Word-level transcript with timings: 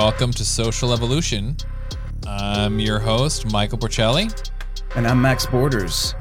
welcome 0.00 0.30
to 0.32 0.46
Social 0.46 0.94
Evolution. 0.94 1.54
I'm 2.26 2.78
your 2.80 2.98
host, 2.98 3.52
Michael 3.52 3.76
Porcelli, 3.76 4.32
And 4.96 5.06
I'm 5.06 5.20
Max 5.20 5.44
Borders. 5.44 6.14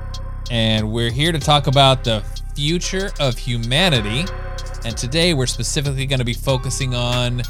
and 0.52 0.92
we're 0.92 1.10
here 1.12 1.32
to 1.32 1.40
talk 1.40 1.66
about 1.68 2.04
the 2.04 2.22
future 2.58 3.10
of 3.22 3.38
humanity. 3.38 4.26
And 4.84 4.98
today 4.98 5.34
we're 5.34 5.46
specifically 5.46 6.06
going 6.06 6.20
to 6.20 6.26
be 6.26 6.34
focusing 6.34 6.94
on 6.94 7.44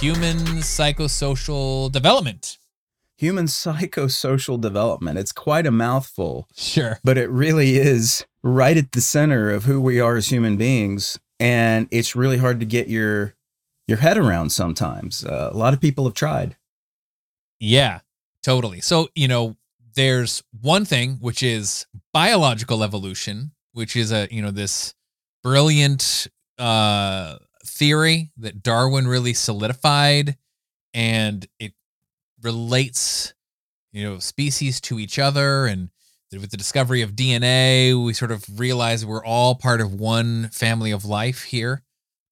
human 0.00 0.38
psychosocial 0.58 1.92
development. 1.92 2.58
Human 3.16 3.46
psychosocial 3.46 4.60
development. 4.60 5.20
It's 5.20 5.30
quite 5.30 5.68
a 5.68 5.70
mouthful, 5.70 6.48
Sure. 6.56 6.98
but 7.04 7.16
it 7.16 7.30
really 7.30 7.76
is 7.76 8.26
right 8.42 8.76
at 8.76 8.90
the 8.90 9.00
center 9.00 9.50
of 9.50 9.66
who 9.66 9.80
we 9.80 10.00
are 10.00 10.16
as 10.16 10.30
human 10.32 10.56
beings. 10.56 11.16
And 11.38 11.86
it's 11.92 12.16
really 12.16 12.38
hard 12.38 12.58
to 12.58 12.66
get 12.66 12.88
your 12.88 13.34
your 13.86 13.98
head 13.98 14.18
around 14.18 14.50
sometimes. 14.50 15.24
Uh, 15.24 15.50
a 15.52 15.56
lot 15.56 15.74
of 15.74 15.80
people 15.80 16.04
have 16.04 16.14
tried. 16.14 16.56
Yeah, 17.60 18.00
totally. 18.42 18.80
So, 18.80 19.08
you 19.14 19.28
know, 19.28 19.56
there's 19.94 20.42
one 20.60 20.84
thing 20.84 21.16
which 21.20 21.42
is 21.42 21.86
biological 22.12 22.82
evolution, 22.82 23.52
which 23.72 23.96
is 23.96 24.12
a, 24.12 24.28
you 24.30 24.42
know, 24.42 24.50
this 24.50 24.94
brilliant 25.42 26.26
uh 26.58 27.36
theory 27.64 28.30
that 28.38 28.62
Darwin 28.62 29.06
really 29.06 29.34
solidified 29.34 30.36
and 30.94 31.46
it 31.58 31.72
relates, 32.42 33.34
you 33.92 34.02
know, 34.02 34.18
species 34.18 34.80
to 34.82 34.98
each 34.98 35.18
other 35.18 35.66
and 35.66 35.90
with 36.32 36.50
the 36.50 36.56
discovery 36.56 37.02
of 37.02 37.12
DNA, 37.12 38.04
we 38.04 38.12
sort 38.12 38.32
of 38.32 38.44
realize 38.58 39.06
we're 39.06 39.24
all 39.24 39.54
part 39.54 39.80
of 39.80 39.94
one 39.94 40.48
family 40.48 40.90
of 40.90 41.04
life 41.04 41.44
here 41.44 41.82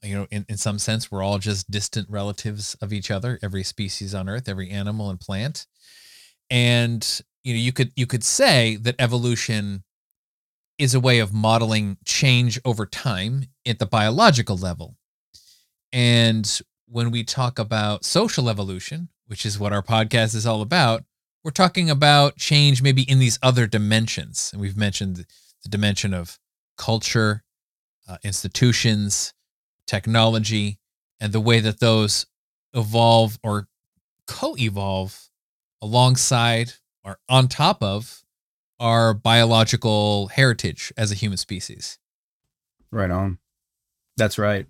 you 0.05 0.14
know 0.14 0.27
in, 0.30 0.44
in 0.48 0.56
some 0.56 0.78
sense 0.78 1.10
we're 1.10 1.22
all 1.22 1.38
just 1.38 1.70
distant 1.70 2.08
relatives 2.10 2.74
of 2.80 2.92
each 2.92 3.10
other 3.10 3.38
every 3.42 3.62
species 3.62 4.14
on 4.14 4.28
earth 4.28 4.48
every 4.48 4.70
animal 4.70 5.10
and 5.10 5.20
plant. 5.20 5.66
And 6.50 7.20
you 7.42 7.55
know 7.55 7.60
you 7.60 7.72
could 7.72 7.92
you 7.97 8.06
could 8.06 8.25
say 8.25 8.77
that 8.77 8.97
evolution 8.98 9.84
is 10.78 10.94
a 10.94 11.00
way 11.00 11.20
of 11.20 11.32
modeling 11.32 11.98
change 12.05 12.60
over 12.64 12.84
time 12.84 13.44
at 13.64 13.78
the 13.78 13.86
biological 13.86 14.56
level. 14.56 14.97
And 15.92 16.60
when 16.86 17.10
we 17.10 17.22
talk 17.25 17.58
about 17.58 18.05
social 18.05 18.48
evolution 18.48 19.08
which 19.27 19.47
is 19.47 19.58
what 19.58 19.72
our 19.72 19.82
podcast 19.82 20.34
is 20.34 20.47
all 20.47 20.60
about 20.60 21.05
we're 21.44 21.50
talking 21.50 21.91
about 21.91 22.36
change 22.36 22.82
maybe 22.82 23.02
in 23.02 23.19
these 23.19 23.38
other 23.42 23.66
dimensions. 23.66 24.50
And 24.52 24.60
we've 24.60 24.78
mentioned 24.78 25.27
the 25.62 25.69
dimension 25.69 26.14
of 26.14 26.38
culture 26.78 27.44
uh, 28.08 28.16
institutions 28.25 29.34
technology 29.86 30.78
and 31.20 31.32
the 31.32 31.40
way 31.40 31.60
that 31.60 31.80
those 31.80 32.27
evolve 32.74 33.38
or 33.42 33.68
co-evolve 34.26 35.30
alongside 35.80 36.72
or 37.04 37.18
on 37.28 37.48
top 37.48 37.82
of 37.82 38.24
our 38.80 39.14
biological 39.14 40.28
heritage 40.28 40.92
as 40.96 41.12
a 41.12 41.14
human 41.14 41.38
species. 41.38 41.98
Right 42.91 43.10
on. 43.10 43.38
That's 44.16 44.38
right. 44.38 44.66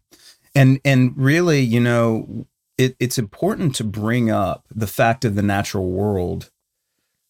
And 0.54 0.80
and 0.84 1.12
really, 1.16 1.60
you 1.60 1.80
know, 1.80 2.46
it, 2.78 2.96
it's 2.98 3.18
important 3.18 3.74
to 3.76 3.84
bring 3.84 4.30
up 4.30 4.66
the 4.74 4.86
fact 4.86 5.24
of 5.24 5.34
the 5.34 5.42
natural 5.42 5.90
world, 5.90 6.50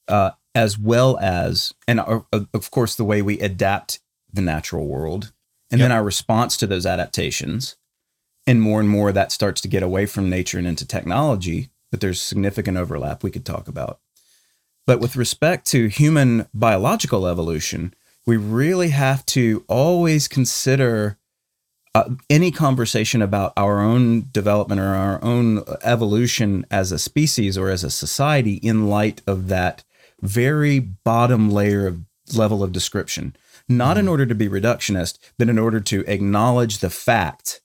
uh, 0.09 0.33
as 0.55 0.79
well 0.79 1.19
as, 1.19 1.75
and 1.89 2.01
uh, 2.01 2.21
of 2.33 2.71
course, 2.71 2.95
the 2.95 3.05
way 3.05 3.23
we 3.23 3.39
adapt 3.41 4.01
the 4.33 4.43
natural 4.43 4.87
world, 4.87 5.33
and 5.75 5.81
Yep. 5.81 5.89
then 5.89 5.97
our 5.97 6.05
response 6.05 6.57
to 6.59 6.69
those 6.69 6.87
adaptations. 6.87 7.75
And 8.47 8.63
more 8.63 8.79
and 8.79 8.89
more 8.89 9.11
that 9.11 9.33
starts 9.33 9.61
to 9.63 9.69
get 9.69 9.83
away 9.83 10.07
from 10.07 10.31
nature 10.31 10.57
and 10.59 10.67
into 10.69 10.87
technology, 10.87 11.71
but 11.91 12.01
there's 12.01 12.21
significant 12.23 12.77
overlap 12.77 13.25
we 13.25 13.31
could 13.33 13.45
talk 13.45 13.67
about. 13.67 13.99
But 14.87 15.01
with 15.01 15.17
respect 15.17 15.67
to 15.73 15.89
human 15.89 16.47
biological 16.55 17.27
evolution, 17.27 17.93
we 18.25 18.37
really 18.37 18.91
have 18.91 19.27
to 19.27 19.65
always 19.67 20.29
consider 20.29 21.19
uh, 21.97 22.11
any 22.31 22.53
conversation 22.53 23.21
about 23.21 23.53
our 23.57 23.81
own 23.81 24.29
development 24.31 24.81
or 24.81 24.95
our 24.95 25.23
own 25.25 25.65
evolution 25.83 26.67
as 26.71 26.93
a 26.93 26.99
species 26.99 27.59
or 27.59 27.69
as 27.69 27.83
a 27.83 27.91
society 27.91 28.55
in 28.55 28.87
light 28.89 29.23
of 29.27 29.49
that 29.49 29.83
very 30.21 30.79
bottom 30.79 31.51
layer 31.51 31.87
of 31.89 32.01
level 32.35 32.63
of 32.63 32.71
description. 32.73 33.35
Not 33.69 33.97
in 33.97 34.05
hmm. 34.05 34.11
order 34.11 34.27
to 34.27 34.35
be 34.35 34.49
reductionist, 34.49 35.19
but 35.39 35.49
in 35.49 35.59
order 35.59 35.81
to 35.81 36.05
acknowledge 36.07 36.79
the 36.79 36.91
fact 36.91 37.61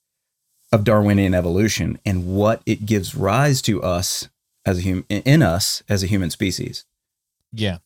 of 0.72 0.84
Darwinian 0.84 1.34
evolution 1.34 2.00
and 2.06 2.28
what 2.28 2.62
it 2.66 2.86
gives 2.86 3.16
rise 3.16 3.62
to 3.64 3.82
us 3.82 4.30
as 4.66 4.80
a 4.80 4.82
human 4.82 5.06
in 5.10 5.42
us 5.42 5.84
as 5.90 6.04
a 6.04 6.08
human 6.08 6.30
species. 6.30 6.86
Yeah, 7.52 7.80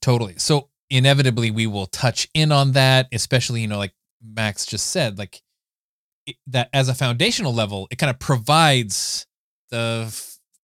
totally. 0.00 0.34
So 0.38 0.68
inevitably 0.90 1.50
we 1.50 1.66
will 1.66 1.86
touch 1.86 2.28
in 2.34 2.52
on 2.52 2.72
that, 2.72 3.08
especially, 3.12 3.60
you 3.60 3.68
know, 3.68 3.78
like 3.78 3.94
Max 4.22 4.64
just 4.64 4.86
said, 4.86 5.18
like 5.18 5.42
it, 6.26 6.36
that 6.46 6.70
as 6.72 6.88
a 6.88 6.94
foundational 6.94 7.52
level, 7.52 7.86
it 7.90 7.96
kind 7.96 8.10
of 8.10 8.18
provides 8.18 9.26
the 9.70 10.06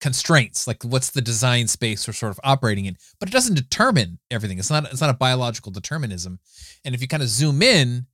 constraints, 0.01 0.67
like 0.67 0.83
what's 0.83 1.11
the 1.11 1.21
design 1.21 1.67
space 1.67 2.07
we're 2.07 2.13
sort 2.13 2.31
of 2.31 2.39
operating 2.43 2.85
in, 2.85 2.97
but 3.19 3.29
it 3.29 3.31
doesn't 3.31 3.55
determine 3.55 4.19
everything. 4.29 4.59
It's 4.59 4.69
not, 4.69 4.85
it's 4.91 5.01
not 5.01 5.11
a 5.11 5.17
biological 5.17 5.71
determinism. 5.71 6.39
And 6.83 6.93
if 6.93 7.01
you 7.01 7.07
kind 7.07 7.23
of 7.23 7.29
zoom 7.29 7.61
in 7.61 8.07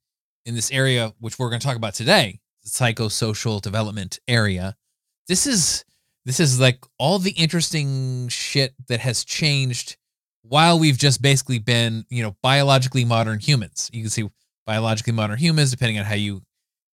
in 0.45 0.53
this 0.53 0.71
area, 0.71 1.13
which 1.19 1.39
we're 1.39 1.49
going 1.49 1.59
to 1.59 1.65
talk 1.65 1.77
about 1.77 1.93
today, 1.93 2.39
the 2.63 2.69
psychosocial 2.69 3.61
development 3.61 4.19
area, 4.27 4.75
this 5.27 5.47
is, 5.47 5.85
this 6.25 6.39
is 6.39 6.59
like 6.59 6.83
all 6.99 7.19
the 7.19 7.31
interesting 7.31 8.27
shit 8.27 8.73
that 8.89 8.99
has 8.99 9.23
changed 9.23 9.97
while 10.43 10.77
we've 10.77 10.97
just 10.97 11.21
basically 11.21 11.59
been, 11.59 12.05
you 12.09 12.21
know, 12.21 12.35
biologically 12.43 13.05
modern 13.05 13.39
humans. 13.39 13.89
You 13.93 14.03
can 14.03 14.09
see 14.09 14.29
biologically 14.65 15.13
modern 15.13 15.37
humans, 15.37 15.71
depending 15.71 15.99
on 15.99 16.05
how 16.05 16.15
you 16.15 16.41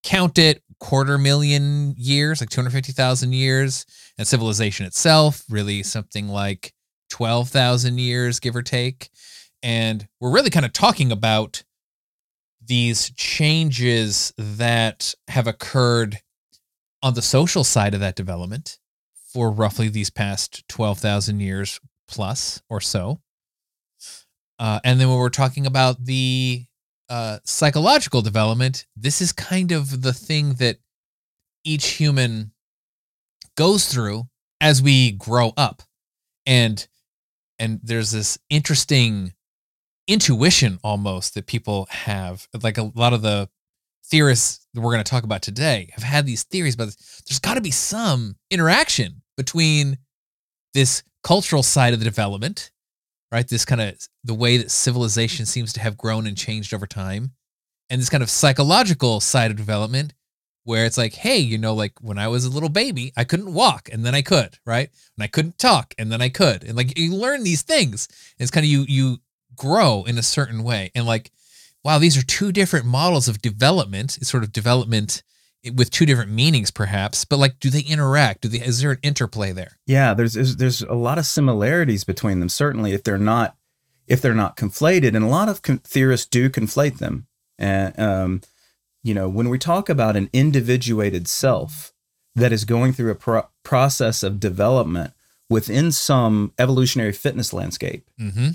count 0.04 0.38
it, 0.38 0.62
quarter 0.78 1.18
million 1.18 1.94
years, 1.96 2.40
like 2.40 2.50
250,000 2.50 3.32
years, 3.32 3.86
and 4.18 4.26
civilization 4.26 4.86
itself, 4.86 5.44
really 5.48 5.82
something 5.82 6.28
like 6.28 6.72
12,000 7.10 7.98
years, 7.98 8.40
give 8.40 8.56
or 8.56 8.62
take. 8.62 9.10
And 9.62 10.06
we're 10.20 10.32
really 10.32 10.50
kind 10.50 10.66
of 10.66 10.72
talking 10.72 11.10
about 11.10 11.62
these 12.66 13.10
changes 13.10 14.32
that 14.38 15.14
have 15.28 15.46
occurred 15.46 16.18
on 17.02 17.14
the 17.14 17.22
social 17.22 17.64
side 17.64 17.94
of 17.94 18.00
that 18.00 18.16
development 18.16 18.78
for 19.32 19.50
roughly 19.50 19.88
these 19.88 20.10
past 20.10 20.66
12,000 20.68 21.40
years 21.40 21.80
plus 22.08 22.62
or 22.70 22.80
so. 22.80 23.20
Uh, 24.58 24.80
and 24.84 25.00
then 25.00 25.08
when 25.08 25.18
we're 25.18 25.28
talking 25.28 25.66
about 25.66 26.04
the 26.04 26.64
uh, 27.08 27.38
psychological 27.44 28.22
development, 28.22 28.86
this 28.96 29.20
is 29.20 29.32
kind 29.32 29.72
of 29.72 30.02
the 30.02 30.12
thing 30.12 30.54
that 30.54 30.78
each 31.64 31.86
human 31.86 32.52
goes 33.56 33.86
through 33.86 34.24
as 34.60 34.82
we 34.82 35.12
grow 35.12 35.52
up. 35.56 35.82
And 36.46 36.86
and 37.58 37.80
there's 37.82 38.10
this 38.10 38.38
interesting 38.50 39.32
intuition 40.08 40.78
almost 40.82 41.34
that 41.34 41.46
people 41.46 41.86
have. 41.90 42.48
Like 42.62 42.78
a 42.78 42.90
lot 42.94 43.12
of 43.12 43.22
the 43.22 43.48
theorists 44.06 44.66
that 44.74 44.80
we're 44.80 44.92
going 44.92 45.04
to 45.04 45.10
talk 45.10 45.24
about 45.24 45.42
today 45.42 45.90
have 45.94 46.04
had 46.04 46.26
these 46.26 46.42
theories 46.42 46.76
this. 46.76 47.22
There's 47.28 47.38
got 47.38 47.54
to 47.54 47.60
be 47.60 47.70
some 47.70 48.36
interaction 48.50 49.22
between 49.36 49.98
this 50.74 51.02
cultural 51.22 51.62
side 51.62 51.94
of 51.94 52.00
the 52.00 52.04
development, 52.04 52.70
right? 53.34 53.48
This 53.48 53.64
kind 53.64 53.80
of 53.80 53.98
the 54.22 54.32
way 54.32 54.58
that 54.58 54.70
civilization 54.70 55.44
seems 55.44 55.72
to 55.72 55.80
have 55.80 55.98
grown 55.98 56.24
and 56.28 56.36
changed 56.36 56.72
over 56.72 56.86
time, 56.86 57.32
and 57.90 58.00
this 58.00 58.08
kind 58.08 58.22
of 58.22 58.30
psychological 58.30 59.18
side 59.20 59.50
of 59.50 59.56
development 59.56 60.14
where 60.62 60.86
it's 60.86 60.96
like, 60.96 61.14
hey, 61.14 61.38
you 61.38 61.58
know, 61.58 61.74
like 61.74 61.92
when 62.00 62.16
I 62.16 62.28
was 62.28 62.44
a 62.44 62.50
little 62.50 62.68
baby, 62.68 63.12
I 63.16 63.24
couldn't 63.24 63.52
walk 63.52 63.88
and 63.92 64.06
then 64.06 64.14
I 64.14 64.22
could, 64.22 64.56
right? 64.64 64.88
And 65.16 65.24
I 65.24 65.26
couldn't 65.26 65.58
talk 65.58 65.94
and 65.98 66.10
then 66.12 66.22
I 66.22 66.28
could. 66.28 66.62
And 66.62 66.76
like 66.76 66.96
you 66.96 67.14
learn 67.14 67.42
these 67.42 67.62
things. 67.62 68.08
It's 68.38 68.52
kind 68.52 68.64
of 68.64 68.70
you 68.70 68.84
you 68.88 69.18
grow 69.56 70.04
in 70.04 70.16
a 70.16 70.22
certain 70.22 70.62
way. 70.62 70.92
And 70.94 71.04
like, 71.04 71.32
wow, 71.82 71.98
these 71.98 72.16
are 72.16 72.24
two 72.24 72.52
different 72.52 72.86
models 72.86 73.26
of 73.26 73.42
development. 73.42 74.16
It's 74.16 74.30
sort 74.30 74.44
of 74.44 74.52
development 74.52 75.24
with 75.74 75.90
two 75.90 76.04
different 76.06 76.30
meanings 76.30 76.70
perhaps, 76.70 77.24
but 77.24 77.38
like 77.38 77.58
do 77.60 77.70
they 77.70 77.80
interact? 77.80 78.42
Do 78.42 78.48
they 78.48 78.58
is 78.60 78.80
there 78.80 78.92
an 78.92 78.98
interplay 79.02 79.52
there? 79.52 79.78
Yeah, 79.86 80.14
there's, 80.14 80.34
there's 80.56 80.82
a 80.82 80.94
lot 80.94 81.18
of 81.18 81.26
similarities 81.26 82.04
between 82.04 82.40
them. 82.40 82.48
Certainly, 82.48 82.92
if 82.92 83.02
they're 83.02 83.18
not 83.18 83.56
if 84.06 84.20
they're 84.20 84.34
not 84.34 84.56
conflated, 84.56 85.14
and 85.14 85.24
a 85.24 85.28
lot 85.28 85.48
of 85.48 85.62
con- 85.62 85.78
theorists 85.78 86.26
do 86.26 86.50
conflate 86.50 86.98
them. 86.98 87.26
And 87.58 87.98
um, 87.98 88.40
you 89.02 89.14
know, 89.14 89.28
when 89.28 89.48
we 89.48 89.58
talk 89.58 89.88
about 89.88 90.16
an 90.16 90.28
individuated 90.32 91.28
self 91.28 91.92
that 92.34 92.52
is 92.52 92.64
going 92.64 92.92
through 92.92 93.10
a 93.10 93.14
pro- 93.14 93.48
process 93.62 94.22
of 94.22 94.40
development 94.40 95.12
within 95.48 95.92
some 95.92 96.52
evolutionary 96.58 97.12
fitness 97.12 97.52
landscape, 97.52 98.08
Mm-hmm. 98.20 98.48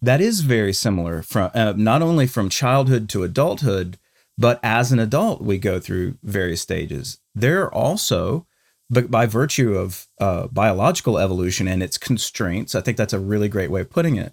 that 0.00 0.20
is 0.20 0.40
very 0.42 0.72
similar 0.72 1.22
from 1.22 1.50
uh, 1.54 1.72
not 1.76 2.00
only 2.02 2.26
from 2.26 2.48
childhood 2.48 3.08
to 3.10 3.22
adulthood, 3.24 3.98
but 4.38 4.60
as 4.62 4.92
an 4.92 4.98
adult 4.98 5.42
we 5.42 5.58
go 5.58 5.78
through 5.80 6.16
various 6.22 6.62
stages. 6.62 7.18
There 7.34 7.62
are 7.64 7.74
also 7.74 8.46
but 8.90 9.10
by 9.10 9.26
virtue 9.26 9.74
of 9.74 10.08
uh, 10.18 10.46
biological 10.46 11.18
evolution 11.18 11.68
and 11.68 11.82
its 11.82 11.98
constraints, 11.98 12.74
I 12.74 12.80
think 12.80 12.96
that's 12.96 13.12
a 13.12 13.18
really 13.20 13.48
great 13.48 13.70
way 13.70 13.82
of 13.82 13.90
putting 13.90 14.16
it. 14.16 14.32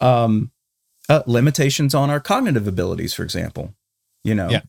Um, 0.00 0.52
uh, 1.08 1.22
limitations 1.26 1.94
on 1.94 2.08
our 2.08 2.20
cognitive 2.20 2.68
abilities, 2.68 3.12
for 3.12 3.24
example. 3.24 3.74
You 4.22 4.36
know, 4.36 4.50
Yeah. 4.50 4.60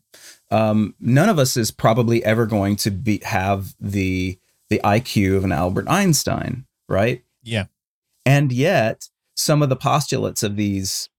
um, 0.50 0.96
none 1.00 1.30
of 1.30 1.38
us 1.38 1.56
is 1.58 1.70
probably 1.70 2.24
ever 2.26 2.48
going 2.48 2.76
to 2.78 2.92
be 2.92 3.22
have 3.24 3.76
the 3.80 4.40
the 4.70 4.82
IQ 4.84 5.38
of 5.38 5.44
an 5.44 5.52
Albert 5.52 5.86
Einstein, 5.88 6.66
right? 6.90 7.24
Yeah. 7.44 7.66
And 8.26 8.52
yet, 8.52 9.10
some 9.36 9.62
of 9.62 9.70
the 9.70 9.76
postulates 9.76 10.42
of 10.42 10.56
these, 10.56 11.10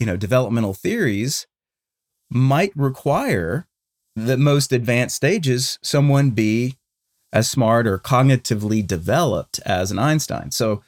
you 0.00 0.06
know, 0.06 0.16
developmental 0.16 0.72
theories 0.72 1.46
might 2.34 2.72
require 2.76 3.66
the 4.16 4.36
most 4.36 4.72
advanced 4.72 5.16
stages 5.16 5.78
someone 5.82 6.30
be 6.30 6.76
as 7.32 7.48
smart 7.48 7.86
or 7.86 7.98
cognitively 7.98 8.86
developed 8.86 9.60
as 9.64 9.90
an 9.90 9.98
Einstein. 9.98 10.50
So 10.50 10.82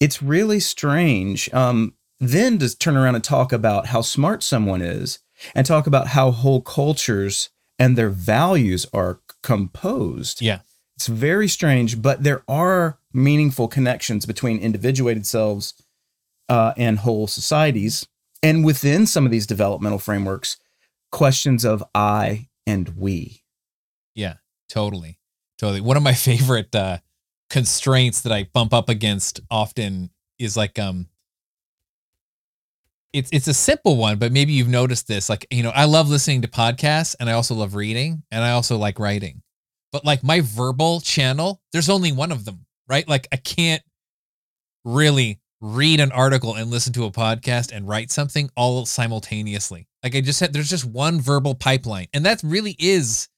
it's 0.00 0.22
really 0.22 0.60
strange. 0.60 1.52
Um, 1.52 1.94
then 2.20 2.58
to 2.58 2.76
turn 2.76 2.96
around 2.96 3.14
and 3.14 3.24
talk 3.24 3.52
about 3.52 3.86
how 3.86 4.00
smart 4.00 4.42
someone 4.42 4.82
is 4.82 5.20
and 5.54 5.66
talk 5.66 5.86
about 5.86 6.08
how 6.08 6.30
whole 6.30 6.60
cultures 6.60 7.50
and 7.78 7.96
their 7.96 8.10
values 8.10 8.86
are 8.92 9.20
composed. 9.42 10.42
Yeah. 10.42 10.60
It's 10.96 11.06
very 11.06 11.46
strange, 11.46 12.02
but 12.02 12.24
there 12.24 12.42
are 12.48 12.98
meaningful 13.12 13.68
connections 13.68 14.26
between 14.26 14.58
individuated 14.58 15.26
selves 15.26 15.74
uh, 16.48 16.72
and 16.76 16.98
whole 16.98 17.28
societies. 17.28 18.06
And 18.42 18.64
within 18.64 19.06
some 19.06 19.24
of 19.24 19.30
these 19.30 19.46
developmental 19.46 20.00
frameworks, 20.00 20.58
questions 21.10 21.64
of 21.64 21.82
I 21.94 22.48
and 22.66 22.88
we. 22.96 23.42
Yeah, 24.14 24.34
totally. 24.68 25.18
Totally. 25.58 25.80
One 25.80 25.96
of 25.96 26.02
my 26.02 26.14
favorite 26.28 26.74
uh 26.74 26.98
constraints 27.50 28.20
that 28.22 28.32
I 28.32 28.44
bump 28.52 28.74
up 28.74 28.88
against 28.88 29.40
often 29.50 30.10
is 30.38 30.56
like 30.56 30.78
um 30.78 31.08
it's 33.12 33.30
it's 33.32 33.48
a 33.48 33.54
simple 33.54 33.96
one, 33.96 34.18
but 34.18 34.32
maybe 34.32 34.52
you've 34.52 34.68
noticed 34.68 35.08
this. 35.08 35.28
Like, 35.28 35.46
you 35.50 35.62
know, 35.62 35.70
I 35.70 35.86
love 35.86 36.08
listening 36.08 36.42
to 36.42 36.48
podcasts 36.48 37.16
and 37.18 37.28
I 37.28 37.32
also 37.32 37.54
love 37.54 37.74
reading 37.74 38.22
and 38.30 38.44
I 38.44 38.52
also 38.52 38.76
like 38.76 38.98
writing. 38.98 39.42
But 39.92 40.04
like 40.04 40.22
my 40.22 40.42
verbal 40.42 41.00
channel, 41.00 41.62
there's 41.72 41.88
only 41.88 42.12
one 42.12 42.30
of 42.30 42.44
them, 42.44 42.66
right? 42.88 43.08
Like 43.08 43.26
I 43.32 43.36
can't 43.36 43.82
really 44.84 45.40
read 45.60 46.00
an 46.00 46.12
article 46.12 46.54
and 46.54 46.70
listen 46.70 46.92
to 46.92 47.04
a 47.04 47.10
podcast 47.10 47.72
and 47.72 47.88
write 47.88 48.10
something 48.12 48.48
all 48.56 48.86
simultaneously. 48.86 49.86
Like 50.02 50.14
I 50.14 50.20
just 50.20 50.38
said, 50.38 50.52
there's 50.52 50.70
just 50.70 50.84
one 50.84 51.20
verbal 51.20 51.54
pipeline. 51.54 52.06
And 52.14 52.24
that 52.26 52.40
really 52.44 52.76
is 52.78 53.28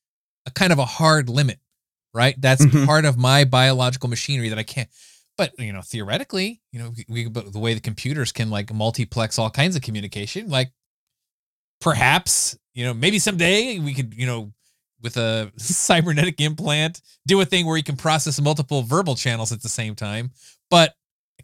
a 0.46 0.50
kind 0.50 0.72
of 0.72 0.78
a 0.78 0.84
hard 0.84 1.28
limit, 1.31 1.58
right? 2.12 2.38
That's 2.40 2.64
Mhm. 2.64 2.84
part 2.87 3.05
of 3.06 3.17
my 3.17 3.44
biological 3.44 4.08
machinery 4.11 4.50
that 4.50 4.58
I 4.58 4.62
can't. 4.62 4.88
But 5.38 5.52
you 5.58 5.72
know, 5.72 5.81
theoretically, 5.81 6.61
you 6.72 6.78
know, 6.81 6.93
we, 7.08 7.25
the 7.28 7.58
way 7.58 7.72
the 7.72 7.81
computers 7.81 8.32
can 8.32 8.50
like 8.50 8.73
multiplex 8.73 9.38
all 9.38 9.49
kinds 9.49 9.75
of 9.75 9.81
communication, 9.82 10.50
like 10.50 10.73
perhaps 11.81 12.56
you 12.75 12.84
know 12.84 12.93
maybe 12.93 13.19
someday 13.19 13.78
we 13.78 13.94
could 13.94 14.12
you 14.14 14.26
know 14.26 14.52
with 15.00 15.16
a 15.16 15.50
cybernetic 15.56 16.40
implant 16.40 17.00
do 17.26 17.40
a 17.40 17.44
thing 17.44 17.64
where 17.66 17.76
you 17.78 17.82
can 17.82 17.96
process 17.96 18.38
multiple 18.40 18.82
verbal 18.82 19.14
channels 19.14 19.50
at 19.52 19.62
the 19.62 19.69
same 19.69 19.94
time. 19.94 20.31
But 20.69 20.94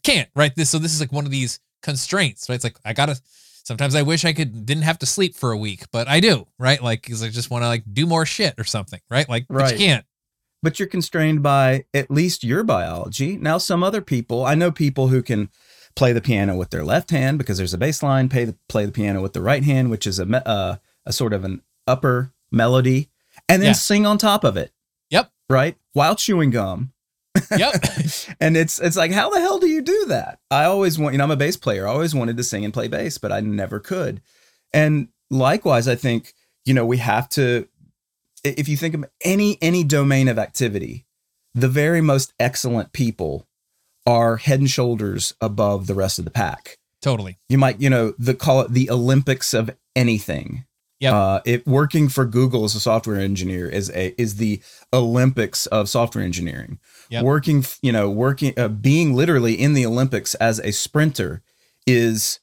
can't, 0.07 0.29
right? 0.35 0.55
This 0.55 0.71
so 0.71 0.79
this 0.79 0.95
is 0.95 1.01
like 1.01 1.13
one 1.13 1.25
of 1.25 1.31
these 1.31 1.61
constraints, 1.83 2.49
right? 2.49 2.55
It's 2.57 2.65
like 2.65 2.77
I 2.85 2.93
gotta. 2.93 3.21
Sometimes 3.65 3.97
I 3.97 4.03
wish 4.03 4.25
I 4.25 4.33
could 4.33 4.65
didn't 4.65 4.85
have 4.85 4.99
to 5.01 5.07
sleep 5.07 5.35
for 5.35 5.51
a 5.51 5.57
week, 5.57 5.85
but 5.91 6.07
I 6.07 6.21
do, 6.21 6.47
right? 6.57 6.81
Like, 6.81 7.03
because 7.03 7.21
I 7.25 7.29
just 7.31 7.51
want 7.51 7.65
to 7.65 7.69
like 7.69 7.83
do 7.93 8.07
more 8.07 8.25
shit 8.25 8.55
or 8.59 8.63
something, 8.65 9.01
right? 9.11 9.29
Like, 9.29 9.45
Right. 9.49 9.73
you 9.73 9.79
can't. 9.79 10.05
But 10.63 10.79
you're 10.79 10.87
constrained 10.89 11.43
by 11.43 11.85
at 11.93 12.09
least 12.09 12.45
your 12.45 12.63
biology. 12.63 13.37
Now, 13.37 13.59
some 13.59 13.83
other 13.83 14.01
people, 14.01 14.45
I 14.47 14.55
know 14.55 14.71
people 14.71 15.09
who 15.09 15.21
can 15.21 15.51
play 15.97 16.13
the 16.13 16.21
piano 16.21 16.57
with 16.57 16.71
their 16.71 16.85
left 16.85 17.11
hand 17.11 17.39
because 17.39 17.59
there's 17.59 17.75
a 17.75 17.79
bass 17.79 18.05
line, 18.05 18.29
play 18.29 18.45
the, 18.45 18.57
play 18.69 18.87
the 18.87 18.93
piano 18.93 19.21
with 19.21 19.33
the 19.33 19.43
right 19.43 19.65
hand, 19.65 19.91
which 19.91 20.07
is 20.07 20.21
a, 20.21 20.49
uh, 20.49 20.77
a 21.05 21.13
sort 21.13 21.33
of 21.33 21.45
an 21.45 21.61
upper 21.89 22.33
melody, 22.53 23.11
and 23.49 23.61
then 23.61 23.71
Yeah. 23.71 23.73
sing 23.73 24.07
on 24.07 24.17
top 24.17 24.45
of 24.45 24.57
it. 24.57 24.73
Yep. 25.11 25.31
Right? 25.51 25.77
While 25.93 26.15
chewing 26.15 26.51
gum. 26.51 26.93
Yep. 27.57 27.85
and 28.41 28.57
it's 28.57 28.81
it's 28.81 28.97
like 28.97 29.13
how 29.13 29.31
the 29.31 29.41
hell 29.41 29.59
do 29.59 29.67
you 29.67 29.83
do 29.83 30.07
that? 30.07 30.41
I 30.51 30.65
always 30.65 30.99
want 30.99 31.15
you 31.15 31.19
know 31.19 31.25
i'm 31.25 31.31
a 31.31 31.37
bass 31.37 31.57
player. 31.57 31.87
I 31.87 31.93
always 31.93 32.15
wanted 32.15 32.37
to 32.37 32.45
sing 32.45 32.65
and 32.65 32.75
play 32.75 32.89
bass 32.89 33.19
but 33.19 33.33
i 33.33 33.41
never 33.41 33.81
could. 33.81 34.21
And 34.73 35.09
likewise 35.31 35.89
i 35.89 35.95
think 35.95 36.35
you 36.65 36.75
know 36.75 36.87
we 36.87 36.99
have 36.99 37.29
to 37.31 37.67
if 38.45 38.69
you 38.69 38.77
think 38.77 38.95
of 38.95 39.05
any 39.25 39.59
any 39.61 39.83
domain 39.83 40.29
of 40.29 40.39
activity 40.39 41.05
the 41.55 41.69
very 41.69 42.01
most 42.01 42.33
excellent 42.39 42.93
people 42.93 43.47
are 44.07 44.37
head 44.37 44.61
and 44.61 44.71
shoulders 44.71 45.35
above 45.41 45.87
the 45.87 45.95
rest 45.95 46.19
of 46.19 46.25
the 46.25 46.31
pack. 46.31 46.79
Totally. 47.03 47.39
you 47.49 47.59
might 47.59 47.81
you 47.81 47.89
know 47.91 48.15
the 48.19 48.35
call 48.35 48.63
it 48.63 48.73
the 48.73 48.91
olympics 48.91 49.55
of 49.55 49.71
anything 49.95 50.66
Yep. 51.01 51.13
uh, 51.13 51.41
it 51.45 51.67
working 51.67 52.09
for 52.09 52.25
google 52.25 52.65
as 52.65 52.75
a 52.75 52.81
software 52.81 53.21
engineer 53.21 53.69
is 53.69 53.91
a 53.91 54.21
is 54.21 54.37
the 54.37 54.63
olympics 54.95 55.67
of 55.67 55.89
software 55.89 56.25
engineering 56.25 56.79
Yep. 57.11 57.23
working 57.25 57.65
you 57.83 57.93
know 57.93 58.09
working 58.11 58.55
uh, 58.59 58.69
being 58.69 59.15
literally 59.15 59.55
in 59.55 59.75
the 59.75 59.85
olympics 59.85 60.35
as 60.37 60.59
a 60.61 60.73
sprinter 60.73 61.43
is 61.87 62.41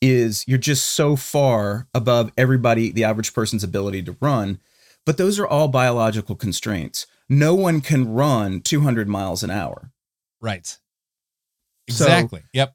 is 0.00 0.44
you're 0.46 0.58
just 0.58 0.86
so 0.88 1.16
far 1.16 1.88
above 1.94 2.30
everybody 2.38 2.92
the 2.92 3.02
average 3.04 3.34
person's 3.34 3.64
ability 3.64 4.02
to 4.04 4.16
run 4.20 4.60
but 5.04 5.16
those 5.16 5.38
are 5.38 5.46
all 5.46 5.68
biological 5.68 6.34
constraints 6.36 7.06
no 7.28 7.54
one 7.54 7.80
can 7.80 8.08
run 8.12 8.60
200 8.60 9.08
miles 9.08 9.42
an 9.42 9.50
hour 9.50 9.90
Right. 10.40 10.66
So- 11.88 12.04
Exactly. 12.04 12.42
yep. 12.52 12.74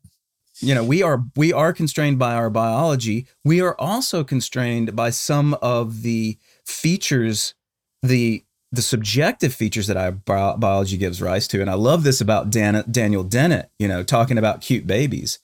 You 0.62 0.76
know 0.76 0.84
we 0.84 1.02
are 1.02 1.24
we 1.36 1.52
are 1.52 1.74
constrained 1.74 2.20
by 2.20 2.34
our 2.34 2.50
biology. 2.50 3.28
We 3.44 3.62
are 3.62 3.76
also 3.80 4.24
constrained 4.24 4.96
by 4.96 5.10
some 5.10 5.56
of 5.62 6.04
the 6.04 6.38
features 6.66 7.54
the 8.02 8.44
the 8.72 8.82
subjective 8.82 9.54
features 9.54 9.88
that 9.88 9.98
our 9.98 10.12
bio- 10.14 10.56
biology 10.56 10.98
gives 10.98 11.22
rise 11.22 11.48
to. 11.50 11.62
And 11.62 11.70
i 11.70 11.74
love 11.74 12.04
this 12.04 12.22
about 12.22 12.50
Dan, 12.50 12.84
daniel 12.90 13.24
dennett 13.24 13.70
you 13.78 13.88
know 13.88 14.04
talking 14.04 14.38
about 14.38 14.62
cute 14.62 14.88
babies. 14.88 15.40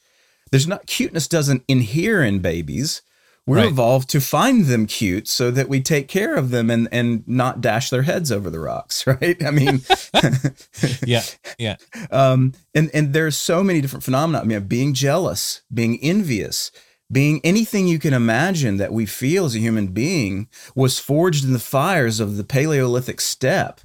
There's 0.52 0.68
not 0.68 0.86
cuteness 0.86 1.28
doesn't 1.28 1.63
inhere 1.68 2.24
in 2.24 2.40
babies 2.40 3.02
we're 3.48 3.58
Right. 3.58 3.70
evolved 3.70 4.10
to 4.10 4.20
find 4.22 4.66
them 4.66 4.86
cute 4.86 5.28
so 5.28 5.50
that 5.52 5.68
we 5.70 5.82
take 5.82 6.08
care 6.08 6.36
of 6.36 6.50
them 6.51 6.70
and 6.70 6.88
and 6.92 7.24
not 7.27 7.62
dash 7.62 7.89
their 7.89 8.04
heads 8.04 8.32
over 8.32 8.50
the 8.51 8.60
rocks 8.60 9.08
right 9.08 9.42
i 9.44 9.50
mean 9.51 9.82
Yeah. 11.06 11.24
Yeah. 11.58 11.77
um, 12.12 12.54
and 12.75 12.92
and 12.94 13.13
there's 13.13 13.38
so 13.38 13.63
many 13.63 13.82
different 13.82 14.04
phenomena. 14.04 14.39
I 14.42 14.44
mean, 14.44 14.68
being 14.68 14.94
jealous, 14.94 15.62
being 15.74 15.98
envious, 16.01 16.72
being 17.12 17.39
anything 17.44 17.88
you 17.88 18.00
can 18.00 18.13
imagine 18.13 18.77
that 18.77 18.94
we 18.94 19.06
feel 19.06 19.46
as 19.46 19.56
a 19.56 19.60
human 19.60 19.88
being 19.88 20.48
was 20.75 21.00
forged 21.00 21.44
in 21.46 21.54
the 21.54 21.60
fires 21.60 22.20
of 22.20 22.38
the 22.38 22.44
Paleolithic 22.44 23.22
steppe. 23.22 23.82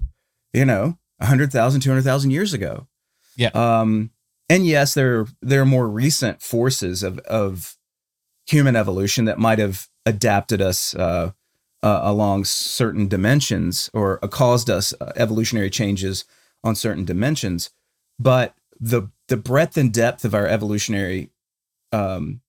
You 0.53 0.65
know, 0.67 0.99
100,000, 1.19 1.81
200,000 1.81 2.31
years 2.31 2.53
ago. 2.53 2.89
Yeah. 3.37 3.49
Um, 3.55 4.11
and 4.51 4.67
yes, 4.67 4.93
there 4.95 5.27
there 5.41 5.63
are 5.63 5.67
more 5.67 5.89
recent 5.89 6.43
forces 6.43 7.03
of 7.03 7.19
of 7.21 7.77
human 8.53 8.77
evolution 8.77 9.25
that 9.25 9.39
might 9.39 9.59
have 9.59 9.89
adapted 10.07 10.61
us 10.61 10.95
uh, 10.95 11.33
uh, 11.83 12.01
along 12.03 12.45
certain 12.45 13.09
dimensions 13.09 13.91
or 13.93 14.25
uh, 14.25 14.29
caused 14.29 14.69
us 14.71 14.95
uh, 15.01 15.13
evolutionary 15.17 15.71
changes 15.71 16.25
on 16.63 16.75
certain 16.75 17.05
dimensions 17.05 17.71
but 18.19 18.55
the 18.79 19.11
the 19.29 19.37
breadth 19.37 19.77
and 19.77 19.93
depth 19.93 20.25
of 20.25 20.35
our 20.35 20.47
evolutionary 20.47 21.31
um, 21.93 22.41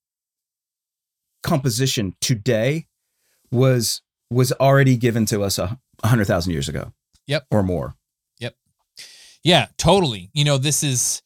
composition 1.42 2.14
today 2.20 2.86
was 3.50 4.02
was 4.30 4.52
already 4.52 4.96
given 4.96 5.26
to 5.26 5.42
us 5.42 5.58
a 5.58 5.78
hundred 6.04 6.26
thousand 6.26 6.52
years 6.52 6.68
ago. 6.68 6.92
Yep. 7.26 7.46
or 7.50 7.62
more. 7.62 7.94
Yep. 8.40 8.54
Yeah, 9.42 9.68
totally. 9.78 10.28
You 10.34 10.44
know, 10.44 10.58
this 10.58 10.82
is 10.82 11.22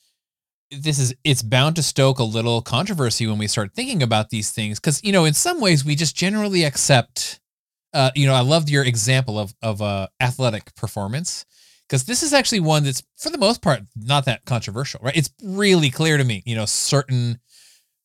this 0.71 0.99
is 0.99 1.15
it's 1.25 1.43
bound 1.43 1.77
to 1.77 1.83
stoke 1.83 2.19
a 2.19 2.25
little 2.25 2.61
controversy 2.63 3.27
when 3.27 3.39
we 3.39 3.47
start 3.47 3.73
thinking 3.75 4.03
about 4.03 4.31
these 4.31 4.51
things 4.51 4.79
cuz 4.79 5.01
you 5.03 5.13
know, 5.13 5.25
in 5.25 5.35
some 5.35 5.61
ways 5.61 5.85
we 5.85 5.95
just 5.95 6.17
generally 6.17 6.65
accept 6.65 7.41
uh 7.95 8.11
you 8.15 8.27
know, 8.27 8.35
I 8.35 8.41
loved 8.41 8.69
your 8.71 8.85
example 8.85 9.39
of 9.39 9.55
of 9.63 9.81
uh 9.83 10.09
athletic 10.21 10.75
performance 10.75 11.45
cuz 11.89 12.05
this 12.05 12.23
is 12.23 12.33
actually 12.33 12.61
one 12.61 12.85
that's 12.85 13.03
for 13.17 13.31
the 13.31 13.39
most 13.39 13.63
part 13.63 13.83
not 13.97 14.27
that 14.27 14.45
controversial, 14.45 15.01
right? 15.03 15.17
It's 15.17 15.31
really 15.43 15.91
clear 15.91 16.19
to 16.19 16.25
me, 16.25 16.43
you 16.47 16.55
know, 16.57 16.67
certain 16.67 17.41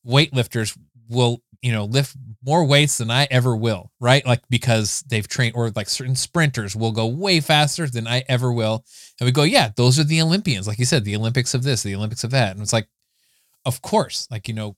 weightlifters 0.06 0.76
will, 1.08 1.42
you 1.62 1.72
know, 1.72 1.84
lift 1.84 2.16
more 2.44 2.64
weights 2.64 2.98
than 2.98 3.10
I 3.10 3.26
ever 3.30 3.56
will, 3.56 3.90
right? 4.00 4.24
Like 4.26 4.42
because 4.50 5.02
they've 5.08 5.26
trained 5.26 5.54
or 5.56 5.70
like 5.70 5.88
certain 5.88 6.16
sprinters 6.16 6.76
will 6.76 6.92
go 6.92 7.06
way 7.06 7.40
faster 7.40 7.86
than 7.86 8.06
I 8.06 8.22
ever 8.28 8.52
will. 8.52 8.84
And 9.18 9.26
we 9.26 9.32
go, 9.32 9.44
yeah, 9.44 9.70
those 9.76 9.98
are 9.98 10.04
the 10.04 10.20
Olympians. 10.20 10.68
Like 10.68 10.78
you 10.78 10.84
said, 10.84 11.04
the 11.04 11.16
Olympics 11.16 11.54
of 11.54 11.62
this, 11.62 11.82
the 11.82 11.94
Olympics 11.94 12.24
of 12.24 12.30
that. 12.32 12.52
And 12.52 12.60
it's 12.60 12.72
like, 12.72 12.88
of 13.64 13.80
course, 13.80 14.28
like, 14.30 14.46
you 14.46 14.54
know, 14.54 14.76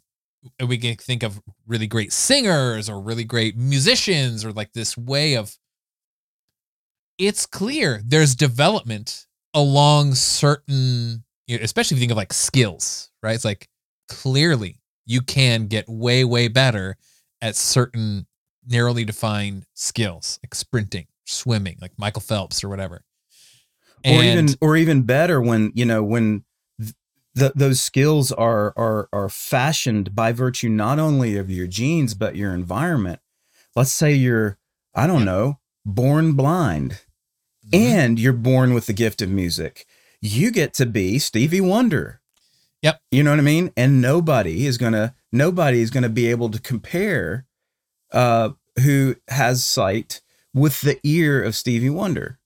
we 0.64 0.78
can 0.78 0.94
think 0.96 1.24
of 1.24 1.40
really 1.66 1.88
great 1.88 2.12
singers 2.12 2.88
or 2.88 3.00
really 3.00 3.24
great 3.24 3.56
musicians 3.56 4.44
or 4.44 4.52
like 4.52 4.72
this 4.72 4.96
way 4.96 5.34
of 5.34 5.56
it's 7.18 7.46
clear 7.46 8.00
there's 8.04 8.34
development 8.34 9.26
along 9.54 10.14
certain, 10.14 11.24
you 11.46 11.56
know, 11.56 11.64
especially 11.64 11.96
if 11.96 11.98
you 11.98 12.02
think 12.02 12.12
of 12.12 12.16
like 12.16 12.32
skills, 12.32 13.10
right? 13.22 13.34
It's 13.34 13.44
like 13.44 13.68
clearly 14.08 14.80
you 15.04 15.20
can 15.20 15.66
get 15.66 15.88
way, 15.88 16.24
way 16.24 16.46
better 16.46 16.96
at 17.42 17.56
certain 17.56 18.26
narrowly 18.66 19.04
defined 19.04 19.66
skills, 19.74 20.38
like 20.42 20.54
sprinting, 20.54 21.06
swimming, 21.24 21.76
like 21.80 21.92
Michael 21.98 22.22
Phelps 22.22 22.64
or 22.64 22.68
whatever. 22.68 23.02
or 24.04 24.22
even 24.22 24.48
or 24.60 24.76
even 24.76 25.02
better 25.02 25.40
when 25.40 25.72
you 25.74 25.84
know 25.84 26.02
when 26.02 26.44
th- 27.36 27.52
those 27.54 27.80
skills 27.80 28.32
are 28.32 28.72
are 28.76 29.08
are 29.12 29.28
fashioned 29.28 30.14
by 30.14 30.32
virtue 30.32 30.68
not 30.68 30.98
only 30.98 31.36
of 31.36 31.50
your 31.50 31.66
genes 31.66 32.14
but 32.14 32.36
your 32.36 32.54
environment. 32.54 33.20
Let's 33.74 33.92
say 33.92 34.12
you're 34.12 34.58
i 34.94 35.06
don't 35.06 35.24
know 35.24 35.58
born 35.84 36.32
blind 36.32 37.02
mm-hmm. 37.68 37.82
and 37.82 38.18
you're 38.18 38.32
born 38.32 38.74
with 38.74 38.86
the 38.86 38.92
gift 38.92 39.20
of 39.22 39.28
music. 39.28 39.86
You 40.20 40.50
get 40.50 40.72
to 40.74 40.86
be 40.86 41.18
stevie 41.18 41.60
wonder. 41.60 42.20
Yep. 42.82 43.00
You 43.10 43.24
know 43.24 43.30
what 43.30 43.40
i 43.40 43.42
mean? 43.42 43.72
And 43.76 44.00
nobody 44.00 44.66
is 44.66 44.78
gonna 44.78 45.15
nobody 45.32 45.80
is 45.80 45.90
gonna 45.90 46.08
be 46.08 46.26
able 46.28 46.50
to 46.50 46.60
compare 46.60 47.46
uh 48.12 48.50
who 48.82 49.16
has 49.28 49.64
sight 49.64 50.20
with 50.54 50.80
the 50.82 50.98
ear 51.02 51.42
of 51.42 51.54
stevie 51.54 51.90
wonder 51.90 52.38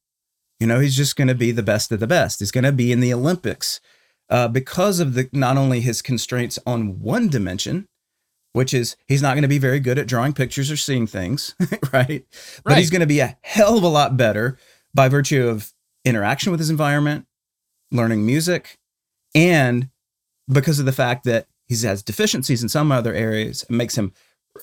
you 0.60 0.66
know, 0.66 0.78
he's 0.78 0.94
just 0.94 1.16
going 1.16 1.28
to 1.28 1.34
be 1.34 1.50
the 1.50 1.62
best 1.62 1.90
of 1.90 2.00
the 2.00 2.06
best. 2.06 2.38
He's 2.38 2.50
going 2.50 2.64
to 2.64 2.72
be 2.72 2.92
in 2.92 3.00
the 3.00 3.14
Olympics 3.14 3.80
uh, 4.28 4.46
because 4.46 5.00
of 5.00 5.14
the 5.14 5.28
not 5.32 5.56
only 5.56 5.80
his 5.80 6.02
constraints 6.02 6.58
on 6.66 7.00
one 7.00 7.28
dimension, 7.28 7.88
which 8.52 8.74
is 8.74 8.94
he's 9.08 9.22
not 9.22 9.32
going 9.34 9.42
to 9.42 9.48
be 9.48 9.58
very 9.58 9.80
good 9.80 9.98
at 9.98 10.06
drawing 10.06 10.34
pictures 10.34 10.70
or 10.70 10.76
seeing 10.76 11.06
things, 11.06 11.54
right? 11.60 11.80
right? 11.92 12.26
But 12.62 12.76
he's 12.76 12.90
going 12.90 13.00
to 13.00 13.06
be 13.06 13.20
a 13.20 13.38
hell 13.40 13.78
of 13.78 13.82
a 13.82 13.88
lot 13.88 14.18
better 14.18 14.58
by 14.92 15.08
virtue 15.08 15.48
of 15.48 15.72
interaction 16.04 16.50
with 16.50 16.60
his 16.60 16.70
environment, 16.70 17.26
learning 17.90 18.26
music, 18.26 18.78
and 19.34 19.88
because 20.46 20.78
of 20.78 20.84
the 20.84 20.92
fact 20.92 21.24
that 21.24 21.46
he 21.70 21.86
has 21.86 22.02
deficiencies 22.02 22.64
in 22.64 22.68
some 22.68 22.90
other 22.90 23.14
areas, 23.14 23.62
it 23.62 23.70
makes 23.70 23.96
him 23.96 24.12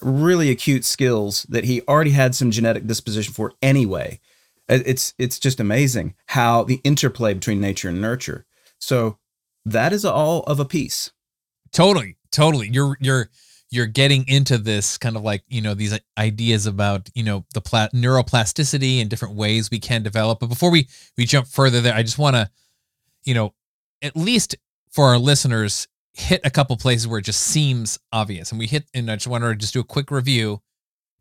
really 0.01 0.51
acute 0.51 0.83
skills 0.83 1.43
that 1.43 1.63
he 1.63 1.81
already 1.83 2.11
had 2.11 2.35
some 2.35 2.51
genetic 2.51 2.85
disposition 2.85 3.33
for 3.33 3.53
anyway. 3.61 4.19
It's 4.67 5.13
it's 5.17 5.39
just 5.39 5.61
amazing 5.61 6.15
how 6.25 6.65
the 6.65 6.81
interplay 6.83 7.33
between 7.33 7.61
nature 7.61 7.87
and 7.87 8.01
nurture. 8.01 8.45
So 8.79 9.17
that 9.65 9.93
is 9.93 10.03
all 10.03 10.41
of 10.43 10.59
a 10.59 10.65
piece. 10.65 11.13
Totally, 11.71 12.17
totally. 12.33 12.67
You're 12.67 12.97
you're 12.99 13.29
you're 13.69 13.85
getting 13.85 14.27
into 14.27 14.57
this 14.57 14.97
kind 14.97 15.15
of 15.15 15.21
like 15.21 15.43
you 15.47 15.61
know 15.61 15.73
these 15.73 15.97
ideas 16.17 16.65
about 16.65 17.09
you 17.15 17.23
know 17.23 17.45
the 17.53 17.61
pla- 17.61 17.87
neuroplasticity 17.93 18.99
and 18.99 19.09
different 19.09 19.35
ways 19.35 19.71
we 19.71 19.79
can 19.79 20.03
develop. 20.03 20.41
But 20.41 20.47
before 20.47 20.71
we 20.71 20.89
we 21.17 21.23
jump 21.23 21.47
further 21.47 21.79
there, 21.79 21.95
I 21.95 22.03
just 22.03 22.17
want 22.17 22.35
to 22.35 22.49
you 23.23 23.33
know 23.33 23.53
at 24.01 24.17
least 24.17 24.57
for 24.91 25.05
our 25.05 25.17
listeners 25.17 25.87
hit 26.17 26.41
a 26.43 26.49
couple 26.49 26.75
places 26.77 27.07
where 27.07 27.19
it 27.19 27.25
just 27.25 27.41
seems 27.41 27.99
obvious, 28.11 28.51
and 28.51 28.59
we 28.59 28.67
hit. 28.67 28.85
And 28.93 29.09
I 29.09 29.15
just 29.15 29.27
want 29.27 29.43
to 29.43 29.55
just 29.55 29.73
do 29.73 29.79
a 29.79 29.85
quick 29.85 30.11
review. 30.11 30.61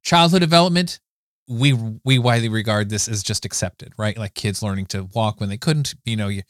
Childhood 0.02 0.40
development, 0.40 1.00
we 1.48 1.72
we 2.04 2.18
widely 2.18 2.48
regard 2.48 2.88
this 2.88 3.08
as 3.08 3.22
just 3.22 3.44
accepted, 3.44 3.92
right? 3.96 4.16
Like 4.16 4.34
kids 4.34 4.62
learning 4.62 4.86
to 4.86 5.04
walk 5.14 5.40
when 5.40 5.48
they 5.48 5.56
couldn't. 5.56 5.94
You 6.04 6.16
know, 6.16 6.28
you, 6.28 6.42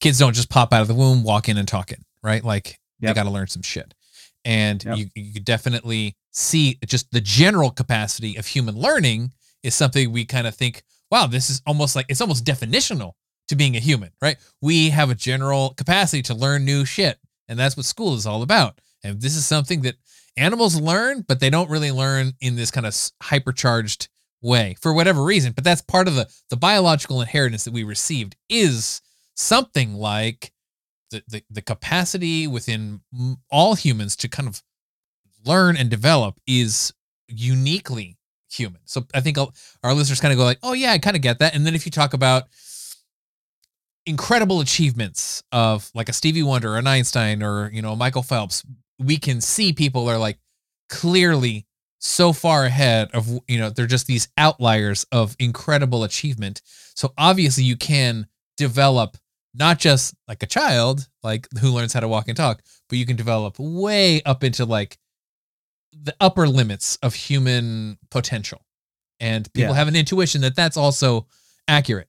kids 0.00 0.18
don't 0.18 0.34
just 0.34 0.50
pop 0.50 0.72
out 0.72 0.82
of 0.82 0.88
the 0.88 0.94
womb, 0.94 1.22
walk 1.22 1.48
in 1.48 1.56
and 1.56 1.66
talk 1.66 1.86
talking, 1.86 2.04
right? 2.22 2.44
Like 2.44 2.78
yep. 3.00 3.10
they 3.10 3.14
got 3.14 3.24
to 3.24 3.30
learn 3.30 3.48
some 3.48 3.62
shit. 3.62 3.94
And 4.44 4.84
yep. 4.84 4.98
you 4.98 5.06
you 5.14 5.40
definitely 5.40 6.16
see 6.30 6.78
just 6.86 7.10
the 7.12 7.20
general 7.20 7.70
capacity 7.70 8.36
of 8.36 8.46
human 8.46 8.76
learning 8.76 9.32
is 9.62 9.74
something 9.74 10.12
we 10.12 10.24
kind 10.24 10.46
of 10.46 10.54
think, 10.54 10.82
wow, 11.10 11.26
this 11.26 11.48
is 11.48 11.62
almost 11.66 11.96
like 11.96 12.06
it's 12.08 12.20
almost 12.20 12.44
definitional 12.44 13.12
to 13.48 13.56
being 13.56 13.76
a 13.76 13.80
human, 13.80 14.10
right? 14.20 14.36
We 14.60 14.90
have 14.90 15.10
a 15.10 15.14
general 15.14 15.74
capacity 15.76 16.22
to 16.24 16.34
learn 16.34 16.64
new 16.64 16.84
shit, 16.84 17.18
and 17.48 17.58
that's 17.58 17.76
what 17.76 17.86
school 17.86 18.14
is 18.14 18.26
all 18.26 18.42
about. 18.42 18.80
And 19.02 19.20
this 19.20 19.36
is 19.36 19.46
something 19.46 19.82
that 19.82 19.96
animals 20.36 20.80
learn, 20.80 21.24
but 21.26 21.40
they 21.40 21.50
don't 21.50 21.70
really 21.70 21.92
learn 21.92 22.32
in 22.40 22.56
this 22.56 22.70
kind 22.70 22.86
of 22.86 22.94
hypercharged 23.22 24.08
way 24.42 24.76
for 24.80 24.92
whatever 24.92 25.22
reason. 25.22 25.52
But 25.52 25.64
that's 25.64 25.82
part 25.82 26.08
of 26.08 26.14
the 26.14 26.28
the 26.50 26.56
biological 26.56 27.20
inheritance 27.20 27.64
that 27.64 27.72
we 27.72 27.84
received 27.84 28.36
is 28.48 29.00
something 29.34 29.94
like 29.94 30.52
the 31.10 31.22
the, 31.28 31.42
the 31.50 31.62
capacity 31.62 32.46
within 32.46 33.00
all 33.50 33.74
humans 33.74 34.16
to 34.16 34.28
kind 34.28 34.48
of 34.48 34.62
learn 35.44 35.76
and 35.76 35.90
develop 35.90 36.40
is 36.46 36.92
uniquely 37.28 38.16
human. 38.50 38.80
So 38.84 39.06
I 39.12 39.20
think 39.20 39.36
our 39.82 39.94
listeners 39.94 40.20
kind 40.20 40.32
of 40.32 40.38
go 40.38 40.44
like, 40.44 40.58
"Oh 40.62 40.72
yeah, 40.72 40.92
I 40.92 40.98
kind 40.98 41.16
of 41.16 41.22
get 41.22 41.38
that." 41.38 41.54
And 41.54 41.66
then 41.66 41.74
if 41.74 41.86
you 41.86 41.92
talk 41.92 42.14
about 42.14 42.44
incredible 44.06 44.60
achievements 44.60 45.42
of 45.52 45.90
like 45.94 46.08
a 46.08 46.12
Stevie 46.12 46.42
Wonder 46.42 46.74
or 46.74 46.78
an 46.78 46.86
Einstein 46.86 47.42
or 47.42 47.70
you 47.72 47.82
know 47.82 47.96
Michael 47.96 48.22
Phelps, 48.22 48.64
we 48.98 49.16
can 49.16 49.40
see 49.40 49.72
people 49.72 50.08
are 50.08 50.18
like 50.18 50.38
clearly 50.88 51.66
so 51.98 52.32
far 52.32 52.64
ahead 52.64 53.10
of 53.12 53.28
you 53.48 53.58
know 53.58 53.70
they're 53.70 53.86
just 53.86 54.06
these 54.06 54.28
outliers 54.36 55.06
of 55.12 55.36
incredible 55.38 56.04
achievement. 56.04 56.62
So 56.94 57.12
obviously 57.16 57.64
you 57.64 57.76
can 57.76 58.26
develop 58.56 59.16
not 59.54 59.78
just 59.78 60.14
like 60.28 60.42
a 60.42 60.46
child 60.46 61.08
like 61.22 61.48
who 61.60 61.70
learns 61.70 61.92
how 61.92 62.00
to 62.00 62.08
walk 62.08 62.28
and 62.28 62.36
talk 62.36 62.62
but 62.88 62.98
you 62.98 63.06
can 63.06 63.16
develop 63.16 63.56
way 63.58 64.20
up 64.22 64.44
into 64.44 64.64
like 64.64 64.98
the 65.92 66.14
upper 66.20 66.48
limits 66.48 66.96
of 67.02 67.14
human 67.14 67.98
potential. 68.10 68.64
And 69.20 69.50
people 69.52 69.74
yeah. 69.74 69.78
have 69.78 69.88
an 69.88 69.96
intuition 69.96 70.40
that 70.42 70.56
that's 70.56 70.76
also 70.76 71.26
accurate 71.68 72.08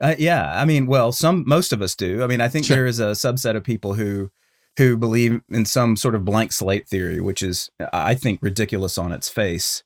uh, 0.00 0.14
yeah 0.18 0.60
i 0.60 0.64
mean 0.64 0.86
well 0.86 1.12
some 1.12 1.44
most 1.46 1.72
of 1.72 1.82
us 1.82 1.94
do 1.94 2.22
i 2.22 2.26
mean 2.26 2.40
i 2.40 2.48
think 2.48 2.64
sure. 2.64 2.76
there 2.76 2.86
is 2.86 3.00
a 3.00 3.12
subset 3.12 3.56
of 3.56 3.64
people 3.64 3.94
who 3.94 4.30
who 4.76 4.96
believe 4.96 5.40
in 5.48 5.64
some 5.64 5.96
sort 5.96 6.14
of 6.14 6.24
blank 6.24 6.52
slate 6.52 6.88
theory, 6.88 7.20
which 7.20 7.42
is, 7.42 7.70
I 7.92 8.14
think, 8.14 8.40
ridiculous 8.42 8.98
on 8.98 9.12
its 9.12 9.28
face. 9.28 9.84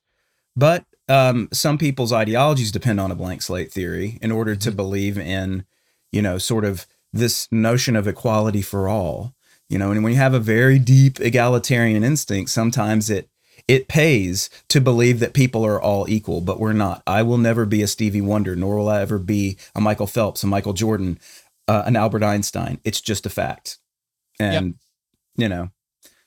But 0.55 0.85
um, 1.07 1.47
some 1.53 1.77
people's 1.77 2.11
ideologies 2.11 2.71
depend 2.71 2.99
on 2.99 3.11
a 3.11 3.15
blank 3.15 3.41
slate 3.41 3.71
theory 3.71 4.17
in 4.21 4.31
order 4.31 4.55
to 4.55 4.69
mm-hmm. 4.69 4.75
believe 4.75 5.17
in, 5.17 5.65
you 6.11 6.21
know, 6.21 6.37
sort 6.37 6.65
of 6.65 6.87
this 7.13 7.47
notion 7.51 7.95
of 7.95 8.07
equality 8.07 8.61
for 8.61 8.87
all. 8.87 9.33
You 9.69 9.77
know, 9.77 9.91
and 9.91 10.03
when 10.03 10.13
you 10.13 10.19
have 10.19 10.33
a 10.33 10.39
very 10.39 10.79
deep 10.79 11.19
egalitarian 11.19 12.03
instinct, 12.03 12.49
sometimes 12.49 13.11
it 13.11 13.29
it 13.69 13.87
pays 13.87 14.49
to 14.69 14.81
believe 14.81 15.19
that 15.19 15.33
people 15.33 15.65
are 15.65 15.81
all 15.81 16.09
equal, 16.09 16.41
but 16.41 16.59
we're 16.59 16.73
not. 16.73 17.03
I 17.05 17.21
will 17.21 17.37
never 17.37 17.65
be 17.65 17.81
a 17.83 17.87
Stevie 17.87 18.19
Wonder, 18.19 18.55
nor 18.55 18.77
will 18.77 18.89
I 18.89 19.01
ever 19.01 19.19
be 19.19 19.57
a 19.75 19.79
Michael 19.79 20.07
Phelps, 20.07 20.43
a 20.43 20.47
Michael 20.47 20.73
Jordan, 20.73 21.19
uh, 21.67 21.83
an 21.85 21.95
Albert 21.95 22.23
Einstein. 22.23 22.79
It's 22.83 22.99
just 22.99 23.25
a 23.25 23.29
fact 23.29 23.77
and 24.39 24.67
yep. 24.67 24.73
you 25.35 25.49
know 25.49 25.69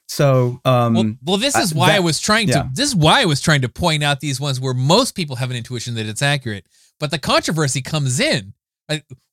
so 0.06 0.60
um 0.64 0.94
well, 0.94 1.14
well 1.24 1.36
this 1.38 1.56
is 1.56 1.74
why 1.74 1.86
I, 1.86 1.88
that, 1.88 1.96
I 1.96 2.00
was 2.00 2.20
trying 2.20 2.46
to 2.48 2.52
yeah. 2.52 2.68
this 2.72 2.88
is 2.88 2.96
why 2.96 3.22
I 3.22 3.24
was 3.24 3.40
trying 3.40 3.62
to 3.62 3.68
point 3.68 4.02
out 4.02 4.20
these 4.20 4.40
ones 4.40 4.60
where 4.60 4.74
most 4.74 5.14
people 5.14 5.36
have 5.36 5.50
an 5.50 5.56
intuition 5.56 5.94
that 5.94 6.06
it's 6.06 6.22
accurate 6.22 6.66
but 7.00 7.10
the 7.10 7.18
controversy 7.18 7.80
comes 7.80 8.20
in 8.20 8.52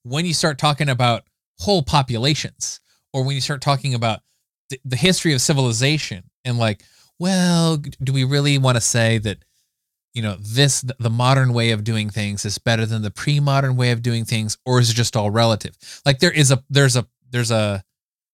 when 0.04 0.24
you 0.24 0.32
start 0.32 0.58
talking 0.58 0.88
about 0.88 1.24
whole 1.58 1.82
populations 1.82 2.80
or 3.12 3.24
when 3.24 3.34
you 3.34 3.40
start 3.40 3.60
talking 3.60 3.94
about 3.94 4.20
the, 4.70 4.80
the 4.84 4.96
history 4.96 5.34
of 5.34 5.42
civilization 5.42 6.24
and 6.44 6.58
like 6.58 6.82
well 7.20 7.76
do 7.76 8.12
we 8.12 8.24
really 8.24 8.58
want 8.58 8.76
to 8.76 8.80
say 8.80 9.18
that 9.18 9.38
you 10.12 10.22
know 10.22 10.36
this 10.40 10.80
the 10.98 11.10
modern 11.10 11.52
way 11.52 11.70
of 11.70 11.84
doing 11.84 12.10
things 12.10 12.44
is 12.44 12.58
better 12.58 12.84
than 12.84 13.02
the 13.02 13.12
pre-modern 13.12 13.76
way 13.76 13.92
of 13.92 14.02
doing 14.02 14.24
things 14.24 14.58
or 14.66 14.80
is 14.80 14.90
it 14.90 14.94
just 14.94 15.16
all 15.16 15.30
relative 15.30 15.76
like 16.04 16.18
there 16.18 16.32
is 16.32 16.50
a 16.50 16.64
there's 16.68 16.96
a 16.96 17.06
there's 17.30 17.52
a 17.52 17.84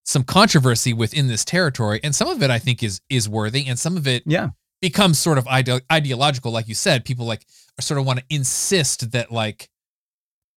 some 0.06 0.22
controversy 0.22 0.92
within 0.92 1.26
this 1.26 1.44
territory, 1.44 2.00
and 2.02 2.14
some 2.14 2.28
of 2.28 2.42
it 2.42 2.50
I 2.50 2.58
think 2.58 2.82
is 2.82 3.00
is 3.10 3.28
worthy, 3.28 3.66
and 3.66 3.78
some 3.78 3.96
of 3.96 4.06
it 4.06 4.22
yeah 4.24 4.50
becomes 4.80 5.18
sort 5.18 5.36
of 5.36 5.46
ide- 5.48 5.82
ideological, 5.92 6.52
like 6.52 6.68
you 6.68 6.74
said. 6.74 7.04
People 7.04 7.26
like 7.26 7.44
sort 7.80 7.98
of 7.98 8.06
want 8.06 8.20
to 8.20 8.24
insist 8.30 9.10
that 9.10 9.32
like, 9.32 9.68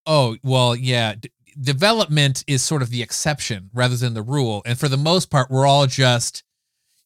oh 0.06 0.38
well, 0.44 0.76
yeah, 0.76 1.16
d- 1.16 1.32
development 1.60 2.44
is 2.48 2.62
sort 2.62 2.84
of 2.84 2.92
the 2.92 3.02
exception 3.02 3.72
rather 3.74 3.98
than 3.98 4.14
the 4.14 4.22
rule, 4.22 4.62
and 4.66 4.80
for 4.80 4.88
the 4.88 4.98
most 4.98 5.32
part, 5.32 5.50
we're 5.50 5.68
all 5.68 5.88
just 5.88 6.44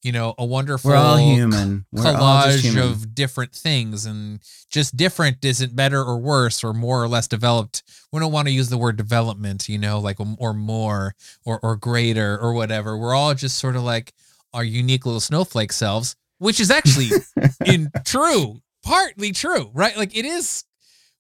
you 0.04 0.12
know, 0.12 0.36
a 0.38 0.46
wonderful 0.46 0.92
We're 0.92 0.98
all 0.98 1.18
human. 1.18 1.86
We're 1.92 2.04
collage 2.04 2.60
human. 2.60 2.84
of 2.84 3.16
different 3.16 3.54
things 3.54 4.06
and 4.06 4.42
just 4.70 4.98
different 4.98 5.44
isn't 5.44 5.76
better 5.76 6.02
or 6.02 6.18
worse 6.18 6.64
or 6.64 6.74
more 6.74 7.02
or 7.02 7.08
less 7.08 7.28
developed. 7.28 7.84
We 8.12 8.20
don't 8.20 8.34
want 8.34 8.50
to 8.50 8.54
use 8.54 8.70
the 8.70 8.78
word 8.78 8.98
development, 8.98 9.70
you 9.70 9.78
know, 9.78 10.00
like 10.00 10.18
or 10.20 10.54
more 10.54 11.16
or 11.46 11.60
or 11.64 11.78
greater 11.78 12.38
or 12.38 12.54
whatever. 12.54 12.98
We're 12.98 13.16
all 13.16 13.34
just 13.34 13.58
sort 13.58 13.78
of 13.78 13.84
like 13.84 14.14
our 14.54 14.64
unique 14.64 15.06
little 15.06 15.22
snowflake 15.22 15.72
selves, 15.72 16.18
which 16.38 16.60
is 16.60 16.70
actually 16.70 17.10
in 17.66 17.90
true, 18.04 18.62
partly 18.84 19.32
true, 19.32 19.72
right? 19.74 19.96
Like 19.96 20.16
it 20.16 20.26
is 20.26 20.66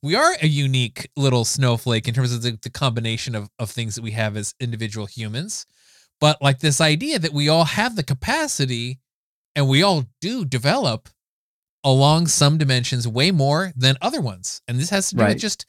we 0.01 0.15
are 0.15 0.35
a 0.41 0.47
unique 0.47 1.09
little 1.15 1.45
snowflake 1.45 2.09
in 2.09 2.13
terms 2.13 2.33
of 2.33 2.41
the, 2.41 2.59
the 2.61 2.69
combination 2.69 3.33
of, 3.33 3.49
of 3.57 3.71
things 3.71 3.95
that 3.95 4.01
we 4.01 4.11
have 4.11 4.35
as 4.35 4.53
individual 4.59 5.05
humans 5.05 5.65
but 6.23 6.41
like 6.41 6.59
this 6.59 6.79
idea 6.79 7.19
that 7.19 7.33
we 7.33 7.49
all 7.49 7.65
have 7.65 7.97
the 7.97 8.01
capacity 8.03 8.97
and 9.57 9.67
we 9.67 9.83
all 9.83 10.05
do 10.21 10.45
develop 10.45 11.09
along 11.83 12.27
some 12.27 12.57
dimensions 12.57 13.05
way 13.05 13.29
more 13.29 13.73
than 13.75 13.97
other 14.01 14.21
ones. 14.21 14.61
And 14.65 14.79
this 14.79 14.89
has 14.89 15.09
to 15.09 15.15
do 15.17 15.21
right. 15.21 15.33
with 15.33 15.39
just 15.41 15.65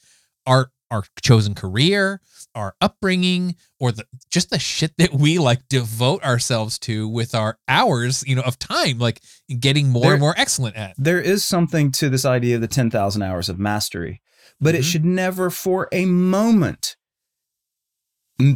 our 0.46 0.70
our 0.92 1.02
chosen 1.20 1.56
career, 1.56 2.20
our 2.54 2.76
upbringing, 2.80 3.56
or 3.80 3.90
the 3.90 4.06
just 4.30 4.50
the 4.50 4.61
shit 4.61 4.92
that 4.99 5.12
we 5.12 5.38
like 5.40 5.66
devote 5.68 6.23
ourselves 6.23 6.78
to 6.78 7.08
with 7.08 7.34
our 7.34 7.58
hours, 7.66 8.23
you 8.25 8.37
know, 8.37 8.42
of 8.42 8.56
time, 8.56 9.00
like 9.00 9.20
getting 9.58 9.88
more 9.88 10.02
There- 10.02 10.12
and 10.12 10.20
more 10.20 10.34
excellent 10.37 10.76
at. 10.76 10.94
There 10.96 11.20
is 11.20 11.42
something 11.44 11.90
to 11.99 12.08
this 12.08 12.25
idea 12.25 12.54
of 12.54 12.61
the 12.61 12.68
10,000 12.68 13.23
hours 13.23 13.49
of 13.49 13.58
mastery, 13.58 14.23
but 14.61 14.76
it 14.76 14.82
Mhm. 14.82 14.84
should 14.92 15.04
never 15.04 15.50
for 15.50 15.88
a 15.90 16.04
moment 16.04 16.94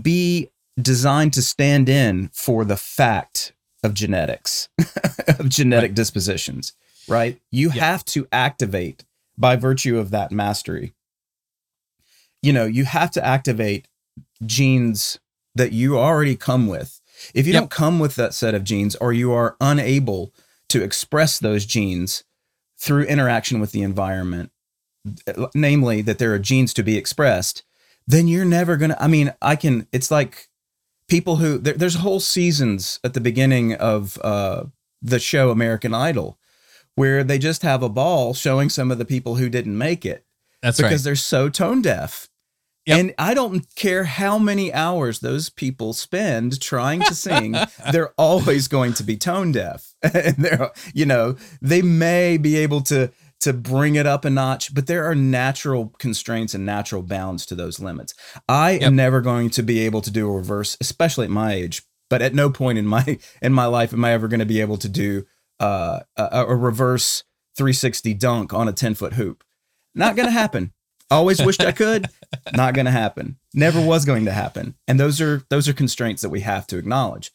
be 0.02 0.50
designed 0.80 1.32
to 1.35 1.42
stand 1.42 1.88
in 1.88 2.30
for 2.32 2.64
the 2.64 2.76
fact 2.76 3.52
of 3.82 3.94
genetics, 3.94 4.68
of 5.38 5.49
genetic 5.49 5.94
dispositions, 5.94 6.73
right? 7.08 7.40
You 7.50 7.70
Yeah. 7.73 7.85
have 7.85 8.04
to 8.06 8.26
activate 8.32 9.04
by 9.37 9.56
virtue 9.56 9.99
of 9.99 10.11
that 10.11 10.32
mastery. 10.32 10.94
You 12.42 12.52
know, 12.52 12.64
you 12.66 12.85
have 12.85 13.11
to 13.12 13.25
activate 13.25 13.88
genes 14.47 15.18
that 15.54 15.73
you 15.73 15.99
already 15.99 16.37
come 16.37 16.66
with. 16.66 17.00
If 17.35 17.47
you 17.47 17.52
Yep. 17.52 17.62
don't 17.62 17.70
come 17.70 17.99
with 17.99 18.14
that 18.16 18.35
set 18.35 18.54
of 18.54 18.62
genes 18.64 18.94
or 18.97 19.12
you 19.12 19.32
are 19.32 19.56
unable 19.61 20.32
to 20.68 20.82
express 20.82 21.38
those 21.38 21.66
genes 21.66 22.23
through 22.78 23.04
interaction 23.04 23.58
with 23.58 23.73
the 23.73 23.82
environment, 23.82 24.52
namely 25.54 26.02
that 26.02 26.18
there 26.18 26.32
are 26.35 26.38
genes 26.38 26.73
to 26.75 26.82
be 26.82 26.97
expressed, 26.97 27.64
then 28.06 28.28
you're 28.28 28.44
never 28.44 28.76
going 28.76 28.90
to. 28.90 29.02
I 29.02 29.08
mean, 29.08 29.32
I 29.42 29.56
can, 29.56 29.87
it's 29.92 30.11
like 30.11 30.49
people 31.09 31.37
who, 31.37 31.59
there, 31.59 31.75
there's 31.75 31.97
whole 31.97 32.21
seasons 32.21 33.00
at 33.03 33.15
the 33.15 33.21
beginning 33.21 33.75
of 33.75 34.19
uh, 34.23 34.65
the 35.03 35.19
show 35.19 35.50
American 35.50 35.95
Idol 35.95 36.38
where 36.95 37.23
they 37.23 37.38
just 37.38 37.62
have 37.62 37.83
a 37.83 37.88
ball 37.88 38.35
showing 38.35 38.69
some 38.69 38.91
of 38.91 38.99
the 38.99 39.05
people 39.05 39.37
who 39.37 39.49
didn't 39.49 39.79
make 39.79 40.05
it 40.05 40.25
That's 40.62 40.79
because 40.79 40.93
right. 40.93 41.05
they're 41.05 41.17
so 41.17 41.49
tone 41.49 41.81
deaf. 41.81 42.29
Yep. 42.87 42.99
And 42.99 43.15
I 43.19 43.35
don't 43.35 43.73
care 43.75 44.05
how 44.05 44.38
many 44.38 44.73
hours 44.73 45.21
those 45.21 45.50
people 45.50 45.93
spend 45.93 46.61
trying 46.61 47.00
to 47.03 47.15
sing, 47.15 47.55
they're 47.93 48.15
always 48.17 48.67
going 48.67 48.95
to 48.95 49.03
be 49.03 49.17
tone 49.17 49.53
deaf. 49.53 49.95
and 50.03 50.37
they're, 50.37 50.71
you 50.95 51.05
know, 51.07 51.37
they 51.61 51.83
may 51.83 52.37
be 52.37 52.57
able 52.57 52.81
to 52.83 53.12
to 53.40 53.52
bring 53.52 53.95
it 53.95 54.07
up 54.07 54.25
a 54.25 54.30
notch, 54.30 54.75
but 54.75 54.87
there 54.87 55.04
are 55.04 55.14
natural 55.14 55.95
constraints 55.99 56.54
and 56.54 56.66
natural 56.66 57.02
bounds 57.02 57.47
to 57.47 57.54
those 57.54 57.78
limits. 57.80 58.14
I 58.49 58.73
Yep. 58.73 58.83
am 58.83 58.97
never 58.97 59.21
going 59.21 59.50
to 59.50 59.62
be 59.62 59.80
able 59.80 60.00
to 60.02 60.11
do 60.11 60.28
a 60.28 60.33
reverse, 60.33 60.76
especially 60.80 61.25
at 61.26 61.30
my 61.30 61.52
age. 61.52 61.83
But 62.11 62.23
at 62.23 62.35
no 62.35 62.50
point 62.50 62.78
in 62.78 62.87
my 62.87 63.18
in 63.42 63.52
my 63.52 63.66
life 63.66 63.92
am 63.92 64.04
I 64.04 64.12
ever 64.12 64.28
going 64.28 64.40
to 64.40 64.47
be 64.47 64.61
able 64.61 64.78
to 64.78 64.88
do 64.88 65.26
uh, 65.61 66.00
a, 66.16 66.28
a 66.47 66.57
reverse 66.57 67.25
360 67.57 68.14
dunk 68.14 68.52
on 68.54 68.68
a 68.68 68.73
10 68.73 68.95
foot 68.95 69.14
hoop. 69.14 69.45
Not 69.95 70.16
going 70.16 70.26
to 70.26 70.33
happen. 70.33 70.73
Always 71.11 71.42
wished 71.42 71.62
I 71.62 71.73
could. 71.73 72.07
Not 72.52 72.75
going 72.75 72.85
to 72.85 72.90
happen. 72.92 73.38
Never 73.54 73.80
was 73.85 74.04
going 74.04 74.26
to 74.26 74.33
happen. 74.33 74.75
And 74.87 75.00
those 75.00 75.21
are 75.21 75.42
those 75.49 75.68
are 75.68 75.73
constraints 75.73 76.23
that 76.23 76.28
we 76.28 76.40
have 76.40 76.66
to 76.68 76.76
acknowledge. 76.78 77.33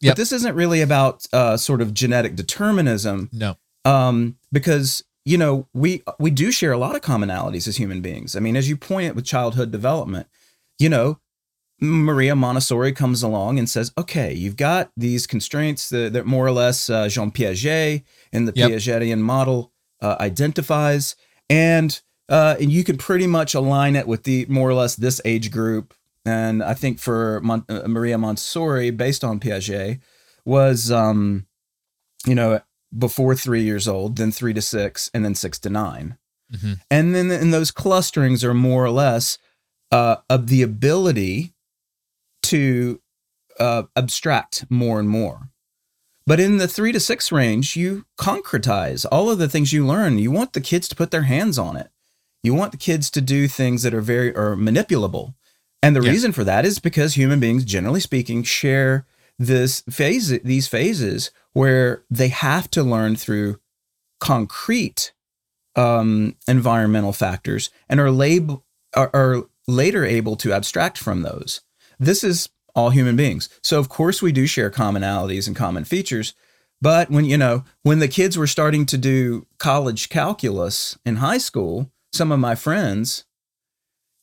Yep. 0.00 0.12
But 0.12 0.16
this 0.16 0.32
isn't 0.32 0.54
really 0.56 0.80
about 0.82 1.24
uh, 1.32 1.56
sort 1.56 1.80
of 1.80 1.94
genetic 1.94 2.34
determinism, 2.34 3.30
no. 3.32 3.56
um, 3.84 4.36
because 4.50 5.02
you 5.24 5.38
know 5.38 5.68
we 5.72 6.02
we 6.18 6.30
do 6.30 6.50
share 6.50 6.72
a 6.72 6.78
lot 6.78 6.94
of 6.94 7.02
commonalities 7.02 7.68
as 7.68 7.76
human 7.76 8.00
beings. 8.00 8.34
I 8.36 8.40
mean, 8.40 8.56
as 8.56 8.68
you 8.68 8.76
point 8.76 9.08
out 9.08 9.14
with 9.16 9.24
childhood 9.24 9.70
development, 9.70 10.26
you 10.78 10.88
know, 10.88 11.20
Maria 11.80 12.36
Montessori 12.36 12.92
comes 12.92 13.22
along 13.22 13.58
and 13.58 13.68
says, 13.68 13.92
"Okay, 13.96 14.32
you've 14.32 14.56
got 14.56 14.90
these 14.96 15.26
constraints 15.26 15.88
that, 15.90 16.12
that 16.12 16.26
more 16.26 16.46
or 16.46 16.52
less 16.52 16.88
uh, 16.90 17.08
Jean 17.08 17.30
Piaget 17.30 18.04
in 18.32 18.44
the 18.44 18.52
Yep. 18.54 18.70
Piagetian 18.70 19.18
model 19.20 19.72
uh, 20.00 20.16
identifies, 20.20 21.16
and 21.50 22.00
uh, 22.28 22.56
and 22.60 22.72
you 22.72 22.84
can 22.84 22.98
pretty 22.98 23.26
much 23.26 23.54
align 23.54 23.96
it 23.96 24.06
with 24.06 24.24
the 24.24 24.46
more 24.48 24.68
or 24.68 24.74
less 24.74 24.96
this 24.96 25.20
age 25.24 25.50
group." 25.50 25.94
And 26.24 26.62
I 26.62 26.74
think 26.74 27.00
for 27.00 27.40
Mon- 27.40 27.64
uh, 27.68 27.88
Maria 27.88 28.16
Montessori, 28.16 28.90
based 28.90 29.24
on 29.24 29.40
Piaget, 29.40 30.00
was 30.44 30.90
um, 30.92 31.46
you 32.26 32.34
know 32.36 32.60
before 32.96 33.34
three 33.34 33.62
years 33.62 33.88
old, 33.88 34.16
then 34.16 34.30
three 34.32 34.52
to 34.54 34.62
six, 34.62 35.10
and 35.14 35.24
then 35.24 35.34
six 35.34 35.58
to 35.60 35.70
nine. 35.70 36.16
Mhm. 36.54 36.80
And 36.90 37.14
then 37.14 37.30
in 37.30 37.50
those 37.50 37.70
clusterings 37.70 38.44
are 38.44 38.54
more 38.54 38.84
or 38.84 38.90
less 38.90 39.38
uh, 39.90 40.16
of 40.30 40.46
the 40.48 40.62
ability 40.62 41.52
to 42.44 43.00
uh, 43.60 43.84
abstract 43.96 44.64
more 44.70 44.98
and 44.98 45.08
more. 45.08 45.50
But 46.26 46.40
in 46.40 46.56
the 46.56 46.68
three 46.68 46.92
to 46.92 47.00
six 47.00 47.30
range, 47.32 47.76
you 47.76 48.04
concretize 48.18 49.04
all 49.10 49.30
of 49.30 49.38
the 49.38 49.48
things 49.48 49.72
you 49.72 49.86
learn. 49.86 50.18
You 50.18 50.30
want 50.30 50.52
the 50.52 50.60
kids 50.60 50.88
to 50.88 50.96
put 50.96 51.10
their 51.10 51.22
hands 51.24 51.58
on 51.58 51.76
it. 51.76 51.90
You 52.42 52.54
want 52.54 52.72
the 52.72 52.78
kids 52.78 53.10
to 53.10 53.20
do 53.20 53.48
things 53.48 53.82
that 53.82 53.92
are 53.94 54.00
very 54.00 54.34
or 54.34 54.56
manipulable. 54.56 55.34
And 55.82 55.94
the 55.96 56.00
Yeah. 56.02 56.10
reason 56.12 56.32
for 56.32 56.44
that 56.44 56.64
is 56.64 56.78
because 56.78 57.14
human 57.14 57.40
beings, 57.40 57.64
generally 57.64 58.00
speaking, 58.00 58.42
share 58.44 59.04
this 59.46 59.82
phase, 59.90 60.28
these 60.42 60.68
phases 60.68 61.30
where 61.52 62.04
they 62.10 62.28
have 62.28 62.70
to 62.70 62.82
learn 62.82 63.16
through 63.16 63.58
concrete 64.20 65.12
um, 65.74 66.36
environmental 66.46 67.12
factors 67.12 67.70
and 67.88 67.98
are, 67.98 68.10
lab- 68.10 68.60
are, 68.94 69.10
are 69.12 69.44
later 69.66 70.04
able 70.04 70.36
to 70.36 70.52
abstract 70.52 70.98
from 70.98 71.22
those. 71.22 71.60
This 71.98 72.22
is 72.22 72.50
all 72.74 72.90
human 72.90 73.16
beings. 73.16 73.48
So 73.62 73.78
of 73.78 73.88
course 73.88 74.22
we 74.22 74.32
do 74.32 74.46
share 74.46 74.70
commonalities 74.70 75.46
and 75.46 75.56
common 75.56 75.84
features, 75.84 76.34
but 76.80 77.10
when 77.10 77.24
you 77.24 77.36
know 77.36 77.64
when 77.82 77.98
the 77.98 78.08
kids 78.08 78.36
were 78.36 78.46
starting 78.46 78.86
to 78.86 78.98
do 78.98 79.46
college 79.58 80.08
calculus 80.08 80.98
in 81.04 81.16
high 81.16 81.38
school, 81.38 81.90
some 82.12 82.32
of 82.32 82.40
my 82.40 82.54
friends, 82.54 83.24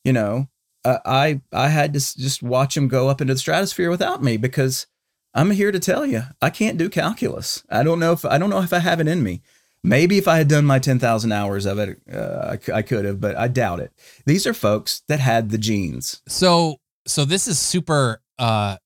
you 0.04 0.14
know, 0.14 0.48
uh, 0.84 1.00
I 1.06 1.42
I 1.54 1.70
had 1.70 1.94
to 1.94 2.00
just 2.00 2.42
watch 2.44 2.76
them 2.76 2.88
go 2.88 3.08
up 3.08 3.22
into 3.22 3.34
the 3.34 3.40
stratosphere 3.40 3.90
without 3.90 4.24
me 4.24 4.38
because 4.38 4.88
I'm 5.34 5.52
here 5.52 5.72
to 5.72 5.80
tell 5.80 6.06
you 6.06 6.24
I 6.42 6.50
can't 6.50 6.78
do 6.78 6.90
calculus. 6.90 7.64
I 7.70 7.84
don't 7.84 8.00
know 8.00 8.12
if 8.14 8.26
I 8.26 8.38
don't 8.38 8.50
know 8.50 8.62
if 8.62 8.74
I 8.74 8.80
have 8.80 9.00
it 9.00 9.08
in 9.08 9.24
me. 9.24 9.42
Maybe 9.84 10.18
if 10.18 10.28
I 10.28 10.38
had 10.38 10.50
done 10.50 10.66
my 10.66 10.78
10,000 10.78 11.32
hours 11.32 11.66
of 11.66 11.80
it, 11.80 12.02
uh, 12.14 12.58
I, 12.58 12.80
I 12.80 12.82
could 12.82 13.06
have, 13.06 13.22
but 13.22 13.38
I 13.38 13.48
doubt 13.48 13.80
it. 13.80 13.94
These 14.26 14.46
are 14.46 14.54
folks 14.54 15.04
that 15.08 15.22
had 15.22 15.52
the 15.52 15.58
genes. 15.58 16.22
So 16.28 16.78
so 17.06 17.26
this 17.26 17.48
is 17.48 17.60
super 17.60 18.22
uh 18.38 18.78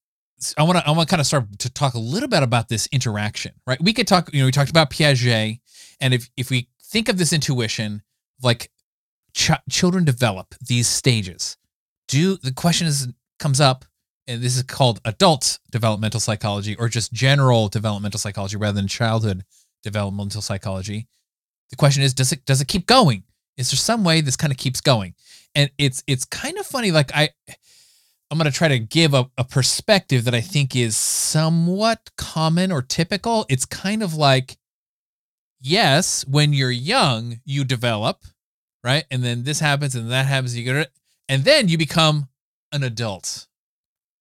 I 0.57 0.63
want 0.63 0.77
to 0.79 0.87
I 0.87 0.91
want 0.91 1.07
to 1.07 1.11
kind 1.11 1.21
of 1.21 1.25
start 1.25 1.59
to 1.59 1.69
talk 1.69 1.93
a 1.93 1.99
little 1.99 2.29
bit 2.29 2.43
about 2.43 2.67
this 2.69 2.87
interaction, 2.91 3.53
right? 3.65 3.81
We 3.81 3.93
could 3.93 4.07
talk, 4.07 4.33
you 4.33 4.39
know, 4.39 4.45
we 4.45 4.51
talked 4.51 4.69
about 4.69 4.89
Piaget 4.89 5.59
and 6.01 6.13
if 6.13 6.29
if 6.35 6.49
we 6.49 6.67
think 6.83 7.09
of 7.09 7.17
this 7.17 7.33
intuition 7.33 8.03
like 8.41 8.69
ch- 9.33 9.51
children 9.69 10.03
develop 10.03 10.53
these 10.67 10.87
stages. 10.87 11.57
Do 12.07 12.37
the 12.37 12.51
question 12.51 12.87
is 12.87 13.07
comes 13.39 13.61
up 13.61 13.85
and 14.27 14.41
this 14.41 14.55
is 14.55 14.63
called 14.63 15.01
adult 15.05 15.59
developmental 15.71 16.19
psychology 16.19 16.75
or 16.75 16.87
just 16.87 17.13
general 17.13 17.67
developmental 17.67 18.19
psychology 18.19 18.57
rather 18.57 18.75
than 18.75 18.87
childhood 18.87 19.43
developmental 19.83 20.41
psychology. 20.41 21.07
The 21.69 21.75
question 21.75 22.03
is 22.03 22.13
does 22.13 22.31
it 22.31 22.45
does 22.45 22.61
it 22.61 22.67
keep 22.67 22.85
going? 22.85 23.23
Is 23.57 23.71
there 23.71 23.77
some 23.77 24.03
way 24.03 24.21
this 24.21 24.35
kind 24.35 24.51
of 24.51 24.57
keeps 24.57 24.81
going? 24.81 25.15
And 25.55 25.69
it's 25.77 26.03
it's 26.07 26.25
kind 26.25 26.57
of 26.57 26.65
funny 26.65 26.91
like 26.91 27.11
I 27.13 27.29
I'm 28.33 28.39
going 28.39 28.51
to 28.51 28.57
try 28.57 28.69
to 28.69 28.79
give 28.79 29.13
a, 29.13 29.29
a 29.37 29.43
perspective 29.43 30.23
that 30.23 30.33
I 30.33 30.41
think 30.41 30.75
is 30.75 30.97
somewhat 30.97 32.09
common 32.17 32.71
or 32.71 32.81
typical. 32.81 33.45
It's 33.47 33.63
kind 33.63 34.01
of 34.01 34.15
like, 34.15 34.57
yes, 35.61 36.25
when 36.27 36.51
you're 36.51 36.71
young, 36.71 37.41
you 37.45 37.63
develop, 37.63 38.23
right? 38.83 39.05
And 39.11 39.23
then 39.23 39.43
this 39.43 39.59
happens 39.59 39.93
and 39.93 40.09
that 40.09 40.25
happens, 40.25 40.57
you 40.57 40.63
get 40.63 40.75
it. 40.75 40.91
And 41.29 41.43
then 41.43 41.67
you 41.67 41.77
become 41.77 42.27
an 42.71 42.81
adult, 42.81 43.45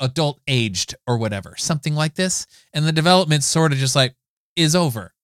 adult 0.02 0.40
aged 0.46 0.94
or 1.06 1.16
whatever, 1.16 1.54
something 1.56 1.94
like 1.94 2.14
this. 2.14 2.46
And 2.74 2.84
the 2.84 2.92
development 2.92 3.42
sort 3.44 3.72
of 3.72 3.78
just 3.78 3.96
like 3.96 4.14
is 4.56 4.76
over, 4.76 5.14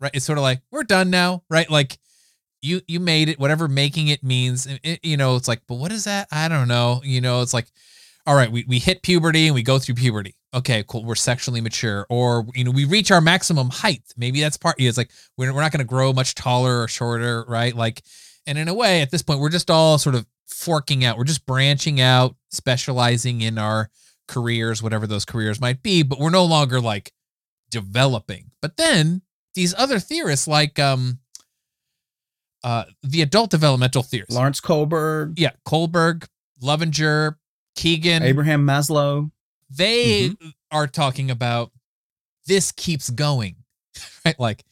right? 0.00 0.12
It's 0.14 0.24
sort 0.24 0.38
of 0.38 0.42
like, 0.42 0.60
we're 0.70 0.84
done 0.84 1.10
now, 1.10 1.42
right? 1.50 1.68
Like, 1.68 1.98
you 2.62 2.80
you 2.88 3.00
made 3.00 3.28
it 3.28 3.38
whatever 3.38 3.68
making 3.68 4.08
it 4.08 4.22
means 4.24 4.66
It- 4.66 5.00
you 5.04 5.16
know 5.18 5.36
it's 5.36 5.46
like 5.46 5.60
but 5.68 5.74
what 5.74 5.92
is 5.92 6.04
that 6.04 6.26
i 6.32 6.48
don't 6.48 6.68
know 6.68 7.02
you 7.04 7.20
know 7.20 7.42
it's 7.42 7.52
like 7.52 7.66
all 8.26 8.34
right 8.34 8.50
we, 8.50 8.64
we 8.66 8.78
hit 8.78 9.02
puberty 9.02 9.46
and 9.46 9.54
we 9.54 9.62
go 9.62 9.78
through 9.78 9.94
puberty 9.96 10.34
okay 10.54 10.82
cool 10.88 11.04
we're 11.04 11.14
sexually 11.16 11.60
mature 11.60 12.06
or 12.08 12.46
you 12.54 12.64
know 12.64 12.70
we 12.70 12.86
reach 12.86 13.10
our 13.10 13.20
maximum 13.20 13.68
height 13.68 14.02
maybe 14.16 14.40
that's 14.40 14.56
part 14.56 14.74
it's 14.78 14.96
like 14.96 15.10
we're, 15.36 15.52
we're 15.52 15.60
not 15.60 15.70
going 15.70 15.80
to 15.80 15.84
grow 15.84 16.14
much 16.14 16.34
taller 16.34 16.82
or 16.82 16.88
shorter 16.88 17.44
right 17.46 17.76
like 17.76 18.02
and 18.46 18.56
in 18.56 18.68
a 18.68 18.74
way 18.74 19.02
at 19.02 19.10
this 19.10 19.22
point 19.22 19.38
we're 19.38 19.50
just 19.50 19.70
all 19.70 19.98
sort 19.98 20.14
of 20.14 20.26
forking 20.46 21.04
out 21.04 21.18
we're 21.18 21.24
just 21.24 21.44
branching 21.44 22.00
out 22.00 22.34
specializing 22.50 23.42
in 23.42 23.58
our 23.58 23.90
careers 24.28 24.82
whatever 24.82 25.06
those 25.06 25.24
careers 25.24 25.60
might 25.60 25.82
be 25.82 26.02
but 26.02 26.18
we're 26.18 26.30
no 26.30 26.44
longer 26.44 26.80
like 26.80 27.12
developing. 27.70 28.50
But 28.62 28.76
then 28.76 29.22
these 29.54 29.74
other 29.78 29.98
theorists 29.98 30.46
like 30.48 30.78
um 30.78 31.18
uh 32.64 32.84
the 33.02 33.22
adult 33.22 33.50
developmental 33.50 34.02
theorists. 34.02 34.34
Lawrence 34.34 34.60
Kohlberg, 34.60 35.34
yeah 35.36 35.50
Kohlberg 35.66 36.26
Loevinger 36.62 37.36
Kegan. 37.76 38.22
Abraham 38.22 38.66
Maslow. 38.66 39.30
they 39.70 40.32
are 40.70 40.86
talking 40.86 41.30
about 41.30 41.70
this 42.46 42.72
keeps 42.72 43.10
going 43.10 43.56
right? 44.24 44.38
Like 44.38 44.64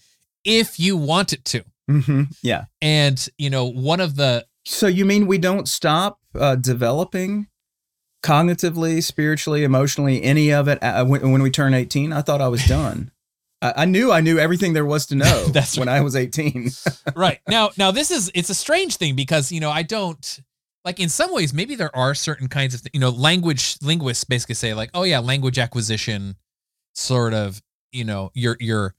if 0.45 0.79
you 0.79 0.97
want 0.97 1.33
it 1.33 1.45
to. 1.47 1.65
Hmm 1.89 2.23
Yeah. 2.43 2.65
and 2.81 3.29
you 3.39 3.51
know 3.51 3.67
one 3.67 4.01
of 4.01 4.17
the 4.17 4.47
So 4.65 4.87
you 4.87 5.05
mean 5.05 5.27
we 5.27 5.39
don't 5.39 5.69
stop 5.69 6.19
uh, 6.35 6.57
developing 6.57 7.47
cognitively, 8.25 9.03
spiritually, 9.03 9.63
emotionally, 9.65 10.23
any 10.23 10.51
of 10.53 10.67
it 10.67 10.83
uh, 10.83 11.05
when, 11.05 11.31
when 11.31 11.43
we 11.43 11.51
turn 11.51 11.75
18, 11.75 12.13
I 12.13 12.23
thought 12.23 12.41
I 12.41 12.49
was 12.49 12.65
done. 12.67 13.11
I, 13.63 13.73
I 13.79 13.85
knew 13.85 14.11
I 14.11 14.21
knew 14.21 14.39
everything 14.39 14.73
there 14.73 14.85
was 14.87 15.07
to 15.07 15.15
know 15.15 15.45
That's 15.53 15.77
when 15.79 15.89
I 15.89 16.01
was 16.01 16.17
18. 16.17 16.71
right 17.17 17.39
now 17.49 17.71
now 17.79 17.91
this 17.93 18.11
is 18.11 18.31
it's 18.35 18.51
a 18.51 18.55
strange 18.55 18.97
thing 18.97 19.15
because 19.15 19.53
you 19.53 19.61
know 19.61 19.71
i 19.71 19.83
don't 19.83 20.41
like 20.85 20.99
in 21.01 21.09
some 21.09 21.33
ways 21.33 21.53
maybe 21.55 21.75
there 21.77 21.95
are 21.97 22.15
certain 22.15 22.49
kinds 22.49 22.75
of 22.75 22.83
th- 22.83 22.91
you 22.95 23.01
know 23.01 23.11
language 23.11 23.77
linguists 23.83 24.25
basically 24.25 24.55
say 24.57 24.75
like 24.75 24.91
oh 24.95 25.03
yeah 25.05 25.19
language 25.21 25.59
acquisition 25.59 26.35
sort 26.95 27.33
of 27.35 27.63
you 27.93 28.05
know 28.05 28.31
your 28.35 28.57
your 28.59 28.95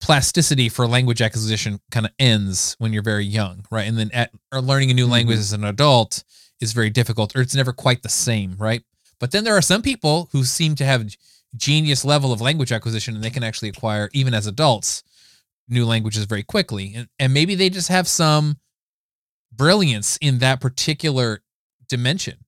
plasticity 0.00 0.68
for 0.68 0.86
language 0.86 1.22
acquisition 1.22 1.80
kind 1.90 2.04
of 2.06 2.12
ends 2.18 2.76
when 2.78 2.92
you're 2.92 3.02
very 3.02 3.24
young 3.24 3.64
right 3.70 3.86
and 3.88 3.96
then 3.98 4.10
at 4.12 4.30
or 4.52 4.60
learning 4.60 4.90
a 4.90 4.94
new 4.94 5.06
language 5.06 5.36
Mhm. 5.38 5.40
as 5.40 5.52
an 5.52 5.64
adult 5.64 6.24
is 6.60 6.72
very 6.72 6.90
difficult 6.90 7.34
or 7.36 7.40
it's 7.40 7.54
never 7.54 7.72
quite 7.72 8.02
the 8.02 8.08
same 8.08 8.54
right 8.58 8.82
but 9.18 9.30
then 9.30 9.44
there 9.44 9.56
are 9.56 9.62
some 9.62 9.82
people 9.82 10.28
who 10.32 10.44
seem 10.44 10.74
to 10.74 10.84
have 10.84 11.14
genius 11.56 12.04
level 12.04 12.32
of 12.32 12.40
language 12.40 12.72
acquisition 12.72 13.14
and 13.14 13.22
they 13.22 13.30
can 13.30 13.44
actually 13.44 13.68
acquire 13.68 14.08
even 14.12 14.34
as 14.34 14.46
adults 14.46 15.02
new 15.68 15.86
languages 15.86 16.24
very 16.24 16.42
quickly 16.42 16.92
and, 16.94 17.08
and 17.18 17.32
maybe 17.32 17.54
they 17.54 17.70
just 17.70 17.88
have 17.88 18.08
some 18.08 18.58
brilliance 19.52 20.18
in 20.20 20.38
that 20.38 20.60
particular 20.60 21.42
dimension 21.88 22.44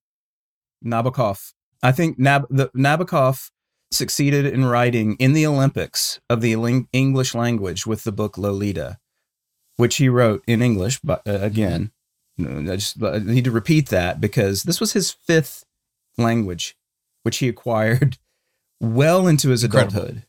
Nabokov. 0.84 1.52
I 1.82 1.92
think 1.92 2.18
Nab- 2.18 2.46
the, 2.50 2.68
Nabokov 2.76 3.50
succeeded 3.90 4.46
in 4.46 4.64
writing 4.64 5.16
in 5.18 5.32
the 5.32 5.46
Olympics 5.46 6.20
of 6.28 6.40
the 6.40 6.56
ling- 6.56 6.88
English 6.92 7.34
language 7.34 7.86
with 7.86 8.04
the 8.04 8.12
book 8.12 8.38
Lolita, 8.38 8.98
which 9.76 9.96
he 9.96 10.08
wrote 10.08 10.42
in 10.46 10.62
English. 10.62 11.00
But 11.00 11.22
uh, 11.26 11.38
again, 11.40 11.92
I 12.38 12.76
just 12.76 13.02
I 13.02 13.18
need 13.18 13.44
to 13.44 13.50
repeat 13.50 13.88
that 13.88 14.20
because 14.20 14.64
this 14.64 14.80
was 14.80 14.92
his 14.92 15.10
fifth 15.10 15.64
language, 16.18 16.76
which 17.22 17.38
he 17.38 17.48
acquired 17.48 18.18
well 18.80 19.26
into 19.26 19.50
his 19.50 19.64
Incredible. 19.64 19.96
adulthood. 19.98 20.22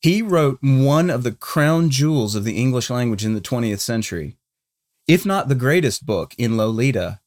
He 0.00 0.20
wrote 0.22 0.58
one 0.62 1.10
of 1.10 1.22
the 1.22 1.32
crown 1.32 1.90
jewels 1.90 2.34
of 2.34 2.44
the 2.44 2.56
English 2.56 2.90
language 2.90 3.24
in 3.24 3.34
the 3.34 3.40
20th 3.40 3.78
century, 3.80 4.36
if 5.06 5.24
not 5.24 5.48
the 5.48 5.54
greatest 5.54 6.04
book 6.04 6.34
in 6.36 6.56
Lolita, 6.56 7.20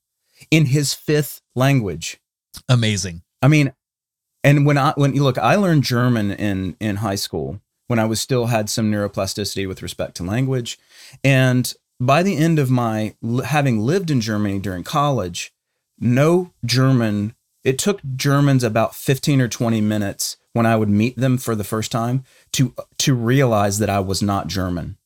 in 0.52 0.66
his 0.68 0.94
fifth 0.94 1.42
language. 1.56 2.20
amazing 2.68 3.22
I 3.42 3.48
mean, 3.48 3.74
and 4.44 4.66
when 4.66 4.78
I 4.78 4.94
when 4.96 5.14
you 5.14 5.24
look, 5.24 5.38
I 5.38 5.56
learned 5.56 5.84
German 5.84 6.32
in 6.32 6.76
in 6.80 6.98
high 6.98 7.16
school 7.16 7.62
when 7.88 8.00
I 8.00 8.06
was 8.06 8.20
still 8.20 8.48
had 8.48 8.70
some 8.70 8.92
neuroplasticity 8.92 9.68
with 9.68 9.82
respect 9.84 10.16
to 10.18 10.24
language, 10.24 10.80
and 11.24 11.72
by 12.00 12.24
the 12.24 12.38
end 12.38 12.60
of 12.60 12.70
my 12.70 13.16
having 13.46 13.80
lived 13.80 14.12
in 14.12 14.22
Germany 14.22 14.60
during 14.60 14.84
college, 14.84 15.54
no 16.00 16.52
German. 16.66 17.36
It 17.64 17.80
took 17.80 18.02
Germans 18.16 18.64
about 18.64 18.94
fifteen 18.96 19.42
or 19.42 19.48
twenty 19.48 19.82
minutes 19.82 20.38
when 20.54 20.66
I 20.66 20.76
would 20.76 20.90
meet 20.90 21.16
them 21.18 21.38
for 21.38 21.56
the 21.56 21.64
first 21.64 21.92
time 21.92 22.24
to 22.54 22.74
to 23.00 23.14
realize 23.14 23.80
that 23.80 23.90
I 23.90 24.00
was 24.00 24.22
not 24.22 24.48
German, 24.48 24.98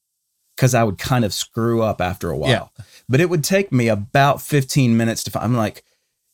because 0.56 0.75
I 0.75 0.84
would 0.84 0.97
kind 0.97 1.23
of 1.23 1.34
screw 1.34 1.82
up 1.82 2.02
after 2.02 2.30
a 2.30 2.38
while. 2.38 2.49
Yeah. 2.49 2.84
But 3.08 3.21
it 3.21 3.30
would 3.30 3.43
take 3.43 3.71
me 3.71 3.88
about 3.88 4.41
fifteen 4.41 4.97
minutes 4.97 5.23
to. 5.23 5.32
fi- 5.32 5.43
I'm 5.43 5.56
like 5.56 5.84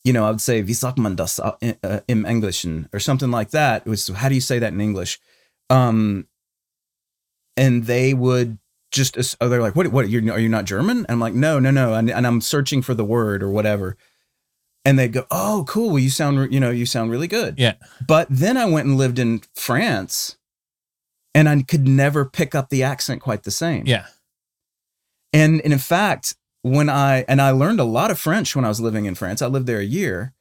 you 0.05 0.13
know, 0.13 0.23
I 0.23 0.29
would 0.29 0.39
say, 0.39 0.61
wie 0.61 0.73
sagt 0.73 0.99
man 0.99 1.15
das 1.15 1.39
uh, 1.39 1.55
uh, 1.83 1.99
im 2.07 2.25
Englischen 2.25 2.87
or 2.93 2.99
something 2.99 3.31
like 3.31 3.49
that. 3.49 3.81
It 3.87 3.89
was, 3.89 4.07
how 4.07 4.29
do 4.29 4.35
you 4.35 4.41
say 4.41 4.59
that 4.59 4.71
in 4.71 4.79
English? 4.79 5.19
Um, 5.71 6.27
and 7.57 7.85
they 7.85 8.13
would 8.13 8.59
just, 8.95 9.35
oh, 9.39 9.49
they're 9.49 9.61
like, 9.61 9.75
what, 9.75 9.87
what, 9.89 10.09
you're, 10.09 10.33
are 10.33 10.39
you 10.39 10.49
not 10.49 10.65
German? 10.65 10.99
And 10.99 11.11
I'm 11.11 11.19
like, 11.19 11.33
no, 11.33 11.59
no, 11.59 11.71
no. 11.71 11.93
And, 11.93 12.09
and 12.09 12.25
I'm 12.25 12.41
searching 12.41 12.81
for 12.81 12.93
the 12.93 13.05
word 13.05 13.43
or 13.43 13.49
whatever. 13.49 13.97
And 14.83 14.97
they 14.97 15.07
go, 15.07 15.25
oh, 15.29 15.65
cool. 15.67 15.89
Well, 15.89 15.99
you 15.99 16.09
sound, 16.09 16.51
you 16.53 16.59
know, 16.59 16.69
you 16.69 16.85
sound 16.85 17.11
really 17.11 17.27
good. 17.27 17.55
Yeah. 17.57 17.73
But 18.07 18.27
then 18.29 18.57
I 18.57 18.65
went 18.65 18.87
and 18.87 18.97
lived 18.97 19.19
in 19.19 19.41
France 19.55 20.37
and 21.33 21.49
I 21.49 21.61
could 21.63 21.87
never 21.87 22.25
pick 22.25 22.55
up 22.55 22.69
the 22.69 22.83
accent 22.83 23.21
quite 23.21 23.43
the 23.43 23.51
same. 23.51 23.83
yeah 23.85 24.05
And, 25.33 25.61
and 25.61 25.73
in 25.73 25.79
fact, 25.79 26.35
when 26.65 26.89
I 26.89 27.25
and 27.27 27.39
I 27.43 27.51
learned 27.51 27.79
a 27.79 27.83
lot 27.83 28.09
of 28.09 28.17
French 28.17 28.55
when 28.55 28.65
I 28.65 28.69
was 28.69 28.81
living 28.81 29.05
in 29.05 29.13
France. 29.13 29.43
I 29.43 29.45
lived 29.45 29.67
there 29.67 29.79
a 29.79 29.85
year, 29.85 30.33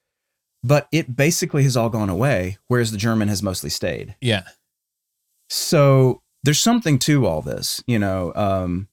but 0.62 0.88
it 0.90 1.14
basically 1.14 1.62
has 1.64 1.76
all 1.76 1.90
gone 1.90 2.08
away, 2.08 2.56
whereas 2.66 2.92
the 2.92 2.96
German 2.96 3.28
has 3.28 3.42
mostly 3.42 3.68
stayed. 3.68 4.14
yeah 4.22 4.44
So 5.50 6.22
there's 6.44 6.60
something 6.60 6.98
to 7.00 7.26
all 7.26 7.42
this, 7.42 7.82
you 7.86 7.98
know, 7.98 8.32
um, 8.36 8.88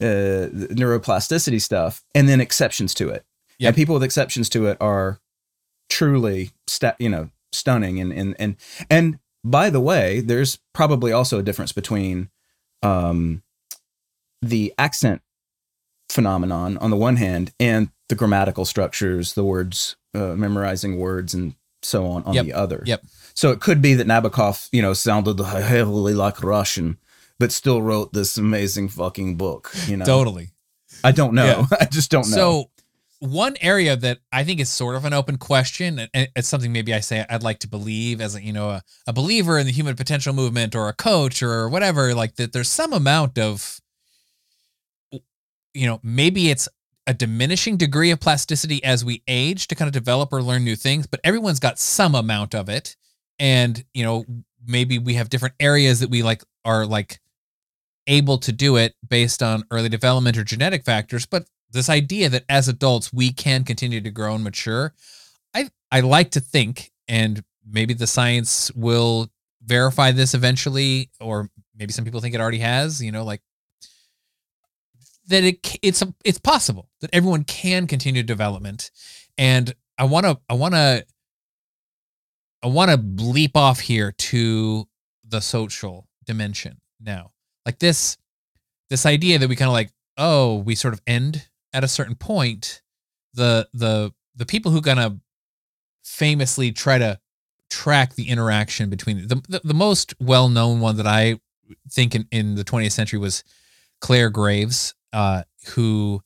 uh, 0.00 0.52
neuroplasticity 0.52 1.60
stuff, 1.60 2.04
and 2.14 2.28
then 2.28 2.40
exceptions 2.40 2.94
to 2.94 3.08
it. 3.08 3.24
Yep. 3.58 3.68
And 3.68 3.76
people 3.76 3.94
with 3.94 4.02
exceptions 4.04 4.48
to 4.50 4.66
it 4.66 4.76
are 4.80 5.18
truly, 5.88 6.50
sta- 6.66 6.96
you 6.98 7.08
know, 7.08 7.30
stunning. 7.52 7.98
And 8.00 8.12
and 8.12 8.36
and 8.38 8.56
and 8.90 9.18
by 9.42 9.70
the 9.70 9.80
way, 9.80 10.20
there's 10.20 10.58
probably 10.74 11.12
also 11.12 11.38
a 11.38 11.42
difference 11.42 11.72
between 11.72 12.28
um, 12.82 13.42
the 14.42 14.74
accent 14.78 15.22
phenomenon 16.10 16.76
on 16.78 16.90
the 16.90 16.96
one 16.96 17.16
hand 17.16 17.52
and 17.58 17.88
the 18.08 18.14
grammatical 18.14 18.64
structures, 18.64 19.32
the 19.34 19.44
words, 19.44 19.96
uh, 20.14 20.34
memorizing 20.36 20.98
words, 20.98 21.32
and 21.34 21.54
so 21.82 22.06
on 22.06 22.22
on 22.24 22.34
Yep. 22.34 22.44
the 22.44 22.52
other. 22.52 22.82
Yep. 22.86 23.02
So 23.36 23.52
it 23.52 23.60
could 23.60 23.80
be 23.82 23.94
that 23.94 24.06
Nabokov, 24.06 24.68
you 24.72 24.82
know, 24.82 24.94
sounded 24.94 25.38
heavily 25.38 26.14
like 26.14 26.42
Russian, 26.42 26.98
but 27.38 27.52
still 27.52 27.82
wrote 27.82 28.12
this 28.12 28.36
amazing 28.38 28.88
fucking 28.88 29.36
book. 29.36 29.70
You 29.86 29.98
know, 29.98 30.06
totally 30.06 30.50
I 31.04 31.12
don't 31.12 31.34
know. 31.34 31.44
Yeah. 31.44 31.66
I 31.80 31.84
just 31.84 32.10
don't 32.10 32.28
know. 32.30 32.36
So, 32.36 32.70
one 33.18 33.56
area 33.60 33.96
that 33.96 34.18
I 34.32 34.44
think 34.44 34.60
is 34.60 34.68
sort 34.68 34.96
of 34.96 35.04
an 35.04 35.12
open 35.12 35.36
question, 35.36 36.08
and- 36.12 36.28
it's 36.34 36.48
something 36.48 36.72
maybe 36.72 36.92
I 36.94 37.00
say 37.00 37.24
I'd 37.28 37.42
like 37.42 37.58
to 37.60 37.68
believe 37.68 38.20
as 38.20 38.34
a 38.34 38.42
you 38.42 38.52
know 38.52 38.70
a, 38.70 38.82
a 39.06 39.12
believer 39.12 39.58
in 39.58 39.66
the 39.66 39.72
human 39.72 39.96
potential 39.96 40.32
movement 40.32 40.74
or 40.74 40.88
a 40.88 40.92
coach 40.94 41.42
or 41.42 41.68
whatever, 41.68 42.14
like 42.14 42.36
that 42.36 42.52
there's 42.52 42.68
some 42.70 42.92
amount 42.92 43.38
of, 43.38 43.80
you 45.74 45.86
know, 45.86 46.00
maybe 46.02 46.50
it's 46.50 46.68
a 47.06 47.14
diminishing 47.14 47.76
degree 47.76 48.10
of 48.10 48.18
plasticity 48.20 48.82
as 48.82 49.04
we 49.04 49.22
age 49.28 49.68
to 49.68 49.74
kind 49.74 49.88
of 49.88 49.92
develop 49.92 50.32
or 50.32 50.42
learn 50.42 50.64
new 50.64 50.74
things, 50.76 51.06
but 51.06 51.20
everyone's 51.22 51.60
got 51.60 51.78
some 51.78 52.14
amount 52.14 52.54
of 52.54 52.68
it, 52.68 52.96
and 53.38 53.84
you 53.94 54.04
know 54.04 54.24
maybe 54.66 54.98
we 54.98 55.14
have 55.14 55.28
different 55.28 55.54
areas 55.60 56.00
that 56.00 56.10
we 56.10 56.22
like 56.22 56.42
are 56.64 56.86
like 56.86 57.20
able 58.06 58.38
to 58.38 58.52
do 58.52 58.76
it 58.76 58.94
based 59.06 59.42
on 59.42 59.64
early 59.70 59.88
development 59.88 60.36
or 60.36 60.44
genetic 60.44 60.84
factors, 60.84 61.26
but 61.26 61.46
this 61.70 61.88
idea 61.88 62.28
that 62.28 62.44
as 62.48 62.68
adults 62.68 63.12
we 63.12 63.32
can 63.32 63.64
continue 63.64 64.00
to 64.00 64.10
grow 64.10 64.34
and 64.34 64.44
mature, 64.44 64.94
I 65.54 65.70
I 65.90 66.00
like 66.00 66.30
to 66.32 66.40
think, 66.40 66.92
and 67.08 67.42
maybe 67.68 67.94
the 67.94 68.06
science 68.06 68.70
will 68.72 69.30
verify 69.64 70.12
this 70.12 70.34
eventually, 70.34 71.10
or 71.20 71.50
maybe 71.76 71.92
some 71.92 72.04
people 72.04 72.20
think 72.20 72.34
it 72.34 72.40
already 72.40 72.58
has. 72.58 73.02
You 73.02 73.12
know, 73.12 73.24
like 73.24 73.42
that 75.28 75.44
it 75.44 75.76
it's 75.82 76.02
a, 76.02 76.14
it's 76.24 76.38
possible 76.38 76.88
that 77.00 77.10
everyone 77.12 77.44
can 77.44 77.86
continue 77.86 78.22
development, 78.22 78.90
and 79.36 79.74
I 79.98 80.04
want 80.04 80.26
to 80.26 80.38
I 80.48 80.54
want 80.54 80.74
to 80.74 81.04
I 82.66 82.68
want 82.68 82.90
to 82.90 83.24
leap 83.24 83.56
off 83.56 83.78
here 83.78 84.10
to 84.10 84.88
the 85.24 85.38
social 85.38 86.08
dimension 86.24 86.80
now, 87.00 87.30
like 87.64 87.78
this 87.78 88.18
this 88.90 89.06
idea 89.06 89.38
that 89.38 89.48
we 89.48 89.54
kind 89.54 89.68
of 89.68 89.72
like 89.72 89.92
oh 90.18 90.56
we 90.56 90.74
sort 90.74 90.92
of 90.92 91.00
end 91.06 91.48
at 91.72 91.84
a 91.84 91.88
certain 91.88 92.16
point 92.16 92.82
the 93.34 93.68
the 93.72 94.12
the 94.34 94.44
people 94.44 94.72
who 94.72 94.82
kind 94.82 94.98
of 94.98 95.20
famously 96.02 96.72
try 96.72 96.98
to 96.98 97.20
track 97.70 98.16
the 98.16 98.28
interaction 98.28 98.90
between 98.90 99.28
the 99.28 99.40
the, 99.48 99.60
the 99.62 99.74
most 99.74 100.14
well 100.18 100.48
known 100.48 100.80
one 100.80 100.96
that 100.96 101.06
I 101.06 101.38
think 101.88 102.16
in, 102.16 102.26
in 102.32 102.56
the 102.56 102.64
20th 102.64 102.90
century 102.90 103.20
was 103.20 103.44
Clare 104.00 104.28
Graves, 104.28 104.92
uh, 105.12 105.44
who 105.68 106.20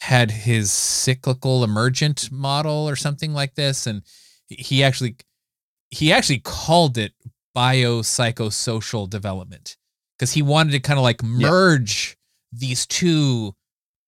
had 0.00 0.32
his 0.32 0.72
cyclical 0.72 1.62
emergent 1.62 2.32
model 2.32 2.88
or 2.88 2.96
something 2.96 3.32
like 3.32 3.54
this, 3.54 3.86
and 3.86 4.02
he 4.48 4.82
actually 4.82 5.18
he 5.94 6.12
actually 6.12 6.40
called 6.40 6.98
it 6.98 7.12
biopsychosocial 7.56 9.08
development 9.08 9.76
because 10.18 10.32
he 10.32 10.42
wanted 10.42 10.72
to 10.72 10.80
kind 10.80 10.98
of 10.98 11.04
like 11.04 11.22
merge 11.22 12.16
these 12.52 12.86
two 12.86 13.54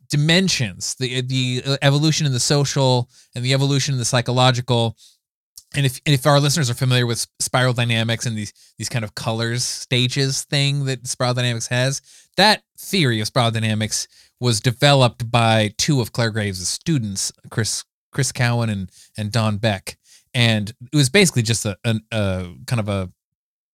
dimensions 0.08 0.94
the 0.96 1.18
uh, 1.18 1.22
the 1.24 1.62
uh, 1.64 1.76
evolution 1.82 2.26
in 2.26 2.32
the 2.32 2.40
social 2.40 3.08
and 3.34 3.44
the 3.44 3.52
evolution 3.52 3.94
in 3.94 3.98
the 3.98 4.04
psychological. 4.04 4.96
And 5.74 5.84
if 5.84 6.00
and 6.06 6.14
if 6.14 6.26
our 6.26 6.40
listeners 6.40 6.70
are 6.70 6.74
familiar 6.74 7.06
with 7.06 7.26
spiral 7.40 7.72
dynamics 7.72 8.26
and 8.26 8.36
these 8.36 8.52
these 8.78 8.88
kind 8.88 9.04
of 9.04 9.14
colors 9.14 9.64
stages 9.64 10.42
thing 10.44 10.84
that 10.86 11.06
spiral 11.06 11.34
dynamics 11.34 11.68
has 11.68 12.02
that 12.36 12.62
theory 12.78 13.20
of 13.20 13.26
spiral 13.26 13.50
dynamics 13.50 14.06
was 14.40 14.60
developed 14.60 15.30
by 15.30 15.72
two 15.76 16.00
of 16.00 16.12
Clare 16.12 16.30
Graves' 16.30 16.68
students 16.68 17.32
Chris 17.50 17.84
Chris 18.12 18.32
Cowan 18.32 18.70
and 18.70 18.90
and 19.18 19.32
Don 19.32 19.58
Beck 19.58 19.98
and 20.36 20.70
it 20.92 20.96
was 20.96 21.08
basically 21.08 21.42
just 21.42 21.64
a, 21.64 21.76
a, 21.84 21.98
kind 22.66 22.78
of 22.78 22.88
a 22.88 23.10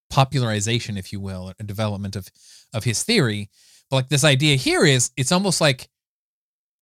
popularization 0.09 0.96
if 0.96 1.12
you 1.12 1.20
will 1.20 1.53
a 1.59 1.62
development 1.64 2.16
of 2.16 2.29
of 2.75 2.85
his 2.85 3.03
theory 3.03 3.51
but 3.90 3.96
like 3.96 4.09
this 4.09 4.25
idea 4.25 4.57
here 4.57 4.85
is 4.85 5.11
it's 5.16 5.33
almost 5.33 5.61
like 5.61 5.88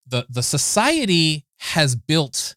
the 0.07 0.27
the 0.29 0.43
society 0.43 1.47
has 1.59 1.95
built 1.95 2.57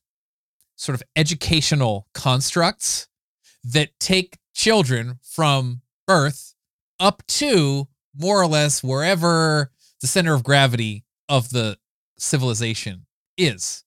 sort 0.76 0.96
of 0.96 1.04
educational 1.16 2.08
constructs 2.14 3.08
that 3.64 3.90
take 4.00 4.38
children 4.54 5.20
from 5.24 5.82
birth 6.08 6.54
up 7.00 7.24
to 7.28 7.88
more 8.16 8.42
or 8.42 8.48
less 8.48 8.84
wherever 8.84 9.72
the 10.02 10.08
center 10.08 10.34
of 10.34 10.44
gravity 10.44 11.04
of 11.30 11.50
the 11.50 11.78
civilization 12.18 13.06
is. 13.38 13.84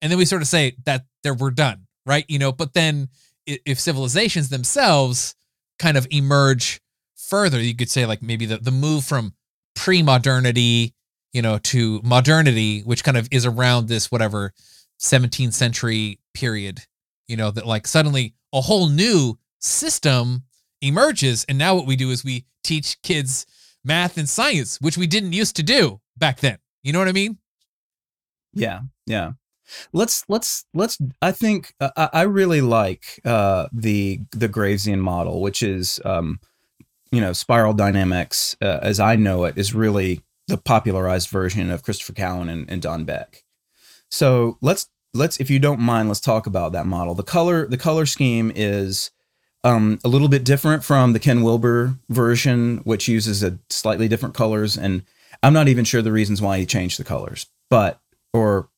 And 0.00 0.10
then 0.10 0.18
we 0.18 0.24
sort 0.24 0.42
of 0.42 0.48
say 0.48 0.76
that 0.84 1.04
there 1.22 1.34
we're 1.34 1.50
done, 1.50 1.86
right? 2.06 2.24
You 2.28 2.38
know, 2.38 2.52
but 2.52 2.74
then 2.74 3.08
if 3.46 3.80
civilizations 3.80 4.48
themselves 4.48 5.34
kind 5.78 5.96
of 5.96 6.06
emerge 6.10 6.80
further, 7.16 7.60
you 7.60 7.74
could 7.74 7.90
say 7.90 8.06
like 8.06 8.22
maybe 8.22 8.46
the, 8.46 8.58
the 8.58 8.70
move 8.70 9.04
from 9.04 9.34
pre-modernity, 9.74 10.94
you 11.32 11.42
know, 11.42 11.58
to 11.58 12.00
modernity, 12.04 12.80
which 12.80 13.04
kind 13.04 13.16
of 13.16 13.28
is 13.30 13.46
around 13.46 13.88
this 13.88 14.12
whatever 14.12 14.52
17th 15.00 15.54
century 15.54 16.20
period, 16.34 16.80
you 17.26 17.36
know, 17.36 17.50
that 17.50 17.66
like 17.66 17.86
suddenly 17.86 18.34
a 18.52 18.60
whole 18.60 18.88
new 18.88 19.38
system 19.58 20.44
emerges. 20.80 21.44
And 21.48 21.58
now 21.58 21.74
what 21.74 21.86
we 21.86 21.96
do 21.96 22.10
is 22.10 22.24
we 22.24 22.44
teach 22.62 23.00
kids 23.02 23.46
math 23.84 24.18
and 24.18 24.28
science, 24.28 24.80
which 24.80 24.96
we 24.96 25.06
didn't 25.06 25.32
used 25.32 25.56
to 25.56 25.62
do 25.62 26.00
back 26.16 26.40
then. 26.40 26.58
You 26.82 26.92
know 26.92 26.98
what 26.98 27.08
I 27.08 27.12
mean? 27.12 27.38
Yeah. 28.52 28.80
Yeah. 29.06 29.32
Let's 29.92 30.24
let's 30.28 30.64
let's. 30.74 30.98
I 31.20 31.32
think 31.32 31.74
uh, 31.80 32.08
I 32.12 32.22
really 32.22 32.60
like 32.60 33.20
uh, 33.24 33.68
the 33.72 34.20
the 34.32 34.48
Gravesian 34.48 34.98
model, 34.98 35.40
which 35.40 35.62
is 35.62 36.00
um, 36.04 36.40
you 37.10 37.20
know 37.20 37.32
spiral 37.32 37.72
dynamics 37.72 38.56
uh, 38.60 38.80
as 38.82 39.00
I 39.00 39.16
know 39.16 39.44
it 39.44 39.56
is 39.56 39.74
really 39.74 40.22
the 40.48 40.58
popularized 40.58 41.28
version 41.28 41.70
of 41.70 41.82
Christopher 41.82 42.12
Cowan 42.12 42.48
and, 42.48 42.68
and 42.70 42.82
Don 42.82 43.04
Beck. 43.04 43.44
So 44.10 44.58
let's 44.60 44.88
let's 45.14 45.38
if 45.40 45.50
you 45.50 45.58
don't 45.58 45.80
mind, 45.80 46.08
let's 46.08 46.20
talk 46.20 46.46
about 46.46 46.72
that 46.72 46.86
model. 46.86 47.14
The 47.14 47.22
color 47.22 47.66
the 47.66 47.78
color 47.78 48.06
scheme 48.06 48.52
is 48.54 49.10
um, 49.64 49.98
a 50.04 50.08
little 50.08 50.28
bit 50.28 50.44
different 50.44 50.84
from 50.84 51.12
the 51.12 51.20
Ken 51.20 51.42
Wilber 51.42 51.94
version, 52.08 52.78
which 52.78 53.08
uses 53.08 53.42
a 53.42 53.58
slightly 53.70 54.08
different 54.08 54.34
colors. 54.34 54.76
And 54.76 55.04
I'm 55.42 55.52
not 55.52 55.68
even 55.68 55.84
sure 55.84 56.02
the 56.02 56.12
reasons 56.12 56.42
why 56.42 56.58
he 56.58 56.66
changed 56.66 56.98
the 56.98 57.04
colors, 57.04 57.46
but 57.70 58.00
or 58.32 58.68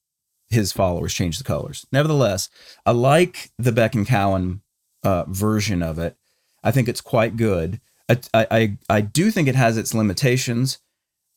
his 0.55 0.73
followers 0.73 1.13
change 1.15 1.39
the 1.39 1.45
colors. 1.45 1.87
Nevertheless, 1.93 2.49
I 2.87 2.93
like 2.93 3.51
the 3.59 3.73
Beck 3.73 3.95
and 3.95 4.07
Cowan 4.07 4.63
uh, 5.03 5.25
version 5.29 5.83
of 5.83 5.99
it. 5.99 6.17
I 6.63 6.71
think 6.71 6.89
it's 6.89 7.01
quite 7.01 7.37
good. 7.37 7.81
I, 8.09 8.19
I, 8.35 8.77
I 8.89 9.01
do 9.01 9.31
think 9.31 9.49
it 9.49 9.55
has 9.55 9.77
its 9.77 9.95
limitations, 9.95 10.79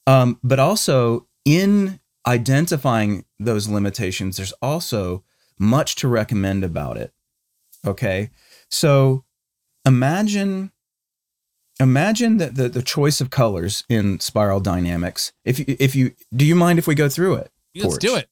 um, 0.06 0.40
but 0.44 0.60
also 0.60 1.28
in 1.46 2.00
identifying 2.26 3.26
those 3.40 3.68
limitations, 3.68 4.38
there's 4.38 4.54
also 4.62 5.24
much 5.58 5.96
to 5.96 6.08
recommend 6.08 6.64
about 6.64 6.98
it. 6.98 7.14
Okay, 7.86 8.32
so 8.70 9.24
imagine 9.86 10.72
imagine 11.80 12.38
that 12.38 12.56
the, 12.56 12.68
the 12.68 12.82
choice 12.82 13.22
of 13.22 13.30
colors 13.30 13.84
in 13.88 14.20
spiral 14.20 14.60
dynamics. 14.60 15.32
If 15.46 15.60
you, 15.60 15.78
if 15.80 15.96
you 15.96 16.16
do 16.36 16.46
you 16.46 16.56
mind 16.56 16.80
if 16.80 16.88
we 16.88 16.96
go 16.96 17.08
through 17.08 17.36
it? 17.36 17.52
Let's 17.76 17.88
Porch? 17.88 18.02
do 18.02 18.16
it. 18.16 18.28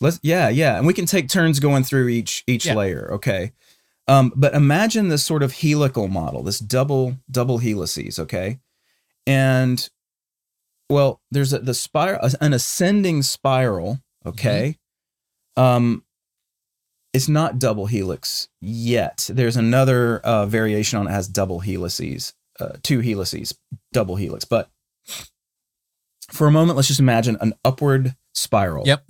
Let's 0.00 0.20
yeah, 0.22 0.48
yeah. 0.48 0.76
And 0.76 0.86
we 0.86 0.94
can 0.94 1.06
take 1.06 1.28
turns 1.28 1.60
going 1.60 1.84
through 1.84 2.08
each 2.08 2.44
each 2.46 2.66
yeah. 2.66 2.74
layer, 2.74 3.08
okay? 3.14 3.52
Um, 4.06 4.32
but 4.34 4.54
imagine 4.54 5.08
this 5.08 5.24
sort 5.24 5.42
of 5.42 5.52
helical 5.52 6.08
model, 6.08 6.42
this 6.42 6.58
double 6.58 7.16
double 7.30 7.58
helices, 7.58 8.18
okay? 8.18 8.58
And 9.26 9.88
well, 10.88 11.20
there's 11.30 11.52
a, 11.52 11.58
the 11.58 11.74
spiral 11.74 12.30
an 12.40 12.52
ascending 12.52 13.22
spiral, 13.22 14.00
okay? 14.24 14.78
Mm-hmm. 15.56 15.62
Um 15.62 16.04
it's 17.12 17.28
not 17.28 17.58
double 17.58 17.86
helix 17.86 18.48
yet. 18.60 19.28
There's 19.32 19.56
another 19.56 20.18
uh, 20.20 20.46
variation 20.46 20.98
on 20.98 21.08
it 21.08 21.10
has 21.10 21.26
double 21.26 21.60
helices, 21.60 22.34
uh, 22.60 22.76
two 22.82 23.00
helices, 23.00 23.58
double 23.92 24.16
helix. 24.16 24.44
But 24.44 24.70
for 26.30 26.46
a 26.46 26.50
moment, 26.50 26.76
let's 26.76 26.88
just 26.88 27.00
imagine 27.00 27.38
an 27.40 27.54
upward 27.64 28.14
spiral. 28.34 28.86
Yep. 28.86 29.04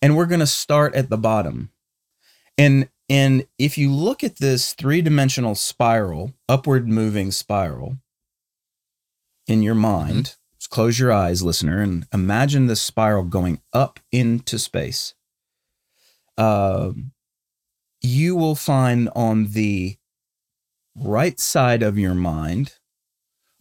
And 0.00 0.16
we're 0.16 0.26
going 0.26 0.40
to 0.40 0.46
start 0.46 0.94
at 0.94 1.10
the 1.10 1.18
bottom. 1.18 1.70
And 2.58 2.88
and 3.08 3.46
if 3.58 3.76
you 3.76 3.90
look 3.90 4.22
at 4.22 4.36
this 4.36 4.72
three-dimensional 4.72 5.56
spiral, 5.56 6.32
upward 6.48 6.88
moving 6.88 7.32
spiral 7.32 7.96
in 9.48 9.64
your 9.64 9.74
mind, 9.74 10.24
mm-hmm. 10.26 10.72
close 10.74 10.98
your 10.98 11.12
eyes, 11.12 11.42
listener, 11.42 11.82
and 11.82 12.06
imagine 12.12 12.66
this 12.66 12.80
spiral 12.80 13.24
going 13.24 13.60
up 13.72 13.98
into 14.12 14.60
space 14.60 15.14
uh, 16.40 16.92
you 18.00 18.34
will 18.34 18.54
find 18.54 19.10
on 19.14 19.48
the 19.48 19.96
right 20.96 21.38
side 21.38 21.82
of 21.82 21.98
your 21.98 22.14
mind 22.14 22.78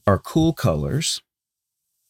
are 0.07 0.17
cool 0.17 0.53
colors. 0.53 1.21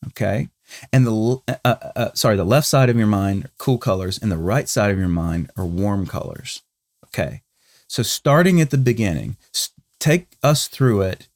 Okay. 0.05 0.49
And 0.93 1.05
the, 1.05 1.41
uh, 1.47 1.55
uh, 1.65 1.75
uh, 1.95 2.09
sorry, 2.13 2.35
the 2.35 2.43
left 2.43 2.67
side 2.67 2.89
of 2.89 2.97
your 2.97 3.07
mind 3.07 3.45
are 3.45 3.51
cool 3.57 3.77
colors, 3.77 4.19
and 4.21 4.31
the 4.31 4.37
right 4.37 4.69
side 4.69 4.91
of 4.91 4.99
your 4.99 5.07
mind 5.07 5.51
are 5.57 5.65
warm 5.65 6.05
colors. 6.05 6.61
Okay. 7.05 7.41
So 7.87 8.03
starting 8.03 8.61
at 8.61 8.69
the 8.69 8.77
beginning, 8.77 9.37
take 9.99 10.27
us 10.43 10.67
through 10.67 11.01
it 11.01 11.27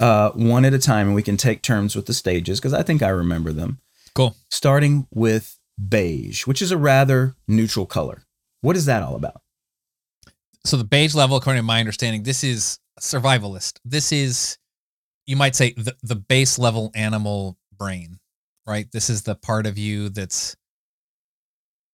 uh, 0.00 0.30
one 0.30 0.64
at 0.64 0.74
a 0.74 0.78
time, 0.78 1.08
and 1.08 1.14
we 1.14 1.22
can 1.22 1.36
take 1.36 1.62
turns 1.62 1.94
with 1.94 2.06
the 2.06 2.14
stages 2.14 2.60
because 2.60 2.74
I 2.74 2.82
think 2.82 3.02
I 3.02 3.08
remember 3.08 3.52
them. 3.52 3.78
Cool. 4.14 4.34
Starting 4.50 5.06
with 5.12 5.58
beige, 5.88 6.46
which 6.46 6.62
is 6.62 6.72
a 6.72 6.78
rather 6.78 7.34
neutral 7.46 7.86
color. 7.86 8.22
What 8.60 8.76
is 8.76 8.86
that 8.86 9.02
all 9.02 9.14
about? 9.14 9.42
So 10.64 10.76
the 10.76 10.84
beige 10.84 11.14
level, 11.14 11.36
according 11.36 11.60
to 11.60 11.66
my 11.66 11.80
understanding, 11.80 12.24
this 12.24 12.42
is 12.42 12.78
survivalist. 13.00 13.78
This 13.84 14.12
is, 14.12 14.58
you 15.26 15.36
might 15.36 15.54
say, 15.54 15.72
the, 15.72 15.94
the 16.02 16.16
base 16.16 16.58
level 16.58 16.90
animal 16.94 17.56
brain, 17.76 18.18
right? 18.68 18.90
This 18.92 19.10
is 19.10 19.22
the 19.22 19.34
part 19.34 19.66
of 19.66 19.78
you 19.78 20.10
that's, 20.10 20.56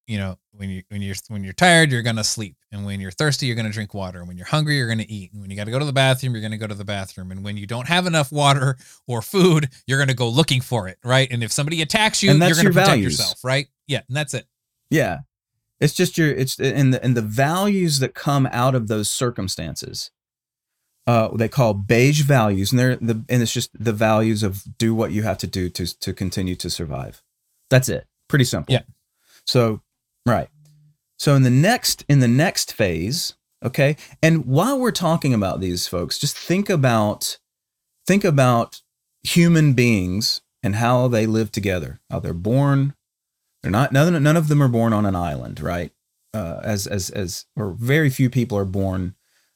you 0.07 0.19
know, 0.19 0.37
when 0.53 0.69
you 0.69 0.83
when 0.89 1.01
you're 1.01 1.15
when 1.29 1.43
you're 1.43 1.55
tired, 1.55 1.91
you're 1.91 2.03
gonna 2.03 2.25
sleep, 2.25 2.57
and 2.71 2.85
when 2.85 3.01
you're 3.01 3.11
thirsty, 3.11 3.47
you're 3.47 3.57
gonna 3.57 3.71
drink 3.71 3.95
water. 3.95 4.19
And 4.19 4.29
when 4.29 4.37
you're 4.37 4.47
hungry, 4.47 4.77
you're 4.77 4.89
gonna 4.89 5.07
eat. 5.09 5.33
And 5.33 5.41
when 5.41 5.51
you 5.51 5.57
got 5.57 5.65
to 5.65 5.71
go 5.71 5.79
to 5.79 5.85
the 5.85 5.93
bathroom, 5.93 6.35
you're 6.35 6.43
gonna 6.43 6.59
go 6.59 6.67
to 6.67 6.75
the 6.75 6.85
bathroom. 6.85 7.31
And 7.31 7.43
when 7.43 7.57
you 7.57 7.67
don't 7.67 7.89
have 7.89 8.07
enough 8.07 8.31
water 8.31 8.77
or 9.07 9.23
food, 9.23 9.71
you're 9.87 9.99
gonna 9.99 10.13
go 10.13 10.29
looking 10.29 10.61
for 10.61 10.89
it, 10.89 10.99
right? 11.05 11.29
And 11.31 11.43
if 11.43 11.53
somebody 11.53 11.81
attacks 11.81 12.23
you, 12.23 12.31
you're 12.31 12.39
gonna 12.39 12.55
your 12.55 12.73
protect 12.73 12.89
values. 12.89 13.19
yourself, 13.19 13.43
right? 13.43 13.69
Yeah, 13.87 14.03
and 14.09 14.17
that's 14.17 14.35
it. 14.35 14.47
Yeah, 14.91 15.21
it's 15.81 15.95
just 15.95 16.19
your 16.19 16.29
it's 16.29 16.59
and 16.59 16.93
the 16.93 17.03
and 17.03 17.17
the 17.17 17.23
values 17.23 18.01
that 18.01 18.15
come 18.15 18.47
out 18.53 18.75
of 18.75 18.89
those 18.89 19.09
circumstances. 19.09 20.11
Uh, 21.07 21.29
they 21.35 21.49
call 21.49 21.75
beige 21.75 22.23
values, 22.23 22.73
and 22.73 22.79
they're 22.79 22.97
the 22.97 23.25
and 23.29 23.43
it's 23.43 23.53
just 23.53 23.71
the 23.79 23.93
values 23.93 24.43
of 24.43 24.65
do 24.79 24.95
what 24.95 25.13
you 25.13 25.23
have 25.23 25.39
to 25.39 25.47
do 25.47 25.69
to 25.69 25.87
to 26.01 26.13
continue 26.13 26.57
to 26.57 26.71
survive. 26.71 27.23
That's 27.69 27.89
it. 27.89 28.07
Pretty 28.29 28.45
simple. 28.45 28.73
Yeah. 28.73 28.83
So, 29.47 29.83
right. 30.25 30.49
So 31.19 31.35
in 31.35 31.43
the 31.43 31.51
next 31.51 32.05
in 32.09 32.21
the 32.21 32.29
next 32.29 32.73
phase, 32.73 33.35
okay, 33.63 33.97
and 34.23 34.47
while 34.47 34.79
we're 34.79 34.93
talking 34.93 35.35
about 35.35 35.61
these 35.61 35.87
folks, 35.87 36.19
just 36.19 36.39
think 36.39 36.71
about 36.71 37.39
think 38.07 38.25
about 38.25 38.81
human 39.23 39.75
beings 39.75 40.41
and 40.63 40.77
how 40.77 41.09
they 41.09 41.27
live 41.27 41.53
together, 41.53 42.01
how 42.11 42.21
they're 42.21 42.33
born, 42.33 42.95
they're 43.63 43.71
not 43.71 43.93
none, 43.93 44.23
none 44.23 44.37
of 44.37 44.49
them 44.49 44.63
are 44.63 44.69
born 44.69 44.93
on 44.93 45.07
an 45.07 45.17
island, 45.17 45.61
right? 45.61 45.93
Uh, 46.33 46.61
as 46.65 46.87
as 46.87 47.11
as 47.11 47.47
or 47.57 47.71
very 47.71 48.11
few 48.11 48.29
people 48.29 48.59
are 48.59 48.65
born 48.65 49.15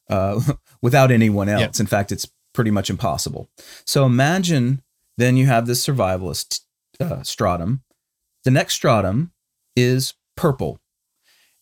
uh, 0.09 0.41
without 0.83 1.11
anyone 1.11 1.49
else. 1.49 1.61
Yep. 1.61 1.81
In 1.81 1.87
fact, 1.87 2.13
it's 2.13 2.29
pretty 2.55 2.71
much 2.71 2.91
impossible. 2.91 3.49
So 3.85 4.05
imagine 4.05 4.83
then 5.17 5.37
you 5.37 5.47
have 5.47 5.67
this 5.67 5.85
survivalist 5.85 6.61
uh, 7.01 7.23
stratum. 7.23 7.83
The 8.45 8.51
next 8.51 8.75
stratum 8.75 9.33
is 9.77 10.15
purple, 10.37 10.81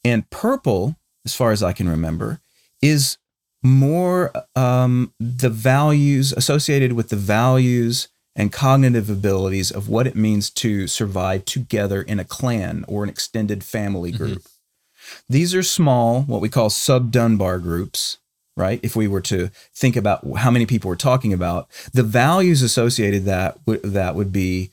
and 0.04 0.28
purple, 0.30 0.96
as 1.24 1.35
far 1.35 1.52
as 1.52 1.62
I 1.62 1.72
can 1.72 1.88
remember, 1.88 2.40
is 2.80 3.18
more 3.62 4.32
um, 4.54 5.12
the 5.18 5.50
values 5.50 6.32
associated 6.32 6.92
with 6.92 7.09
the 7.09 7.16
values 7.16 8.09
and 8.37 8.52
cognitive 8.52 9.09
abilities 9.09 9.70
of 9.70 9.88
what 9.88 10.06
it 10.06 10.14
means 10.14 10.50
to 10.50 10.87
survive 10.87 11.44
together 11.46 12.02
in 12.02 12.20
a 12.20 12.24
clan 12.24 12.85
or 12.87 13.02
an 13.02 13.09
extended 13.09 13.64
family 13.64 14.12
mm-hmm. 14.12 14.24
group. 14.24 14.38
Mm-hmm. 14.38 15.32
These 15.32 15.54
are 15.54 15.62
small, 15.62 16.22
what 16.22 16.40
we 16.40 16.48
call 16.48 16.68
sub 16.68 17.11
Dunbar 17.11 17.59
groups, 17.59 18.18
right? 18.56 18.80
If 18.82 18.96
we 18.96 19.08
were 19.08 19.20
to 19.22 19.50
think 19.74 19.96
about 19.96 20.26
how 20.38 20.50
many 20.50 20.66
people 20.66 20.88
we're 20.88 20.96
talking 20.96 21.32
about, 21.32 21.68
the 21.92 22.02
values 22.02 22.62
associated 22.62 23.24
that 23.24 23.64
w- 23.66 23.80
that 23.84 24.14
would 24.14 24.32
be 24.32 24.70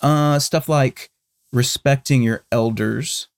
uh, 0.00 0.38
stuff 0.38 0.68
like 0.68 1.10
respecting 1.52 2.22
your 2.22 2.44
elders, 2.50 3.28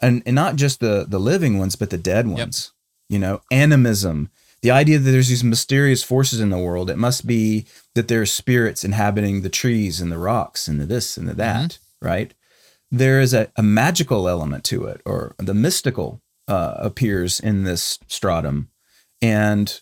and, 0.00 0.22
and 0.26 0.34
not 0.34 0.56
just 0.56 0.80
the 0.80 1.06
the 1.08 1.20
living 1.20 1.58
ones, 1.58 1.76
but 1.76 1.90
the 1.90 1.98
dead 1.98 2.26
ones. 2.26 2.72
Yep. 3.08 3.14
You 3.14 3.18
know, 3.18 3.42
animism, 3.50 4.30
the 4.62 4.70
idea 4.70 4.98
that 4.98 5.10
there's 5.10 5.28
these 5.28 5.44
mysterious 5.44 6.02
forces 6.02 6.40
in 6.40 6.50
the 6.50 6.58
world 6.58 6.90
it 6.90 6.96
must 6.96 7.26
be 7.26 7.66
that 7.94 8.08
there 8.08 8.22
are 8.22 8.26
spirits 8.26 8.84
inhabiting 8.84 9.42
the 9.42 9.50
trees 9.50 10.00
and 10.00 10.10
the 10.10 10.18
rocks 10.18 10.68
and 10.68 10.80
the 10.80 10.86
this 10.86 11.16
and 11.16 11.28
the 11.28 11.34
that 11.34 11.78
mm-hmm. 12.00 12.06
right 12.06 12.34
there 12.90 13.20
is 13.20 13.34
a, 13.34 13.50
a 13.56 13.62
magical 13.62 14.28
element 14.28 14.64
to 14.64 14.84
it 14.84 15.00
or 15.04 15.34
the 15.38 15.54
mystical 15.54 16.22
uh, 16.48 16.74
appears 16.78 17.40
in 17.40 17.64
this 17.64 17.98
stratum, 18.06 18.68
and 19.22 19.80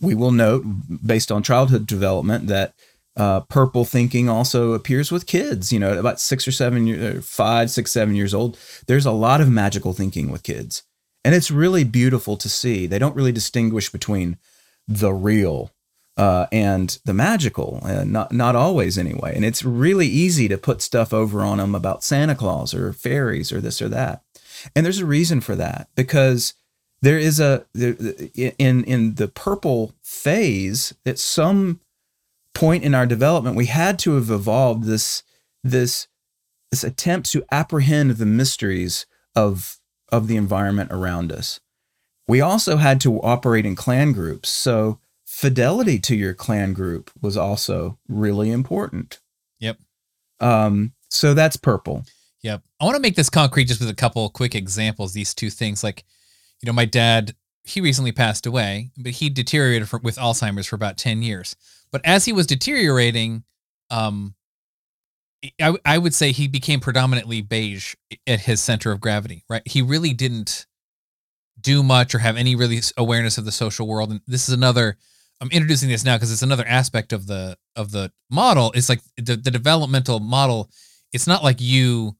we 0.00 0.14
will 0.14 0.32
note, 0.32 0.64
based 1.04 1.30
on 1.30 1.42
childhood 1.42 1.86
development, 1.86 2.46
that 2.46 2.74
uh, 3.16 3.40
purple 3.40 3.84
thinking 3.84 4.28
also 4.28 4.72
appears 4.72 5.12
with 5.12 5.26
kids. 5.26 5.72
You 5.72 5.78
know, 5.78 5.98
about 5.98 6.20
six 6.20 6.46
or 6.48 6.52
seven, 6.52 6.86
years, 6.86 7.28
five, 7.28 7.70
six, 7.70 7.92
seven 7.92 8.14
years 8.14 8.32
old. 8.32 8.58
There's 8.86 9.06
a 9.06 9.10
lot 9.12 9.40
of 9.40 9.50
magical 9.50 9.92
thinking 9.92 10.30
with 10.30 10.42
kids, 10.42 10.84
and 11.24 11.34
it's 11.34 11.50
really 11.50 11.84
beautiful 11.84 12.36
to 12.38 12.48
see. 12.48 12.86
They 12.86 12.98
don't 12.98 13.16
really 13.16 13.32
distinguish 13.32 13.90
between 13.90 14.38
the 14.88 15.12
real 15.12 15.70
uh, 16.16 16.46
and 16.52 16.98
the 17.04 17.14
magical, 17.14 17.80
uh, 17.82 18.04
not 18.04 18.32
not 18.32 18.56
always 18.56 18.98
anyway. 18.98 19.34
And 19.34 19.44
it's 19.44 19.64
really 19.64 20.06
easy 20.06 20.48
to 20.48 20.58
put 20.58 20.82
stuff 20.82 21.14
over 21.14 21.42
on 21.42 21.58
them 21.58 21.74
about 21.74 22.04
Santa 22.04 22.34
Claus 22.34 22.74
or 22.74 22.92
fairies 22.92 23.52
or 23.52 23.60
this 23.60 23.80
or 23.80 23.88
that. 23.88 24.22
And 24.76 24.84
there's 24.84 24.98
a 24.98 25.06
reason 25.06 25.40
for 25.40 25.56
that 25.56 25.88
because 25.94 26.54
there 27.02 27.18
is 27.18 27.40
a 27.40 27.64
in 27.74 28.84
in 28.84 29.14
the 29.14 29.28
purple 29.28 29.94
phase 30.02 30.94
at 31.06 31.18
some 31.18 31.80
point 32.54 32.84
in 32.84 32.94
our 32.94 33.06
development 33.06 33.56
we 33.56 33.66
had 33.66 33.98
to 33.98 34.14
have 34.14 34.30
evolved 34.30 34.84
this 34.84 35.22
this 35.62 36.08
this 36.70 36.84
attempt 36.84 37.30
to 37.32 37.44
apprehend 37.50 38.12
the 38.12 38.26
mysteries 38.26 39.06
of 39.34 39.78
of 40.10 40.26
the 40.26 40.36
environment 40.36 40.90
around 40.92 41.32
us. 41.32 41.60
We 42.26 42.40
also 42.40 42.76
had 42.76 43.00
to 43.02 43.20
operate 43.22 43.66
in 43.66 43.76
clan 43.76 44.12
groups. 44.12 44.48
So 44.48 44.98
fidelity 45.24 45.98
to 46.00 46.16
your 46.16 46.34
clan 46.34 46.72
group 46.72 47.10
was 47.20 47.36
also 47.36 47.98
really 48.08 48.50
important. 48.50 49.20
Yep. 49.58 49.78
Um, 50.40 50.92
so 51.08 51.34
that's 51.34 51.56
purple. 51.56 52.04
Yep. 52.42 52.62
I 52.80 52.84
want 52.84 52.96
to 52.96 53.02
make 53.02 53.16
this 53.16 53.30
concrete 53.30 53.66
just 53.66 53.80
with 53.80 53.90
a 53.90 53.94
couple 53.94 54.28
quick 54.30 54.54
examples. 54.54 55.12
These 55.12 55.34
two 55.34 55.50
things, 55.50 55.84
like, 55.84 56.04
you 56.62 56.66
know, 56.66 56.72
my 56.72 56.84
dad, 56.84 57.34
he 57.64 57.80
recently 57.80 58.12
passed 58.12 58.46
away, 58.46 58.90
but 58.96 59.12
he 59.12 59.30
deteriorated 59.30 59.88
for, 59.88 59.98
with 59.98 60.16
Alzheimer's 60.16 60.66
for 60.66 60.76
about 60.76 60.96
10 60.96 61.22
years. 61.22 61.56
But 61.92 62.00
as 62.04 62.24
he 62.24 62.32
was 62.32 62.46
deteriorating, 62.46 63.44
um, 63.90 64.34
I, 65.60 65.74
I 65.84 65.98
would 65.98 66.14
say 66.14 66.32
he 66.32 66.48
became 66.48 66.80
predominantly 66.80 67.40
beige 67.40 67.94
at 68.26 68.40
his 68.40 68.60
center 68.60 68.92
of 68.92 69.00
gravity, 69.00 69.44
right? 69.48 69.62
He 69.66 69.82
really 69.82 70.12
didn't 70.12 70.66
do 71.60 71.82
much 71.82 72.14
or 72.14 72.18
have 72.18 72.36
any 72.36 72.54
really 72.54 72.80
awareness 72.96 73.38
of 73.38 73.44
the 73.44 73.52
social 73.52 73.86
world. 73.86 74.10
And 74.10 74.20
this 74.26 74.48
is 74.48 74.54
another 74.54 74.96
I'm 75.40 75.50
introducing 75.50 75.88
this 75.88 76.04
now 76.04 76.16
because 76.16 76.30
it's 76.30 76.42
another 76.42 76.66
aspect 76.66 77.12
of 77.12 77.26
the 77.26 77.56
of 77.74 77.92
the 77.92 78.12
model. 78.30 78.72
It's 78.74 78.88
like 78.88 79.00
the, 79.16 79.36
the 79.36 79.50
developmental 79.50 80.20
model. 80.20 80.70
It's 81.12 81.26
not 81.26 81.42
like 81.42 81.60
you 81.60 82.16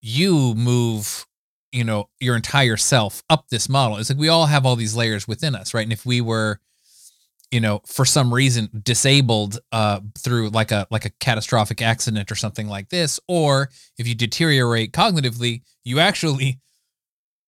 you 0.00 0.54
move, 0.54 1.26
you 1.72 1.84
know, 1.84 2.08
your 2.20 2.36
entire 2.36 2.76
self 2.76 3.22
up 3.30 3.48
this 3.48 3.68
model. 3.68 3.96
It's 3.96 4.10
like 4.10 4.18
we 4.18 4.28
all 4.28 4.46
have 4.46 4.66
all 4.66 4.76
these 4.76 4.96
layers 4.96 5.28
within 5.28 5.54
us, 5.54 5.74
right? 5.74 5.84
And 5.84 5.92
if 5.92 6.04
we 6.04 6.20
were, 6.20 6.60
you 7.50 7.60
know, 7.60 7.80
for 7.86 8.04
some 8.04 8.32
reason 8.32 8.68
disabled 8.82 9.58
uh 9.72 10.00
through 10.18 10.50
like 10.50 10.70
a 10.72 10.86
like 10.90 11.04
a 11.04 11.10
catastrophic 11.20 11.82
accident 11.82 12.30
or 12.30 12.36
something 12.36 12.68
like 12.68 12.88
this, 12.88 13.20
or 13.28 13.70
if 13.98 14.06
you 14.06 14.14
deteriorate 14.14 14.92
cognitively, 14.92 15.62
you 15.84 16.00
actually 16.00 16.60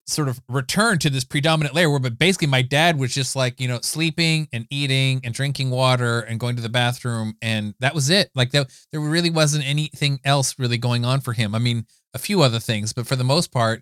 sort 0.05 0.27
of 0.27 0.41
return 0.49 0.99
to 0.99 1.09
this 1.09 1.23
predominant 1.23 1.73
layer 1.73 1.89
where 1.89 1.99
but 1.99 2.19
basically 2.19 2.47
my 2.47 2.61
dad 2.61 2.99
was 2.99 3.13
just 3.13 3.35
like 3.35 3.59
you 3.59 3.67
know 3.67 3.79
sleeping 3.81 4.47
and 4.51 4.67
eating 4.69 5.21
and 5.23 5.33
drinking 5.33 5.69
water 5.69 6.21
and 6.21 6.39
going 6.39 6.55
to 6.57 6.61
the 6.61 6.67
bathroom 6.67 7.33
and 7.41 7.73
that 7.79 7.95
was 7.95 8.09
it 8.09 8.29
like 8.35 8.51
that 8.51 8.69
there 8.91 8.99
really 8.99 9.29
wasn't 9.29 9.65
anything 9.65 10.19
else 10.25 10.59
really 10.59 10.77
going 10.77 11.05
on 11.05 11.21
for 11.21 11.31
him 11.31 11.55
i 11.55 11.59
mean 11.59 11.85
a 12.13 12.19
few 12.19 12.41
other 12.41 12.59
things 12.59 12.91
but 12.91 13.07
for 13.07 13.15
the 13.15 13.23
most 13.23 13.49
part 13.51 13.81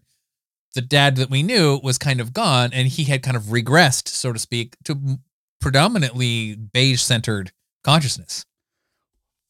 the 0.73 0.81
dad 0.81 1.15
that 1.17 1.29
we 1.29 1.43
knew 1.43 1.79
was 1.83 1.97
kind 1.97 2.21
of 2.21 2.33
gone 2.33 2.71
and 2.73 2.87
he 2.87 3.05
had 3.05 3.23
kind 3.23 3.37
of 3.37 3.43
regressed 3.43 4.07
so 4.07 4.31
to 4.31 4.39
speak 4.39 4.75
to 4.83 5.19
predominantly 5.59 6.55
beige 6.55 7.01
centered 7.01 7.51
consciousness 7.83 8.45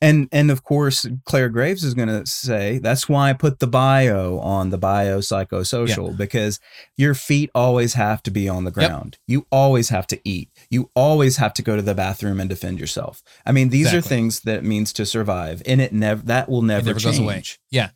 and 0.02 0.28
and 0.32 0.50
of 0.50 0.64
course 0.64 1.06
Clare 1.26 1.50
Graves 1.50 1.84
is 1.84 1.94
going 1.94 2.10
to 2.10 2.26
say 2.26 2.80
that's 2.80 3.08
why 3.08 3.30
i 3.30 3.34
put 3.34 3.60
the 3.60 3.68
bio 3.68 4.40
on 4.40 4.72
the 4.72 4.80
biopsychosocial 4.80 6.10
yeah. 6.10 6.16
because 6.18 6.60
your 6.98 7.14
feet 7.14 7.50
always 7.54 7.94
have 7.94 8.24
to 8.24 8.32
be 8.32 8.50
on 8.50 8.64
the 8.64 8.72
ground 8.72 9.18
yep. 9.28 9.34
you 9.34 9.48
always 9.52 9.90
have 9.90 10.08
to 10.08 10.20
eat 10.26 10.50
you 10.70 10.90
always 10.96 11.38
have 11.38 11.54
to 11.54 11.62
go 11.62 11.76
to 11.76 11.82
the 11.82 11.96
bathroom 11.96 12.40
and 12.40 12.50
defend 12.50 12.80
yourself 12.80 13.22
i 13.46 13.52
mean 13.52 13.70
these 13.70 13.88
exactly. 13.88 14.00
are 14.00 14.02
things 14.02 14.40
that 14.42 14.58
it 14.58 14.64
means 14.64 14.92
to 14.92 15.06
survive 15.06 15.62
and 15.66 15.80
it 15.80 15.94
never 15.94 16.22
that 16.24 16.50
will 16.50 16.62
never, 16.62 16.88
never 16.88 17.00
change. 17.00 17.18
goes 17.18 17.24
away 17.24 17.44
yeah 17.70 17.90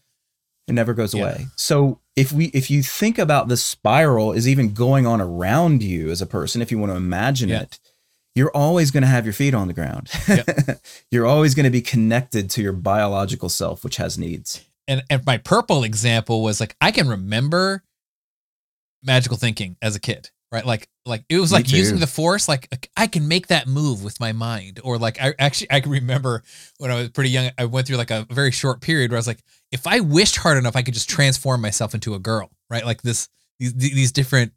it 0.67 0.73
never 0.73 0.93
goes 0.93 1.13
yeah. 1.13 1.23
away 1.23 1.45
so 1.55 1.99
if 2.15 2.31
we 2.31 2.45
if 2.47 2.69
you 2.69 2.81
think 2.81 3.17
about 3.17 3.47
the 3.47 3.57
spiral 3.57 4.31
is 4.31 4.47
even 4.47 4.73
going 4.73 5.05
on 5.05 5.21
around 5.21 5.83
you 5.83 6.09
as 6.09 6.21
a 6.21 6.25
person 6.25 6.61
if 6.61 6.71
you 6.71 6.77
want 6.77 6.91
to 6.91 6.95
imagine 6.95 7.49
yeah. 7.49 7.61
it 7.61 7.79
you're 8.35 8.51
always 8.51 8.91
going 8.91 9.01
to 9.01 9.07
have 9.07 9.25
your 9.25 9.33
feet 9.33 9.53
on 9.53 9.67
the 9.67 9.73
ground. 9.73 10.09
Yep. 10.27 10.81
you're 11.11 11.25
always 11.25 11.55
going 11.55 11.63
to 11.63 11.69
be 11.69 11.81
connected 11.81 12.49
to 12.51 12.61
your 12.61 12.73
biological 12.73 13.47
self, 13.49 13.83
which 13.83 13.95
has 13.95 14.17
needs. 14.17 14.63
And 14.87 15.03
and 15.09 15.25
my 15.25 15.37
purple 15.37 15.83
example 15.83 16.43
was 16.43 16.59
like 16.59 16.75
I 16.79 16.91
can 16.91 17.07
remember 17.07 17.83
magical 19.01 19.37
thinking 19.37 19.77
as 19.81 19.95
a 19.95 19.99
kid, 19.99 20.29
right? 20.51 20.65
Like 20.65 20.87
like 21.05 21.23
it 21.29 21.39
was 21.39 21.51
like 21.51 21.71
using 21.71 21.99
the 21.99 22.07
force. 22.07 22.47
Like, 22.47 22.89
I 22.97 23.07
can 23.07 23.27
make 23.27 23.47
that 23.47 23.67
move 23.67 24.03
with 24.03 24.19
my 24.19 24.31
mind, 24.31 24.79
or 24.83 24.97
like 24.97 25.21
I 25.21 25.33
actually 25.37 25.71
I 25.71 25.79
can 25.79 25.91
remember 25.91 26.43
when 26.77 26.91
I 26.91 26.95
was 26.95 27.09
pretty 27.09 27.29
young. 27.29 27.51
I 27.57 27.65
went 27.65 27.87
through 27.87 27.97
like 27.97 28.11
a 28.11 28.25
very 28.29 28.51
short 28.51 28.81
period 28.81 29.11
where 29.11 29.17
I 29.17 29.19
was 29.19 29.27
like, 29.27 29.43
if 29.71 29.85
I 29.85 29.99
wished 29.99 30.37
hard 30.37 30.57
enough, 30.57 30.75
I 30.75 30.81
could 30.81 30.93
just 30.93 31.09
transform 31.09 31.61
myself 31.61 31.93
into 31.93 32.15
a 32.15 32.19
girl, 32.19 32.51
right? 32.69 32.85
Like 32.85 33.01
this 33.01 33.29
these 33.59 33.73
these 33.73 34.11
different 34.11 34.53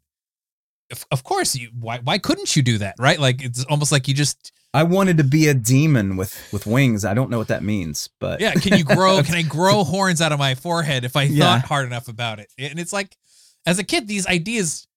of, 0.91 1.05
of 1.11 1.23
course 1.23 1.55
you 1.55 1.69
why 1.79 1.99
why 1.99 2.17
couldn't 2.17 2.55
you 2.55 2.63
do 2.63 2.79
that 2.79 2.95
right 2.97 3.19
like 3.19 3.43
it's 3.43 3.63
almost 3.65 3.91
like 3.91 4.07
you 4.07 4.13
just 4.13 4.51
I 4.73 4.83
wanted 4.83 5.17
to 5.17 5.23
be 5.23 5.47
a 5.47 5.53
demon 5.53 6.15
with 6.15 6.37
with 6.53 6.67
wings. 6.67 7.03
I 7.03 7.15
don't 7.15 7.31
know 7.31 7.39
what 7.39 7.47
that 7.47 7.63
means, 7.63 8.07
but 8.19 8.39
yeah, 8.39 8.53
can 8.53 8.77
you 8.77 8.83
grow? 8.83 9.23
can 9.23 9.33
I 9.33 9.41
grow 9.47 9.83
horns 9.83 10.21
out 10.21 10.31
of 10.31 10.37
my 10.37 10.53
forehead 10.53 11.05
if 11.05 11.15
I 11.15 11.23
yeah. 11.23 11.59
thought 11.59 11.67
hard 11.67 11.87
enough 11.87 12.07
about 12.07 12.39
it? 12.39 12.53
And 12.57 12.79
it's 12.79 12.93
like, 12.93 13.17
as 13.65 13.79
a 13.79 13.83
kid, 13.83 14.07
these 14.07 14.27
ideas 14.27 14.87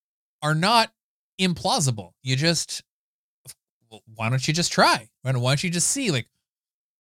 are 0.43 0.55
not 0.55 0.91
implausible. 1.41 2.11
You 2.23 2.37
just, 2.37 2.83
why 4.15 4.29
don't 4.29 4.47
you 4.47 4.55
just 4.55 4.73
try? 4.73 5.09
Why 5.23 5.33
don't 5.33 5.65
you 5.65 5.71
just 5.71 5.89
see, 5.89 6.11
like, 6.11 6.27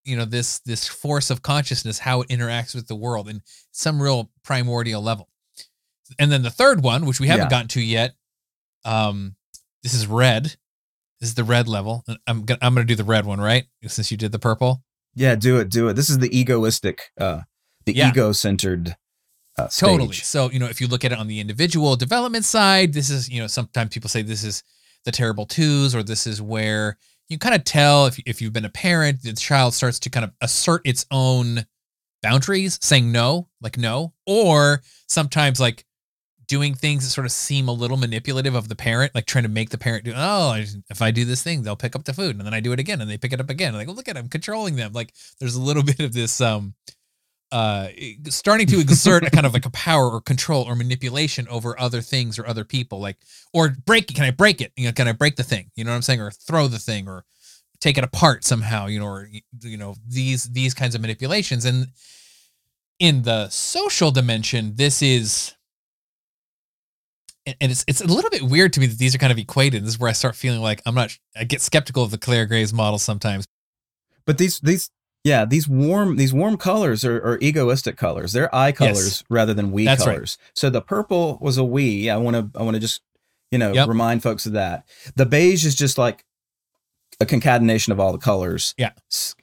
you 0.04 0.16
know, 0.16 0.24
this 0.24 0.58
this 0.60 0.88
force 0.88 1.30
of 1.30 1.42
consciousness, 1.42 2.00
how 2.00 2.22
it 2.22 2.28
interacts 2.28 2.74
with 2.74 2.88
the 2.88 2.96
world 2.96 3.28
in 3.28 3.40
some 3.70 4.02
real 4.02 4.30
primordial 4.42 5.00
level. 5.00 5.28
And 6.18 6.30
then 6.32 6.42
the 6.42 6.50
third 6.50 6.82
one, 6.82 7.06
which 7.06 7.20
we 7.20 7.28
haven't 7.28 7.46
yeah. 7.46 7.50
gotten 7.50 7.68
to 7.68 7.80
yet, 7.80 8.14
um, 8.84 9.36
this 9.84 9.94
is 9.94 10.06
red. 10.06 10.56
This 11.20 11.28
is 11.28 11.34
the 11.34 11.44
red 11.44 11.68
level. 11.68 12.04
I'm 12.26 12.44
gonna 12.44 12.58
I'm 12.60 12.74
gonna 12.74 12.84
do 12.84 12.96
the 12.96 13.04
red 13.04 13.26
one, 13.26 13.40
right? 13.40 13.64
Since 13.86 14.10
you 14.10 14.16
did 14.16 14.32
the 14.32 14.40
purple. 14.40 14.82
Yeah, 15.14 15.36
do 15.36 15.58
it, 15.58 15.68
do 15.68 15.88
it. 15.88 15.94
This 15.94 16.10
is 16.10 16.18
the 16.18 16.36
egoistic, 16.36 17.12
uh, 17.20 17.42
the 17.86 17.94
yeah. 17.94 18.08
ego 18.08 18.32
centered. 18.32 18.96
Uh, 19.58 19.68
totally. 19.68 20.14
So 20.14 20.50
you 20.50 20.58
know, 20.58 20.66
if 20.66 20.80
you 20.80 20.86
look 20.86 21.04
at 21.04 21.12
it 21.12 21.18
on 21.18 21.26
the 21.26 21.40
individual 21.40 21.96
development 21.96 22.44
side, 22.44 22.92
this 22.92 23.10
is 23.10 23.28
you 23.28 23.40
know 23.40 23.46
sometimes 23.46 23.92
people 23.92 24.08
say 24.08 24.22
this 24.22 24.44
is 24.44 24.62
the 25.04 25.12
terrible 25.12 25.46
twos, 25.46 25.94
or 25.94 26.02
this 26.02 26.26
is 26.26 26.40
where 26.40 26.96
you 27.28 27.38
kind 27.38 27.54
of 27.54 27.64
tell 27.64 28.06
if 28.06 28.18
if 28.26 28.40
you've 28.40 28.52
been 28.52 28.64
a 28.64 28.70
parent, 28.70 29.22
the 29.22 29.32
child 29.34 29.74
starts 29.74 29.98
to 30.00 30.10
kind 30.10 30.24
of 30.24 30.32
assert 30.40 30.82
its 30.84 31.04
own 31.10 31.66
boundaries, 32.22 32.78
saying 32.80 33.12
no, 33.12 33.48
like 33.60 33.76
no, 33.76 34.14
or 34.26 34.82
sometimes 35.08 35.60
like 35.60 35.84
doing 36.52 36.74
things 36.74 37.02
that 37.02 37.10
sort 37.10 37.24
of 37.24 37.32
seem 37.32 37.68
a 37.68 37.72
little 37.72 37.96
manipulative 37.96 38.54
of 38.54 38.68
the 38.68 38.74
parent, 38.74 39.14
like 39.14 39.24
trying 39.24 39.44
to 39.44 39.48
make 39.48 39.70
the 39.70 39.78
parent 39.78 40.04
do, 40.04 40.12
oh, 40.14 40.62
if 40.90 41.00
I 41.00 41.10
do 41.10 41.24
this 41.24 41.42
thing, 41.42 41.62
they'll 41.62 41.76
pick 41.76 41.96
up 41.96 42.04
the 42.04 42.12
food. 42.12 42.36
And 42.36 42.44
then 42.44 42.52
I 42.52 42.60
do 42.60 42.72
it 42.72 42.78
again 42.78 43.00
and 43.00 43.10
they 43.10 43.16
pick 43.16 43.32
it 43.32 43.40
up 43.40 43.48
again. 43.48 43.72
Like, 43.72 43.86
well, 43.86 43.96
look 43.96 44.08
at 44.08 44.16
them 44.16 44.28
controlling 44.28 44.76
them. 44.76 44.92
Like 44.92 45.14
there's 45.40 45.54
a 45.54 45.62
little 45.62 45.82
bit 45.92 46.00
of 46.00 46.12
this, 46.12 46.42
um, 46.42 46.74
uh, 47.52 47.88
starting 48.30 48.66
to 48.66 48.80
exert 48.80 49.24
a 49.24 49.30
kind 49.30 49.46
of 49.46 49.52
like 49.52 49.66
a 49.66 49.70
power 49.70 50.10
or 50.10 50.20
control 50.20 50.64
or 50.64 50.74
manipulation 50.74 51.46
over 51.48 51.78
other 51.78 52.00
things 52.00 52.38
or 52.38 52.46
other 52.46 52.64
people, 52.64 52.98
like, 52.98 53.18
or 53.52 53.76
break 53.84 54.10
it. 54.10 54.14
Can 54.14 54.24
I 54.24 54.30
break 54.30 54.60
it? 54.60 54.72
You 54.74 54.86
know, 54.86 54.92
can 54.92 55.06
I 55.06 55.12
break 55.12 55.36
the 55.36 55.42
thing? 55.42 55.70
You 55.76 55.84
know 55.84 55.90
what 55.90 55.96
I'm 55.96 56.02
saying? 56.02 56.20
Or 56.20 56.30
throw 56.30 56.66
the 56.66 56.78
thing 56.78 57.08
or 57.08 57.24
take 57.78 57.98
it 57.98 58.04
apart 58.04 58.44
somehow, 58.44 58.86
you 58.86 58.98
know, 58.98 59.06
or, 59.06 59.28
you 59.60 59.76
know, 59.76 59.94
these, 60.08 60.44
these 60.44 60.72
kinds 60.72 60.94
of 60.94 61.02
manipulations. 61.02 61.66
And 61.66 61.88
in 62.98 63.22
the 63.22 63.48
social 63.50 64.10
dimension, 64.10 64.74
this 64.76 65.02
is, 65.02 65.54
and 67.44 67.56
it's 67.60 67.84
it's 67.88 68.00
a 68.00 68.06
little 68.06 68.30
bit 68.30 68.42
weird 68.42 68.72
to 68.72 68.80
me 68.80 68.86
that 68.86 68.98
these 68.98 69.16
are 69.16 69.18
kind 69.18 69.32
of 69.32 69.38
equated. 69.38 69.82
This 69.82 69.94
is 69.94 69.98
where 69.98 70.08
I 70.08 70.12
start 70.12 70.36
feeling 70.36 70.60
like 70.60 70.80
I'm 70.86 70.94
not. 70.94 71.18
I 71.36 71.42
get 71.42 71.60
skeptical 71.60 72.04
of 72.04 72.12
the 72.12 72.18
Clare 72.18 72.46
Graves 72.46 72.72
model 72.72 73.00
sometimes. 73.00 73.46
But 74.24 74.38
these 74.38 74.60
these 74.60 74.90
yeah 75.24 75.44
these 75.44 75.68
warm 75.68 76.16
these 76.16 76.32
warm 76.32 76.56
colors 76.56 77.04
are, 77.04 77.16
are 77.18 77.38
egoistic 77.40 77.96
colors. 77.96 78.32
They're 78.32 78.54
I 78.54 78.72
colors 78.72 78.96
yes. 78.96 79.24
rather 79.28 79.54
than 79.54 79.72
we 79.72 79.84
That's 79.84 80.04
colors. 80.04 80.38
Right. 80.40 80.50
So 80.54 80.70
the 80.70 80.82
purple 80.82 81.38
was 81.40 81.58
a 81.58 81.64
we. 81.64 82.10
I 82.10 82.16
want 82.16 82.36
to 82.36 82.58
I 82.58 82.62
want 82.62 82.74
to 82.74 82.80
just 82.80 83.02
you 83.50 83.58
know 83.58 83.72
yep. 83.72 83.88
remind 83.88 84.22
folks 84.22 84.46
of 84.46 84.52
that. 84.52 84.86
The 85.16 85.26
beige 85.26 85.64
is 85.64 85.74
just 85.74 85.98
like 85.98 86.24
a 87.20 87.26
concatenation 87.26 87.92
of 87.92 88.00
all 88.00 88.12
the 88.12 88.18
colors. 88.18 88.74
Yeah. 88.76 88.90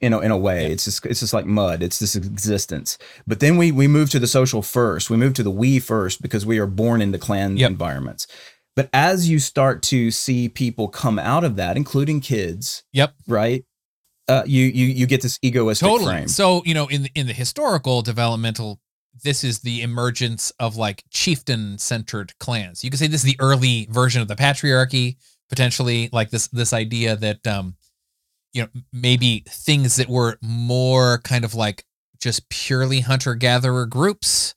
You 0.00 0.10
know, 0.10 0.20
in 0.20 0.30
a 0.30 0.36
way, 0.36 0.66
yeah. 0.66 0.72
it's 0.72 0.84
just 0.84 1.04
it's 1.06 1.20
just 1.20 1.32
like 1.32 1.46
mud. 1.46 1.82
It's 1.82 1.98
this 1.98 2.14
existence. 2.14 2.98
But 3.26 3.40
then 3.40 3.56
we 3.56 3.72
we 3.72 3.88
move 3.88 4.10
to 4.10 4.18
the 4.18 4.26
social 4.26 4.62
first. 4.62 5.10
We 5.10 5.16
move 5.16 5.34
to 5.34 5.42
the 5.42 5.50
we 5.50 5.80
first 5.80 6.22
because 6.22 6.46
we 6.46 6.58
are 6.58 6.66
born 6.66 7.02
into 7.02 7.18
clan 7.18 7.56
yep. 7.56 7.70
environments. 7.70 8.26
But 8.76 8.88
as 8.92 9.28
you 9.28 9.40
start 9.40 9.82
to 9.84 10.10
see 10.10 10.48
people 10.48 10.88
come 10.88 11.18
out 11.18 11.42
of 11.42 11.56
that, 11.56 11.76
including 11.76 12.20
kids, 12.20 12.84
yep, 12.92 13.14
right, 13.26 13.64
uh, 14.30 14.44
you 14.46 14.66
you 14.66 14.86
you 14.86 15.06
get 15.06 15.22
this 15.22 15.38
egoistic 15.42 15.88
totally. 15.88 16.12
frame. 16.12 16.28
So 16.28 16.62
you 16.64 16.74
know, 16.74 16.86
in 16.86 17.02
the, 17.02 17.10
in 17.14 17.26
the 17.26 17.32
historical 17.32 18.00
developmental, 18.00 18.80
this 19.24 19.42
is 19.42 19.60
the 19.60 19.82
emergence 19.82 20.52
of 20.60 20.76
like 20.76 21.02
chieftain 21.10 21.78
centered 21.78 22.38
clans. 22.38 22.84
You 22.84 22.90
could 22.90 23.00
say 23.00 23.08
this 23.08 23.24
is 23.24 23.30
the 23.30 23.40
early 23.40 23.88
version 23.90 24.22
of 24.22 24.28
the 24.28 24.36
patriarchy, 24.36 25.16
potentially 25.48 26.08
like 26.12 26.30
this 26.30 26.46
this 26.48 26.72
idea 26.72 27.16
that 27.16 27.44
um, 27.46 27.76
you 28.52 28.62
know, 28.62 28.68
maybe 28.92 29.44
things 29.48 29.96
that 29.96 30.08
were 30.08 30.38
more 30.40 31.18
kind 31.24 31.44
of 31.44 31.54
like 31.54 31.84
just 32.20 32.48
purely 32.50 33.00
hunter 33.00 33.34
gatherer 33.34 33.86
groups 33.86 34.54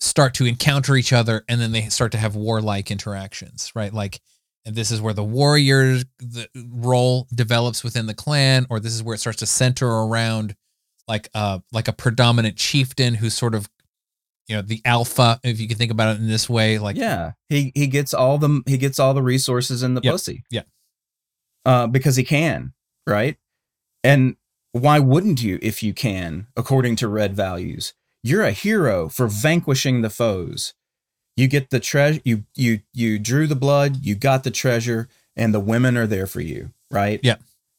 start 0.00 0.34
to 0.34 0.46
encounter 0.46 0.96
each 0.96 1.12
other 1.12 1.44
and 1.48 1.60
then 1.60 1.72
they 1.72 1.82
start 1.88 2.12
to 2.12 2.18
have 2.18 2.34
warlike 2.36 2.90
interactions, 2.90 3.72
right? 3.74 3.92
Like, 3.92 4.20
and 4.66 4.74
this 4.74 4.90
is 4.90 5.00
where 5.00 5.14
the 5.14 5.24
warrior 5.24 5.98
the 6.18 6.48
role 6.54 7.26
develops 7.34 7.82
within 7.82 8.06
the 8.06 8.14
clan, 8.14 8.66
or 8.70 8.80
this 8.80 8.94
is 8.94 9.02
where 9.02 9.14
it 9.14 9.18
starts 9.18 9.38
to 9.38 9.46
center 9.46 9.88
around 9.88 10.54
like 11.08 11.28
a 11.34 11.62
like 11.72 11.88
a 11.88 11.92
predominant 11.92 12.56
chieftain 12.56 13.14
who's 13.14 13.34
sort 13.34 13.54
of 13.54 13.68
you 14.46 14.56
know 14.56 14.62
the 14.62 14.80
alpha 14.84 15.40
if 15.42 15.60
you 15.60 15.68
can 15.68 15.76
think 15.76 15.90
about 15.90 16.14
it 16.14 16.20
in 16.20 16.28
this 16.28 16.48
way 16.48 16.78
like 16.78 16.96
yeah 16.96 17.32
he 17.48 17.72
he 17.74 17.86
gets 17.86 18.12
all 18.12 18.38
the 18.38 18.62
he 18.66 18.76
gets 18.76 18.98
all 18.98 19.14
the 19.14 19.22
resources 19.22 19.82
in 19.82 19.94
the 19.94 20.00
yep, 20.02 20.12
pussy. 20.12 20.44
Yeah. 20.50 20.62
Uh 21.64 21.86
because 21.86 22.16
he 22.16 22.24
can 22.24 22.72
right? 23.06 23.36
And 24.02 24.36
why 24.72 24.98
wouldn't 24.98 25.42
you 25.42 25.58
if 25.62 25.82
you 25.82 25.92
can 25.92 26.46
according 26.56 26.96
to 26.96 27.08
red 27.08 27.34
values? 27.34 27.94
You're 28.22 28.44
a 28.44 28.52
hero 28.52 29.08
for 29.08 29.26
vanquishing 29.26 30.02
the 30.02 30.10
foes. 30.10 30.74
You 31.36 31.48
get 31.48 31.70
the 31.70 31.80
treasure. 31.80 32.20
You 32.24 32.44
you 32.54 32.80
you 32.92 33.18
drew 33.18 33.46
the 33.46 33.56
blood. 33.56 34.04
You 34.04 34.14
got 34.14 34.44
the 34.44 34.50
treasure, 34.50 35.08
and 35.36 35.54
the 35.54 35.60
women 35.60 35.96
are 35.96 36.06
there 36.06 36.26
for 36.26 36.40
you. 36.40 36.70
Right. 36.90 37.20
Yeah. 37.22 37.36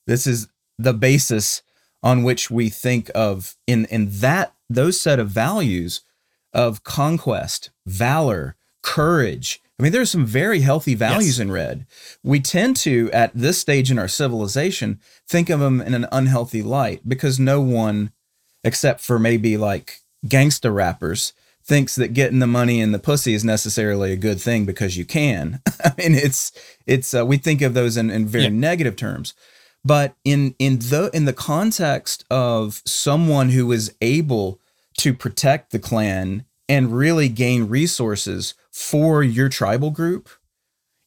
This 0.08 0.26
is 0.26 0.48
the 0.78 0.94
basis 0.94 1.62
on 2.04 2.24
which 2.24 2.50
we 2.50 2.70
think 2.70 3.12
of 3.14 3.56
in 3.68 3.86
in 3.86 4.10
that 4.10 4.54
those 4.70 5.00
set 5.00 5.20
of 5.20 5.30
values 5.30 6.02
of 6.54 6.84
conquest, 6.84 7.70
valor, 7.86 8.56
courage. 8.82 9.62
I 9.80 9.84
mean, 9.84 9.92
there's 9.92 10.12
some 10.12 10.26
very 10.26 10.62
healthy 10.62 10.96
values 10.96 11.38
yes. 11.38 11.40
in 11.40 11.52
red. 11.52 11.86
We 12.24 12.40
tend 12.40 12.76
to, 12.78 13.10
at 13.12 13.32
this 13.34 13.58
stage 13.58 13.90
in 13.90 13.98
our 13.98 14.08
civilization, 14.08 15.00
think 15.28 15.50
of 15.50 15.60
them 15.60 15.82
in 15.82 15.94
an 15.94 16.08
unhealthy 16.12 16.62
light 16.62 17.02
because 17.08 17.40
no 17.40 17.62
one, 17.62 18.12
except 18.64 19.02
for 19.02 19.18
maybe 19.18 19.58
like 19.58 20.02
gangster 20.28 20.72
rappers 20.72 21.34
thinks 21.64 21.96
that 21.96 22.14
getting 22.14 22.40
the 22.40 22.48
money 22.48 22.82
and 22.82 22.94
the 22.94 23.00
pussy 23.00 23.34
is 23.34 23.44
necessarily 23.44 24.12
a 24.12 24.18
good 24.18 24.40
thing 24.40 24.66
because 24.66 24.98
you 24.98 25.06
can. 25.06 25.62
I 25.84 25.94
mean, 25.98 26.16
it's 26.16 26.52
it's 26.86 27.14
uh, 27.14 27.26
we 27.26 27.38
think 27.38 27.62
of 27.62 27.74
those 27.74 27.98
in, 27.98 28.10
in 28.10 28.28
very 28.28 28.46
yeah. 28.46 28.50
negative 28.50 28.96
terms, 28.96 29.34
but 29.84 30.16
in 30.24 30.56
in 30.60 30.80
the 30.80 31.10
in 31.14 31.26
the 31.26 31.34
context 31.34 32.26
of 32.30 32.82
someone 32.86 33.50
who 33.50 33.72
is 33.72 33.94
able 34.02 34.60
to 34.98 35.14
protect 35.14 35.72
the 35.72 35.80
clan 35.80 36.46
and 36.68 36.96
really 36.96 37.30
gain 37.30 37.68
resources 37.68 38.54
for 38.72 39.24
your 39.24 39.50
tribal 39.50 39.92
group, 39.92 40.30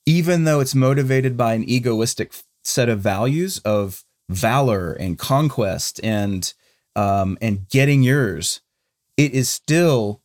even 0.06 0.44
though 0.44 0.60
it's 0.60 0.74
motivated 0.74 1.36
by 1.36 1.54
an 1.54 1.68
egoistic 1.68 2.32
set 2.62 2.88
of 2.88 3.00
values 3.00 3.58
of 3.58 4.04
valor 4.28 4.92
and 4.92 5.18
conquest 5.18 6.00
and 6.02 6.54
um, 6.96 7.36
and 7.40 7.68
getting 7.68 8.02
yours 8.02 8.60
it 9.16 9.32
is 9.32 9.48
still 9.48 10.20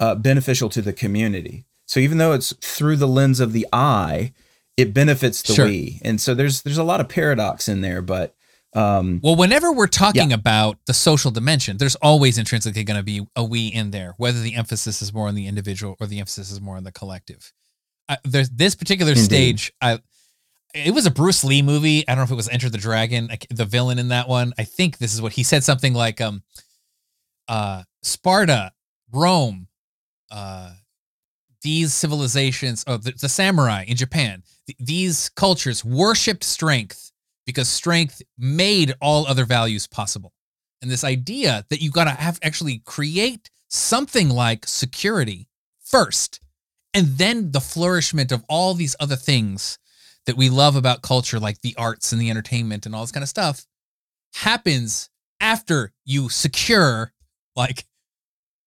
uh, 0.00 0.14
beneficial 0.14 0.68
to 0.70 0.82
the 0.82 0.92
community. 0.92 1.64
So 1.86 2.00
even 2.00 2.18
though 2.18 2.32
it's 2.32 2.52
through 2.54 2.96
the 2.96 3.08
lens 3.08 3.40
of 3.40 3.52
the 3.52 3.66
I, 3.72 4.32
it 4.76 4.92
benefits 4.94 5.42
the 5.42 5.54
sure. 5.54 5.66
we. 5.66 6.00
And 6.02 6.20
so 6.20 6.34
there's 6.34 6.62
there's 6.62 6.78
a 6.78 6.84
lot 6.84 7.00
of 7.00 7.08
paradox 7.08 7.68
in 7.68 7.80
there, 7.80 8.02
but 8.02 8.34
um, 8.74 9.20
well, 9.22 9.36
whenever 9.36 9.72
we're 9.72 9.86
talking 9.86 10.30
yeah. 10.30 10.36
about 10.36 10.78
the 10.86 10.94
social 10.94 11.30
dimension, 11.30 11.76
there's 11.76 11.94
always 11.96 12.38
intrinsically 12.38 12.82
going 12.82 12.96
to 12.96 13.04
be 13.04 13.24
a 13.36 13.44
we 13.44 13.68
in 13.68 13.92
there, 13.92 14.14
whether 14.16 14.40
the 14.40 14.54
emphasis 14.54 15.00
is 15.00 15.14
more 15.14 15.28
on 15.28 15.36
the 15.36 15.46
individual 15.46 15.96
or 16.00 16.08
the 16.08 16.18
emphasis 16.18 16.50
is 16.50 16.60
more 16.60 16.76
on 16.76 16.82
the 16.82 16.90
collective. 16.90 17.52
Uh, 18.08 18.16
there's 18.24 18.50
this 18.50 18.74
particular 18.74 19.12
Indeed. 19.12 19.24
stage. 19.24 19.72
I 19.80 20.00
it 20.74 20.92
was 20.92 21.06
a 21.06 21.10
Bruce 21.10 21.44
Lee 21.44 21.62
movie. 21.62 22.06
I 22.08 22.12
don't 22.12 22.18
know 22.18 22.24
if 22.24 22.30
it 22.32 22.34
was 22.34 22.48
Enter 22.48 22.68
the 22.68 22.78
Dragon, 22.78 23.30
the 23.48 23.64
villain 23.64 24.00
in 24.00 24.08
that 24.08 24.28
one. 24.28 24.52
I 24.58 24.64
think 24.64 24.98
this 24.98 25.14
is 25.14 25.22
what 25.22 25.32
he 25.32 25.44
said 25.44 25.62
something 25.62 25.94
like, 25.94 26.20
um, 26.20 26.42
uh, 27.46 27.84
Sparta, 28.02 28.72
Rome, 29.12 29.68
uh, 30.34 30.72
these 31.62 31.94
civilizations, 31.94 32.84
oh, 32.88 32.96
the, 32.96 33.12
the 33.12 33.28
samurai 33.28 33.84
in 33.86 33.96
Japan, 33.96 34.42
th- 34.66 34.76
these 34.78 35.30
cultures 35.30 35.84
worshipped 35.84 36.44
strength 36.44 37.12
because 37.46 37.68
strength 37.68 38.20
made 38.36 38.94
all 39.00 39.26
other 39.26 39.44
values 39.44 39.86
possible. 39.86 40.32
And 40.82 40.90
this 40.90 41.04
idea 41.04 41.64
that 41.70 41.80
you 41.80 41.90
got 41.90 42.04
to 42.04 42.10
have 42.10 42.38
actually 42.42 42.82
create 42.84 43.48
something 43.70 44.28
like 44.28 44.66
security 44.66 45.48
first, 45.80 46.40
and 46.92 47.06
then 47.06 47.52
the 47.52 47.60
flourishment 47.60 48.32
of 48.32 48.44
all 48.48 48.74
these 48.74 48.96
other 48.98 49.16
things 49.16 49.78
that 50.26 50.36
we 50.36 50.50
love 50.50 50.74
about 50.74 51.02
culture, 51.02 51.38
like 51.38 51.60
the 51.60 51.76
arts 51.78 52.12
and 52.12 52.20
the 52.20 52.30
entertainment 52.30 52.86
and 52.86 52.94
all 52.94 53.02
this 53.02 53.12
kind 53.12 53.22
of 53.22 53.28
stuff, 53.28 53.66
happens 54.34 55.10
after 55.40 55.92
you 56.04 56.28
secure 56.28 57.12
like 57.54 57.84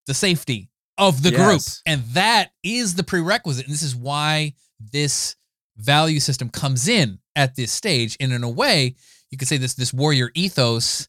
the 0.06 0.14
safety 0.14 0.70
of 0.98 1.24
the 1.24 1.32
yes. 1.32 1.46
group. 1.46 1.62
And 1.86 2.04
that 2.14 2.52
is 2.64 2.96
the 2.96 3.04
prerequisite. 3.04 3.66
And 3.66 3.74
this 3.74 3.84
is 3.84 3.96
why 3.96 4.54
this 4.80 5.36
value 5.78 6.20
system 6.20 6.50
comes 6.50 6.88
in 6.88 7.20
at 7.36 7.56
this 7.56 7.72
stage. 7.72 8.18
And 8.20 8.32
in 8.32 8.44
a 8.44 8.50
way, 8.50 8.96
you 9.32 9.38
could 9.38 9.48
say 9.48 9.58
this 9.58 9.76
this 9.76 9.94
warrior 9.94 10.32
ethos 10.34 11.08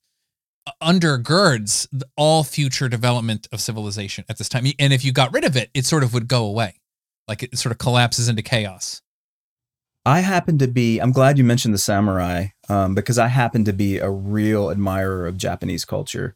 undergirds 0.82 1.86
all 2.16 2.44
future 2.44 2.88
development 2.88 3.48
of 3.52 3.60
civilization 3.60 4.24
at 4.28 4.38
this 4.38 4.48
time. 4.48 4.66
And 4.78 4.92
if 4.92 5.04
you 5.04 5.12
got 5.12 5.32
rid 5.32 5.44
of 5.44 5.56
it, 5.56 5.70
it 5.74 5.86
sort 5.86 6.02
of 6.02 6.12
would 6.14 6.28
go 6.28 6.44
away. 6.44 6.80
Like 7.26 7.42
it 7.42 7.58
sort 7.58 7.72
of 7.72 7.78
collapses 7.78 8.28
into 8.28 8.42
chaos. 8.42 9.02
I 10.04 10.20
happen 10.20 10.58
to 10.58 10.68
be, 10.68 11.00
I'm 11.00 11.12
glad 11.12 11.36
you 11.36 11.44
mentioned 11.44 11.74
the 11.74 11.78
samurai 11.78 12.48
um, 12.68 12.94
because 12.94 13.18
I 13.18 13.26
happen 13.26 13.64
to 13.66 13.72
be 13.72 13.98
a 13.98 14.08
real 14.10 14.70
admirer 14.70 15.26
of 15.26 15.36
Japanese 15.36 15.84
culture 15.84 16.34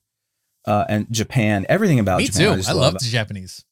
uh, 0.66 0.84
and 0.88 1.06
Japan, 1.10 1.66
everything 1.68 1.98
about 1.98 2.18
Me 2.18 2.26
Japan. 2.26 2.62
too. 2.62 2.68
I, 2.68 2.70
I 2.70 2.74
love 2.74 2.98
Japanese. 3.00 3.64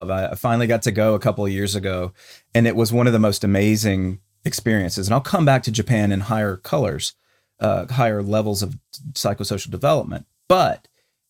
I 0.00 0.34
finally 0.36 0.66
got 0.66 0.82
to 0.82 0.92
go 0.92 1.14
a 1.14 1.18
couple 1.18 1.44
of 1.44 1.52
years 1.52 1.74
ago, 1.74 2.12
and 2.54 2.66
it 2.66 2.76
was 2.76 2.92
one 2.92 3.06
of 3.06 3.12
the 3.12 3.18
most 3.18 3.42
amazing 3.42 4.20
experiences. 4.44 5.08
And 5.08 5.14
I'll 5.14 5.20
come 5.20 5.44
back 5.44 5.62
to 5.64 5.72
Japan 5.72 6.12
in 6.12 6.20
higher 6.20 6.56
colors, 6.56 7.14
uh, 7.58 7.86
higher 7.86 8.22
levels 8.22 8.62
of 8.62 8.78
psychosocial 9.12 9.70
development. 9.70 10.26
But 10.48 10.86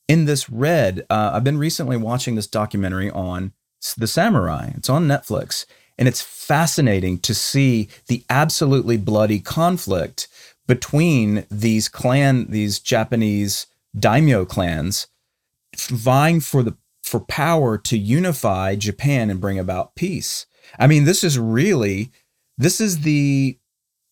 in 0.06 0.26
this 0.26 0.50
red, 0.50 1.06
uh, 1.08 1.30
I've 1.34 1.44
been 1.44 1.58
recently 1.58 1.96
watching 1.96 2.34
this 2.34 2.46
documentary 2.46 3.10
on 3.10 3.52
the 3.96 4.06
samurai. 4.06 4.72
It's 4.76 4.90
on 4.90 5.06
Netflix, 5.06 5.64
and 5.98 6.06
it's 6.06 6.22
fascinating 6.22 7.18
to 7.20 7.34
see 7.34 7.88
the 8.06 8.24
absolutely 8.28 8.96
bloody 8.98 9.40
conflict 9.40 10.28
between 10.66 11.46
these 11.50 11.88
clan, 11.88 12.46
these 12.50 12.78
Japanese 12.78 13.66
daimyo 14.00 14.44
clans 14.44 15.08
vying 15.76 16.40
for 16.40 16.62
the 16.62 16.76
for 17.02 17.20
power 17.20 17.78
to 17.78 17.96
unify 17.96 18.74
Japan 18.76 19.30
and 19.30 19.40
bring 19.40 19.58
about 19.58 19.94
peace. 19.94 20.46
I 20.78 20.86
mean, 20.86 21.04
this 21.04 21.24
is 21.24 21.38
really 21.38 22.10
this 22.58 22.80
is 22.80 23.00
the 23.00 23.58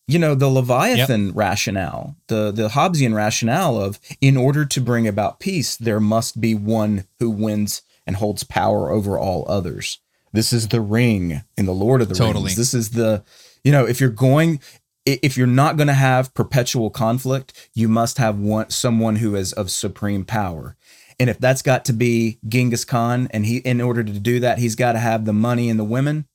you 0.09 0.18
know 0.18 0.34
the 0.34 0.49
Leviathan 0.49 1.26
yep. 1.26 1.37
rationale, 1.37 2.16
the 2.28 2.53
the 2.53 2.68
Hobbesian 2.68 3.14
rationale 3.14 3.80
of 3.80 3.99
in 4.20 4.37
order 4.37 4.64
to 4.64 4.80
bring 4.80 5.07
about 5.07 5.41
peace, 5.41 5.76
there 5.76 6.01
must 6.01 6.41
be 6.41 6.55
one 6.55 7.07
who 7.18 7.30
wins 7.30 7.82
and 8.07 8.16
holds 8.16 8.45
power 8.45 8.91
over 8.91 9.18
all 9.18 9.45
others. 9.49 9.99
This 10.32 10.53
is 10.53 10.68
the 10.68 10.80
ring 10.80 11.43
in 11.57 11.66
the 11.66 11.72
Lord 11.72 12.03
of 12.03 12.09
the 12.09 12.14
totally. 12.14 12.45
Rings. 12.47 12.57
This 12.57 12.74
is 12.74 12.91
the 12.91 13.24
you 13.64 13.72
know 13.72 13.87
if 13.87 14.01
you're 14.01 14.11
going 14.11 14.61
if 15.07 15.36
you're 15.36 15.46
not 15.46 15.76
going 15.76 15.86
to 15.86 15.94
have 15.94 16.34
perpetual 16.34 16.90
conflict, 16.90 17.68
you 17.74 17.88
must 17.88 18.18
have 18.18 18.38
one 18.38 18.70
someone 18.70 19.16
who 19.16 19.36
is 19.36 19.52
of 19.52 19.70
supreme 19.70 20.24
power. 20.24 20.76
And 21.18 21.30
if 21.30 21.38
that's 21.38 21.62
got 21.62 21.84
to 21.86 21.92
be 21.92 22.38
Genghis 22.46 22.84
Khan, 22.84 23.28
and 23.30 23.46
he, 23.46 23.59
in 23.59 23.80
order 23.80 24.04
to 24.04 24.18
do 24.18 24.40
that, 24.40 24.59
he's 24.59 24.74
got 24.74 24.92
to 24.92 24.98
have 24.98 25.24
the 25.24 25.32
money 25.32 25.70
and 25.70 25.80
the 25.80 25.84
women, 25.84 26.26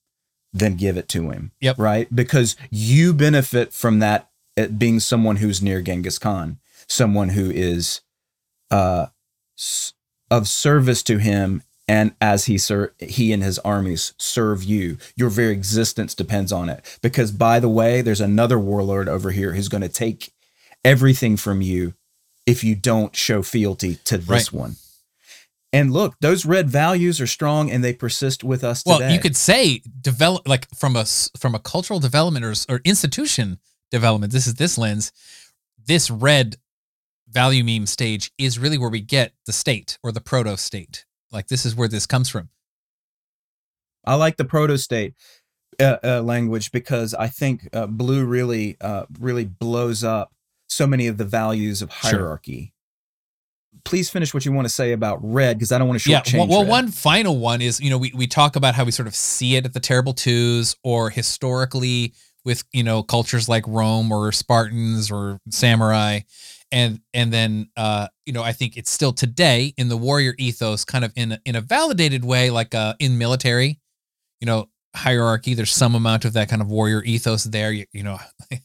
then 0.53 0.75
give 0.75 0.97
it 0.97 1.07
to 1.09 1.29
him. 1.29 1.51
Yep. 1.59 1.77
Right. 1.77 2.13
Because 2.13 2.55
you 2.71 3.13
benefit 3.13 3.73
from 3.73 3.99
that 3.99 4.29
being 4.77 4.99
someone 4.99 5.37
who's 5.37 5.61
near 5.61 5.81
Genghis 5.81 6.17
Khan, 6.17 6.59
someone 6.87 7.29
who 7.29 7.51
is 7.51 8.01
uh, 8.71 9.07
of 10.31 10.47
service 10.47 11.03
to 11.03 11.17
him 11.19 11.61
and 11.87 12.13
as 12.21 12.45
he 12.45 12.57
ser- 12.57 12.93
he 12.99 13.33
and 13.33 13.43
his 13.43 13.59
armies 13.59 14.13
serve 14.17 14.63
you 14.63 14.97
your 15.15 15.29
very 15.29 15.51
existence 15.53 16.13
depends 16.15 16.51
on 16.51 16.69
it 16.69 16.99
because 17.01 17.31
by 17.31 17.59
the 17.59 17.69
way 17.69 18.01
there's 18.01 18.21
another 18.21 18.57
warlord 18.59 19.09
over 19.09 19.31
here 19.31 19.53
who's 19.53 19.67
going 19.69 19.81
to 19.81 19.89
take 19.89 20.31
everything 20.85 21.35
from 21.37 21.61
you 21.61 21.93
if 22.45 22.63
you 22.63 22.75
don't 22.75 23.15
show 23.15 23.41
fealty 23.43 23.95
to 24.03 24.17
this 24.17 24.51
Right. 24.51 24.53
one. 24.53 24.75
And 25.73 25.93
look, 25.93 26.15
those 26.19 26.45
red 26.45 26.69
values 26.69 27.21
are 27.21 27.27
strong 27.27 27.71
and 27.71 27.81
they 27.83 27.93
persist 27.93 28.43
with 28.43 28.61
us 28.63 28.83
Well, 28.85 28.99
today. 28.99 29.13
you 29.13 29.19
could 29.21 29.37
say 29.37 29.81
develop 30.01 30.45
like 30.47 30.67
from 30.75 30.95
a 30.97 31.05
from 31.37 31.55
a 31.55 31.59
cultural 31.59 31.99
development 31.99 32.43
or, 32.43 32.53
or 32.75 32.81
institution 32.83 33.57
development. 33.89 34.33
This 34.33 34.47
is 34.47 34.55
this 34.55 34.77
lens. 34.77 35.13
This 35.83 36.11
red 36.11 36.57
value 37.29 37.63
meme 37.63 37.85
stage 37.85 38.31
is 38.37 38.59
really 38.59 38.77
where 38.77 38.89
we 38.89 38.99
get 38.99 39.33
the 39.45 39.53
state 39.53 39.97
or 40.03 40.11
the 40.11 40.19
proto 40.19 40.57
state. 40.57 41.05
Like 41.31 41.47
this 41.47 41.65
is 41.65 41.75
where 41.75 41.87
this 41.87 42.05
comes 42.05 42.29
from. 42.29 42.49
I 44.05 44.15
like 44.15 44.37
the 44.37 44.45
proto 44.45 44.77
state 44.77 45.13
uh, 45.79 45.97
uh, 46.03 46.21
language 46.21 46.71
because 46.71 47.13
I 47.13 47.27
think 47.27 47.69
uh, 47.73 47.87
blue 47.87 48.25
really, 48.25 48.77
uh, 48.81 49.05
really 49.19 49.45
blows 49.45 50.03
up 50.03 50.31
so 50.69 50.87
many 50.87 51.07
of 51.07 51.17
the 51.17 51.25
values 51.25 51.81
of 51.81 51.91
Sure. 51.93 52.19
hierarchy. 52.19 52.73
Please 53.85 54.09
finish 54.09 54.33
what 54.33 54.45
you 54.45 54.51
want 54.51 54.65
to 54.65 54.73
say 54.73 54.91
about 54.91 55.19
red 55.23 55.57
because 55.57 55.71
I 55.71 55.77
don't 55.77 55.87
want 55.87 56.01
to 56.01 56.09
Yeah. 56.09 56.21
shortchange. 56.21 56.37
Well, 56.39 56.47
well 56.47 56.61
red. 56.63 56.69
one 56.69 56.91
final 56.91 57.37
one 57.37 57.61
is 57.61 57.79
you 57.79 57.89
know 57.89 57.97
we 57.97 58.11
we 58.15 58.27
talk 58.27 58.55
about 58.55 58.75
how 58.75 58.83
we 58.83 58.91
sort 58.91 59.07
of 59.07 59.15
see 59.15 59.55
it 59.55 59.65
at 59.65 59.73
the 59.73 59.79
terrible 59.79 60.13
twos 60.13 60.75
or 60.83 61.09
historically 61.09 62.13
with 62.43 62.63
you 62.73 62.83
know 62.83 63.01
cultures 63.03 63.47
like 63.47 63.63
Rome 63.67 64.11
or 64.11 64.31
Spartans 64.31 65.09
or 65.09 65.39
samurai, 65.49 66.19
and 66.71 66.99
and 67.13 67.31
then 67.31 67.69
uh 67.77 68.07
you 68.25 68.33
know 68.33 68.43
I 68.43 68.53
think 68.53 68.77
it's 68.77 68.89
still 68.89 69.13
today 69.13 69.73
in 69.77 69.89
the 69.89 69.97
warrior 69.97 70.35
ethos, 70.37 70.85
kind 70.85 71.05
of 71.05 71.11
in 71.15 71.33
a, 71.33 71.39
in 71.45 71.55
a 71.55 71.61
validated 71.61 72.23
way, 72.25 72.49
like 72.49 72.73
uh 72.75 72.93
in 72.99 73.17
military, 73.17 73.79
you 74.39 74.45
know 74.45 74.69
hierarchy. 74.95 75.53
There's 75.53 75.71
some 75.71 75.95
amount 75.95 76.25
of 76.25 76.33
that 76.33 76.49
kind 76.49 76.61
of 76.61 76.69
warrior 76.69 77.03
ethos 77.03 77.43
there. 77.43 77.71
You, 77.71 77.85
you 77.91 78.03
know. 78.03 78.19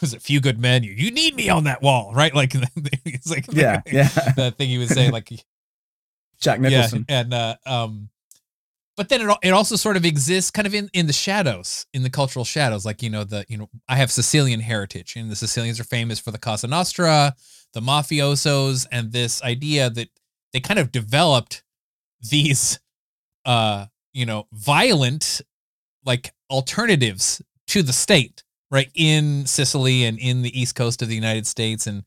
Was 0.00 0.14
it 0.14 0.22
few 0.22 0.40
good 0.40 0.60
men? 0.60 0.84
You, 0.84 0.92
you 0.92 1.10
need 1.10 1.34
me 1.34 1.48
on 1.48 1.64
that 1.64 1.82
wall, 1.82 2.12
right? 2.14 2.32
Like 2.32 2.52
it's 3.04 3.28
like 3.28 3.46
yeah, 3.50 3.82
yeah. 3.86 4.08
that 4.36 4.54
thing 4.56 4.68
he 4.68 4.78
was 4.78 4.90
saying, 4.90 5.10
like 5.10 5.28
Jack 6.40 6.60
Nicholson. 6.60 7.04
yeah, 7.08 7.20
and 7.20 7.34
uh, 7.34 7.56
um, 7.66 8.08
but 8.96 9.08
then 9.08 9.28
it 9.28 9.38
it 9.42 9.50
also 9.50 9.76
sort 9.76 9.96
of 9.96 10.04
exists 10.04 10.50
kind 10.50 10.66
of 10.66 10.74
in 10.74 10.88
in 10.92 11.06
the 11.06 11.12
shadows, 11.12 11.86
in 11.92 12.02
the 12.02 12.10
cultural 12.10 12.44
shadows. 12.44 12.84
Like 12.84 13.02
you 13.02 13.10
know 13.10 13.24
the 13.24 13.44
you 13.48 13.58
know 13.58 13.68
I 13.88 13.96
have 13.96 14.10
Sicilian 14.10 14.60
heritage, 14.60 15.14
and 15.16 15.30
the 15.30 15.36
Sicilians 15.36 15.78
are 15.78 15.84
famous 15.84 16.18
for 16.18 16.30
the 16.30 16.38
Cosa 16.38 16.66
Nostra, 16.66 17.34
the 17.74 17.80
mafiosos, 17.80 18.86
and 18.90 19.12
this 19.12 19.42
idea 19.42 19.90
that 19.90 20.08
they 20.52 20.60
kind 20.60 20.80
of 20.80 20.90
developed 20.90 21.62
these, 22.30 22.80
uh, 23.44 23.86
you 24.14 24.24
know, 24.24 24.46
violent 24.52 25.42
like 26.04 26.32
alternatives 26.50 27.42
to 27.66 27.82
the 27.82 27.92
state, 27.92 28.44
right 28.70 28.90
in 28.94 29.44
Sicily 29.46 30.04
and 30.04 30.18
in 30.18 30.42
the 30.42 30.58
east 30.58 30.74
coast 30.74 31.02
of 31.02 31.08
the 31.08 31.14
United 31.14 31.46
States, 31.46 31.86
and 31.86 32.04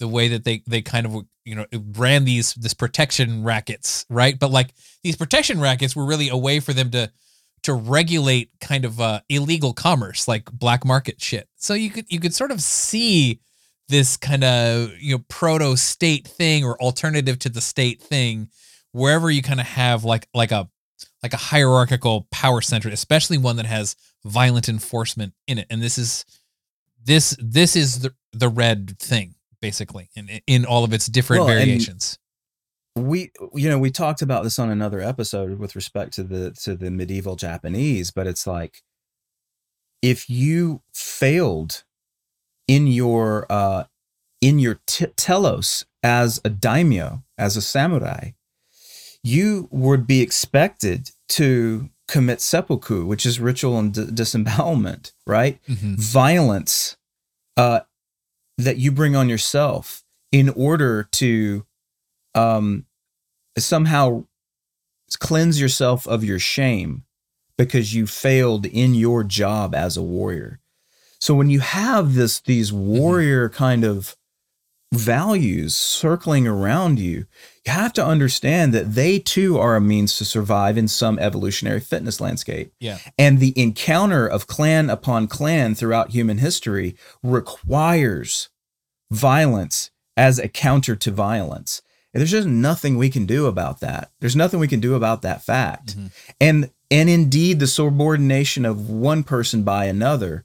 the 0.00 0.08
way 0.08 0.28
that 0.28 0.44
they 0.44 0.62
they 0.66 0.82
kind 0.82 1.06
of 1.06 1.24
you 1.44 1.54
know 1.54 1.64
ran 1.96 2.24
these 2.24 2.54
this 2.54 2.74
protection 2.74 3.44
rackets 3.44 4.04
right? 4.10 4.38
But 4.38 4.50
like 4.50 4.74
these 5.04 5.16
protection 5.16 5.60
rackets 5.60 5.94
were 5.94 6.04
really 6.04 6.28
a 6.28 6.36
way 6.36 6.58
for 6.58 6.72
them 6.72 6.90
to 6.90 7.12
to 7.62 7.74
regulate 7.74 8.50
kind 8.60 8.84
of 8.84 9.00
uh 9.00 9.20
illegal 9.28 9.72
commerce 9.72 10.26
like 10.26 10.50
black 10.50 10.84
market 10.84 11.22
shit. 11.22 11.48
So 11.56 11.74
you 11.74 11.90
could 11.90 12.06
you 12.08 12.18
could 12.18 12.34
sort 12.34 12.50
of 12.50 12.60
see 12.60 13.40
this 13.88 14.16
kind 14.16 14.42
of 14.42 14.90
you 14.98 15.16
know 15.16 15.24
proto 15.28 15.76
state 15.76 16.26
thing 16.26 16.64
or 16.64 16.80
alternative 16.82 17.38
to 17.40 17.48
the 17.48 17.60
state 17.60 18.02
thing 18.02 18.48
wherever 18.92 19.30
you 19.30 19.42
kind 19.42 19.60
of 19.60 19.66
have 19.66 20.04
like 20.04 20.26
like 20.34 20.50
a 20.50 20.68
like 21.22 21.34
a 21.34 21.38
hierarchical 21.38 22.26
power 22.32 22.60
center 22.60 22.88
especially 22.88 23.38
one 23.38 23.56
that 23.56 23.66
has 23.66 23.94
violent 24.24 24.68
enforcement 24.68 25.34
in 25.46 25.58
it. 25.58 25.66
And 25.70 25.82
this 25.82 25.98
is 25.98 26.24
this 27.04 27.36
this 27.40 27.76
is 27.76 28.00
the 28.00 28.14
the 28.32 28.48
red 28.48 28.98
thing 28.98 29.34
basically 29.60 30.08
in 30.14 30.40
in 30.46 30.64
all 30.64 30.84
of 30.84 30.92
its 30.92 31.06
different 31.06 31.40
Well, 31.44 31.48
variations 31.54 32.18
we 32.96 33.30
you 33.54 33.68
know 33.68 33.78
we 33.78 33.90
talked 33.90 34.20
about 34.22 34.42
this 34.44 34.58
on 34.58 34.68
another 34.70 35.00
episode 35.00 35.58
with 35.58 35.76
respect 35.76 36.12
to 36.14 36.22
the 36.24 36.50
to 36.62 36.74
the 36.76 36.90
medieval 36.90 37.36
japanese 37.36 38.10
but 38.10 38.26
it's 38.26 38.46
like 38.46 38.82
if 40.02 40.28
you 40.30 40.82
failed 40.92 41.84
in 42.66 42.86
your 42.86 43.46
uh 43.50 43.84
in 44.40 44.58
your 44.58 44.80
t- 44.86 45.06
telos 45.16 45.84
as 46.02 46.40
a 46.44 46.48
daimyo 46.50 47.22
as 47.38 47.56
a 47.56 47.62
samurai 47.62 48.30
you 49.22 49.68
would 49.70 50.06
be 50.06 50.20
expected 50.22 51.10
to 51.28 51.90
commit 52.08 52.40
seppuku 52.40 53.04
which 53.06 53.24
is 53.26 53.38
ritual 53.38 53.78
and 53.78 53.92
d- 53.94 54.06
disembowelment 54.12 55.12
right 55.26 55.60
Mhm. 55.68 55.96
violence 55.96 56.96
uh, 57.56 57.80
that 58.64 58.78
you 58.78 58.92
bring 58.92 59.16
on 59.16 59.28
yourself 59.28 60.02
in 60.32 60.48
order 60.50 61.04
to 61.12 61.64
um, 62.34 62.86
somehow 63.58 64.24
cleanse 65.18 65.60
yourself 65.60 66.06
of 66.06 66.22
your 66.24 66.38
shame 66.38 67.04
because 67.56 67.94
you 67.94 68.06
failed 68.06 68.64
in 68.66 68.94
your 68.94 69.24
job 69.24 69.74
as 69.74 69.96
a 69.96 70.02
warrior. 70.02 70.60
So 71.18 71.34
when 71.34 71.50
you 71.50 71.60
have 71.60 72.14
this 72.14 72.40
these 72.40 72.72
warrior 72.72 73.48
kind 73.50 73.84
of 73.84 74.16
values 74.92 75.74
circling 75.74 76.46
around 76.46 76.98
you, 76.98 77.26
you 77.66 77.72
have 77.72 77.92
to 77.94 78.04
understand 78.04 78.72
that 78.72 78.94
they 78.94 79.18
too 79.18 79.58
are 79.58 79.76
a 79.76 79.80
means 79.80 80.16
to 80.16 80.24
survive 80.24 80.78
in 80.78 80.88
some 80.88 81.18
evolutionary 81.18 81.80
fitness 81.80 82.20
landscape. 82.20 82.72
Yeah. 82.80 82.98
And 83.18 83.38
the 83.38 83.52
encounter 83.60 84.26
of 84.26 84.46
clan 84.46 84.88
upon 84.88 85.26
clan 85.26 85.74
throughout 85.74 86.10
human 86.10 86.38
history 86.38 86.96
requires 87.22 88.48
violence 89.10 89.90
as 90.16 90.38
a 90.38 90.48
counter 90.48 90.96
to 90.96 91.10
violence. 91.10 91.82
And 92.12 92.20
there's 92.20 92.30
just 92.30 92.48
nothing 92.48 92.96
we 92.96 93.10
can 93.10 93.26
do 93.26 93.46
about 93.46 93.80
that. 93.80 94.10
There's 94.20 94.36
nothing 94.36 94.58
we 94.58 94.68
can 94.68 94.80
do 94.80 94.94
about 94.94 95.22
that 95.22 95.42
fact. 95.42 95.96
Mhm. 95.96 96.10
And 96.40 96.70
and 96.90 97.08
indeed 97.08 97.60
the 97.60 97.68
subordination 97.68 98.64
of 98.64 98.90
one 98.90 99.22
person 99.22 99.62
by 99.62 99.84
another 99.84 100.44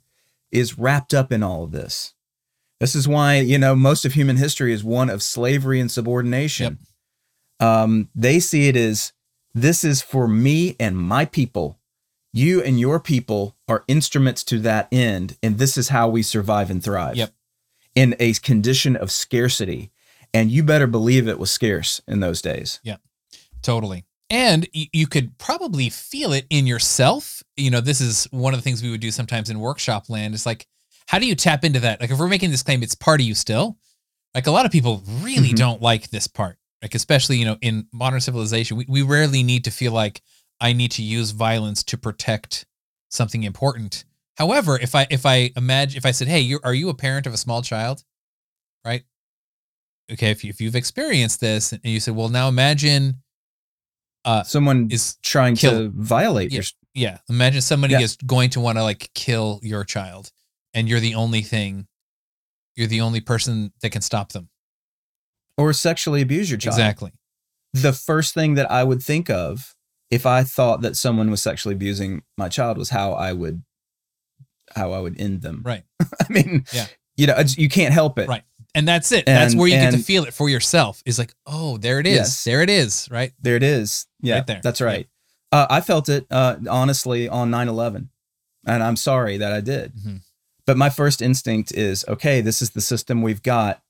is 0.52 0.78
wrapped 0.78 1.14
up 1.14 1.32
in 1.32 1.42
all 1.42 1.64
of 1.64 1.72
this. 1.72 2.14
This 2.80 2.94
is 2.94 3.08
why, 3.08 3.40
you 3.40 3.58
know, 3.58 3.76
most 3.76 4.06
of 4.06 4.14
human 4.14 4.38
history 4.38 4.72
is 4.74 4.84
one 4.84 5.10
of 5.10 5.24
slavery 5.24 5.80
and 5.80 5.90
subordination. 5.90 6.78
Um, 7.60 8.10
they 8.14 8.40
see 8.40 8.68
it 8.68 8.76
as 8.76 9.14
this 9.54 9.84
is 9.84 10.02
for 10.02 10.28
me 10.28 10.76
and 10.80 10.98
my 10.98 11.26
people. 11.26 11.80
You 12.34 12.62
and 12.62 12.78
your 12.80 13.00
people 13.00 13.56
are 13.68 13.86
instruments 13.88 14.44
to 14.46 14.60
that 14.60 14.90
end, 14.92 15.38
and 15.42 15.58
this 15.58 15.78
is 15.78 15.90
how 15.90 16.10
we 16.10 16.22
survive 16.22 16.70
and 16.70 16.84
thrive. 16.84 17.16
Yep. 17.16 17.32
In 17.96 18.16
a 18.20 18.34
condition 18.34 18.96
of 18.98 19.10
scarcity. 19.12 19.92
And 20.34 20.52
you 20.52 20.64
better 20.64 20.86
believe 20.88 21.30
it 21.30 21.40
was 21.40 21.50
scarce 21.50 22.02
in 22.10 22.20
those 22.20 22.42
days. 22.42 22.82
Yeah, 22.84 22.98
totally. 23.62 24.04
And 24.30 24.68
you 24.74 25.08
could 25.08 25.38
probably 25.38 25.90
feel 25.90 26.34
it 26.34 26.46
in 26.50 26.68
yourself. 26.68 27.42
You 27.56 27.72
know, 27.72 27.80
this 27.80 28.02
is 28.02 28.28
one 28.32 28.54
of 28.54 28.60
the 28.60 28.64
things 28.64 28.84
we 28.84 28.90
would 28.92 29.00
do 29.00 29.12
sometimes 29.12 29.50
in 29.50 29.62
workshop 29.62 30.10
land. 30.10 30.34
Is 30.34 30.46
like, 30.46 30.68
how 31.08 31.20
do 31.20 31.26
you 31.26 31.36
tap 31.36 31.64
into 31.64 31.80
that? 31.82 32.02
Like, 32.02 32.12
if 32.12 32.20
we're 32.20 32.28
making 32.28 32.52
this 32.52 32.64
claim, 32.64 32.84
it's 32.84 32.96
part 32.96 33.22
of 33.22 33.26
you 33.28 33.34
still. 33.34 33.78
Like, 34.34 34.48
a 34.48 34.52
lot 34.52 34.66
of 34.66 34.74
people 34.74 35.04
really 35.22 35.52
Mhm. 35.52 35.56
don't 35.58 35.82
like 35.82 36.10
this 36.10 36.28
part. 36.28 36.58
Like, 36.86 36.94
especially, 36.94 37.38
you 37.38 37.46
know, 37.46 37.58
in 37.62 37.88
modern 37.92 38.22
civilization, 38.22 38.78
we, 38.78 38.86
we 38.88 39.02
rarely 39.02 39.42
need 39.42 39.64
to 39.64 39.72
feel 39.72 39.92
like 39.92 40.22
I 40.62 40.72
need 40.72 40.92
to 40.92 41.02
use 41.02 41.32
violence 41.32 41.84
to 41.86 41.98
protect 41.98 42.68
something 43.10 43.42
important. 43.42 44.06
However, 44.38 44.78
if 44.80 44.94
I 44.94 45.08
if 45.10 45.26
I 45.26 45.50
imagine 45.58 45.98
if 45.98 46.06
I 46.06 46.12
said, 46.12 46.28
"Hey, 46.28 46.42
you 46.42 46.60
are 46.64 46.76
you 46.76 46.90
a 46.90 46.94
parent 46.94 47.26
of 47.26 47.34
a 47.34 47.38
small 47.38 47.64
child?" 47.64 48.04
Right? 48.86 49.04
Okay, 50.12 50.30
if 50.30 50.44
you, 50.44 50.52
if 50.52 50.62
you've 50.62 50.76
experienced 50.76 51.40
this 51.42 51.72
and 51.72 51.84
you 51.84 52.00
said, 52.00 52.16
"Well, 52.16 52.30
now 52.30 52.50
imagine 52.50 53.24
uh 54.24 54.44
Someone 54.44 54.90
is 54.92 55.16
trying 55.24 55.56
kill- 55.56 55.72
to 55.72 55.90
violate 55.90 56.52
Yeah. 56.52 56.58
your 56.58 56.64
yeah, 56.94 57.18
imagine 57.30 57.62
somebody 57.62 57.94
Yeah. 57.94 58.02
is 58.02 58.16
going 58.18 58.52
to 58.52 58.60
want 58.60 58.78
to 58.78 58.84
like 58.84 59.10
kill 59.16 59.60
your 59.64 59.84
child 59.84 60.32
and 60.76 60.88
you're 60.88 61.00
the 61.00 61.16
only 61.16 61.42
thing 61.42 61.88
you're 62.76 62.88
the 62.88 63.02
only 63.02 63.22
person 63.22 63.74
that 63.82 63.90
can 63.90 64.04
stop 64.04 64.34
them. 64.34 64.50
Or 65.58 65.74
sexually 65.74 66.22
abuse 66.22 66.50
your 66.50 66.58
child. 66.58 66.74
Exactly. 66.76 67.12
The 67.74 67.94
first 67.94 68.34
thing 68.34 68.56
that 68.56 68.70
I 68.72 68.84
would 68.84 69.02
think 69.04 69.30
of 69.30 69.76
if 70.12 70.26
I 70.26 70.44
thought 70.44 70.82
that 70.82 70.96
someone 70.96 71.30
was 71.32 71.42
sexually 71.42 71.76
abusing 71.76 72.24
my 72.38 72.48
child 72.50 72.78
was 72.78 72.90
how 72.90 73.14
I 73.14 73.34
would 73.34 73.64
how 74.76 74.92
I 74.94 75.00
would 75.00 75.20
end 75.20 75.42
them. 75.42 75.62
Right. 75.64 75.84
I 76.02 76.26
mean, 76.30 76.66
Yeah. 76.74 76.88
you 77.18 77.28
know, 77.28 77.38
you 77.58 77.70
can't 77.70 77.94
help 77.94 78.18
it. 78.20 78.28
Right. 78.28 78.44
And 78.74 78.88
that's 78.88 79.12
it. 79.14 79.26
that's 79.26 79.56
where 79.56 79.68
you 79.68 79.76
get 79.76 79.92
to 79.92 79.98
feel 80.00 80.26
it 80.26 80.34
for 80.34 80.50
yourself. 80.50 81.02
Is 81.06 81.18
like, 81.18 81.34
"Oh, 81.46 81.78
there 81.78 82.02
it 82.02 82.08
is. 82.08 82.16
Yes. 82.18 82.44
There 82.44 82.62
it 82.62 82.70
is." 82.70 83.08
Right? 83.10 83.32
There 83.42 83.56
it 83.56 83.64
is. 83.64 84.06
Yeah, 84.22 84.36
Right 84.36 84.48
there. 84.48 84.60
that's 84.62 84.82
right. 84.82 85.08
Uh, 85.54 85.66
I 85.70 85.80
felt 85.80 86.10
it 86.10 86.26
uh, 86.30 86.58
honestly 86.70 87.30
on 87.30 87.50
9/11, 87.52 88.10
and 88.68 88.84
I'm 88.84 88.98
sorry 88.98 89.38
that 89.38 89.54
I 89.54 89.62
did. 89.62 89.94
Mhm. 89.96 90.22
But 90.68 90.76
my 90.76 90.90
first 90.90 91.22
instinct 91.22 91.72
is, 91.72 92.04
okay, 92.10 92.42
this 92.42 92.62
is 92.62 92.72
the 92.72 92.82
system 92.82 93.22
we've 93.22 93.42
got. 93.44 93.82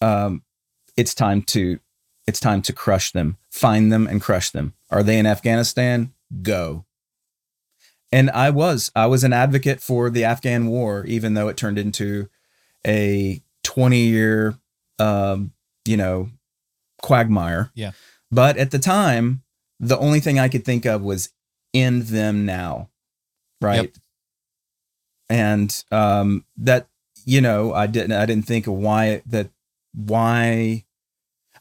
Um, 0.00 0.42
it's 0.96 1.14
time 1.14 1.42
to, 1.42 1.78
it's 2.26 2.40
time 2.40 2.62
to 2.62 2.72
crush 2.72 3.12
them, 3.12 3.36
find 3.50 3.92
them, 3.92 4.06
and 4.06 4.20
crush 4.20 4.50
them. 4.50 4.74
Are 4.90 5.02
they 5.02 5.18
in 5.18 5.26
Afghanistan? 5.26 6.12
Go. 6.42 6.84
And 8.12 8.30
I 8.30 8.50
was, 8.50 8.90
I 8.94 9.06
was 9.06 9.24
an 9.24 9.32
advocate 9.32 9.80
for 9.80 10.10
the 10.10 10.24
Afghan 10.24 10.68
war, 10.68 11.04
even 11.06 11.34
though 11.34 11.48
it 11.48 11.56
turned 11.56 11.78
into 11.78 12.28
a 12.86 13.42
20 13.64 13.98
year, 13.98 14.54
um, 14.98 15.52
you 15.84 15.96
know, 15.96 16.30
quagmire. 17.02 17.70
Yeah. 17.74 17.92
But 18.30 18.56
at 18.56 18.70
the 18.70 18.78
time, 18.78 19.42
the 19.80 19.98
only 19.98 20.20
thing 20.20 20.38
I 20.38 20.48
could 20.48 20.64
think 20.64 20.84
of 20.86 21.02
was 21.02 21.30
end 21.74 22.02
them 22.02 22.46
now. 22.46 22.90
Right. 23.60 23.82
Yep. 23.82 23.94
And 25.28 25.84
um, 25.90 26.44
that, 26.56 26.88
you 27.24 27.40
know, 27.40 27.74
I 27.74 27.86
didn't, 27.86 28.12
I 28.12 28.26
didn't 28.26 28.46
think 28.46 28.66
of 28.66 28.74
why 28.74 29.22
that, 29.26 29.50
why, 29.96 30.84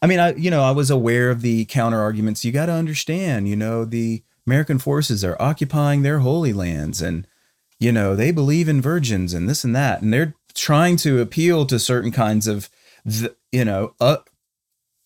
I 0.01 0.07
mean, 0.07 0.19
I, 0.19 0.36
you 0.36 0.51
know, 0.51 0.61
I 0.61 0.71
was 0.71 0.91
aware 0.91 1.31
of 1.31 1.41
the 1.41 1.65
counter 1.65 1.99
arguments. 1.99 2.43
You 2.43 2.51
got 2.51 2.67
to 2.67 2.73
understand, 2.73 3.47
you 3.47 3.55
know, 3.55 3.86
the 3.86 4.23
American 4.45 4.77
forces 4.77 5.23
are 5.23 5.41
occupying 5.41 6.01
their 6.01 6.19
holy 6.19 6.53
lands 6.53 7.01
and, 7.01 7.25
you 7.79 7.91
know, 7.91 8.15
they 8.15 8.31
believe 8.31 8.67
in 8.67 8.81
virgins 8.81 9.33
and 9.33 9.49
this 9.49 9.63
and 9.63 9.75
that. 9.75 10.01
And 10.01 10.13
they're 10.13 10.36
trying 10.53 10.97
to 10.97 11.21
appeal 11.21 11.65
to 11.65 11.79
certain 11.79 12.11
kinds 12.11 12.45
of, 12.45 12.69
the, 13.05 13.36
you 13.51 13.65
know, 13.65 13.95
uh, 13.99 14.17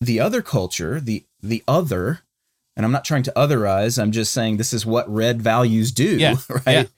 the 0.01 0.19
other 0.19 0.41
culture, 0.41 0.99
the, 0.99 1.25
the 1.41 1.63
other, 1.67 2.21
and 2.75 2.85
I'm 2.85 2.91
not 2.91 3.05
trying 3.05 3.23
to 3.23 3.33
otherize. 3.35 4.01
I'm 4.01 4.11
just 4.11 4.33
saying 4.33 4.57
this 4.57 4.73
is 4.73 4.85
what 4.85 5.13
red 5.13 5.41
values 5.41 5.91
do, 5.91 6.17
Yeah, 6.17 6.35
right? 6.65 6.89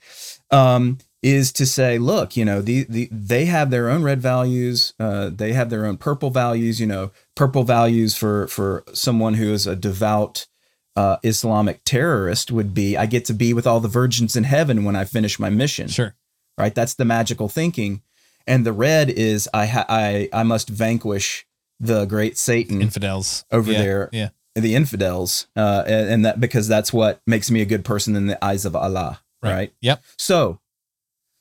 Um, 0.51 0.99
is 1.24 1.51
to 1.53 1.65
say, 1.65 1.97
look, 1.99 2.36
you 2.36 2.43
know, 2.45 2.61
the, 2.61 2.84
the 2.89 3.07
they 3.11 3.45
have 3.45 3.69
their 3.69 3.89
own 3.89 4.03
red 4.03 4.22
values. 4.22 4.93
Uh, 4.99 5.30
they 5.32 5.53
have 5.53 5.69
their 5.69 5.86
own 5.86 5.97
purple 5.97 6.30
values. 6.32 6.80
You 6.80 6.88
know, 6.88 7.11
purple 7.36 7.63
values 7.63 8.15
for 8.17 8.47
for 8.47 8.84
someone 8.93 9.36
who 9.36 9.51
is 9.53 9.67
a 9.67 9.76
devout 9.76 10.47
uh, 10.95 11.17
Islamic 11.24 11.82
terrorist 11.86 12.51
would 12.51 12.74
be, 12.74 12.97
I 12.97 13.05
get 13.05 13.24
to 13.26 13.34
be 13.34 13.53
with 13.53 13.65
all 13.67 13.80
the 13.80 13.88
virgins 13.88 14.36
in 14.36 14.43
heaven 14.43 14.84
when 14.84 14.95
I 14.95 15.05
finish 15.05 15.39
my 15.39 15.49
mission. 15.49 15.88
Sure. 15.88 16.15
Right. 16.57 16.76
That's 16.76 16.95
the 16.95 17.05
magical 17.05 17.47
thinking. 17.47 18.01
And 18.47 18.65
the 18.65 18.74
red 18.74 19.09
is 19.09 19.47
I 19.53 19.67
ha- 19.67 19.86
I 19.88 20.28
I 20.34 20.43
must 20.43 20.69
vanquish 20.69 21.45
the 21.80 22.05
great 22.05 22.38
Satan 22.38 22.82
Infidels 22.82 23.45
over 23.51 23.72
Yeah, 23.72 23.82
there 23.82 24.09
Yeah. 24.11 24.30
the 24.55 24.76
infidels 24.76 25.47
uh, 25.55 25.84
and, 25.88 26.09
and 26.09 26.26
that 26.26 26.39
because 26.39 26.67
that's 26.67 26.91
what 26.91 27.22
makes 27.28 27.49
me 27.51 27.61
a 27.61 27.65
good 27.65 27.86
person 27.86 28.15
in 28.15 28.26
the 28.28 28.43
eyes 28.43 28.65
of 28.65 28.76
Allah, 28.76 29.19
Right. 29.41 29.53
right? 29.53 29.74
Yep. 29.82 30.03
So, 30.17 30.59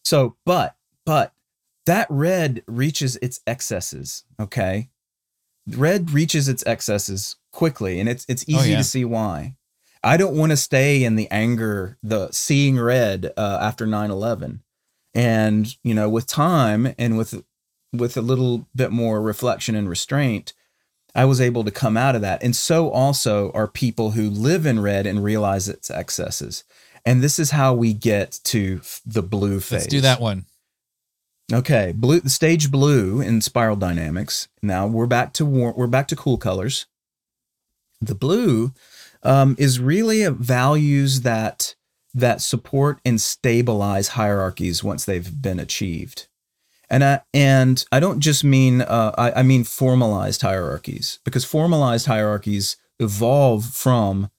so, 0.05 0.37
but, 0.45 0.77
but 1.07 1.33
that 1.87 2.07
red 2.11 2.63
reaches 2.67 3.17
its 3.23 3.41
excesses. 3.47 4.25
Okay, 4.41 4.91
red 5.67 6.11
reaches 6.11 6.49
its 6.49 6.65
excesses 6.67 7.37
quickly, 7.53 8.01
and 8.01 8.09
it's 8.09 8.25
it's 8.29 8.45
Oh, 8.49 8.53
easy 8.61 8.71
yeah. 8.73 8.77
to 8.79 8.85
see 8.85 9.05
why. 9.05 9.55
I 10.03 10.17
don't 10.17 10.37
want 10.37 10.51
to 10.51 10.57
stay 10.57 11.05
in 11.05 11.17
the 11.17 11.29
anger, 11.31 11.99
the 12.03 12.31
seeing 12.33 12.79
red 12.79 13.33
uh, 13.37 13.59
after 13.61 13.87
9-11. 13.87 14.61
and 15.15 15.77
you 15.85 15.93
know, 15.95 16.09
with 16.09 16.27
time 16.27 16.95
and 16.99 17.19
with 17.19 17.43
with 17.93 18.17
a 18.17 18.23
little 18.23 18.67
bit 18.75 18.93
more 18.93 19.21
reflection 19.21 19.75
and 19.75 19.89
restraint, 19.89 20.53
I 21.15 21.25
was 21.25 21.41
able 21.41 21.65
to 21.65 21.71
come 21.73 21.97
out 21.97 22.15
of 22.15 22.23
that. 22.23 22.41
And 22.43 22.55
so 22.55 22.89
also 22.91 23.51
are 23.53 23.67
people 23.67 24.13
who 24.13 24.31
live 24.31 24.65
in 24.65 24.79
red 24.81 25.07
and 25.07 25.25
realize 25.25 25.69
its 25.69 25.91
excesses. 25.91 26.63
And 27.05 27.23
this 27.23 27.39
is 27.39 27.51
how 27.51 27.75
we 27.75 27.93
get 27.93 28.41
to 28.45 28.81
the 29.07 29.23
blue 29.23 29.61
phase. 29.61 29.73
Let's 29.73 29.87
do 29.87 30.01
that 30.03 30.21
one. 30.21 30.45
Okay, 31.53 31.93
blue 31.97 32.21
stage 32.27 32.71
blue 32.71 33.21
in 33.21 33.41
spiral 33.41 33.77
dynamics. 33.77 34.49
Now 34.63 34.87
we're 34.87 35.07
back 35.07 35.33
to 35.35 35.45
war, 35.45 35.75
we're 35.77 35.89
back 35.89 36.07
to 36.09 36.17
cool 36.17 36.39
colors. 36.39 36.87
The 38.01 38.15
blue 38.15 38.73
um, 39.23 39.57
is 39.59 39.81
really 39.81 40.23
a 40.23 40.31
values 40.31 41.23
that 41.23 41.75
that 42.15 42.41
support 42.41 43.01
and 43.05 43.21
stabilize 43.21 44.09
hierarchies 44.09 44.83
once 44.83 45.05
they've 45.05 45.43
been 45.43 45.61
achieved. 45.61 46.27
And 46.89 47.05
I, 47.05 47.21
and 47.33 47.85
I 47.93 48.01
don't 48.01 48.19
just 48.19 48.43
mean 48.43 48.83
uh, 48.83 49.15
I, 49.17 49.33
I 49.33 49.43
mean 49.43 49.65
formalized 49.65 50.43
hierarchies 50.43 51.21
because 51.25 51.45
formalized 51.45 52.07
hierarchies 52.07 52.77
evolve 52.99 53.65
from 53.65 54.31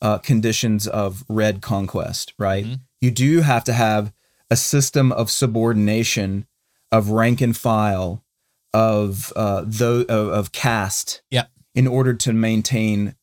uh, 0.00 0.18
conditions 0.18 0.86
of 0.86 1.24
red 1.28 1.60
conquest, 1.60 2.32
right? 2.38 2.64
Mhm. 2.64 2.80
You 3.00 3.10
do 3.10 3.40
have 3.40 3.64
to 3.64 3.72
have 3.72 4.12
a 4.50 4.56
system 4.56 5.12
of 5.12 5.30
subordination, 5.30 6.46
of 6.92 7.10
rank 7.10 7.40
and 7.40 7.56
file, 7.56 8.24
of 8.72 9.32
uh, 9.36 9.64
though 9.66 10.02
of, 10.02 10.28
of 10.28 10.52
caste, 10.52 11.22
Yeah. 11.30 11.46
in 11.74 11.86
order 11.86 12.14
to 12.14 12.32
maintain 12.32 13.14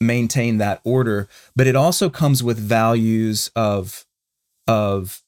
maintain 0.00 0.56
that 0.58 0.80
order. 0.84 1.28
But 1.54 1.66
it 1.66 1.76
also 1.76 2.08
comes 2.08 2.42
with 2.42 2.58
values 2.58 3.50
of 3.54 4.06
of 4.66 5.22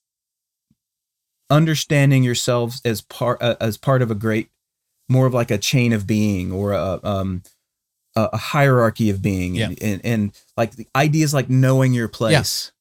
understanding 1.50 2.22
yourselves 2.22 2.80
as 2.84 3.00
part 3.02 3.42
uh, 3.42 3.56
as 3.60 3.76
part 3.76 4.02
of 4.02 4.10
a 4.10 4.14
great 4.14 4.48
more 5.08 5.26
of 5.26 5.34
like 5.34 5.50
a 5.50 5.58
chain 5.58 5.92
of 5.92 6.06
being 6.06 6.50
or 6.50 6.72
a 6.72 6.98
um 7.02 7.42
a, 8.16 8.28
a 8.32 8.36
hierarchy 8.36 9.10
of 9.10 9.22
being 9.22 9.54
Yeah. 9.54 9.66
and, 9.68 9.82
and 9.82 10.00
and 10.04 10.32
like 10.56 10.76
the 10.76 10.86
ideas 10.94 11.32
like 11.34 11.48
knowing 11.50 11.92
your 11.92 12.08
place 12.08 12.72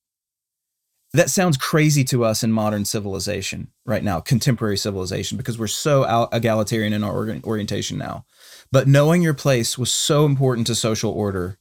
that 1.14 1.30
sounds 1.30 1.58
crazy 1.58 2.04
to 2.06 2.24
us 2.24 2.42
in 2.44 2.52
modern 2.52 2.86
civilization 2.86 3.68
right 3.86 4.04
now 4.04 4.20
contemporary 4.20 4.78
civilization 4.78 5.38
because 5.38 5.58
we're 5.60 5.68
so 5.68 6.06
out 6.06 6.30
egalitarian 6.34 6.94
in 6.94 7.04
our 7.04 7.14
organ- 7.14 7.42
orientation 7.46 7.98
now 7.98 8.26
but 8.72 8.88
knowing 8.88 9.22
your 9.22 9.34
place 9.34 9.78
was 9.78 9.92
so 9.92 10.26
important 10.26 10.68
to 10.68 10.76
social 10.76 11.12
order 11.12 11.58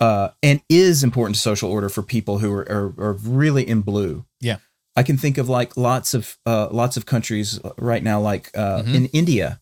uh, 0.00 0.30
and 0.42 0.60
is 0.68 1.04
important 1.04 1.36
to 1.36 1.40
social 1.40 1.70
order 1.70 1.88
for 1.88 2.02
people 2.02 2.38
who 2.38 2.52
are, 2.52 2.62
are, 2.68 2.94
are 2.98 3.12
really 3.12 3.66
in 3.68 3.80
blue 3.82 4.24
Yeah. 4.40 4.56
I 4.94 5.02
can 5.04 5.16
think 5.16 5.38
of 5.38 5.48
like 5.48 5.74
lots 5.78 6.12
of 6.12 6.36
uh, 6.44 6.68
lots 6.70 6.98
of 6.98 7.06
countries 7.06 7.58
right 7.78 8.02
now, 8.02 8.20
like 8.20 8.50
uh, 8.54 8.82
Mhm. 8.82 8.94
in 8.94 9.06
India. 9.06 9.58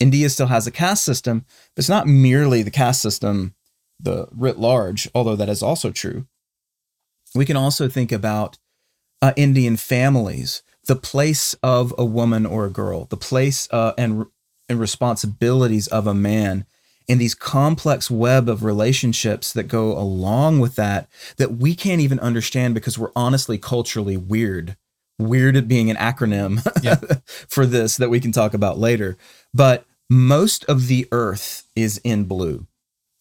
India 0.00 0.28
still 0.30 0.46
has 0.46 0.66
a 0.66 0.70
caste 0.70 1.04
system, 1.04 1.44
but 1.74 1.80
it's 1.80 1.88
not 1.88 2.06
merely 2.06 2.62
the 2.62 2.70
caste 2.70 3.02
system, 3.02 3.54
the 3.98 4.28
writ 4.32 4.58
large, 4.58 5.08
although 5.14 5.36
that 5.36 5.48
is 5.48 5.62
also 5.62 5.90
true. 5.90 6.26
We 7.34 7.44
can 7.44 7.56
also 7.56 7.88
think 7.88 8.12
about 8.12 8.58
uh, 9.20 9.32
Indian 9.36 9.76
families, 9.76 10.62
the 10.86 10.96
place 10.96 11.54
of 11.62 11.92
a 11.98 12.04
woman 12.04 12.46
or 12.46 12.64
a 12.66 12.70
girl, 12.70 13.04
the 13.06 13.16
place 13.16 13.68
uh, 13.70 13.92
and 13.98 14.26
and 14.70 14.78
responsibilities 14.78 15.86
of 15.88 16.06
a 16.06 16.14
man, 16.14 16.66
and 17.08 17.20
these 17.20 17.34
complex 17.34 18.10
web 18.10 18.48
of 18.48 18.64
relationships 18.64 19.52
that 19.52 19.64
go 19.64 19.96
along 19.96 20.60
with 20.60 20.76
that 20.76 21.08
that 21.38 21.56
we 21.56 21.74
can't 21.74 22.00
even 22.00 22.20
understand 22.20 22.74
because 22.74 22.98
we're 22.98 23.12
honestly 23.16 23.58
culturally 23.58 24.16
weird. 24.16 24.76
Weird 25.18 25.56
at 25.56 25.66
being 25.66 25.90
an 25.90 25.96
acronym 25.96 26.64
Yeah. 26.82 27.00
for 27.48 27.66
this 27.66 27.96
that 27.96 28.08
we 28.10 28.20
can 28.20 28.30
talk 28.30 28.54
about 28.54 28.78
later. 28.78 29.16
But 29.52 29.84
most 30.10 30.64
of 30.64 30.88
the 30.88 31.06
earth 31.12 31.66
is 31.76 31.98
in 32.04 32.24
blue 32.24 32.66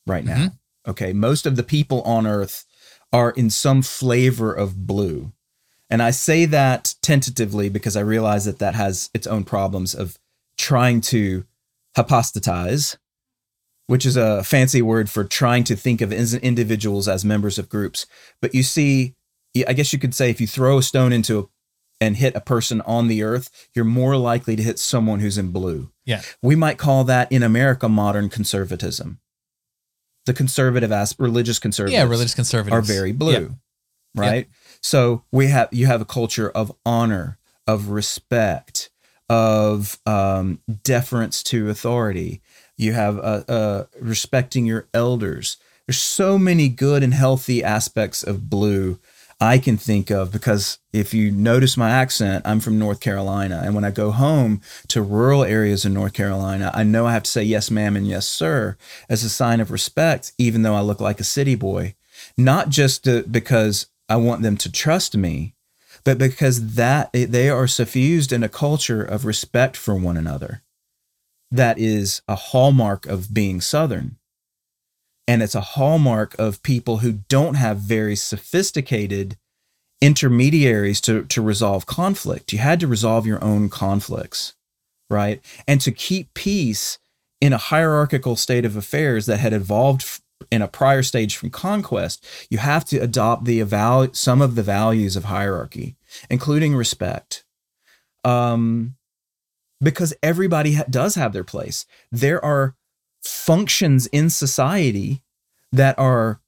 right 0.05 0.23
now. 0.25 0.35
Mm-hmm. 0.35 0.91
Okay. 0.91 1.13
Most 1.13 1.45
of 1.45 1.55
the 1.55 1.63
people 1.63 2.01
on 2.03 2.25
earth 2.25 2.65
are 3.11 3.31
in 3.31 3.49
some 3.49 3.81
flavor 3.81 4.53
of 4.53 4.87
blue. 4.87 5.33
And 5.89 6.01
I 6.01 6.11
say 6.11 6.45
that 6.45 6.95
tentatively 7.01 7.69
because 7.69 7.95
I 7.95 8.01
realize 8.01 8.45
that 8.45 8.59
that 8.59 8.75
has 8.75 9.09
its 9.13 9.27
own 9.27 9.43
problems 9.43 9.95
of 9.95 10.17
trying 10.57 11.01
to 11.01 11.45
hypostatize, 11.97 12.97
which 13.87 14.05
is 14.05 14.17
a 14.17 14.43
fancy 14.43 14.81
word 14.81 15.09
for 15.09 15.23
trying 15.23 15.63
to 15.65 15.75
think 15.75 16.01
of 16.01 16.11
individuals 16.11 17.07
as 17.07 17.23
members 17.23 17.57
of 17.57 17.69
groups. 17.69 18.05
But 18.41 18.53
you 18.53 18.63
see, 18.63 19.15
I 19.67 19.73
guess 19.73 19.93
you 19.93 19.99
could 19.99 20.13
say 20.13 20.29
if 20.29 20.41
you 20.41 20.47
throw 20.47 20.77
a 20.77 20.83
stone 20.83 21.13
into 21.13 21.39
a, 21.39 21.45
and 21.99 22.17
hit 22.17 22.35
a 22.35 22.41
person 22.41 22.81
on 22.81 23.07
the 23.07 23.23
earth, 23.23 23.69
you're 23.73 23.85
more 23.85 24.17
likely 24.17 24.55
to 24.55 24.63
hit 24.63 24.77
someone 24.77 25.19
who's 25.19 25.37
in 25.37 25.51
blue. 25.51 25.89
Yeah. 26.07 26.21
We 26.41 26.55
might 26.55 26.79
call 26.79 27.03
that 27.03 27.31
in 27.31 27.43
America 27.43 27.87
modern 27.87 28.29
conservatism. 28.29 29.19
The 30.25 30.33
conservative 30.33 30.91
as 30.91 31.15
religious 31.19 31.59
conservatives 31.59 31.93
Yeah, 31.93 32.03
religious 32.03 32.33
conservatives 32.33 32.89
are 32.89 32.93
very 32.93 33.11
blue, 33.11 33.55
right? 34.15 34.47
So 34.81 35.23
we 35.31 35.47
have 35.47 35.69
you 35.71 35.85
have 35.85 36.01
a 36.01 36.05
culture 36.05 36.49
of 36.49 36.73
honor, 36.85 37.37
of 37.67 37.89
respect, 37.89 38.89
of 39.29 39.99
um, 40.05 40.59
deference 40.83 41.43
to 41.43 41.69
authority. 41.69 42.41
You 42.77 42.93
have 42.93 43.17
uh, 43.17 43.43
uh, 43.47 43.83
respecting 43.99 44.65
your 44.65 44.87
elders. 44.93 45.57
There's 45.85 45.99
so 45.99 46.37
many 46.37 46.69
good 46.69 47.03
and 47.03 47.13
healthy 47.13 47.63
aspects 47.63 48.23
of 48.23 48.49
blue 48.49 48.99
I 49.39 49.59
can 49.59 49.77
think 49.77 50.09
of 50.09 50.31
because 50.31 50.79
if 50.91 51.13
you 51.13 51.29
notice 51.29 51.77
my 51.77 51.91
accent, 51.91 52.45
I'm 52.45 52.59
from 52.59 52.79
North 52.79 52.99
Carolina. 52.99 53.61
And 53.63 53.75
when 53.75 53.85
I 53.85 53.91
go 53.91 54.09
home 54.09 54.61
to 54.87 55.01
rural 55.01 55.43
areas 55.43 55.85
in 55.85 55.93
North 55.93 56.13
Carolina, 56.13 56.71
I 56.73 56.83
know 56.83 57.05
I 57.05 57.13
have 57.13 57.23
to 57.23 57.29
say 57.29 57.43
yes, 57.43 57.69
ma'am, 57.69 57.95
and 57.95 58.07
yes, 58.07 58.27
sir, 58.27 58.77
as 59.09 59.23
a 59.23 59.29
sign 59.29 59.59
of 59.59 59.69
respect, 59.69 60.33
even 60.39 60.63
though 60.63 60.73
I 60.73 60.81
look 60.81 60.99
like 60.99 61.19
a 61.19 61.23
city 61.23 61.53
boy. 61.53 61.93
Not 62.35 62.69
just 62.69 63.03
to, 63.03 63.23
because 63.23 63.87
I 64.09 64.15
want 64.15 64.41
them 64.41 64.57
to 64.57 64.71
trust 64.71 65.15
me, 65.15 65.53
but 66.03 66.17
because 66.17 66.75
that 66.75 67.11
they 67.13 67.49
are 67.49 67.67
suffused 67.67 68.31
in 68.31 68.43
a 68.43 68.49
culture 68.49 69.03
of 69.03 69.25
respect 69.25 69.77
for 69.77 69.93
one 69.93 70.17
another. 70.17 70.63
That 71.51 71.77
is 71.77 72.21
a 72.27 72.35
hallmark 72.35 73.05
of 73.05 73.33
being 73.33 73.61
Southern. 73.61 74.16
And 75.27 75.43
it's 75.43 75.55
a 75.55 75.61
hallmark 75.61 76.35
of 76.39 76.63
people 76.63 76.97
who 76.97 77.19
don't 77.27 77.55
have 77.55 77.77
very 77.77 78.15
sophisticated 78.15 79.37
intermediaries 79.99 81.01
to, 81.01 81.25
to 81.25 81.41
resolve 81.41 81.85
conflict. 81.85 82.53
You 82.53 82.59
had 82.59 82.79
to 82.79 82.87
resolve 82.87 83.25
your 83.25 83.43
own 83.43 83.69
conflicts, 83.69 84.55
right? 85.09 85.43
And 85.67 85.81
to 85.81 85.91
keep 85.91 86.33
peace 86.33 86.97
in 87.41 87.51
a 87.51 87.57
hierarchical 87.57 88.35
state 88.35 88.65
of 88.65 88.75
affairs 88.75 89.25
that 89.25 89.39
had 89.39 89.53
evolved 89.53 90.21
in 90.51 90.61
a 90.61 90.67
prior 90.67 91.03
stage 91.03 91.35
from 91.35 91.49
conquest, 91.49 92.25
you 92.49 92.59
have 92.59 92.85
to 92.85 92.97
adopt 92.97 93.45
the 93.45 93.59
eval- 93.59 94.13
some 94.13 94.41
of 94.41 94.55
the 94.55 94.63
values 94.63 95.15
of 95.15 95.25
hierarchy, 95.25 95.95
including 96.29 96.75
respect. 96.75 97.43
Um, 98.23 98.95
because 99.81 100.13
everybody 100.23 100.73
ha- 100.73 100.85
does 100.89 101.15
have 101.15 101.33
their 101.33 101.43
place. 101.43 101.85
There 102.11 102.43
are 102.43 102.75
functions 103.23 104.07
in 104.07 104.29
society 104.29 105.21
that 105.71 105.97
are 105.99 106.39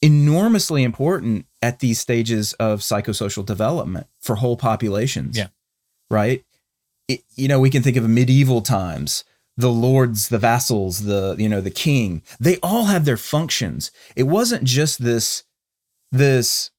enormously 0.00 0.82
important 0.82 1.46
at 1.62 1.78
these 1.78 2.00
stages 2.00 2.52
of 2.54 2.80
psychosocial 2.80 3.46
development 3.46 4.06
for 4.20 4.36
whole 4.36 4.56
populations. 4.56 5.38
Yeah. 5.38 5.48
Right? 6.10 6.44
It, 7.08 7.22
you 7.34 7.48
know, 7.48 7.60
we 7.60 7.70
can 7.70 7.82
think 7.82 7.96
of 7.96 8.08
medieval 8.08 8.60
times, 8.60 9.24
the 9.56 9.70
lords, 9.70 10.28
the 10.28 10.38
vassals, 10.38 11.04
the, 11.04 11.36
you 11.38 11.48
know, 11.48 11.60
the 11.60 11.70
king. 11.70 12.22
They 12.40 12.58
all 12.62 12.86
have 12.86 13.04
their 13.04 13.16
functions. 13.16 13.90
It 14.16 14.24
wasn't 14.24 14.64
just 14.64 15.02
this 15.02 15.44
this 16.10 16.70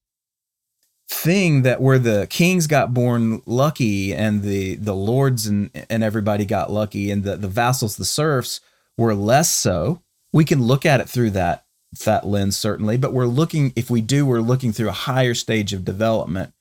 thing 1.09 1.63
that 1.63 1.81
where 1.81 1.99
the 1.99 2.27
kings 2.29 2.67
got 2.67 2.93
born 2.93 3.41
lucky 3.45 4.13
and 4.13 4.41
the 4.41 4.75
the 4.75 4.95
lords 4.95 5.45
and 5.47 5.69
and 5.89 6.03
everybody 6.03 6.45
got 6.45 6.71
lucky 6.71 7.11
and 7.11 7.23
the 7.23 7.35
the 7.35 7.47
vassals 7.47 7.97
the 7.97 8.05
serfs 8.05 8.61
were 8.97 9.15
less 9.15 9.49
so 9.51 10.01
we 10.31 10.45
can 10.45 10.61
look 10.61 10.85
at 10.85 10.99
it 10.99 11.09
through 11.09 11.29
that 11.31 11.65
that 12.05 12.25
lens 12.25 12.57
certainly 12.57 12.97
but 12.97 13.13
we're 13.13 13.25
looking 13.27 13.71
if 13.75 13.89
we 13.89 14.01
do 14.01 14.25
we're 14.25 14.39
looking 14.41 14.71
through 14.71 14.89
a 14.89 14.93
higher 14.93 15.33
stage 15.33 15.73
of 15.73 15.85
development 15.85 16.53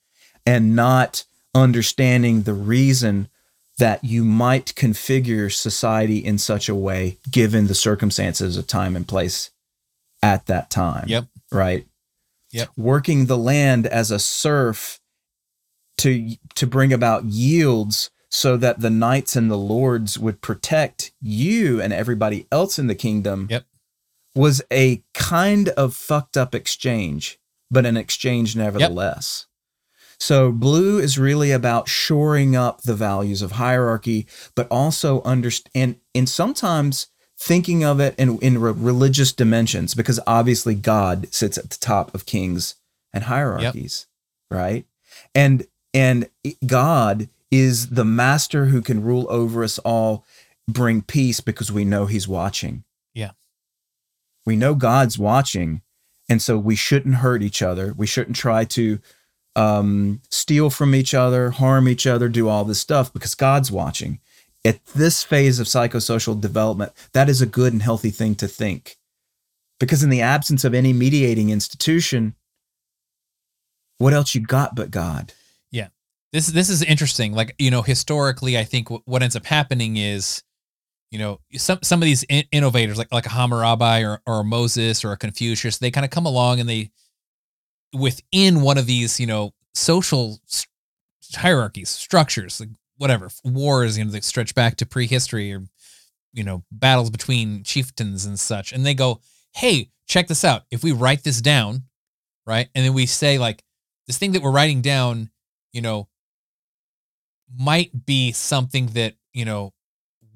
and 0.45 0.75
not 0.75 1.25
understanding 1.55 2.43
the 2.43 2.53
reason 2.53 3.27
that 3.79 4.03
you 4.03 4.23
might 4.23 4.67
configure 4.75 5.51
society 5.51 6.17
in 6.17 6.37
such 6.37 6.69
a 6.69 6.75
way 6.75 7.17
given 7.31 7.65
the 7.67 7.73
circumstances 7.75 8.57
of 8.57 8.67
time 8.67 8.95
and 8.95 9.07
place 9.07 9.49
at 10.21 10.45
that 10.45 10.69
time 10.69 11.05
Yep. 11.07 11.25
right 11.51 11.87
Yep. 12.51 12.69
working 12.77 13.25
the 13.25 13.37
land 13.37 13.87
as 13.87 14.11
a 14.11 14.19
serf 14.19 14.99
to 15.97 16.35
to 16.55 16.67
bring 16.67 16.93
about 16.93 17.25
yields 17.25 18.11
so 18.35 18.57
that 18.57 18.79
the 18.79 18.89
knights 18.89 19.35
and 19.35 19.49
the 19.51 19.57
lords 19.57 20.17
would 20.17 20.41
protect 20.41 21.11
you 21.21 21.79
and 21.79 21.93
everybody 21.93 22.47
else 22.51 22.79
in 22.79 22.87
the 22.87 22.95
kingdom 22.95 23.47
Yep. 23.51 23.65
was 24.33 24.61
a 24.71 25.03
kind 25.13 25.69
of 25.69 25.95
fucked 25.95 26.35
up 26.35 26.55
exchange 26.55 27.39
but 27.69 27.85
an 27.85 27.95
exchange 27.97 28.55
nevertheless. 28.55 29.45
So 30.19 30.51
blue 30.51 30.99
is 30.99 31.17
really 31.17 31.51
about 31.51 31.87
shoring 31.87 32.55
up 32.55 32.81
the 32.83 32.95
values 32.95 33.41
of 33.43 33.53
hierarchy 33.53 34.25
but 34.55 34.67
also 34.69 35.21
understand 35.23 35.97
and 36.15 36.27
sometimes 36.27 37.07
thinking 37.37 37.83
of 37.83 37.99
it 37.99 38.15
in, 38.17 38.39
in 38.39 38.59
re- 38.59 38.71
religious 38.75 39.31
dimensions 39.33 39.93
because 39.93 40.19
obviously 40.25 40.73
god 40.75 41.31
sits 41.33 41.57
at 41.57 41.69
the 41.69 41.77
top 41.79 42.13
of 42.15 42.25
kings 42.25 42.75
and 43.13 43.25
hierarchies 43.25 44.07
right? 44.49 44.85
And 45.35 45.67
and 45.93 46.29
god 46.65 47.29
is 47.61 47.89
the 47.89 48.05
master 48.05 48.65
who 48.65 48.81
can 48.81 49.03
rule 49.03 49.27
over 49.29 49.63
us 49.63 49.79
all 49.79 50.25
bring 50.67 51.01
peace 51.01 51.39
because 51.41 51.71
we 51.71 51.85
know 51.85 52.05
he's 52.05 52.27
watching 52.27 52.83
Yeah. 53.13 53.31
we 54.45 54.55
know 54.55 54.75
god's 54.75 55.19
watching 55.19 55.81
and 56.29 56.41
so 56.41 56.57
we 56.57 56.75
shouldn't 56.75 57.15
hurt 57.15 57.41
each 57.43 57.61
other 57.61 57.93
we 57.93 58.07
shouldn't 58.07 58.35
try 58.37 58.65
to 58.65 58.99
um, 59.55 60.21
steal 60.31 60.69
from 60.71 60.95
each 60.95 61.13
other 61.13 61.51
harm 61.51 61.87
each 61.87 62.07
other 62.07 62.27
do 62.27 62.47
all 62.49 62.65
this 62.65 62.79
stuff 62.79 63.13
because 63.13 63.35
god's 63.35 63.71
watching 63.71 64.19
at 64.65 64.83
this 64.87 65.23
phase 65.23 65.59
of 65.59 65.67
psychosocial 65.67 66.39
development, 66.39 66.93
that 67.11 67.29
is 67.29 67.41
a 67.41 67.45
good 67.45 67.73
and 67.73 67.81
healthy 67.81 68.09
thing 68.09 68.35
to 68.35 68.47
think. 68.47 68.97
Because 69.79 70.03
in 70.03 70.09
the 70.09 70.21
absence 70.21 70.63
of 70.63 70.73
any 70.73 70.93
mediating 70.93 71.49
institution, 71.49 72.35
what 73.97 74.13
else 74.13 74.33
you 74.33 74.41
got 74.41 74.75
but 74.75 74.91
God? 74.91 75.33
This 76.33 76.47
this 76.47 76.69
is 76.69 76.81
interesting. 76.81 77.33
Like 77.33 77.55
you 77.59 77.71
know, 77.71 77.83
historically, 77.83 78.57
I 78.57 78.63
think 78.63 78.89
what, 78.89 79.03
what 79.05 79.21
ends 79.21 79.35
up 79.35 79.45
happening 79.45 79.97
is, 79.97 80.43
you 81.11 81.19
know, 81.19 81.39
some 81.55 81.79
some 81.83 82.01
of 82.01 82.05
these 82.05 82.23
in- 82.23 82.45
innovators, 82.51 82.97
like 82.97 83.13
like 83.13 83.27
a 83.27 83.29
Hammurabi 83.29 84.03
or 84.03 84.19
or 84.25 84.39
a 84.41 84.43
Moses 84.43 85.05
or 85.05 85.11
a 85.11 85.17
Confucius, 85.17 85.77
they 85.77 85.91
kind 85.91 86.03
of 86.03 86.11
come 86.11 86.25
along 86.25 86.59
and 86.59 86.67
they 86.67 86.91
within 87.93 88.61
one 88.61 88.79
of 88.79 88.87
these, 88.87 89.19
you 89.19 89.27
know, 89.27 89.51
social 89.75 90.39
s- 90.49 90.65
hierarchies, 91.35 91.89
structures, 91.89 92.59
like 92.59 92.69
whatever 92.97 93.29
wars, 93.45 93.97
you 93.97 94.03
know, 94.03 94.11
that 94.11 94.23
stretch 94.23 94.55
back 94.55 94.75
to 94.77 94.87
prehistory 94.87 95.53
or 95.53 95.61
you 96.33 96.43
know 96.43 96.63
battles 96.71 97.11
between 97.11 97.63
chieftains 97.63 98.25
and 98.25 98.39
such, 98.39 98.73
and 98.73 98.83
they 98.83 98.95
go, 98.95 99.21
hey, 99.53 99.91
check 100.07 100.27
this 100.27 100.43
out. 100.43 100.63
If 100.71 100.83
we 100.83 100.93
write 100.93 101.23
this 101.23 101.41
down, 101.41 101.83
right, 102.47 102.69
and 102.73 102.83
then 102.83 102.93
we 102.95 103.05
say 103.05 103.37
like 103.37 103.63
this 104.07 104.17
thing 104.17 104.31
that 104.31 104.41
we're 104.41 104.51
writing 104.51 104.81
down, 104.81 105.29
you 105.73 105.83
know 105.83 106.07
might 107.57 108.05
be 108.05 108.31
something 108.31 108.87
that 108.87 109.15
you 109.33 109.45
know 109.45 109.73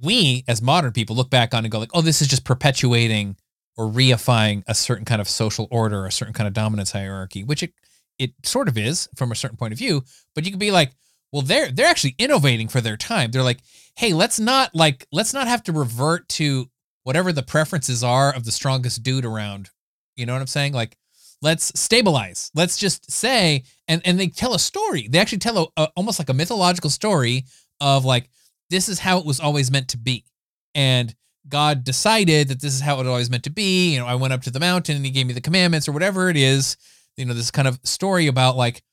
we 0.04 0.44
as 0.48 0.62
modern 0.62 0.92
people 0.92 1.16
look 1.16 1.30
back 1.30 1.54
on 1.54 1.66
and 1.66 1.72
go 1.72 1.80
like 1.80 1.92
oh 1.94 2.02
this 2.02 2.22
is 2.22 2.28
just 2.28 2.44
perpetuating 2.44 3.36
or 3.78 3.88
reifying 3.88 4.64
a 4.68 4.76
certain 4.76 5.06
kind 5.06 5.22
of 5.22 5.30
social 5.30 5.68
order 5.72 6.06
a 6.06 6.12
certain 6.12 6.34
kind 6.34 6.48
of 6.48 6.54
dominance 6.54 6.92
hierarchy 6.92 7.44
which 7.44 7.64
it 7.64 7.74
it 8.20 8.32
sort 8.44 8.68
of 8.68 8.78
is 8.78 9.08
from 9.16 9.32
a 9.32 9.36
certain 9.36 9.58
point 9.58 9.72
of 9.72 9.80
view 9.80 10.04
but 10.36 10.46
you 10.46 10.52
could 10.52 10.60
be 10.60 10.72
like 10.72 10.92
well 11.32 11.42
they're 11.42 11.72
they're 11.72 11.88
actually 11.88 12.16
innovating 12.18 12.68
for 12.68 12.82
their 12.82 12.98
time. 12.98 13.32
They're 13.32 13.44
like 13.44 13.60
hey 13.96 14.14
let's 14.14 14.40
not 14.40 14.74
like 14.74 15.08
let's 15.12 15.34
not 15.34 15.48
have 15.48 15.64
to 15.64 15.72
revert 15.72 16.28
to 16.30 16.70
whatever 17.04 17.32
the 17.32 17.44
preferences 17.44 18.04
are 18.04 18.34
of 18.34 18.46
the 18.46 18.52
strongest 18.52 19.04
dude 19.04 19.26
around. 19.26 19.70
You 20.16 20.26
know 20.26 20.34
what 20.34 20.42
i'm 20.42 20.48
saying? 20.48 20.74
Like 20.74 20.98
let's 21.42 21.78
stabilize. 21.80 22.52
Let's 22.56 22.78
just 22.78 23.12
say 23.12 23.64
and 23.88 24.02
and 24.06 24.20
they 24.20 24.28
tell 24.28 24.54
a 24.54 24.60
story. 24.60 25.08
They 25.08 25.20
actually 25.20 25.40
tell 25.40 25.58
a, 25.78 25.84
a 25.84 25.92
almost 25.96 26.20
like 26.20 26.30
a 26.30 26.34
mythological 26.34 26.90
story 26.90 27.46
of 27.80 28.06
like 28.06 28.30
this 28.70 28.90
is 28.90 29.00
how 29.00 29.20
it 29.20 29.26
was 29.26 29.40
always 29.40 29.72
meant 29.72 29.90
to 29.90 29.98
be. 29.98 30.26
And 30.76 31.14
god 31.48 31.86
decided 31.86 32.50
that 32.50 32.62
this 32.62 32.74
is 32.74 32.82
how 32.82 33.00
it 33.00 33.08
always 33.08 33.30
meant 33.30 33.44
to 33.46 33.50
be. 33.50 33.94
You 33.94 34.00
know 34.00 34.08
i 34.08 34.16
went 34.16 34.34
up 34.34 34.42
to 34.44 34.52
the 34.52 34.60
mountain 34.60 34.96
and 34.96 35.06
he 35.06 35.12
gave 35.12 35.28
me 35.28 35.34
the 35.34 35.42
commandments 35.42 35.88
or 35.88 35.92
whatever 35.92 36.30
it 36.30 36.38
is. 36.38 36.78
You 37.16 37.26
know 37.26 37.34
this 37.34 37.52
kind 37.52 37.68
of 37.68 37.80
story 37.84 38.28
about 38.28 38.58
like 38.58 38.84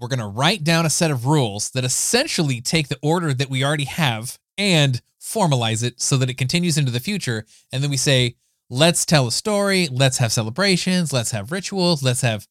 we're 0.00 0.08
going 0.08 0.18
to 0.18 0.26
write 0.26 0.64
down 0.64 0.86
a 0.86 0.90
set 0.90 1.10
of 1.10 1.26
rules 1.26 1.70
that 1.72 1.84
essentially 1.84 2.60
take 2.60 2.88
the 2.88 2.98
order 3.02 3.34
that 3.34 3.50
we 3.50 3.62
already 3.62 3.84
have 3.84 4.38
and 4.56 5.02
formalize 5.20 5.84
it 5.84 6.00
so 6.00 6.16
that 6.16 6.30
it 6.30 6.38
continues 6.38 6.78
into 6.78 6.90
the 6.90 6.98
future. 6.98 7.44
And 7.70 7.82
then 7.82 7.90
we 7.90 7.98
say 7.98 8.36
let's 8.70 9.04
tell 9.04 9.26
a 9.26 9.32
story. 9.32 9.88
Let's 9.90 10.18
have 10.18 10.32
celebrations. 10.32 11.12
Let's 11.12 11.32
have 11.32 11.52
rituals. 11.52 12.02
Let's 12.02 12.22
have 12.22 12.46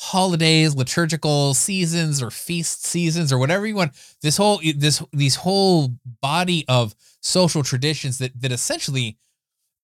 holidays 0.00 0.76
liturgical 0.76 1.54
seasons 1.54 2.22
or 2.22 2.30
feast 2.30 2.84
seasons 2.86 3.32
or 3.32 3.38
whatever 3.38 3.66
you 3.66 3.74
want. 3.74 3.92
This 4.22 4.36
whole 4.36 4.60
this 4.76 5.02
these 5.12 5.36
whole 5.36 5.92
body 6.22 6.64
of 6.68 6.94
social 7.20 7.62
traditions 7.62 8.18
that 8.18 8.40
that 8.40 8.52
essentially 8.52 9.18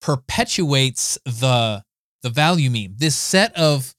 perpetuates 0.00 1.18
the 1.24 1.84
the 2.22 2.30
value 2.30 2.70
meme. 2.70 2.94
This 2.96 3.16
set 3.16 3.56
of 3.56 3.94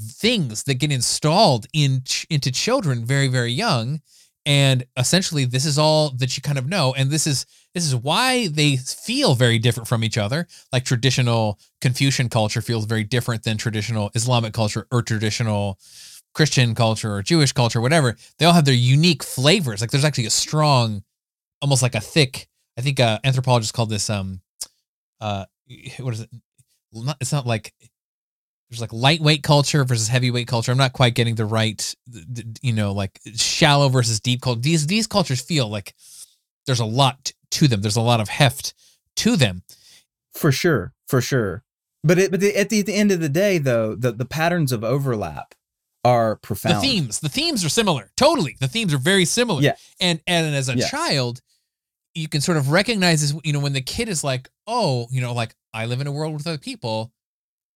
things 0.00 0.64
that 0.64 0.74
get 0.74 0.90
installed 0.90 1.66
in 1.72 2.02
into 2.30 2.50
children 2.50 3.04
very 3.04 3.28
very 3.28 3.52
young 3.52 4.00
and 4.44 4.84
essentially 4.96 5.44
this 5.44 5.64
is 5.64 5.78
all 5.78 6.10
that 6.10 6.36
you 6.36 6.42
kind 6.42 6.58
of 6.58 6.66
know. 6.68 6.94
And 6.96 7.10
this 7.10 7.26
is 7.26 7.46
this 7.74 7.84
is 7.86 7.94
why 7.94 8.48
they 8.48 8.76
feel 8.76 9.34
very 9.34 9.58
different 9.58 9.88
from 9.88 10.04
each 10.04 10.18
other. 10.18 10.46
Like 10.72 10.84
traditional 10.84 11.58
confucian 11.80 12.28
culture 12.28 12.60
feels 12.60 12.84
very 12.84 13.04
different 13.04 13.44
than 13.44 13.56
traditional 13.56 14.10
islamic 14.14 14.52
culture 14.52 14.86
or 14.90 15.02
traditional 15.02 15.78
christian 16.34 16.74
culture 16.74 17.14
or 17.14 17.22
jewish 17.22 17.52
culture 17.52 17.80
whatever. 17.80 18.16
They 18.38 18.46
all 18.46 18.52
have 18.52 18.64
their 18.64 18.74
unique 18.74 19.22
flavors. 19.22 19.80
Like 19.80 19.90
there's 19.90 20.04
actually 20.04 20.26
a 20.26 20.30
strong 20.30 21.02
almost 21.60 21.82
like 21.82 21.94
a 21.94 22.00
thick 22.00 22.48
i 22.76 22.80
think 22.80 22.98
uh 22.98 23.18
anthropologists 23.22 23.72
called 23.72 23.90
this 23.90 24.10
um 24.10 24.40
uh 25.20 25.44
what 26.00 26.14
is 26.14 26.20
it? 26.20 26.30
It's 27.20 27.32
not 27.32 27.46
like 27.46 27.72
there's 28.72 28.80
like 28.80 28.92
lightweight 28.92 29.42
culture 29.42 29.84
versus 29.84 30.08
heavyweight 30.08 30.48
culture. 30.48 30.72
I'm 30.72 30.78
not 30.78 30.94
quite 30.94 31.14
getting 31.14 31.34
the 31.34 31.44
right, 31.44 31.94
you 32.62 32.72
know, 32.72 32.92
like 32.92 33.20
shallow 33.36 33.90
versus 33.90 34.18
deep 34.18 34.40
culture. 34.40 34.62
These 34.62 34.86
these 34.86 35.06
cultures 35.06 35.42
feel 35.42 35.68
like 35.68 35.94
there's 36.66 36.80
a 36.80 36.86
lot 36.86 37.32
to 37.52 37.68
them. 37.68 37.82
There's 37.82 37.96
a 37.96 38.00
lot 38.00 38.20
of 38.20 38.30
heft 38.30 38.72
to 39.16 39.36
them. 39.36 39.62
For 40.32 40.50
sure, 40.50 40.94
for 41.06 41.20
sure. 41.20 41.64
But 42.02 42.18
it, 42.18 42.30
but 42.30 42.40
the, 42.40 42.56
at, 42.56 42.70
the, 42.70 42.80
at 42.80 42.86
the 42.86 42.94
end 42.94 43.12
of 43.12 43.20
the 43.20 43.28
day, 43.28 43.58
though, 43.58 43.94
the, 43.94 44.10
the 44.10 44.24
patterns 44.24 44.72
of 44.72 44.82
overlap 44.82 45.54
are 46.04 46.36
profound. 46.36 46.76
The 46.76 46.80
themes, 46.80 47.20
the 47.20 47.28
themes 47.28 47.64
are 47.64 47.68
similar. 47.68 48.10
Totally, 48.16 48.56
the 48.58 48.68
themes 48.68 48.94
are 48.94 48.98
very 48.98 49.26
similar. 49.26 49.60
Yeah. 49.60 49.76
And 50.00 50.20
and 50.26 50.54
as 50.54 50.70
a 50.70 50.76
Yes. 50.76 50.90
child, 50.90 51.42
you 52.14 52.26
can 52.26 52.40
sort 52.40 52.56
of 52.56 52.70
recognize 52.70 53.20
this. 53.20 53.38
You 53.44 53.52
know, 53.52 53.60
when 53.60 53.74
the 53.74 53.82
kid 53.82 54.08
is 54.08 54.24
like, 54.24 54.48
oh, 54.66 55.08
you 55.10 55.20
know, 55.20 55.34
like 55.34 55.54
I 55.74 55.84
live 55.84 56.00
in 56.00 56.06
a 56.06 56.12
world 56.12 56.32
with 56.32 56.46
other 56.46 56.56
people, 56.58 57.12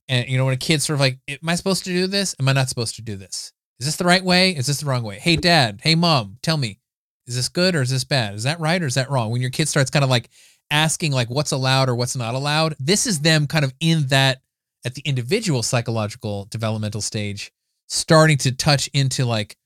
and 0.09 0.29
you 0.29 0.39
know, 0.39 0.45
when 0.45 0.55
a 0.55 0.59
kid's 0.59 0.85
sort 0.85 0.95
of 0.95 1.01
like, 1.01 1.19
am 1.29 1.49
I 1.49 1.55
supposed 1.55 1.85
to 1.85 1.91
do 1.91 2.07
this? 2.07 2.35
Am 2.39 2.49
I 2.49 2.53
not 2.53 2.69
supposed 2.69 2.97
to 2.97 3.03
do 3.03 3.17
this? 3.17 3.53
Is 3.79 3.87
this 3.87 3.97
the 3.97 4.05
right 4.05 4.25
way? 4.25 4.51
Is 4.51 4.67
this 4.67 4.81
the 4.81 4.87
wrong 4.87 5.03
way? 5.03 5.19
Hey, 5.19 5.37
dad. 5.37 5.81
Hey, 5.83 5.95
mom. 5.95 6.39
Tell 6.43 6.57
me, 6.57 6.79
Is 7.27 7.37
this 7.37 7.49
good 7.49 7.75
or 7.75 7.83
is 7.83 7.91
this 7.91 8.05
bad? 8.05 8.35
Is 8.35 8.45
that 8.45 8.61
right 8.61 8.83
or 8.83 8.87
is 8.87 8.95
that 8.95 9.11
wrong? 9.11 9.31
When 9.31 9.41
your 9.41 9.51
kid 9.51 9.69
starts 9.69 9.91
kind 9.91 10.05
of 10.05 10.11
like 10.11 10.31
asking 10.71 11.13
like 11.13 11.29
what's 11.29 11.53
allowed 11.53 11.89
or 11.89 11.95
what's 11.95 12.17
not 12.17 12.35
allowed, 12.35 12.77
this 12.79 13.07
is 13.07 13.21
them 13.21 13.47
kind 13.47 13.65
of 13.65 13.75
in 13.81 14.07
that 14.09 14.43
at 14.85 14.95
the 14.95 15.03
individual 15.05 15.63
psychological 15.63 16.47
developmental 16.51 17.01
stage 17.01 17.53
starting 17.89 18.39
to 18.39 18.53
touch 18.53 18.89
into 18.95 19.25
like 19.25 19.57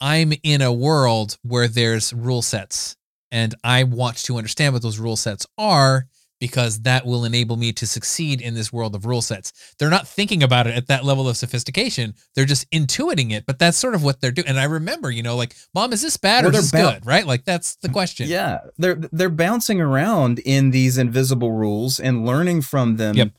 I'm 0.00 0.32
in 0.42 0.62
a 0.62 0.72
world 0.72 1.36
where 1.42 1.68
there's 1.68 2.12
rule 2.12 2.42
sets 2.42 2.96
and 3.30 3.54
I 3.62 3.84
want 3.84 4.16
to 4.24 4.36
understand 4.36 4.72
what 4.72 4.82
those 4.82 4.98
rule 4.98 5.16
sets 5.16 5.46
are 5.58 6.06
because 6.40 6.80
that 6.80 7.04
will 7.06 7.24
enable 7.24 7.56
me 7.56 7.70
to 7.74 7.86
succeed 7.86 8.40
in 8.40 8.54
this 8.54 8.72
world 8.72 8.94
of 8.94 9.04
rule 9.06 9.20
sets. 9.22 9.52
They're 9.78 9.90
not 9.90 10.08
thinking 10.08 10.42
about 10.42 10.66
it 10.66 10.74
at 10.74 10.86
that 10.88 11.04
level 11.04 11.28
of 11.28 11.36
sophistication. 11.36 12.14
They're 12.34 12.46
just 12.46 12.68
intuiting 12.70 13.30
it, 13.30 13.44
but 13.46 13.58
that's 13.58 13.76
sort 13.78 13.94
of 13.94 14.02
what 14.02 14.20
they're 14.20 14.30
doing. 14.30 14.48
And 14.48 14.58
I 14.58 14.64
remember, 14.64 15.10
you 15.10 15.22
know, 15.22 15.36
like, 15.36 15.54
mom, 15.74 15.92
is 15.92 16.00
this 16.02 16.16
bad 16.16 16.44
Well, 16.44 16.54
or 16.54 16.58
is 16.58 16.70
this 16.70 16.80
bound- 16.80 16.96
good? 17.02 17.06
Right? 17.06 17.26
Like 17.26 17.44
that's 17.44 17.76
the 17.76 17.90
question. 17.90 18.28
Yeah, 18.28 18.58
they're 18.78 18.94
they're 19.12 19.28
bouncing 19.28 19.80
around 19.80 20.38
in 20.40 20.70
these 20.70 20.96
invisible 20.98 21.52
rules 21.52 22.00
and 22.00 22.24
learning 22.26 22.62
from 22.62 22.96
them 22.96 23.14
Yep. 23.16 23.30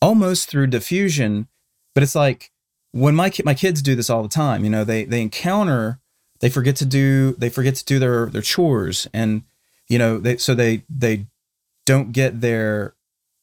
almost 0.00 0.48
through 0.48 0.66
diffusion. 0.68 1.48
But 1.94 2.02
it's 2.02 2.14
like 2.14 2.50
when 2.92 3.14
my 3.14 3.30
ki- 3.30 3.42
my 3.46 3.54
kids 3.54 3.80
do 3.82 3.94
this 3.94 4.10
all 4.10 4.22
the 4.22 4.28
time. 4.28 4.64
You 4.64 4.70
know, 4.70 4.84
they 4.84 5.04
they 5.04 5.22
encounter, 5.22 6.00
they 6.40 6.50
forget 6.50 6.76
to 6.76 6.84
do 6.84 7.32
they 7.38 7.48
forget 7.48 7.74
to 7.76 7.84
do 7.84 7.98
their 7.98 8.26
their 8.26 8.42
chores, 8.42 9.06
and 9.14 9.42
you 9.88 9.98
know 9.98 10.18
they 10.18 10.36
so 10.36 10.54
they 10.54 10.84
they 10.90 11.26
don't 11.86 12.12
get 12.12 12.40
their. 12.40 12.94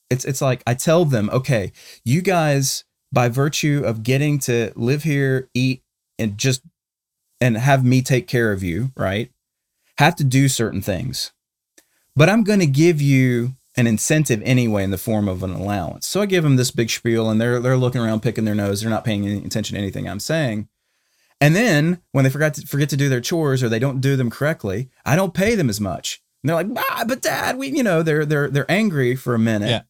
It's 0.10 0.26
it's 0.26 0.42
like 0.42 0.64
I 0.66 0.74
tell 0.74 1.06
them, 1.06 1.30
okay, 1.32 1.72
you 2.04 2.22
guys 2.22 2.84
by 3.12 3.30
virtue 3.30 3.84
of 3.86 4.04
getting 4.04 4.40
to 4.40 4.72
live 4.76 5.04
here, 5.04 5.50
eat, 5.54 5.84
and 6.18 6.38
just 6.38 6.62
and 7.42 7.58
have 7.58 7.86
me 7.86 8.02
take 8.02 8.28
care 8.28 8.52
of 8.52 8.64
you, 8.64 8.92
right? 8.96 9.32
have 10.00 10.16
to 10.16 10.24
do 10.24 10.48
certain 10.48 10.82
things. 10.82 11.34
But 12.16 12.30
I'm 12.30 12.46
going 12.46 12.62
to 12.62 12.66
give 12.66 13.02
you 13.02 13.56
an 13.76 13.86
incentive 13.86 14.42
anyway 14.44 14.86
in 14.86 14.92
the 14.92 14.98
form 14.98 15.28
of 15.28 15.44
an 15.44 15.52
allowance. 15.52 16.08
So 16.08 16.22
I 16.22 16.26
give 16.26 16.44
them 16.44 16.56
this 16.56 16.72
big 16.72 16.90
spiel 16.90 17.30
and 17.30 17.40
they're 17.40 17.60
they're 17.60 17.78
looking 17.78 18.02
around 18.02 18.22
picking 18.22 18.46
their 18.46 18.56
nose, 18.56 18.80
they're 18.82 18.90
not 18.90 19.04
paying 19.04 19.26
any 19.26 19.44
attention 19.44 19.76
to 19.76 19.82
anything 19.82 20.08
I'm 20.08 20.22
saying. 20.22 20.70
And 21.42 21.54
then 21.54 22.02
when 22.14 22.24
they 22.24 22.30
forgot 22.30 22.54
to 22.56 22.66
forget 22.66 22.90
to 22.90 22.98
do 22.98 23.10
their 23.10 23.20
chores 23.20 23.62
or 23.62 23.68
they 23.68 23.80
don't 23.80 24.00
do 24.00 24.16
them 24.16 24.30
correctly, 24.30 24.90
I 25.06 25.18
don't 25.18 25.34
pay 25.34 25.54
them 25.56 25.70
as 25.70 25.82
much. 25.82 26.22
And 26.44 26.50
they're 26.50 26.56
like, 26.56 26.68
ah, 26.78 27.06
but 27.08 27.22
dad, 27.22 27.58
we 27.58 27.68
you 27.70 27.84
know, 27.84 28.04
they're 28.04 28.26
they're 28.26 28.50
they're 28.50 28.72
angry 28.72 29.16
for 29.16 29.34
a 29.36 29.40
minute. 29.40 29.70
Yeah. 29.70 29.82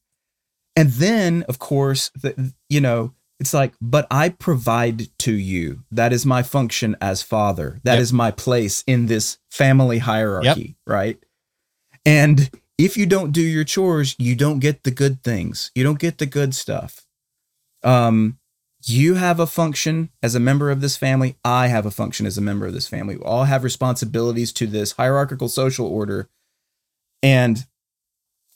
And 0.76 0.90
then 0.92 1.44
of 1.50 1.60
course, 1.60 2.10
the, 2.22 2.54
you 2.70 2.82
know, 2.82 3.14
it's 3.40 3.54
like, 3.54 3.74
but 3.80 4.06
I 4.12 4.30
provide 4.30 5.08
to 5.20 5.32
you. 5.34 5.84
That 5.92 6.12
is 6.12 6.26
my 6.26 6.44
function 6.44 6.96
as 7.00 7.22
father. 7.22 7.80
That 7.84 8.00
is 8.00 8.12
Yep. 8.12 8.18
my 8.18 8.32
place 8.32 8.84
in 8.86 9.06
this 9.06 9.38
family 9.50 10.00
hierarchy, 10.00 10.76
right? 10.86 11.18
And 12.06 12.50
if 12.78 12.98
you 12.98 13.06
don't 13.06 13.32
do 13.32 13.42
your 13.42 13.64
chores, 13.64 14.16
you 14.18 14.36
don't 14.36 14.60
get 14.60 14.84
the 14.84 14.92
good 14.92 15.24
things. 15.24 15.72
You 15.76 15.84
don't 15.84 16.00
get 16.00 16.18
the 16.18 16.26
good 16.26 16.56
stuff. 16.56 17.06
Um, 17.84 18.40
you 18.86 19.16
have 19.16 19.40
a 19.40 19.48
function 19.48 20.10
as 20.24 20.36
a 20.36 20.40
member 20.40 20.72
of 20.72 20.80
this 20.82 20.96
family. 20.96 21.38
I 21.44 21.68
have 21.68 21.86
a 21.86 21.92
function 21.92 22.26
as 22.26 22.38
a 22.38 22.42
member 22.42 22.66
of 22.66 22.74
this 22.74 22.88
family. 22.88 23.18
We 23.18 23.24
all 23.24 23.44
have 23.44 23.64
responsibilities 23.64 24.54
to 24.54 24.68
this 24.68 24.94
hierarchical 24.94 25.50
social 25.50 25.86
order. 25.88 26.30
And 27.22 27.66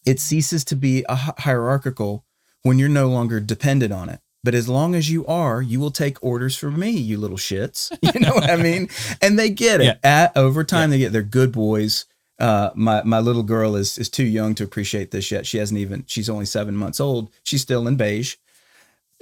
it 0.05 0.19
ceases 0.19 0.63
to 0.65 0.75
be 0.75 1.05
a 1.07 1.15
hierarchical 1.15 2.25
when 2.63 2.79
you're 2.79 2.89
no 2.89 3.07
longer 3.07 3.39
dependent 3.39 3.93
on 3.93 4.09
it. 4.09 4.19
But 4.43 4.55
as 4.55 4.67
long 4.67 4.93
as 4.93 5.09
you 5.09 5.25
are, 5.25 5.61
you 5.61 5.79
will 5.79 5.91
take 5.91 6.21
orders 6.21 6.57
from 6.57 6.77
me, 6.77 6.89
you 6.89 7.17
little 7.17 7.37
shits. 7.37 7.91
You 8.13 8.19
know 8.19 8.33
what 8.33 8.49
I 8.49 8.57
mean? 8.57 8.89
And 9.21 9.39
they 9.39 9.49
get 9.49 9.79
it. 9.79 9.85
Yeah. 9.85 9.95
At 10.03 10.35
over 10.35 10.63
time, 10.63 10.89
they 10.89 10.99
get 10.99 11.13
they're 11.13 11.21
good 11.23 11.51
boys. 11.51 12.05
Uh, 12.39 12.71
my 12.75 13.01
my 13.03 13.19
little 13.19 13.43
girl 13.43 13.75
is 13.75 13.97
is 13.97 14.09
too 14.09 14.25
young 14.25 14.53
to 14.55 14.63
appreciate 14.63 15.11
this 15.11 15.31
yet. 15.31 15.45
She 15.45 15.57
hasn't 15.57 15.79
even. 15.79 16.03
She's 16.07 16.29
only 16.29 16.45
seven 16.45 16.75
months 16.75 16.99
old. 16.99 17.31
She's 17.43 17.61
still 17.61 17.87
in 17.87 17.95
beige. 17.95 18.35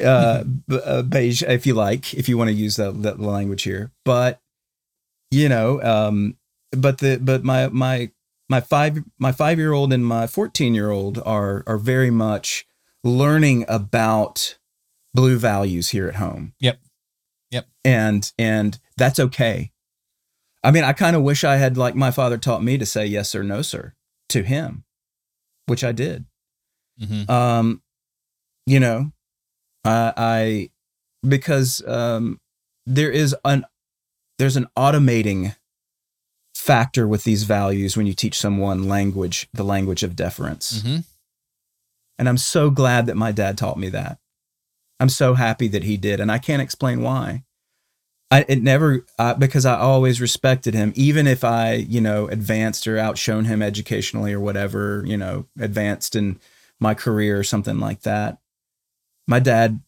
Uh, 0.03 0.43
b- 0.43 0.81
uh, 0.83 1.03
beige, 1.03 1.43
if 1.43 1.67
you 1.67 1.75
like, 1.75 2.15
if 2.15 2.27
you 2.27 2.37
want 2.37 2.47
to 2.47 2.55
use 2.55 2.77
that, 2.77 3.03
that 3.03 3.19
language 3.19 3.61
here. 3.63 3.91
But 4.03 4.41
you 5.29 5.47
know, 5.47 5.81
um, 5.83 6.37
but 6.71 6.97
the 6.97 7.17
but 7.21 7.43
my 7.43 7.67
my 7.67 8.09
my 8.51 8.59
five 8.59 8.99
my 9.17 9.31
five 9.31 9.57
year 9.57 9.71
old 9.71 9.93
and 9.93 10.05
my 10.05 10.27
fourteen 10.27 10.75
year 10.75 10.91
old 10.91 11.17
are 11.25 11.63
are 11.65 11.77
very 11.77 12.11
much 12.11 12.67
learning 13.03 13.63
about 13.69 14.57
blue 15.13 15.37
values 15.37 15.89
here 15.89 16.07
at 16.07 16.15
home. 16.15 16.53
Yep. 16.59 16.79
Yep. 17.51 17.67
And 17.85 18.31
and 18.37 18.77
that's 18.97 19.19
okay. 19.19 19.71
I 20.63 20.69
mean, 20.69 20.83
I 20.83 20.93
kind 20.93 21.15
of 21.15 21.23
wish 21.23 21.43
I 21.45 21.55
had 21.55 21.77
like 21.77 21.95
my 21.95 22.11
father 22.11 22.37
taught 22.37 22.61
me 22.61 22.77
to 22.77 22.85
say 22.85 23.05
yes 23.05 23.33
or 23.33 23.41
no, 23.41 23.61
sir, 23.61 23.93
to 24.29 24.43
him, 24.43 24.83
which 25.65 25.83
I 25.83 25.93
did. 25.93 26.25
Mhm. 27.01 27.29
Um, 27.29 27.81
you 28.67 28.79
know, 28.79 29.13
I, 29.85 30.13
I 30.17 30.69
because 31.27 31.81
um, 31.87 32.39
there 32.85 33.09
is 33.09 33.33
an 33.45 33.65
there's 34.37 34.57
an 34.57 34.67
automating 34.77 35.55
factor 36.61 37.07
with 37.07 37.23
these 37.23 37.43
values 37.43 37.97
when 37.97 38.05
you 38.05 38.13
teach 38.13 38.37
someone 38.37 38.87
language, 38.87 39.49
the 39.51 39.63
language 39.63 40.03
of 40.03 40.15
deference. 40.15 40.83
Mhm. 40.83 41.03
And 42.19 42.29
I'm 42.29 42.37
so 42.37 42.69
glad 42.69 43.07
that 43.07 43.17
my 43.17 43.31
dad 43.31 43.57
taught 43.57 43.79
me 43.79 43.89
that. 43.89 44.19
I'm 44.99 45.09
so 45.09 45.33
happy 45.33 45.67
that 45.69 45.83
he 45.83 45.97
did, 45.97 46.19
and 46.19 46.31
I 46.31 46.37
can't 46.37 46.61
explain 46.61 47.01
why. 47.01 47.43
I 48.29 48.45
it 48.47 48.61
never 48.61 49.05
uh, 49.17 49.33
because 49.33 49.65
I 49.65 49.77
always 49.77 50.21
respected 50.21 50.75
him, 50.75 50.93
even 50.95 51.25
if 51.25 51.43
I 51.43 51.73
you 51.73 51.99
know 51.99 52.27
advanced 52.27 52.87
or 52.87 52.99
outshone 52.99 53.45
him 53.45 53.61
educationally 53.63 54.31
or 54.31 54.39
whatever 54.39 55.03
you 55.05 55.17
know 55.17 55.47
advanced 55.59 56.15
in 56.15 56.39
my 56.79 56.93
career 56.93 57.39
or 57.39 57.43
something 57.43 57.79
like 57.79 58.01
that. 58.01 58.37
My 59.27 59.39
dad 59.39 59.81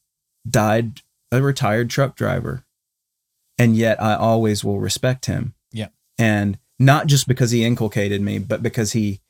died 0.50 1.02
a 1.32 1.42
retired 1.42 1.90
truck 1.92 2.16
driver, 2.16 2.66
and 3.60 3.76
yet 3.78 4.02
I 4.02 4.16
always 4.16 4.64
will 4.64 4.80
respect 4.80 5.28
him. 5.28 5.54
Yeah. 5.72 5.90
and 6.18 6.58
not 6.80 7.08
just 7.08 7.28
because 7.28 7.52
he 7.52 7.64
inculcated 7.64 8.22
me, 8.22 8.40
but 8.40 8.64
because 8.64 8.94
he 8.94 9.22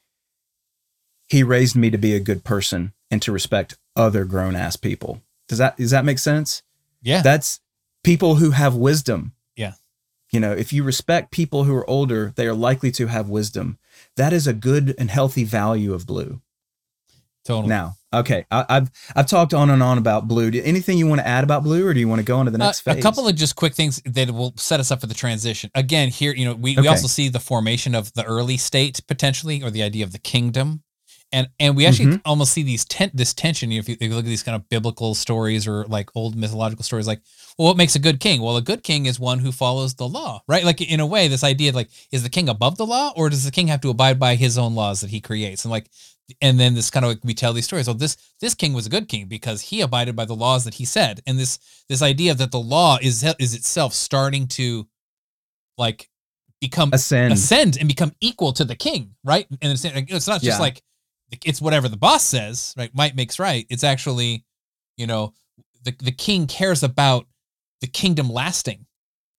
he 1.28 1.44
raised 1.44 1.76
me 1.76 1.90
to 1.90 1.98
be 1.98 2.14
a 2.14 2.20
good 2.20 2.44
person 2.44 2.94
and 3.10 3.22
to 3.22 3.32
respect 3.32 3.78
other 3.96 4.26
grown 4.26 4.56
ass 4.56 4.76
people. 4.76 5.22
Does 5.48 5.58
that 5.58 5.78
does 5.78 5.92
that 5.92 6.06
make 6.06 6.20
sense? 6.20 6.64
Yeah. 7.02 7.22
That's 7.22 7.60
people 8.04 8.36
who 8.36 8.52
have 8.52 8.76
wisdom. 8.76 9.34
Yeah. 9.56 9.74
You 10.32 10.40
know, 10.40 10.52
if 10.52 10.74
you 10.74 10.84
respect 10.84 11.32
people 11.32 11.66
who 11.66 11.76
are 11.76 11.90
older, 11.90 12.34
they 12.36 12.48
are 12.48 12.54
likely 12.56 12.92
to 12.94 13.08
have 13.08 13.30
wisdom. 13.30 13.78
That 14.16 14.34
is 14.34 14.48
a 14.48 14.54
good 14.54 14.96
and 14.98 15.10
healthy 15.12 15.44
value 15.44 15.94
of 15.94 16.08
blue. 16.08 16.42
totally. 17.46 17.70
Now, 17.70 17.98
okay, 18.14 18.46
I, 18.52 18.66
I've 18.70 18.92
I've 19.16 19.28
talked 19.28 19.54
on 19.54 19.70
and 19.70 19.82
on 19.84 19.98
about 19.98 20.28
blue. 20.28 20.52
Anything 20.64 20.98
you 20.98 21.08
want 21.08 21.22
to 21.22 21.28
add 21.28 21.44
about 21.44 21.64
blue, 21.64 21.86
or 21.88 21.94
do 21.94 22.00
you 22.00 22.08
want 22.08 22.20
to 22.20 22.26
go 22.26 22.38
on 22.38 22.46
to 22.46 22.52
the 22.52 22.58
Uh, 22.58 22.68
next 22.68 22.82
phase? 22.82 22.98
a 22.98 23.02
couple 23.02 23.28
of 23.28 23.36
just 23.36 23.56
quick 23.56 23.74
things 23.74 24.02
that 24.06 24.32
will 24.32 24.54
set 24.58 24.80
us 24.80 24.92
up 24.92 25.02
for 25.02 25.08
the 25.08 25.14
transition. 25.14 25.70
Again, 25.76 26.10
here, 26.10 26.34
you 26.34 26.46
know, 26.46 26.54
we, 26.56 26.78
we 26.78 26.88
also 26.88 27.08
see 27.08 27.30
the 27.30 27.40
formation 27.40 27.96
of 27.96 28.14
the 28.14 28.24
early 28.24 28.58
state 28.58 29.02
potentially, 29.08 29.62
or 29.64 29.70
the 29.72 29.84
idea 29.84 30.04
of 30.04 30.12
the 30.12 30.20
kingdom. 30.20 30.84
And 31.32 31.50
and 31.60 31.76
we 31.76 31.88
actually 31.88 32.10
Mhm. 32.10 32.22
almost 32.26 32.54
see 32.54 32.62
these 32.62 32.86
ten, 32.86 33.10
this 33.12 33.34
tension. 33.34 33.72
You 33.72 33.80
know, 33.80 33.80
if 33.80 33.90
you, 33.90 33.96
if 34.00 34.08
you 34.08 34.16
look 34.16 34.26
at 34.26 34.26
these 34.28 34.44
kind 34.44 34.56
of 34.56 34.70
biblical 34.70 35.16
stories 35.16 35.66
or 35.68 35.84
like 35.86 36.12
old 36.14 36.36
mythological 36.36 36.84
stories, 36.84 37.08
like, 37.08 37.22
well, 37.58 37.70
what 37.70 37.78
makes 37.78 37.96
a 37.96 38.00
good 38.00 38.20
king? 38.20 38.40
Well, 38.40 38.56
a 38.56 38.62
good 38.62 38.84
king 38.84 39.08
is 39.08 39.20
one 39.20 39.40
who 39.40 39.52
follows 39.52 39.96
the 39.96 40.08
law, 40.08 40.44
right? 40.48 40.64
Like 40.64 40.80
in 40.80 41.00
a 41.00 41.08
way, 41.08 41.28
this 41.28 41.44
idea 41.44 41.70
of 41.70 41.76
like, 41.76 41.90
is 42.12 42.22
the 42.22 42.30
king 42.30 42.50
above 42.50 42.78
the 42.78 42.86
law, 42.86 43.14
or 43.16 43.32
does 43.32 43.46
the 43.46 43.52
king 43.52 43.68
have 43.70 43.82
to 43.82 43.90
abide 43.90 44.20
by 44.20 44.36
his 44.36 44.60
own 44.60 44.76
laws 44.76 45.02
that 45.02 45.10
he 45.10 45.20
creates? 45.22 45.66
And 45.66 45.72
like, 45.72 45.90
and 46.42 46.60
then 46.60 46.74
this 46.74 46.90
kind 46.90 47.06
of 47.06 47.12
like 47.12 47.20
we 47.24 47.34
tell 47.34 47.54
these 47.54 47.66
stories. 47.66 47.88
Oh, 47.88 47.94
this 47.94 48.16
this 48.40 48.54
king 48.56 48.74
was 48.74 48.86
a 48.86 48.90
good 48.90 49.08
king 49.08 49.28
because 49.28 49.62
he 49.62 49.82
abided 49.82 50.16
by 50.16 50.26
the 50.26 50.36
laws 50.36 50.64
that 50.66 50.76
he 50.76 50.86
said, 50.86 51.22
and 51.28 51.38
this 51.38 51.60
this 51.90 52.02
idea 52.02 52.34
that 52.34 52.52
the 52.52 52.60
law 52.60 52.98
is 53.02 53.24
is 53.40 53.54
itself 53.54 53.94
starting 53.94 54.48
to 54.48 54.88
like 55.78 56.10
become 56.62 56.92
ascend. 56.94 57.34
ascend 57.34 57.78
and 57.78 57.88
become 57.88 58.14
equal 58.22 58.54
to 58.54 58.64
the 58.64 58.76
king, 58.76 59.16
right? 59.24 59.46
And 59.62 59.72
it's, 59.72 59.84
it's 59.84 60.28
not 60.28 60.42
just 60.42 60.58
Yeah. 60.58 60.60
like 60.60 60.82
it's 61.44 61.60
whatever 61.62 61.90
the 61.90 61.98
boss 61.98 62.24
says, 62.24 62.74
right? 62.78 62.94
Might 62.94 63.16
makes 63.16 63.40
right. 63.40 63.66
It's 63.70 63.84
actually, 63.84 64.46
you 64.98 65.08
know, 65.08 65.34
the 65.84 65.94
the 66.00 66.12
king 66.12 66.48
cares 66.48 66.84
about 66.84 67.26
the 67.82 67.88
kingdom 67.88 68.30
lasting, 68.30 68.86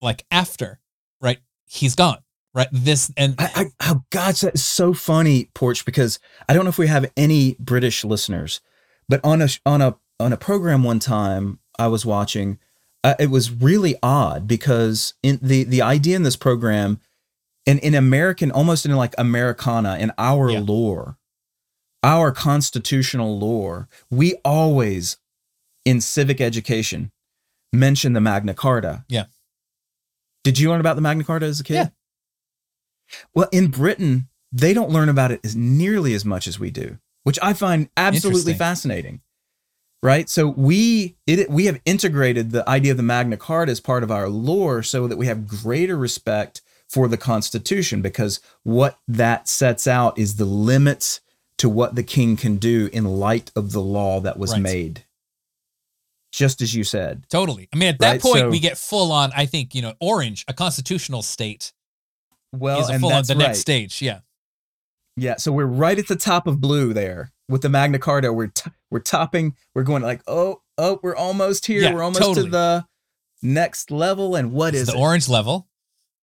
like 0.02 0.26
after, 0.30 0.80
right? 1.22 1.38
He's 1.66 1.94
gone, 1.94 2.18
right? 2.54 2.68
This 2.72 3.12
and 3.16 3.34
I, 3.38 3.50
I, 3.54 3.64
oh 3.90 4.04
gosh, 4.10 4.40
that's 4.40 4.62
so 4.62 4.92
funny, 4.94 5.50
Porch, 5.54 5.84
because 5.84 6.18
I 6.48 6.54
don't 6.54 6.64
know 6.64 6.70
if 6.70 6.78
we 6.78 6.86
have 6.86 7.10
any 7.16 7.56
British 7.58 8.04
listeners, 8.04 8.60
but 9.08 9.20
on 9.24 9.42
a 9.42 9.48
on 9.66 9.82
a 9.82 9.96
on 10.20 10.32
a 10.32 10.36
program 10.36 10.82
one 10.84 10.98
time 11.00 11.58
I 11.78 11.88
was 11.88 12.06
watching, 12.06 12.58
uh, 13.02 13.14
it 13.18 13.30
was 13.30 13.50
really 13.50 13.96
odd 14.02 14.46
because 14.46 15.14
in 15.22 15.38
the 15.42 15.64
the 15.64 15.82
idea 15.82 16.16
in 16.16 16.22
this 16.22 16.36
program, 16.36 17.00
in 17.66 17.78
in 17.80 17.94
American, 17.94 18.50
almost 18.50 18.86
in 18.86 18.94
like 18.94 19.14
Americana, 19.18 19.96
in 19.98 20.12
our 20.18 20.50
Yeah. 20.50 20.60
lore, 20.60 21.18
our 22.02 22.30
constitutional 22.32 23.38
lore, 23.38 23.88
we 24.10 24.34
always 24.44 25.16
in 25.84 26.00
civic 26.00 26.40
education 26.40 27.10
mention 27.72 28.12
the 28.12 28.20
Magna 28.20 28.54
Carta. 28.54 29.04
Yeah. 29.08 29.24
Did 30.44 30.58
you 30.58 30.68
learn 30.70 30.80
about 30.80 30.94
the 30.96 31.02
Magna 31.02 31.24
Carta 31.24 31.46
as 31.46 31.58
a 31.60 31.64
kid? 31.64 31.74
Yeah. 31.74 31.88
Well, 33.34 33.48
in 33.52 33.68
Britain, 33.70 34.28
they 34.52 34.72
don't 34.74 34.90
learn 34.90 35.08
about 35.08 35.30
it 35.32 35.40
as 35.44 35.54
nearly 35.56 36.14
as 36.14 36.24
much 36.24 36.46
as 36.46 36.58
we 36.58 36.70
do, 36.70 36.98
which 37.24 37.38
I 37.42 37.52
find 37.52 37.88
absolutely 37.96 38.54
fascinating. 38.54 39.20
Right? 40.02 40.28
So 40.28 40.48
we 40.48 41.16
it 41.26 41.50
we 41.50 41.64
have 41.64 41.80
integrated 41.86 42.50
the 42.50 42.68
idea 42.68 42.90
of 42.92 42.98
the 42.98 43.02
Magna 43.02 43.38
Carta 43.38 43.72
as 43.72 43.80
part 43.80 44.02
of 44.02 44.10
our 44.10 44.28
lore 44.28 44.82
so 44.82 45.08
that 45.08 45.16
we 45.16 45.26
have 45.26 45.48
greater 45.48 45.96
respect 45.96 46.60
for 46.90 47.08
the 47.08 47.16
Constitution 47.16 48.02
because 48.02 48.38
what 48.64 48.98
that 49.08 49.48
sets 49.48 49.86
out 49.86 50.18
is 50.18 50.36
the 50.36 50.44
limits 50.44 51.20
to 51.56 51.70
what 51.70 51.94
the 51.94 52.02
king 52.02 52.36
can 52.36 52.56
do 52.58 52.90
in 52.92 53.04
light 53.04 53.50
of 53.56 53.72
the 53.72 53.80
law 53.80 54.20
that 54.20 54.38
was 54.38 54.52
Right. 54.52 54.60
made. 54.62 55.04
Just 56.32 56.60
as 56.60 56.74
you 56.74 56.84
said. 56.84 57.24
Totally. 57.30 57.68
I 57.72 57.76
mean, 57.76 57.88
at 57.88 57.98
that 58.00 58.10
Right, 58.12 58.20
point, 58.20 58.38
so- 58.40 58.50
we 58.50 58.58
get 58.58 58.76
full 58.76 59.12
on. 59.12 59.32
I 59.34 59.46
think 59.46 59.74
you 59.74 59.80
know, 59.82 59.94
orange, 60.00 60.44
a 60.48 60.52
constitutional 60.52 61.22
state, 61.22 61.72
Well, 62.58 62.80
is 62.80 62.88
a 62.88 62.92
and 62.92 63.00
full 63.00 63.10
on 63.10 63.16
that's 63.16 63.28
the 63.28 63.34
right. 63.34 63.46
next 63.48 63.60
stage. 63.60 64.00
Yeah. 64.02 64.20
Yeah, 65.16 65.36
so 65.36 65.52
we're 65.52 65.66
right 65.66 65.96
at 65.98 66.08
the 66.08 66.16
top 66.16 66.46
of 66.48 66.60
blue 66.60 66.92
there 66.92 67.32
with 67.48 67.62
the 67.62 67.68
Magna 67.68 68.00
Carta. 68.00 68.32
We're 68.32 68.48
t- 68.48 68.70
we're 68.90 68.98
topping. 68.98 69.54
We're 69.74 69.84
going 69.84 70.02
like, 70.02 70.22
oh, 70.26 70.62
oh, 70.76 70.98
we're 71.02 71.14
almost 71.14 71.66
here. 71.66 71.82
Yeah, 71.82 71.94
we're 71.94 72.02
almost 72.02 72.22
totally. 72.22 72.46
to 72.46 72.50
the 72.50 72.86
next 73.42 73.92
level. 73.92 74.34
And 74.34 74.50
what 74.50 74.74
It's 74.74 74.82
is 74.82 74.86
the 74.88 74.94
it? 74.94 75.00
orange 75.00 75.28
level. 75.28 75.68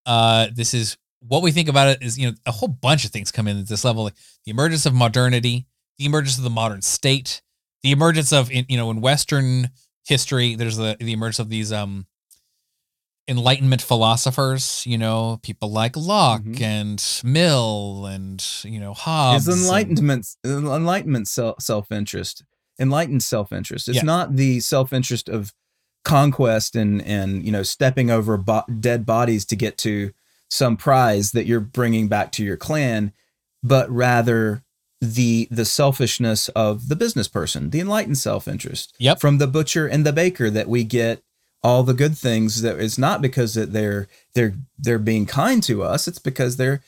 Uh, 0.05 0.47
this 0.53 0.73
is 0.73 0.97
what 1.21 1.41
we 1.41 1.51
think 1.51 1.69
about 1.69 1.87
it 1.87 2.01
is 2.01 2.17
you 2.17 2.27
know 2.27 2.35
a 2.45 2.51
whole 2.51 2.67
bunch 2.67 3.05
of 3.05 3.11
things 3.11 3.31
come 3.31 3.47
in 3.47 3.57
at 3.59 3.67
this 3.67 3.85
level, 3.85 4.03
like 4.03 4.15
the 4.45 4.51
emergence 4.51 4.85
of 4.85 4.93
modernity, 4.93 5.67
the 5.97 6.05
emergence 6.05 6.37
of 6.37 6.43
the 6.43 6.49
modern 6.49 6.81
state, 6.81 7.41
the 7.83 7.91
emergence 7.91 8.33
of 8.33 8.51
in, 8.51 8.65
you 8.67 8.77
know 8.77 8.91
in 8.91 8.99
Western 8.99 9.69
history, 10.05 10.55
there's 10.55 10.77
the 10.77 10.97
the 10.99 11.13
emergence 11.13 11.39
of 11.39 11.49
these 11.49 11.71
um 11.71 12.07
enlightenment 13.27 13.81
philosophers, 13.81 14.83
you 14.85 14.97
know, 14.97 15.39
people 15.43 15.71
like 15.71 15.95
Locke 15.95 16.41
Mhm. 16.43 16.61
and 16.61 17.21
Mill 17.23 18.05
and 18.05 18.43
you 18.63 18.79
know 18.79 18.93
Hobbes. 18.93 19.47
Is 19.47 19.53
and- 19.55 19.63
enlightenment 19.63 20.27
enlightenment 20.45 21.27
self 21.27 21.91
interest 21.91 22.43
enlightened 22.79 23.23
self 23.23 23.51
interest? 23.51 23.87
It's 23.87 23.97
Yeah. 23.97 24.03
not 24.03 24.35
the 24.35 24.59
self 24.59 24.91
interest 24.91 25.29
of 25.29 25.53
conquest 26.03 26.75
and 26.75 27.01
and 27.03 27.45
you 27.45 27.51
know 27.51 27.63
stepping 27.63 28.09
over 28.09 28.35
bo- 28.37 28.63
dead 28.79 29.05
bodies 29.05 29.45
to 29.45 29.55
get 29.55 29.77
to 29.77 30.11
some 30.49 30.75
prize 30.75 31.31
that 31.31 31.45
you're 31.45 31.59
bringing 31.61 32.07
back 32.07 32.31
to 32.33 32.43
your 32.43 32.57
clan, 32.57 33.13
but 33.63 33.89
rather 33.89 34.63
the 34.99 35.47
the 35.51 35.65
selfishness 35.65 36.49
of 36.49 36.87
the 36.89 36.95
business 36.95 37.27
person, 37.27 37.69
the 37.69 37.79
enlightened 37.79 38.17
self 38.17 38.47
interest. 38.47 38.93
Yep. 38.99 39.19
From 39.21 39.37
the 39.37 39.47
butcher 39.47 39.87
and 39.87 40.05
the 40.05 40.11
baker 40.13 40.49
that 40.49 40.67
we 40.67 40.83
get 40.83 41.23
all 41.63 41.83
the 41.83 41.93
good 41.93 42.17
things 42.17 42.61
that 42.61 42.79
it's 42.79 42.97
not 42.97 43.21
because 43.21 43.53
that 43.53 43.71
they're 43.73 44.07
they're 44.33 44.53
they're 44.79 44.97
being 44.99 45.25
kind 45.25 45.61
to 45.63 45.83
us 45.83 46.07
it's 46.07 46.19
because 46.19 46.57
they're 46.57 46.81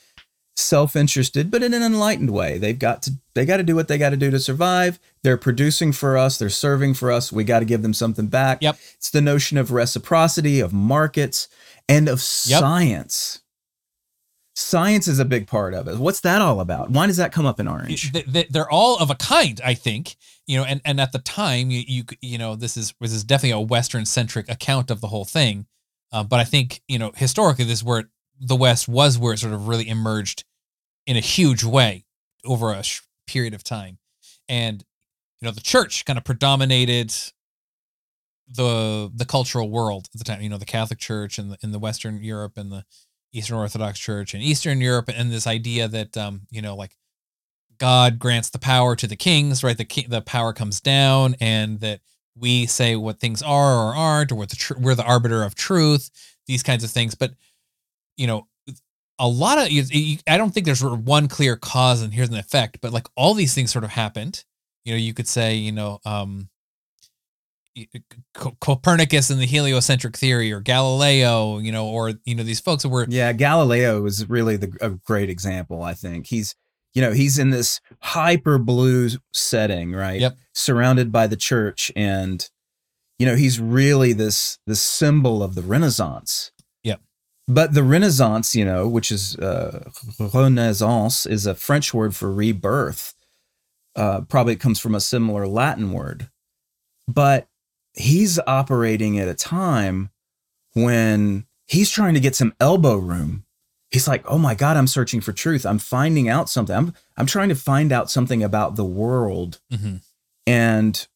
self-interested 0.56 1.50
but 1.50 1.64
in 1.64 1.74
an 1.74 1.82
enlightened 1.82 2.30
way. 2.32 2.58
They've 2.58 2.78
got 2.78 3.02
to 3.04 3.12
they 3.34 3.46
got 3.46 3.58
to 3.58 3.64
do 3.64 3.76
what 3.76 3.88
they 3.88 3.98
got 3.98 4.12
to 4.12 4.18
do 4.18 4.30
to 4.30 4.40
survive. 4.40 5.00
They're 5.24 5.38
producing 5.38 5.92
for 5.92 6.16
us. 6.18 6.38
They're 6.38 6.50
serving 6.50 6.94
for 6.94 7.12
us. 7.12 7.32
We 7.32 7.44
got 7.44 7.60
to 7.60 7.66
give 7.66 7.82
them 7.82 7.94
something 7.94 8.28
back. 8.28 8.62
Yep. 8.62 8.78
it's 8.96 9.10
the 9.10 9.22
notion 9.22 9.58
of 9.58 9.72
reciprocity 9.72 10.60
of 10.60 10.72
markets 10.72 11.48
and 11.90 12.08
of 12.08 12.20
Yep. 12.46 12.60
science. 12.60 13.40
Science 14.56 15.08
is 15.08 15.18
a 15.18 15.26
big 15.26 15.48
part 15.48 15.74
of 15.74 15.88
it. 15.88 15.98
What's 15.98 16.22
that 16.22 16.42
all 16.42 16.60
about? 16.60 16.92
Why 16.92 17.08
does 17.08 17.18
that 17.18 17.32
come 17.32 17.48
up 17.48 17.60
in 17.60 17.68
orange? 17.68 18.12
Th- 18.14 18.32
th- 18.32 18.50
they're 18.50 18.70
all 18.70 18.98
of 19.00 19.10
a 19.10 19.16
kind 19.16 19.60
i 19.66 19.74
think 19.74 20.16
you 20.48 20.58
know 20.58 20.64
and 20.64 20.82
and 20.86 21.00
at 21.00 21.12
the 21.12 21.20
time 21.20 21.72
you 21.72 21.84
you, 21.88 22.04
you 22.22 22.38
know 22.38 22.56
this 22.56 22.78
is 22.78 22.94
this 23.00 23.14
is 23.14 23.24
definitely 23.24 23.52
a 23.52 23.60
western 23.60 24.06
centric 24.06 24.50
account 24.50 24.92
of 24.92 25.02
the 25.02 25.08
whole 25.08 25.26
thing 25.26 25.66
uh, 26.12 26.24
but 26.24 26.40
i 26.40 26.44
think 26.44 26.82
you 26.88 27.00
know 27.00 27.12
historically 27.16 27.66
this 27.66 27.80
is 27.80 27.84
where 27.84 28.10
the 28.40 28.56
west 28.56 28.88
was 28.88 29.18
where 29.18 29.34
it 29.34 29.40
sort 29.40 29.54
of 29.54 29.68
really 29.68 29.88
emerged 29.88 30.44
in 31.06 31.18
a 31.18 31.22
huge 31.22 31.64
way 31.64 32.06
over 32.46 32.74
a 32.74 32.84
sh- 32.84 33.02
period 33.28 33.54
of 33.54 33.64
time. 33.64 33.98
And 34.50 34.84
you 35.42 35.48
know 35.48 35.52
the 35.52 35.62
church 35.62 36.06
kind 36.06 36.18
of 36.18 36.24
predominated 36.24 37.14
the 38.48 39.12
the 39.14 39.26
cultural 39.26 39.70
world 39.70 40.08
at 40.14 40.20
the 40.20 40.24
time 40.24 40.42
you 40.42 40.50
know 40.50 40.58
the 40.58 40.66
catholic 40.66 41.00
church 41.00 41.38
and 41.38 41.52
the, 41.52 41.58
in 41.64 41.72
the 41.72 41.80
western 41.80 42.22
europe 42.22 42.58
and 42.58 42.72
the 42.72 42.84
eastern 43.32 43.58
orthodox 43.58 43.98
church 44.00 44.34
and 44.34 44.44
eastern 44.44 44.82
europe 44.82 45.10
and 45.14 45.32
this 45.32 45.48
idea 45.48 45.88
that 45.88 46.16
um 46.18 46.42
you 46.52 46.62
know 46.62 46.76
like 46.76 46.96
God 47.84 48.18
grants 48.18 48.50
the 48.50 48.60
power 48.60 48.96
to 48.96 49.08
the 49.08 49.18
kings, 49.18 49.62
right? 49.62 49.78
The 49.78 49.84
king, 49.84 50.06
the 50.08 50.22
power 50.22 50.54
comes 50.54 50.80
down, 50.80 51.36
and 51.42 51.82
that 51.82 52.00
we 52.34 52.66
say 52.66 52.96
what 52.96 53.20
things 53.20 53.42
are 53.42 53.76
or 53.76 53.94
aren't, 53.94 54.32
or 54.32 54.36
what 54.36 54.50
the 54.50 54.56
tr- 54.56 54.80
we're 54.80 54.96
the 54.96 55.04
arbiter 55.04 55.44
of 55.44 55.54
truth. 55.54 56.10
These 56.48 56.64
kinds 56.64 56.86
of 56.86 56.92
things, 56.92 57.14
but 57.14 57.34
you 58.16 58.26
know, 58.26 58.48
a 59.20 59.28
lot 59.28 59.58
of 59.58 59.70
you, 59.70 59.84
you, 59.90 60.18
I 60.26 60.38
don't 60.38 60.54
think 60.54 60.66
there's 60.66 60.82
one 60.82 61.28
clear 61.28 61.58
cause 61.58 62.02
and 62.02 62.14
here's 62.14 62.30
an 62.30 62.38
effect, 62.38 62.78
but 62.82 62.94
like 62.94 63.08
all 63.18 63.34
these 63.34 63.54
things 63.54 63.70
sort 63.74 63.84
of 63.84 63.90
happened. 63.90 64.46
You 64.86 64.94
know, 64.94 64.98
you 64.98 65.14
could 65.14 65.28
say, 65.28 65.56
you 65.56 65.74
know, 65.74 66.00
um, 66.06 66.48
Co- 68.34 68.56
Copernicus 68.62 69.30
and 69.30 69.42
the 69.42 69.46
heliocentric 69.46 70.16
theory, 70.16 70.54
or 70.54 70.62
Galileo, 70.62 71.58
you 71.58 71.74
know, 71.74 71.88
or 71.88 72.14
you 72.24 72.34
know 72.34 72.44
these 72.44 72.62
folks 72.62 72.86
were 72.86 73.06
Yeah, 73.10 73.34
Galileo 73.34 74.06
is 74.06 74.30
really 74.30 74.56
the, 74.56 74.72
a 74.80 74.92
great 74.92 75.30
example. 75.30 75.84
I 75.84 75.96
think 75.96 76.28
he's, 76.28 76.56
you 76.94 77.02
know, 77.02 77.12
he's 77.12 77.40
in 77.40 77.50
this 77.50 77.82
hyper 78.00 78.58
blue 78.58 79.10
setting, 79.34 79.94
right? 79.94 80.22
Yep. 80.22 80.38
Surrounded 80.54 81.12
by 81.12 81.28
the 81.28 81.36
church, 81.36 81.92
and 81.96 82.50
you 83.18 83.26
know, 83.26 83.36
he's 83.36 83.60
really 83.60 84.14
this 84.14 84.60
this 84.68 84.82
symbol 84.82 85.42
of 85.42 85.56
the 85.56 85.62
Renaissance. 85.62 86.52
Yep. 86.84 87.02
But 87.48 87.74
the 87.74 87.84
Renaissance, 87.84 88.56
you 88.56 88.66
know, 88.66 88.88
which 88.88 89.12
is 89.12 89.36
uh, 89.38 89.90
Renaissance, 90.20 91.26
is 91.26 91.46
a 91.46 91.56
French 91.56 91.94
word 91.94 92.16
for 92.16 92.32
rebirth. 92.32 93.16
Uh, 93.96 94.22
probably 94.22 94.56
comes 94.56 94.80
from 94.80 94.96
a 94.96 95.00
similar 95.00 95.48
Latin 95.48 95.92
word, 95.92 96.30
but 97.08 97.48
he's 97.94 98.40
operating 98.48 99.20
at 99.20 99.28
a 99.28 99.36
time 99.36 100.10
when 100.74 101.46
he's 101.68 101.92
trying 101.92 102.16
to 102.16 102.20
get 102.20 102.36
some 102.36 102.54
elbow 102.60 102.98
room 102.98 103.46
he's 103.94 104.08
like 104.08 104.24
oh 104.28 104.38
my 104.38 104.56
god 104.56 104.76
i'm 104.76 104.88
searching 104.88 105.22
for 105.22 105.32
truth. 105.32 105.66
I'm 105.66 105.80
finding 105.80 106.28
out 106.28 106.50
something. 106.50 106.76
I'm 106.76 106.94
i'm 107.16 107.26
trying 107.26 107.50
to 107.50 107.56
find 107.56 107.92
out 107.94 108.12
something 108.12 108.44
about 108.44 108.76
the 108.76 108.84
world. 108.86 109.62
Mhm. 109.72 110.02
and 110.46 111.08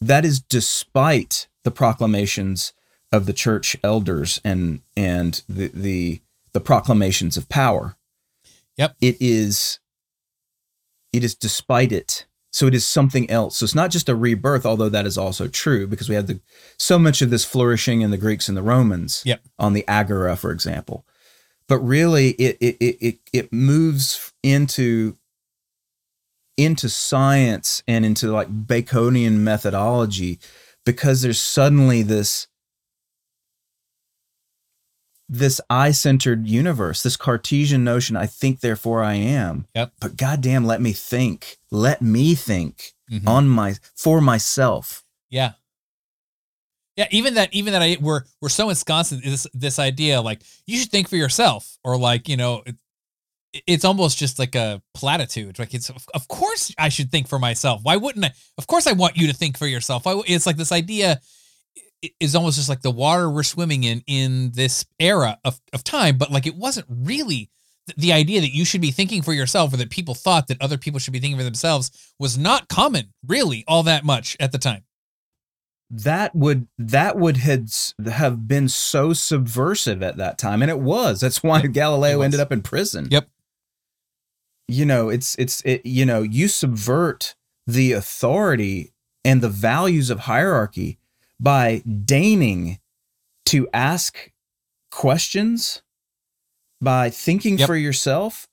that 0.00 0.24
is 0.26 0.40
despite 0.40 1.46
the 1.64 1.70
proclamations 1.70 2.74
of 3.12 3.24
the 3.24 3.32
church 3.32 3.76
elders 3.82 4.40
and 4.44 4.82
and 4.96 5.42
the 5.48 5.68
the 5.72 6.20
the 6.52 6.60
proclamations 6.60 7.36
of 7.38 7.48
power. 7.48 7.96
Yep. 8.76 8.96
it 9.00 9.16
is 9.20 9.78
it 11.12 11.24
is 11.24 11.34
despite 11.34 11.92
it. 11.92 12.26
So 12.52 12.66
it 12.66 12.74
is 12.74 12.86
something 12.86 13.28
else. 13.30 13.56
So 13.58 13.64
it's 13.64 13.74
not 13.74 13.90
just 13.90 14.08
a 14.08 14.14
rebirth 14.14 14.66
although 14.66 14.88
that 14.90 15.06
is 15.06 15.16
also 15.16 15.46
true 15.48 15.86
because 15.86 16.08
we 16.08 16.14
have 16.14 16.26
the 16.26 16.40
so 16.78 16.98
much 16.98 17.22
of 17.22 17.30
this 17.30 17.44
flourishing 17.44 18.00
in 18.02 18.10
the 18.10 18.18
greeks 18.18 18.48
and 18.48 18.56
the 18.56 18.62
romans 18.62 19.22
Yep. 19.24 19.40
on 19.58 19.72
the 19.72 19.86
agora 19.88 20.36
for 20.36 20.50
example 20.50 21.06
but 21.68 21.78
really 21.78 22.30
it 22.32 22.56
it 22.60 22.76
it 22.80 22.96
it, 23.00 23.18
it 23.32 23.52
moves 23.52 24.32
into 24.42 25.16
into 26.56 26.88
science 26.88 27.82
and 27.86 28.04
into 28.04 28.30
like 28.30 28.48
baconian 28.66 29.38
methodology 29.38 30.38
because 30.84 31.22
there's 31.22 31.40
suddenly 31.40 32.02
this 32.02 32.46
this 35.28 35.60
eye-centered 35.68 36.46
universe 36.46 37.02
this 37.02 37.16
cartesian 37.16 37.82
notion 37.82 38.16
i 38.16 38.26
think 38.26 38.60
therefore 38.60 39.02
i 39.02 39.14
am 39.14 39.66
Yep. 39.74 39.92
but 40.00 40.16
goddamn 40.16 40.64
let 40.64 40.80
me 40.80 40.92
think 40.92 41.58
let 41.70 42.00
me 42.00 42.34
think 42.36 42.92
Mhm. 43.10 43.26
on 43.28 43.48
my 43.48 43.74
for 43.94 44.20
myself 44.20 45.02
Yeah. 45.28 45.52
Yeah, 46.96 47.06
even 47.10 47.34
that 47.34 47.52
even 47.52 47.72
that 47.74 47.82
I 47.82 47.98
we're 48.00 48.22
we're 48.40 48.48
so 48.48 48.70
ensconced 48.70 49.12
in 49.12 49.20
this 49.20 49.46
this 49.52 49.78
idea 49.78 50.20
like 50.22 50.42
you 50.66 50.78
should 50.78 50.90
think 50.90 51.08
for 51.08 51.16
yourself 51.16 51.78
or 51.84 51.98
like, 51.98 52.28
you 52.28 52.38
know, 52.38 52.62
it, 52.64 52.76
it's 53.66 53.84
almost 53.84 54.18
just 54.18 54.38
like 54.38 54.54
a 54.54 54.82
platitude. 54.94 55.58
Like 55.58 55.74
it's 55.74 55.90
of, 55.90 56.28
course 56.28 56.74
I 56.78 56.88
should 56.88 57.10
think 57.10 57.28
for 57.28 57.38
myself. 57.38 57.80
Why 57.82 57.96
wouldn't 57.96 58.24
I? 58.24 58.32
Of 58.58 58.66
course 58.66 58.86
I 58.86 58.92
want 58.92 59.16
you 59.16 59.26
to 59.26 59.34
think 59.34 59.58
for 59.58 59.66
yourself. 59.66 60.02
It's 60.06 60.46
like 60.46 60.56
this 60.56 60.72
idea 60.72 61.20
is 62.20 62.34
almost 62.34 62.56
just 62.56 62.68
like 62.68 62.82
the 62.82 62.90
water 62.90 63.28
we're 63.30 63.42
swimming 63.42 63.84
in 63.84 64.02
in 64.06 64.52
this 64.52 64.84
era 64.98 65.38
of, 65.44 65.60
of 65.72 65.84
time, 65.84 66.18
but 66.18 66.30
like 66.30 66.46
it 66.46 66.56
wasn't 66.56 66.86
really 66.88 67.50
th- 67.86 67.96
the 67.96 68.12
idea 68.12 68.40
that 68.40 68.54
you 68.54 68.64
should 68.64 68.80
be 68.80 68.90
thinking 68.90 69.22
for 69.22 69.32
yourself 69.32 69.72
or 69.72 69.76
that 69.78 69.90
people 69.90 70.14
thought 70.14 70.46
that 70.48 70.60
other 70.60 70.78
people 70.78 71.00
should 71.00 71.12
be 71.12 71.20
thinking 71.20 71.38
for 71.38 71.44
themselves 71.44 71.90
was 72.18 72.38
not 72.38 72.68
common 72.68 73.12
really 73.26 73.64
all 73.66 73.82
that 73.82 74.04
much 74.04 74.36
at 74.40 74.52
the 74.52 74.58
time. 74.58 74.85
That 75.90 76.34
would 76.34 76.66
that 76.78 77.16
would 77.16 77.36
had 77.38 77.70
have 78.10 78.48
been 78.48 78.68
so 78.68 79.12
subversive 79.12 80.02
at 80.02 80.16
that 80.16 80.36
time 80.38 80.60
and 80.62 80.70
it 80.70 80.80
was 80.80 81.20
that's 81.20 81.42
why 81.42 81.60
Yep, 81.62 81.72
galileo 81.72 82.22
ended 82.22 82.40
up 82.40 82.50
in 82.50 82.60
prison 82.60 83.06
Yep. 83.10 83.28
you 84.66 84.84
know 84.84 85.08
it's 85.08 85.36
it's 85.36 85.62
it, 85.64 85.86
you 85.86 86.04
know 86.04 86.22
you 86.22 86.48
subvert 86.48 87.34
the 87.66 87.92
authority 87.92 88.92
and 89.24 89.40
the 89.40 89.48
values 89.48 90.10
of 90.10 90.20
hierarchy 90.20 90.98
by 91.38 91.82
deigning 92.04 92.78
to 93.44 93.68
ask 93.72 94.32
questions 94.90 95.82
by 96.80 97.10
thinking 97.10 97.58
Yep. 97.58 97.66
for 97.66 97.76
yourself, 97.76 98.48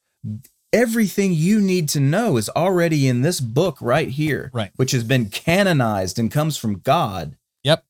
everything 0.73 1.31
you 1.33 1.61
need 1.61 1.87
to 1.89 1.99
know 1.99 2.35
is 2.37 2.49
already 2.49 3.07
in 3.07 3.21
this 3.21 3.39
book 3.39 3.77
right 3.79 4.09
here, 4.09 4.49
Right. 4.53 4.71
which 4.75 4.91
has 4.91 5.03
been 5.03 5.29
canonized 5.29 6.17
and 6.19 6.31
comes 6.31 6.57
from 6.57 6.79
God. 6.79 7.37
Yep. 7.63 7.85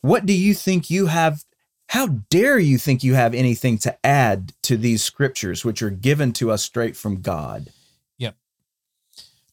What 0.00 0.24
do 0.24 0.32
you 0.32 0.54
think 0.54 0.88
you 0.90 1.06
have? 1.06 1.44
How 1.90 2.06
dare 2.30 2.58
you 2.58 2.78
think 2.78 3.04
you 3.04 3.14
have 3.14 3.34
anything 3.34 3.78
to 3.78 3.96
add 4.06 4.52
to 4.62 4.76
these 4.76 5.02
scriptures, 5.04 5.64
which 5.64 5.82
are 5.82 5.90
given 5.90 6.32
to 6.34 6.50
us 6.50 6.62
straight 6.62 6.96
from 6.96 7.20
God? 7.20 7.70
Yep. 8.18 8.36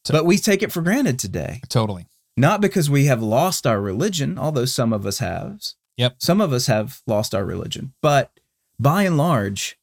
To- 0.06 0.14
But 0.14 0.26
we 0.26 0.38
take 0.38 0.64
it 0.64 0.72
for 0.72 0.82
granted 0.82 1.20
today. 1.20 1.62
Totally. 1.70 2.08
Not 2.36 2.62
because 2.62 2.90
we 2.90 3.06
have 3.06 3.22
lost 3.22 3.68
our 3.68 3.80
religion, 3.80 4.40
although 4.40 4.66
some 4.66 4.94
of 4.94 5.06
us 5.06 5.20
have. 5.20 5.62
Yep. 5.98 6.16
Some 6.18 6.42
of 6.42 6.52
us 6.54 6.66
have 6.66 7.02
lost 7.06 7.36
our 7.36 7.46
religion. 7.46 7.94
But 8.02 8.32
by 8.80 9.04
and 9.04 9.16
large, 9.18 9.78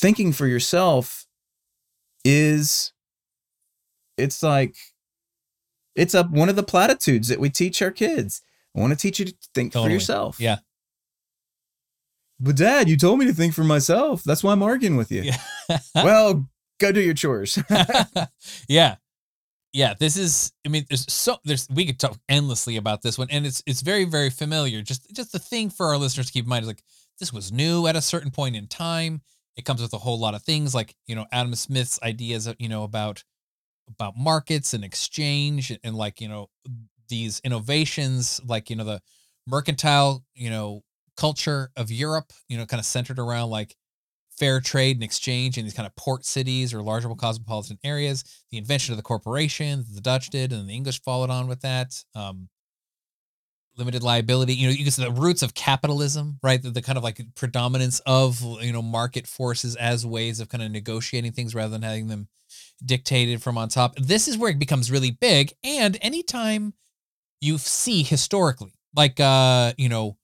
thinking 0.00 0.32
for 0.32 0.46
yourself 0.46 1.26
is 2.24 2.92
it's 4.16 4.42
like 4.42 4.76
it's 5.94 6.14
up 6.14 6.30
one 6.30 6.48
of 6.48 6.56
the 6.56 6.62
platitudes 6.62 7.28
that 7.28 7.40
we 7.40 7.50
teach 7.50 7.82
our 7.82 7.90
kids. 7.90 8.42
I 8.76 8.80
want 8.80 8.92
to 8.92 8.98
teach 8.98 9.20
you 9.20 9.26
to 9.26 9.34
think 9.54 9.72
for 9.72 9.88
yourself. 9.88 10.40
Yeah. 10.40 10.58
But 12.40 12.56
dad, 12.56 12.88
you 12.88 12.96
told 12.96 13.20
me 13.20 13.26
to 13.26 13.32
think 13.32 13.54
for 13.54 13.62
myself. 13.62 14.24
That's 14.24 14.42
why 14.42 14.52
I'm 14.52 14.62
arguing 14.62 14.96
with 14.96 15.12
you. 15.12 15.22
Yeah. 15.22 15.38
well, 15.94 16.48
go 16.80 16.90
do 16.90 17.00
your 17.00 17.14
chores. 17.14 17.58
yeah. 18.68 18.96
Yeah, 19.72 19.94
this 19.98 20.16
is 20.16 20.52
I 20.64 20.68
mean 20.68 20.84
there's 20.88 21.12
so 21.12 21.38
there's 21.44 21.68
we 21.68 21.84
could 21.84 21.98
talk 21.98 22.16
endlessly 22.28 22.76
about 22.76 23.02
this 23.02 23.18
one 23.18 23.26
and 23.30 23.44
it's 23.44 23.60
it's 23.66 23.80
very 23.80 24.04
very 24.04 24.30
familiar. 24.30 24.82
Just 24.82 25.12
just 25.14 25.32
the 25.32 25.40
thing 25.40 25.68
for 25.68 25.86
our 25.86 25.96
listeners 25.96 26.26
to 26.26 26.32
keep 26.32 26.44
in 26.44 26.48
mind 26.48 26.62
is 26.62 26.68
like 26.68 26.82
this 27.18 27.32
was 27.32 27.50
new 27.50 27.88
at 27.88 27.96
a 27.96 28.00
certain 28.00 28.30
point 28.30 28.54
in 28.54 28.68
time. 28.68 29.20
It 29.56 29.64
comes 29.64 29.80
with 29.80 29.92
a 29.92 29.98
whole 29.98 30.18
lot 30.18 30.34
of 30.34 30.42
things 30.42 30.74
like, 30.74 30.94
you 31.06 31.14
know, 31.14 31.26
Adam 31.32 31.54
Smith's 31.54 32.00
ideas 32.02 32.52
you 32.58 32.68
know 32.68 32.82
about 32.82 33.22
about 33.88 34.16
markets 34.16 34.74
and 34.74 34.84
exchange 34.84 35.76
and 35.82 35.94
like, 35.94 36.20
you 36.20 36.28
know, 36.28 36.48
these 37.08 37.40
innovations 37.44 38.40
like, 38.46 38.70
you 38.70 38.76
know, 38.76 38.84
the 38.84 39.00
mercantile, 39.46 40.24
you 40.34 40.50
know, 40.50 40.82
culture 41.16 41.70
of 41.76 41.90
Europe, 41.90 42.32
you 42.48 42.56
know, 42.56 42.66
kind 42.66 42.80
of 42.80 42.86
centered 42.86 43.18
around 43.18 43.50
like 43.50 43.76
fair 44.30 44.60
trade 44.60 44.96
and 44.96 45.04
exchange 45.04 45.58
in 45.58 45.64
these 45.64 45.74
kind 45.74 45.86
of 45.86 45.94
port 45.96 46.24
cities 46.24 46.74
or 46.74 46.82
larger 46.82 47.08
cosmopolitan 47.14 47.78
areas. 47.84 48.24
The 48.50 48.58
invention 48.58 48.92
of 48.92 48.96
the 48.96 49.02
corporation, 49.02 49.84
the 49.92 50.00
Dutch 50.00 50.30
did, 50.30 50.52
and 50.52 50.68
the 50.68 50.74
English 50.74 51.02
followed 51.02 51.30
on 51.30 51.46
with 51.46 51.60
that. 51.60 51.94
Um, 52.14 52.48
limited 53.76 54.02
liability, 54.02 54.54
you 54.54 54.68
know, 54.68 54.72
you 54.72 54.84
can 54.84 54.90
see 54.90 55.04
the 55.04 55.10
roots 55.10 55.42
of 55.42 55.54
capitalism, 55.54 56.38
right? 56.42 56.62
The, 56.62 56.70
the 56.70 56.82
kind 56.82 56.98
of 56.98 57.04
like 57.04 57.20
predominance 57.34 58.00
of 58.06 58.40
you 58.62 58.72
know 58.72 58.82
market 58.82 59.26
forces 59.26 59.76
as 59.76 60.06
ways 60.06 60.40
of 60.40 60.48
kind 60.48 60.62
of 60.62 60.70
negotiating 60.70 61.32
things 61.32 61.54
rather 61.54 61.70
than 61.70 61.82
having 61.82 62.08
them 62.08 62.28
dictated 62.84 63.42
from 63.42 63.58
on 63.58 63.68
top. 63.68 63.96
This 63.96 64.28
is 64.28 64.38
where 64.38 64.50
it 64.50 64.58
becomes 64.58 64.90
really 64.90 65.10
big. 65.10 65.52
And 65.62 65.98
anytime 66.02 66.74
you 67.40 67.58
see 67.58 68.02
historically, 68.02 68.74
like 68.94 69.20
uh, 69.20 69.72
you 69.76 69.88
know, 69.88 70.16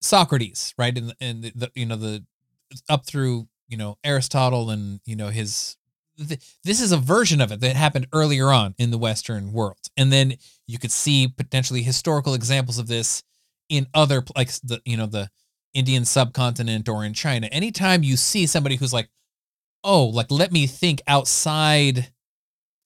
Socrates, 0.00 0.74
right? 0.78 0.96
And 0.96 1.14
and 1.20 1.42
the, 1.44 1.52
the 1.54 1.70
you 1.74 1.86
know 1.86 1.96
the 1.96 2.24
up 2.88 3.06
through 3.06 3.48
you 3.68 3.76
know 3.76 3.98
Aristotle 4.04 4.70
and 4.70 5.00
you 5.04 5.16
know 5.16 5.28
his 5.28 5.76
th- 6.18 6.40
this 6.64 6.80
is 6.80 6.92
a 6.92 6.96
version 6.96 7.40
of 7.40 7.52
it 7.52 7.60
that 7.60 7.76
happened 7.76 8.06
earlier 8.12 8.50
on 8.52 8.74
in 8.78 8.90
the 8.90 8.98
Western 8.98 9.52
world, 9.52 9.78
and 9.96 10.12
then 10.12 10.34
you 10.66 10.78
could 10.78 10.92
see 10.92 11.28
potentially 11.28 11.82
historical 11.82 12.34
examples 12.34 12.78
of 12.78 12.88
this 12.88 13.22
in 13.68 13.86
other 13.94 14.24
like 14.36 14.50
the 14.62 14.80
you 14.84 14.96
know 14.96 15.06
the 15.06 15.28
Indian 15.74 16.04
subcontinent 16.04 16.88
or 16.88 17.04
in 17.04 17.12
China. 17.12 17.48
Anytime 17.48 18.02
you 18.02 18.16
see 18.16 18.46
somebody 18.46 18.76
who's 18.76 18.92
like, 18.92 19.08
oh, 19.84 20.06
like 20.06 20.30
let 20.30 20.52
me 20.52 20.66
think 20.66 21.02
outside 21.06 22.12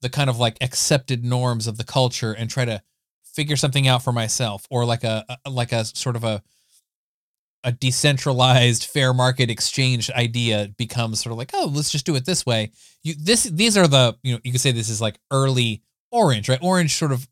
the 0.02 0.08
kind 0.08 0.30
of 0.30 0.38
like 0.38 0.56
accepted 0.60 1.24
norms 1.24 1.66
of 1.66 1.76
the 1.78 1.84
culture 1.84 2.32
and 2.32 2.50
try 2.50 2.64
to 2.64 2.82
figure 3.24 3.56
something 3.56 3.86
out 3.86 4.02
for 4.02 4.12
myself, 4.12 4.66
or 4.70 4.84
like 4.84 5.04
a, 5.04 5.24
a 5.44 5.50
like 5.50 5.72
a 5.72 5.84
sort 5.84 6.16
of 6.16 6.24
a 6.24 6.42
a 7.62 7.72
decentralized 7.72 8.84
fair 8.86 9.12
market 9.12 9.50
exchange 9.50 10.10
idea 10.12 10.70
becomes 10.78 11.20
sort 11.20 11.32
of 11.32 11.38
like 11.38 11.50
oh 11.52 11.70
let's 11.70 11.90
just 11.90 12.06
do 12.06 12.16
it 12.16 12.24
this 12.24 12.46
way 12.46 12.70
you 13.02 13.14
this 13.18 13.44
these 13.44 13.76
are 13.76 13.86
the 13.86 14.16
you 14.22 14.32
know 14.32 14.40
you 14.44 14.52
could 14.52 14.60
say 14.62 14.72
this 14.72 14.88
is 14.88 15.00
like 15.00 15.18
early 15.30 15.82
orange 16.10 16.48
right 16.48 16.58
orange 16.62 16.94
sort 16.94 17.12
of 17.12 17.28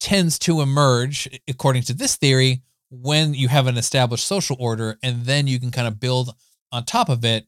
tends 0.00 0.38
to 0.38 0.60
emerge 0.60 1.28
according 1.48 1.82
to 1.82 1.94
this 1.94 2.16
theory 2.16 2.62
when 2.90 3.34
you 3.34 3.48
have 3.48 3.66
an 3.66 3.76
established 3.76 4.26
social 4.26 4.56
order 4.60 4.98
and 5.02 5.24
then 5.24 5.46
you 5.46 5.58
can 5.58 5.70
kind 5.70 5.88
of 5.88 6.00
build 6.00 6.34
on 6.72 6.84
top 6.84 7.08
of 7.08 7.24
it 7.24 7.46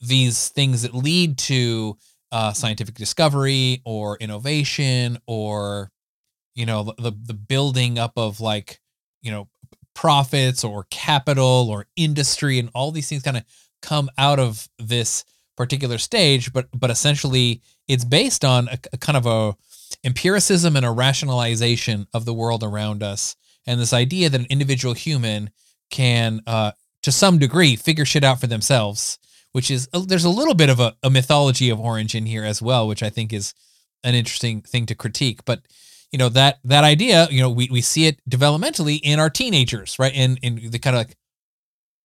these 0.00 0.48
things 0.48 0.82
that 0.82 0.94
lead 0.94 1.36
to 1.38 1.96
uh, 2.32 2.52
scientific 2.52 2.94
discovery 2.94 3.82
or 3.84 4.16
innovation 4.18 5.18
or 5.26 5.90
you 6.54 6.66
know 6.66 6.94
the 6.98 7.12
the 7.24 7.34
building 7.34 7.98
up 7.98 8.12
of 8.16 8.40
like 8.40 8.80
you 9.22 9.30
know 9.30 9.48
profits 9.94 10.64
or 10.64 10.86
capital 10.90 11.68
or 11.70 11.86
industry 11.96 12.58
and 12.58 12.70
all 12.74 12.90
these 12.90 13.08
things 13.08 13.22
kind 13.22 13.36
of 13.36 13.44
come 13.82 14.08
out 14.18 14.38
of 14.38 14.68
this 14.78 15.24
particular 15.56 15.98
stage 15.98 16.52
but 16.52 16.68
but 16.74 16.90
essentially 16.90 17.60
it's 17.88 18.04
based 18.04 18.44
on 18.44 18.68
a, 18.68 18.78
a 18.92 18.98
kind 18.98 19.16
of 19.16 19.26
a 19.26 19.54
empiricism 20.04 20.76
and 20.76 20.86
a 20.86 20.90
rationalization 20.90 22.06
of 22.14 22.24
the 22.24 22.34
world 22.34 22.62
around 22.62 23.02
us 23.02 23.36
and 23.66 23.80
this 23.80 23.92
idea 23.92 24.28
that 24.30 24.40
an 24.40 24.46
individual 24.50 24.94
human 24.94 25.50
can 25.90 26.40
uh 26.46 26.72
to 27.02 27.12
some 27.12 27.38
degree 27.38 27.76
figure 27.76 28.04
shit 28.04 28.24
out 28.24 28.40
for 28.40 28.46
themselves 28.46 29.18
which 29.52 29.70
is 29.70 29.88
there's 30.06 30.24
a 30.24 30.30
little 30.30 30.54
bit 30.54 30.70
of 30.70 30.80
a, 30.80 30.94
a 31.02 31.10
mythology 31.10 31.70
of 31.70 31.80
orange 31.80 32.14
in 32.14 32.24
here 32.26 32.44
as 32.44 32.62
well 32.62 32.86
which 32.88 33.02
i 33.02 33.10
think 33.10 33.32
is 33.32 33.52
an 34.02 34.14
interesting 34.14 34.62
thing 34.62 34.86
to 34.86 34.94
critique. 34.94 35.44
But 35.44 35.60
you 36.10 36.18
know 36.18 36.30
that 36.30 36.58
that 36.64 36.84
idea 36.84 37.28
you 37.30 37.40
know 37.42 37.50
we, 37.50 37.68
we 37.70 37.82
see 37.82 38.06
it 38.06 38.18
developmentally 38.28 38.98
in 39.02 39.20
our 39.20 39.28
teenagers 39.28 39.98
right? 39.98 40.12
And 40.14 40.38
and 40.42 40.58
the 40.58 40.78
kind 40.78 40.96
of 40.96 41.00
like 41.00 41.16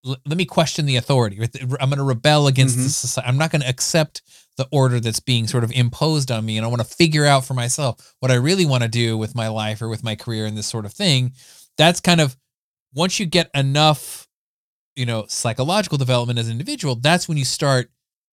let 0.04 0.38
me 0.38 0.46
question 0.46 0.86
the 0.86 0.98
authority. 0.98 1.40
I'm 1.80 1.90
going 1.90 1.98
to 1.98 2.04
rebel 2.04 2.48
against 2.48 2.78
Mhm. 2.78 2.84
the 2.84 2.90
society 2.90 3.30
i'm 3.30 3.38
not 3.38 3.50
going 3.52 3.62
to 3.62 3.70
accept 3.70 4.22
the 4.58 4.68
order 4.72 5.00
that's 5.00 5.20
being 5.20 5.48
sort 5.48 5.64
of 5.64 5.72
imposed 5.72 6.32
on 6.32 6.46
me 6.46 6.58
and 6.58 6.66
i 6.66 6.70
want 6.70 6.82
to 6.82 6.88
figure 6.88 7.26
out 7.26 7.46
for 7.46 7.54
myself 7.54 8.16
what 8.20 8.32
i 8.32 8.36
really 8.36 8.66
want 8.66 8.84
to 8.84 8.90
do 8.90 9.18
with 9.18 9.36
my 9.36 9.48
life 9.48 9.82
or 9.82 9.90
with 9.90 10.04
my 10.04 10.16
career 10.16 10.46
and 10.46 10.58
this 10.58 10.68
sort 10.68 10.86
of 10.86 10.94
thing 10.94 11.32
that's 11.78 12.00
kind 12.00 12.22
of 12.22 12.38
once 12.94 13.20
you 13.20 13.26
get 13.26 13.50
enough 13.54 14.28
you 14.96 15.06
know 15.06 15.26
psychological 15.28 15.98
development 15.98 16.40
as 16.40 16.48
an 16.48 16.54
individual 16.54 16.96
that's 16.96 17.28
when 17.28 17.38
you 17.38 17.46
start 17.46 17.90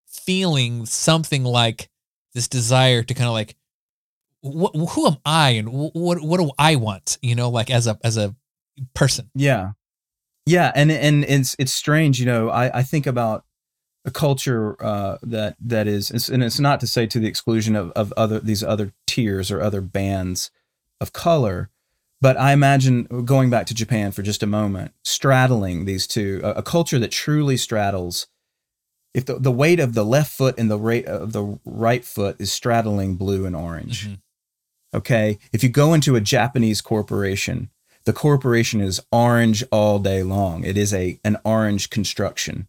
feeling 0.07 0.87
something 0.87 1.45
like 1.45 1.89
this 2.35 2.49
desire 2.49 3.03
to 3.03 3.15
kind 3.15 3.27
of 3.27 3.33
like 3.33 3.57
what, 4.43 4.75
who 4.75 5.07
am 5.07 5.17
I 5.25 5.51
and 5.51 5.69
wh- 5.69 5.95
what 5.95 6.21
what 6.21 6.39
do 6.39 6.51
I 6.59 6.77
want? 6.77 7.19
You 7.23 7.35
know, 7.35 7.49
like 7.49 7.71
as 7.71 7.87
a 7.87 7.99
as 8.05 8.17
a 8.17 8.35
person. 8.95 9.31
Yeah. 9.35 9.73
Yeah, 10.45 10.73
and 10.75 10.91
and 10.91 11.25
it's 11.25 11.55
it's 11.59 11.73
strange, 11.73 12.19
you 12.19 12.27
know. 12.27 12.51
I 12.51 12.79
I 12.79 12.83
think 12.83 13.07
about 13.07 13.45
a 14.05 14.11
culture 14.11 14.77
uh, 14.85 15.19
that 15.23 15.57
that 15.61 15.87
is, 15.87 16.11
and 16.29 16.43
it's 16.43 16.59
not 16.61 16.81
to 16.81 16.87
say 16.87 17.07
to 17.07 17.19
the 17.21 17.29
exclusion 17.29 17.77
of 17.77 17.91
of 17.93 18.13
other 18.17 18.41
these 18.41 18.63
other 18.65 18.93
tiers 19.07 19.51
or 19.51 19.61
other 19.61 19.81
bands 19.81 20.51
of 21.01 21.13
color, 21.13 21.71
but 22.21 22.37
I 22.37 22.53
imagine 22.53 23.05
going 23.25 23.51
back 23.51 23.67
to 23.67 23.75
Japan 23.75 24.13
for 24.13 24.23
just 24.23 24.43
a 24.43 24.47
moment, 24.47 24.93
straddling 25.05 25.85
these 25.85 26.07
two, 26.07 26.41
a, 26.43 26.51
a 26.55 26.63
culture 26.63 26.99
that 26.99 27.11
truly 27.11 27.57
straddles. 27.57 28.27
If 29.15 29.27
the, 29.27 29.39
the 29.39 29.53
weight 29.53 29.79
of 29.79 29.93
the 29.93 30.05
left 30.07 30.33
foot 30.33 30.55
and 30.59 30.71
the 30.71 30.79
rate 30.79 31.05
of 31.05 31.33
the 31.33 31.59
right 31.67 32.03
foot 32.05 32.37
is 32.41 32.51
straddling 32.51 33.17
blue 33.17 33.45
and 33.45 33.55
orange, 33.55 34.09
Mhm. 34.09 34.19
Okay. 34.95 35.39
If 35.53 35.63
you 35.63 35.69
go 35.71 35.95
into 35.95 36.17
a 36.17 36.21
Japanese 36.21 36.81
corporation, 36.83 37.71
the 38.05 38.13
corporation 38.13 38.81
is 38.81 39.01
orange 39.11 39.65
all 39.71 39.99
day 39.99 40.23
long. 40.23 40.65
It 40.65 40.77
is 40.77 40.93
a 40.93 41.19
an 41.25 41.39
orange 41.45 41.89
construction, 41.91 42.69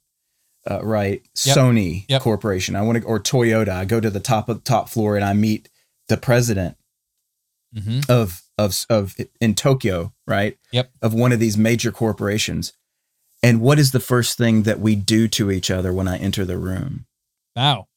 uh, 0.69 0.83
right? 0.83 1.21
Yep. 1.45 1.57
Sony 1.57 2.05
Yep. 2.09 2.21
Corporation. 2.21 2.75
I 2.75 2.81
want 2.81 3.01
to 3.01 3.03
or 3.05 3.19
Toyota. 3.19 3.69
I 3.69 3.85
go 3.85 3.99
to 3.99 4.09
the 4.09 4.19
top 4.19 4.49
of 4.49 4.63
top 4.63 4.89
floor 4.89 5.15
and 5.15 5.25
I 5.25 5.33
meet 5.33 5.69
the 6.07 6.17
president 6.17 6.77
Mm-hmm. 7.75 8.01
of 8.07 8.43
of 8.59 8.85
of 8.87 9.15
in 9.41 9.55
Tokyo, 9.55 10.13
right? 10.27 10.59
Yep. 10.71 10.91
Of 11.01 11.15
one 11.15 11.31
of 11.31 11.39
these 11.39 11.57
major 11.57 11.91
corporations. 11.91 12.73
And 13.41 13.61
what 13.61 13.79
is 13.79 13.91
the 13.91 13.99
first 13.99 14.37
thing 14.37 14.61
that 14.63 14.79
we 14.79 14.95
do 14.95 15.27
to 15.29 15.49
each 15.49 15.71
other 15.71 15.91
when 15.91 16.07
I 16.07 16.17
enter 16.17 16.45
the 16.45 16.57
room? 16.59 17.07
Bow. 17.55 17.87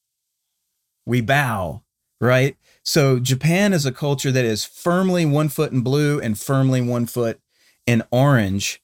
we 1.05 1.21
bow, 1.21 1.83
right? 2.19 2.57
So 2.83 3.19
Japan 3.19 3.71
is 3.71 3.85
a 3.85 3.91
culture 3.91 4.31
that 4.31 4.45
is 4.45 4.65
firmly 4.65 5.25
one 5.27 5.47
foot 5.49 5.71
in 5.71 5.81
blue 5.81 6.19
and 6.19 6.37
firmly 6.39 6.81
one 6.81 7.05
foot 7.05 7.39
in 7.85 8.01
orange, 8.11 8.81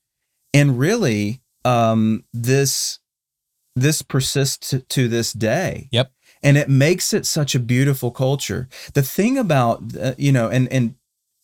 and 0.54 0.78
really, 0.78 1.42
um, 1.66 2.24
this 2.34 3.00
this 3.76 4.02
persists 4.02 4.74
to, 4.88 5.08
this 5.08 5.34
day. 5.34 5.90
Yep. 5.92 6.12
and 6.44 6.58
it 6.58 6.70
makes 6.70 7.14
it 7.14 7.26
such 7.26 7.56
a 7.56 7.60
beautiful 7.60 8.12
culture. 8.12 8.68
The 8.94 9.02
thing 9.02 9.38
about 9.38 9.96
uh, 9.98 10.14
you 10.18 10.32
know, 10.32 10.50
and 10.50 10.72
and 10.72 10.96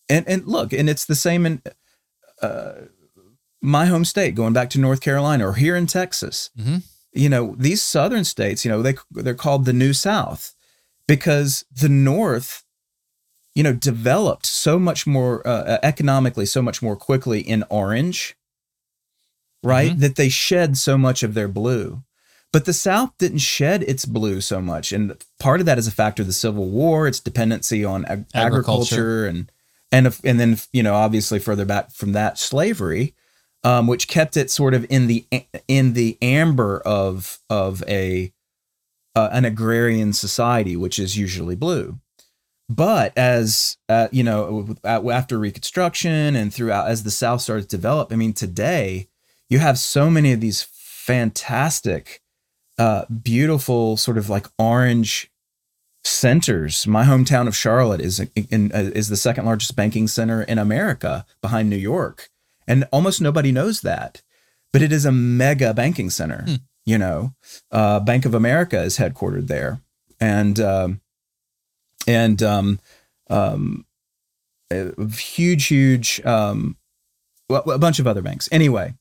and 0.09 0.27
and 0.27 0.45
look, 0.45 0.73
and 0.73 0.89
it's 0.89 1.05
the 1.05 1.15
same 1.15 1.45
in. 1.45 1.61
Uh, 2.41 2.73
my 3.61 3.85
home 3.87 4.05
state, 4.05 4.35
going 4.35 4.53
back 4.53 4.69
to 4.69 4.79
North 4.79 5.01
Carolina 5.01 5.45
or 5.45 5.53
here 5.55 5.75
in 5.75 5.85
Texas, 5.85 6.49
Mhm. 6.57 6.83
you 7.11 7.27
know, 7.27 7.55
these 7.57 7.81
southern 7.81 8.23
states, 8.23 8.63
you 8.63 8.71
know, 8.71 8.81
they 8.81 8.95
they're 9.11 9.33
called 9.33 9.65
the 9.65 9.73
New 9.73 9.91
South 9.93 10.55
because 11.07 11.65
the 11.69 11.89
North, 11.89 12.63
you 13.55 13.63
know, 13.63 13.73
developed 13.73 14.45
so 14.45 14.79
much 14.79 15.05
more 15.05 15.45
uh, 15.45 15.63
uh 15.73 15.79
economically, 15.83 16.45
so 16.45 16.61
much 16.61 16.81
more 16.81 16.95
quickly 16.95 17.41
in 17.41 17.65
orange, 17.69 18.37
right? 19.63 19.91
Mhm. 19.91 19.99
That 19.99 20.15
they 20.15 20.29
shed 20.29 20.77
so 20.77 20.97
much 20.97 21.23
of 21.23 21.33
their 21.33 21.49
blue. 21.49 22.03
But 22.51 22.65
the 22.65 22.73
South 22.73 23.11
didn't 23.19 23.39
shed 23.39 23.83
its 23.83 24.05
blue 24.05 24.41
so 24.41 24.59
much, 24.59 24.91
and 24.91 25.15
part 25.39 25.59
of 25.59 25.65
that 25.67 25.77
is 25.77 25.87
a 25.87 25.91
factor 25.91 26.23
of 26.23 26.27
the 26.27 26.33
Civil 26.33 26.67
War, 26.67 27.07
its 27.07 27.19
dependency 27.19 27.85
on 27.85 28.05
ag- 28.05 28.25
Agriculture. 28.33 28.95
agriculture, 28.95 29.25
and 29.27 29.51
and 29.91 30.19
and 30.23 30.39
then 30.39 30.57
you 30.73 30.81
know 30.81 30.95
obviously 30.95 31.37
further 31.37 31.65
back 31.65 31.91
from 31.91 32.13
that 32.13 32.39
slavery, 32.39 33.13
um, 33.63 33.85
which 33.85 34.07
kept 34.07 34.35
it 34.35 34.49
sort 34.49 34.73
of 34.73 34.85
in 34.89 35.07
the 35.07 35.25
in 35.67 35.93
the 35.93 36.17
amber 36.21 36.79
of 36.79 37.37
of 37.49 37.83
a 37.87 38.33
uh, 39.15 39.29
an 39.31 39.45
agrarian 39.45 40.13
society, 40.13 40.75
which 40.75 40.97
is 40.97 41.17
usually 41.17 41.55
blue. 41.55 41.99
But 42.69 43.17
as 43.17 43.77
uh, 43.89 44.07
you 44.11 44.23
know, 44.23 44.75
after 44.83 45.37
Reconstruction 45.37 46.35
and 46.35 46.53
throughout, 46.53 46.87
as 46.87 47.03
the 47.03 47.11
South 47.11 47.41
started 47.41 47.63
to 47.69 47.75
develop, 47.77 48.11
I 48.11 48.15
mean, 48.15 48.33
today 48.33 49.07
you 49.49 49.59
have 49.59 49.79
so 49.79 50.09
many 50.09 50.31
of 50.31 50.39
these 50.39 50.61
fantastic, 50.61 52.21
uh, 52.79 53.05
beautiful, 53.07 53.97
sort 53.97 54.17
of 54.17 54.29
like 54.29 54.47
orange 54.57 55.29
centers. 56.05 56.87
My 56.87 57.03
hometown 57.03 57.47
of 57.47 57.55
Charlotte 57.55 57.99
is 57.99 58.19
in, 58.49 58.71
uh, 58.71 58.91
is 58.95 59.09
the 59.09 59.17
second 59.17 59.45
largest 59.45 59.75
banking 59.75 60.07
center 60.07 60.41
in 60.41 60.57
America, 60.57 61.25
behind 61.41 61.69
New 61.69 61.75
York, 61.75 62.29
and 62.65 62.87
almost 62.91 63.21
nobody 63.21 63.51
knows 63.51 63.81
that. 63.81 64.23
But 64.71 64.81
it 64.81 64.91
is 64.91 65.05
a 65.05 65.11
mega 65.11 65.73
banking 65.73 66.09
center. 66.09 66.43
Hmm. 66.43 66.55
You 66.85 66.97
know, 66.97 67.33
uh, 67.69 67.99
Bank 67.99 68.25
of 68.25 68.33
America 68.33 68.81
is 68.81 68.97
headquartered 68.97 69.47
there, 69.47 69.81
and 70.19 70.59
um, 70.59 71.01
and 72.07 72.41
um, 72.41 72.79
um, 73.29 73.85
a 74.71 75.07
huge, 75.09 75.67
huge, 75.67 76.21
um, 76.25 76.77
well, 77.49 77.69
a 77.69 77.77
bunch 77.77 77.99
of 77.99 78.07
other 78.07 78.21
banks. 78.21 78.47
Anyway, 78.51 78.93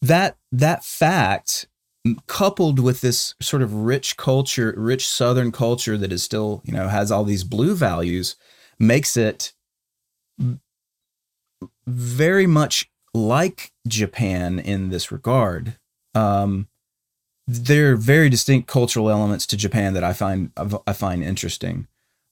that 0.00 0.36
that 0.52 0.84
fact 0.84 1.66
coupled 2.26 2.78
with 2.78 3.00
this 3.02 3.34
sort 3.40 3.62
of 3.62 3.72
rich 3.74 4.16
culture, 4.16 4.74
rich 4.76 5.06
Southern 5.06 5.52
culture 5.52 5.98
that 5.98 6.12
is 6.12 6.22
still, 6.22 6.62
you 6.64 6.72
know, 6.72 6.88
has 6.88 7.10
all 7.12 7.24
these 7.24 7.44
blue 7.44 7.74
values, 7.74 8.36
makes 8.78 9.16
it 9.16 9.52
very 11.86 12.46
much 12.46 12.90
like 13.12 13.72
Japan 13.86 14.58
in 14.58 14.90
this 14.90 15.10
regard. 15.12 15.76
Um, 16.14 16.68
there 17.46 17.92
are 17.92 17.96
very 17.96 18.28
distinct 18.28 18.68
cultural 18.68 19.10
elements 19.10 19.46
to 19.46 19.56
Japan 19.56 19.94
that 19.94 20.04
I 20.04 20.12
find 20.12 20.52
I 20.86 20.92
find 20.92 21.22
interesting. 21.22 21.88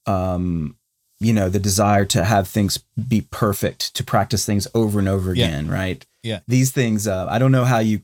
Um, 0.07 0.77
you 1.21 1.33
know, 1.33 1.49
the 1.49 1.59
desire 1.59 2.05
to 2.07 2.25
have 2.25 2.47
things 2.47 2.79
be 3.09 3.23
perfect, 3.23 3.95
to 3.97 4.05
practice 4.05 4.47
things 4.47 4.69
over 4.75 5.01
and 5.01 5.09
over 5.09 5.35
Yeah. 5.35 5.47
again, 5.47 5.69
right? 5.69 6.07
Yeah. 6.23 6.41
These 6.47 6.71
things, 6.71 7.09
uh, 7.09 7.27
I 7.29 7.41
don't 7.41 7.51
know 7.51 7.65
how 7.65 7.81
you 7.81 8.03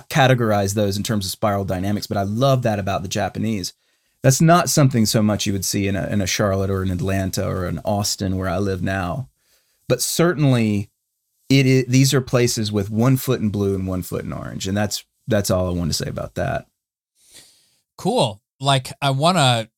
categorize 0.00 0.74
those 0.74 0.96
in 0.96 1.02
terms 1.02 1.26
of 1.26 1.32
spiral 1.32 1.64
dynamics, 1.64 2.06
but 2.06 2.16
I 2.16 2.22
love 2.22 2.62
that 2.62 2.78
about 2.78 3.02
the 3.02 3.08
Japanese. 3.08 3.72
That's 4.22 4.40
not 4.40 4.70
something 4.70 5.04
so 5.04 5.22
much 5.22 5.46
you 5.46 5.52
would 5.52 5.64
see 5.64 5.88
in 5.88 5.96
a, 5.96 6.06
in 6.06 6.20
a 6.20 6.26
Charlotte 6.26 6.70
or 6.70 6.82
an 6.82 6.90
Atlanta 6.90 7.46
or 7.46 7.66
an 7.66 7.80
Austin 7.84 8.36
where 8.36 8.48
I 8.48 8.58
live 8.58 8.80
now. 8.80 9.28
But 9.88 10.00
certainly, 10.00 10.90
it 11.48 11.66
is, 11.66 11.86
these 11.86 12.14
are 12.14 12.20
places 12.20 12.70
with 12.70 12.88
one 12.88 13.16
foot 13.16 13.40
in 13.40 13.50
blue 13.50 13.74
and 13.74 13.86
one 13.86 14.02
foot 14.02 14.24
in 14.24 14.32
orange, 14.32 14.66
and 14.66 14.76
that's 14.76 15.04
that's 15.26 15.50
all 15.50 15.68
I 15.68 15.76
want 15.76 15.90
to 15.90 15.94
say 15.94 16.08
about 16.08 16.36
that. 16.36 16.66
Cool. 17.96 18.40
Like 18.60 18.92
I 19.02 19.10
want 19.10 19.36
to 19.38 19.68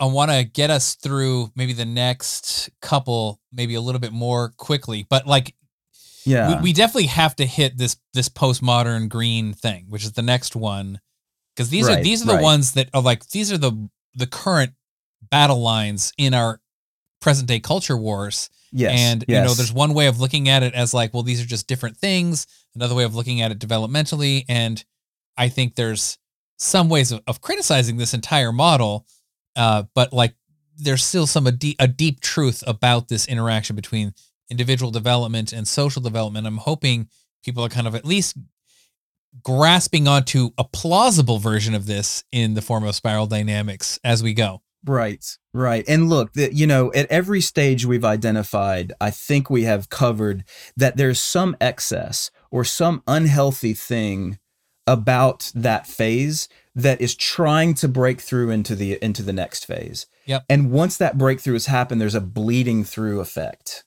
I 0.00 0.06
want 0.06 0.30
to 0.32 0.44
get 0.44 0.70
us 0.70 0.96
through 0.96 1.52
maybe 1.54 1.72
the 1.72 1.84
next 1.84 2.68
couple 2.82 3.40
maybe 3.52 3.74
a 3.74 3.80
little 3.80 4.00
bit 4.00 4.12
more 4.12 4.50
quickly. 4.56 5.06
But 5.08 5.26
like 5.26 5.54
Yeah, 6.24 6.56
we, 6.56 6.62
we 6.62 6.72
definitely 6.72 7.06
have 7.06 7.36
to 7.36 7.46
hit 7.46 7.76
this 7.76 7.96
this 8.14 8.28
postmodern 8.28 9.08
green 9.08 9.52
thing, 9.52 9.86
which 9.88 10.04
is 10.04 10.12
the 10.12 10.22
next 10.22 10.56
one. 10.56 11.00
Cuz 11.56 11.68
these 11.68 11.88
are 11.88 12.00
these 12.00 12.22
are 12.22 12.26
the 12.26 12.34
right. 12.34 12.42
ones 12.42 12.72
that 12.72 12.88
are 12.94 13.02
like 13.02 13.28
these 13.30 13.52
are 13.52 13.58
the 13.58 13.88
the 14.14 14.26
current 14.26 14.72
battle 15.30 15.60
lines 15.60 16.12
in 16.18 16.34
our 16.34 16.60
present 17.20 17.48
day 17.48 17.60
culture 17.60 17.96
wars. 17.96 18.50
yes, 18.72 18.92
and 18.96 19.24
you 19.26 19.34
know 19.34 19.54
there's 19.54 19.72
one 19.72 19.94
way 19.94 20.06
of 20.06 20.20
looking 20.20 20.48
at 20.48 20.62
it 20.62 20.74
as 20.74 20.94
like 20.94 21.12
well 21.12 21.22
these 21.22 21.42
are 21.42 21.46
just 21.46 21.66
different 21.66 21.96
things 21.96 22.46
another 22.74 22.94
way 22.94 23.02
of 23.02 23.14
looking 23.14 23.40
at 23.40 23.50
it 23.50 23.58
developmentally 23.58 24.44
and 24.48 24.84
i 25.38 25.48
think 25.48 25.74
there's 25.74 26.18
some 26.58 26.88
ways 26.88 27.10
of, 27.10 27.22
of 27.26 27.40
criticizing 27.40 27.96
this 27.96 28.12
entire 28.12 28.52
model 28.52 29.06
uh, 29.56 29.82
but 29.94 30.12
like 30.12 30.34
there's 30.78 31.04
still 31.04 31.26
some 31.26 31.46
a 31.46 31.52
deep, 31.52 31.76
a 31.80 31.88
deep 31.88 32.20
truth 32.20 32.62
about 32.66 33.08
this 33.08 33.26
interaction 33.26 33.74
between 33.74 34.14
individual 34.50 34.90
development 34.90 35.52
and 35.52 35.66
social 35.66 36.02
development 36.02 36.46
i'm 36.46 36.58
hoping 36.58 37.08
people 37.44 37.64
are 37.64 37.68
kind 37.68 37.86
of 37.86 37.94
at 37.94 38.04
least 38.04 38.36
grasping 39.42 40.08
onto 40.08 40.50
a 40.56 40.64
plausible 40.64 41.38
version 41.38 41.74
of 41.74 41.86
this 41.86 42.24
in 42.32 42.54
the 42.54 42.62
form 42.62 42.84
of 42.84 42.94
spiral 42.94 43.26
dynamics 43.26 43.98
as 44.04 44.22
we 44.22 44.32
go 44.32 44.62
Right, 44.84 45.36
right. 45.52 45.84
And 45.88 46.08
look, 46.08 46.34
the, 46.34 46.54
you 46.54 46.66
know, 46.66 46.92
at 46.92 47.10
every 47.10 47.40
stage 47.40 47.84
we've 47.84 48.04
identified, 48.04 48.92
I 49.00 49.10
think 49.10 49.50
we 49.50 49.64
have 49.64 49.90
covered 49.90 50.44
that 50.76 50.96
there's 50.96 51.20
some 51.20 51.56
excess 51.60 52.30
or 52.50 52.64
some 52.64 53.02
unhealthy 53.06 53.74
thing 53.74 54.38
about 54.86 55.52
that 55.54 55.86
phase 55.86 56.48
that 56.74 57.00
is 57.00 57.14
trying 57.14 57.74
to 57.74 57.88
break 57.88 58.20
through 58.20 58.50
into 58.50 58.74
the 58.74 58.98
into 59.04 59.22
the 59.22 59.32
next 59.32 59.66
phase. 59.66 60.06
Yep. 60.26 60.44
And 60.48 60.70
once 60.70 60.96
that 60.96 61.18
breakthrough 61.18 61.54
has 61.54 61.66
happened, 61.66 62.00
there's 62.00 62.14
a 62.14 62.20
bleeding 62.20 62.84
through 62.84 63.20
effect. 63.20 63.84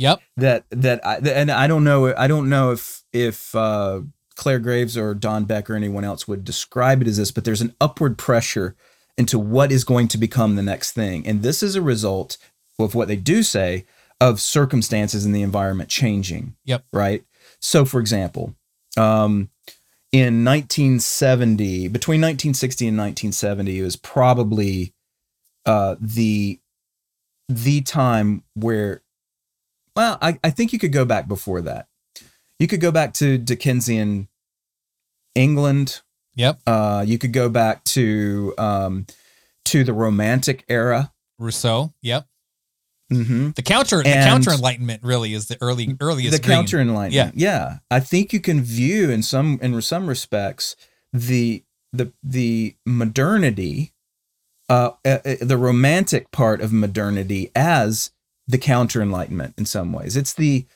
Yep 0.00 0.20
that 0.40 0.64
that 0.70 1.06
I, 1.06 1.16
and 1.16 1.50
I 1.50 1.66
don't 1.66 1.84
know 1.84 2.14
I 2.16 2.26
don't 2.26 2.48
know 2.48 2.72
if 2.72 3.04
if 3.12 3.54
uh, 3.54 4.00
Clare 4.36 4.58
Graves 4.58 4.96
or 4.96 5.14
Don 5.14 5.44
Beck 5.44 5.70
or 5.70 5.74
anyone 5.74 6.04
else 6.04 6.26
would 6.26 6.44
describe 6.44 7.02
it 7.02 7.08
as 7.08 7.16
this, 7.16 7.30
but 7.30 7.44
there's 7.44 7.60
an 7.60 7.74
upward 7.80 8.18
pressure 8.18 8.76
into 9.16 9.38
what 9.38 9.72
is 9.72 9.84
going 9.84 10.08
to 10.08 10.18
become 10.18 10.56
the 10.56 10.62
next 10.62 10.92
thing, 10.92 11.26
and 11.26 11.42
this 11.42 11.62
is 11.62 11.74
a 11.74 11.82
result 11.82 12.36
of 12.78 12.94
what 12.94 13.08
they 13.08 13.16
do 13.16 13.42
say 13.42 13.84
of 14.20 14.40
circumstances 14.40 15.24
in 15.24 15.32
the 15.32 15.42
environment 15.42 15.88
changing. 15.88 16.56
Yep. 16.64 16.84
Right. 16.92 17.24
So, 17.60 17.84
for 17.84 18.00
example, 18.00 18.54
um, 18.96 19.50
in 20.12 20.44
1970, 20.44 21.88
between 21.88 22.20
1960 22.20 22.88
and 22.88 22.98
1970, 22.98 23.78
it 23.78 23.82
was 23.82 23.96
probably 23.96 24.94
uh, 25.66 25.96
the 26.00 26.58
the 27.48 27.80
time 27.82 28.44
where 28.54 29.02
well, 29.96 30.18
I, 30.20 30.38
I 30.44 30.50
think 30.50 30.72
you 30.72 30.78
could 30.78 30.92
go 30.92 31.04
back 31.04 31.28
before 31.28 31.60
that. 31.62 31.86
You 32.58 32.66
could 32.66 32.80
go 32.80 32.90
back 32.92 33.14
to 33.14 33.38
Dickensian 33.38 34.28
England. 35.34 36.02
yep 36.34 36.60
Uh, 36.66 37.04
you 37.06 37.18
could 37.18 37.32
go 37.32 37.48
back 37.48 37.84
to 37.84 38.54
um, 38.58 39.06
to 39.66 39.84
the 39.84 39.92
Romantic 39.92 40.64
era. 40.68 41.12
rousseau 41.38 41.92
yep 42.02 42.26
Mm-hmm. 43.12 43.50
The 43.56 43.62
counter, 43.62 44.04
the 44.04 44.12
counter 44.12 44.52
enlightenment 44.52 45.02
really 45.02 45.34
is 45.34 45.48
the 45.48 45.58
early, 45.60 45.96
earliest. 46.00 46.30
The 46.30 46.40
green. 46.40 46.58
counter 46.58 46.80
enlightenment. 46.80 47.34
Yeah. 47.34 47.52
yeah, 47.52 47.78
I 47.90 47.98
think 47.98 48.32
you 48.32 48.38
can 48.38 48.62
view 48.62 49.10
in 49.10 49.22
some 49.24 49.58
in 49.60 49.80
some 49.82 50.06
respects 50.06 50.76
the 51.12 51.64
the 51.92 52.12
the 52.22 52.76
modernity, 52.86 53.92
uh, 54.68 54.92
uh, 55.04 55.18
the 55.40 55.56
romantic 55.56 56.30
part 56.30 56.60
of 56.60 56.72
modernity 56.72 57.50
as 57.56 58.12
the 58.48 58.58
counter 58.58 59.00
enlightenment 59.00 59.54
in 59.56 59.66
some 59.66 59.92
ways. 59.92 60.16
It's 60.16 60.34
the 60.34 60.66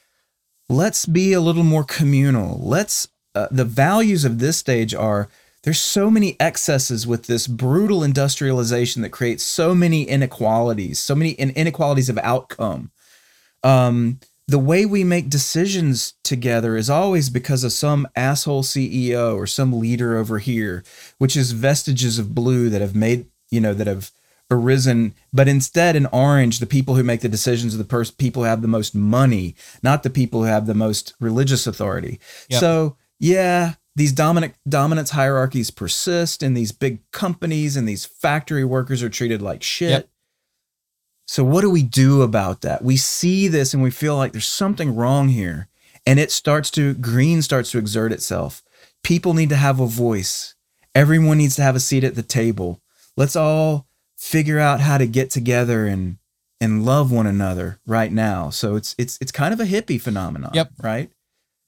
let's 0.69 1.07
be 1.07 1.33
a 1.33 1.41
little 1.41 1.65
more 1.65 1.85
communal. 1.85 2.61
Let's 2.63 3.09
uh, 3.35 3.49
the 3.51 3.65
values 3.65 4.25
of 4.25 4.39
this 4.39 4.57
stage 4.57 4.95
are 4.95 5.29
there's 5.65 5.81
so 5.81 6.11
many 6.11 6.37
excesses 6.39 7.07
with 7.07 7.27
this 7.27 7.47
brutal 7.47 8.05
industrialization 8.05 9.01
that 9.03 9.11
creates 9.11 9.43
so 9.43 9.75
many 9.75 10.05
inequalities, 10.05 10.99
so 10.99 11.15
many 11.15 11.31
inequalities 11.31 12.11
of 12.11 12.19
outcome. 12.19 12.91
Um, 13.63 14.21
the 14.47 14.59
way 14.59 14.85
we 14.85 15.05
make 15.05 15.31
decisions 15.31 16.13
together 16.23 16.77
is 16.77 16.91
always 16.91 17.31
because 17.31 17.65
of 17.65 17.73
some 17.73 18.07
asshole 18.15 18.63
CEO 18.63 19.35
or 19.35 19.47
some 19.47 19.81
leader 19.81 20.19
over 20.19 20.39
here, 20.39 20.85
which 21.17 21.35
is 21.35 21.53
vestiges 21.53 22.19
of 22.19 22.35
blue 22.35 22.69
that 22.69 22.83
have 22.83 22.95
made, 22.95 23.27
you 23.51 23.61
know, 23.61 23.73
that 23.73 23.87
have 23.87 24.11
arisen. 24.51 25.15
But 25.33 25.49
instead, 25.49 25.97
in 25.97 26.07
orange, 26.07 26.59
the 26.59 26.67
people 26.67 26.95
who 26.95 27.03
make 27.03 27.21
the 27.21 27.29
decisions 27.29 27.75
are 27.75 27.79
the 27.79 27.85
pers- 27.85 28.11
people 28.11 28.43
who 28.43 28.49
have 28.49 28.63
the 28.63 28.69
most 28.69 28.95
money, 28.95 29.55
not 29.83 30.03
the 30.03 30.11
people 30.11 30.41
who 30.41 30.47
have 30.47 30.67
the 30.67 30.75
most 30.75 31.15
religious 31.21 31.67
authority. 31.67 32.21
Yep. 32.49 32.61
So, 32.61 32.97
yeah, 33.19 33.75
these 33.97 34.13
dominant 34.13 34.55
dominance 34.69 35.11
hierarchies 35.11 35.71
persist, 35.71 36.43
and 36.43 36.57
these 36.57 36.73
big 36.73 37.09
companies 37.11 37.77
and 37.77 37.89
these 37.89 38.05
factory 38.05 38.65
workers 38.65 39.03
are 39.03 39.11
treated 39.11 39.41
like 39.41 39.63
shit. 39.63 39.91
Yep. 39.91 40.09
So 41.27 41.43
what 41.43 41.63
do 41.63 41.71
we 41.71 41.83
do 41.83 42.21
about 42.21 42.61
that? 42.61 42.85
We 42.85 42.99
see 42.99 43.49
this 43.49 43.73
and 43.73 43.83
we 43.83 43.91
feel 43.91 44.15
like 44.15 44.33
there's 44.33 44.47
something 44.47 44.95
wrong 44.95 45.29
here. 45.29 45.69
And 46.07 46.21
it 46.21 46.31
starts 46.31 46.71
to 46.73 46.93
green 46.93 47.41
starts 47.41 47.71
to 47.71 47.79
exert 47.79 48.13
itself 48.13 48.63
people 49.05 49.35
need 49.35 49.51
to 49.51 49.57
have 49.57 49.79
a 49.79 49.87
voice. 49.87 50.57
Everyone 50.95 51.39
needs 51.39 51.55
to 51.57 51.63
have 51.63 51.77
a 51.77 51.81
seat 51.81 52.03
at 52.03 52.17
the 52.17 52.23
table. 52.23 52.81
Let's 53.17 53.37
all 53.37 53.87
figure 54.25 54.59
out 54.59 54.81
how 54.81 54.97
to 54.97 55.07
get 55.07 55.29
together 55.31 55.87
and 55.87 56.17
and 56.61 56.85
love 56.85 57.13
one 57.13 57.27
another 57.27 57.79
right 57.87 58.11
now. 58.11 58.49
So 58.49 58.75
it's 58.77 58.95
it's 58.97 59.19
it's 59.21 59.31
kind 59.33 59.53
of 59.53 59.61
a 59.61 59.65
hippie 59.65 60.01
phenomenon, 60.01 60.53
Yep. 60.55 60.71
right? 60.83 61.11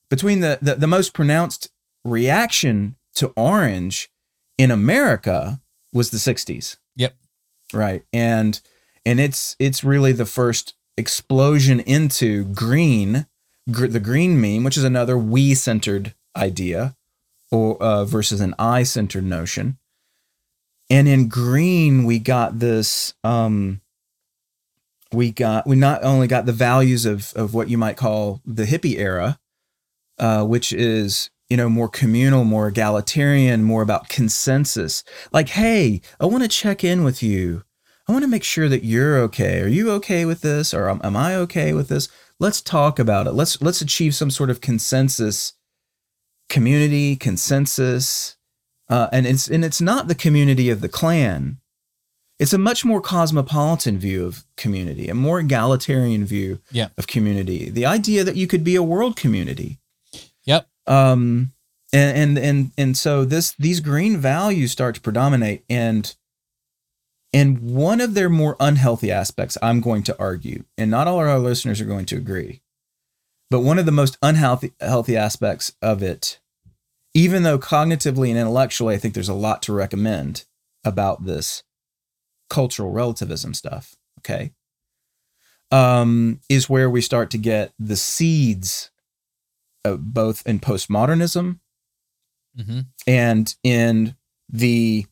Between 0.09 0.41
the, 0.41 0.59
the 0.63 0.75
the 0.77 0.87
most 0.87 1.13
pronounced 1.13 1.71
reaction 2.05 2.97
to 3.17 3.29
orange 3.37 4.09
in 4.57 4.71
America 4.71 5.61
was 5.93 6.11
the 6.11 6.17
60s. 6.19 6.77
Yep. 6.97 7.15
Right. 7.75 8.05
And 8.13 8.61
and 9.05 9.21
it's 9.21 9.55
it's 9.59 9.85
really 9.85 10.13
the 10.13 10.25
first 10.27 10.75
explosion 10.97 11.81
into 11.81 12.45
green, 12.45 13.27
gr- 13.71 13.89
the 13.89 14.01
green 14.01 14.41
meme, 14.41 14.65
which 14.65 14.79
is 14.79 14.85
another 14.85 15.19
we-centered 15.19 16.15
idea 16.35 16.97
or 17.51 17.81
uh, 17.83 18.05
versus 18.07 18.41
an 18.41 18.55
I-centered 18.59 19.25
notion. 19.25 19.77
And 20.89 21.09
in 21.09 21.29
green 21.29 22.05
we 22.05 22.19
got 22.19 22.59
this 22.59 23.15
um 23.25 23.81
we 25.13 25.31
got 25.33 25.67
we 25.67 25.77
not 25.77 26.05
only 26.05 26.27
got 26.27 26.47
the 26.47 26.53
values 26.53 27.07
of 27.07 27.33
of 27.35 27.55
what 27.55 27.69
you 27.69 27.79
might 27.79 27.97
call 27.97 28.41
the 28.45 28.65
hippie 28.65 28.99
era, 28.99 29.39
uh, 30.19 30.45
which 30.45 30.73
is 30.73 31.31
you 31.49 31.57
know 31.57 31.69
more 31.69 31.89
communal, 31.89 32.45
more 32.45 32.69
egalitarian, 32.69 33.63
more 33.63 33.83
about 33.83 34.09
consensus. 34.09 35.05
Like, 35.33 35.51
hey, 35.51 36.01
I 36.21 36.27
want 36.27 36.43
to 36.43 36.49
check 36.49 36.85
in 36.85 37.05
with 37.05 37.23
you. 37.23 37.65
I 38.09 38.13
want 38.13 38.23
to 38.23 38.29
make 38.29 38.45
sure 38.45 38.69
that 38.69 38.85
you're 38.85 39.19
okay. 39.23 39.61
Are 39.61 39.69
you 39.69 39.91
okay 39.93 40.25
with 40.25 40.41
this, 40.41 40.73
or 40.73 40.89
am, 40.89 41.01
am 41.03 41.17
I 41.17 41.35
okay 41.37 41.73
with 41.73 41.89
this? 41.89 42.09
Let's 42.39 42.61
talk 42.61 42.99
about 42.99 43.27
it. 43.27 43.33
Let's 43.33 43.61
let's 43.63 43.81
achieve 43.81 44.15
some 44.15 44.31
sort 44.31 44.51
of 44.51 44.61
consensus, 44.61 45.55
community 46.49 47.17
consensus, 47.17 48.36
uh, 48.89 49.09
and 49.13 49.27
it's 49.27 49.49
and 49.49 49.65
it's 49.65 49.81
not 49.81 50.09
the 50.09 50.15
community 50.15 50.71
of 50.71 50.81
the 50.81 50.89
clan. 50.89 51.59
It's 52.39 52.53
a 52.53 52.59
much 52.59 52.85
more 52.85 53.01
cosmopolitan 53.01 53.99
view 53.99 54.27
of 54.27 54.45
community, 54.59 55.09
a 55.09 55.15
more 55.15 55.41
egalitarian 55.41 56.25
view 56.27 56.61
Yeah. 56.71 56.89
of 56.99 57.07
community. 57.07 57.71
The 57.71 57.87
idea 57.87 58.25
that 58.25 58.37
you 58.37 58.47
could 58.47 58.63
be 58.63 58.77
a 58.77 58.83
world 58.83 59.17
community. 59.17 59.79
Yep. 60.45 60.69
Um, 60.87 61.53
and 61.93 62.17
and 62.19 62.39
and 62.39 62.71
and 62.77 62.97
so 62.97 63.25
this 63.25 63.55
these 63.59 63.81
green 63.81 64.19
values 64.19 64.71
start 64.73 64.97
to 64.97 65.01
predominate, 65.01 65.65
and 65.71 66.15
and 67.33 67.59
one 67.61 68.01
of 68.01 68.15
their 68.15 68.29
more 68.31 68.57
unhealthy 68.61 69.11
aspects, 69.11 69.59
I'm 69.63 69.81
going 69.81 70.03
to 70.05 70.17
argue, 70.19 70.65
and 70.79 70.91
not 70.91 71.07
all 71.09 71.21
of 71.21 71.27
our 71.29 71.39
listeners 71.39 71.81
are 71.81 71.85
going 71.87 72.07
to 72.07 72.17
agree, 72.17 72.63
but 73.51 73.61
one 73.61 73.79
of 73.79 73.87
the 73.87 73.93
most 73.93 74.19
unhealthy 74.23 74.73
healthy 74.81 75.17
aspects 75.17 75.73
of 75.81 76.03
it, 76.03 76.39
even 77.17 77.45
though 77.45 77.59
cognitively 77.59 78.29
and 78.29 78.39
intellectually, 78.39 78.95
I 78.95 78.99
think 78.99 79.15
there's 79.15 79.31
a 79.31 79.35
lot 79.35 79.63
to 79.63 79.73
recommend 79.73 80.45
about 80.85 81.25
this 81.25 81.63
cultural 82.51 82.91
relativism 82.91 83.55
stuff. 83.55 83.97
Okay. 84.19 84.53
Um, 85.71 86.41
is 86.51 86.69
where 86.69 86.91
we 86.91 87.01
start 87.01 87.31
to 87.31 87.39
get 87.39 87.73
the 87.79 87.97
seeds 87.97 88.91
of 89.83 90.13
both 90.13 90.47
in 90.47 90.61
postmodernism 90.61 91.59
hmm 92.57 92.81
and 93.07 93.55
in 93.63 94.15
the 94.49 95.07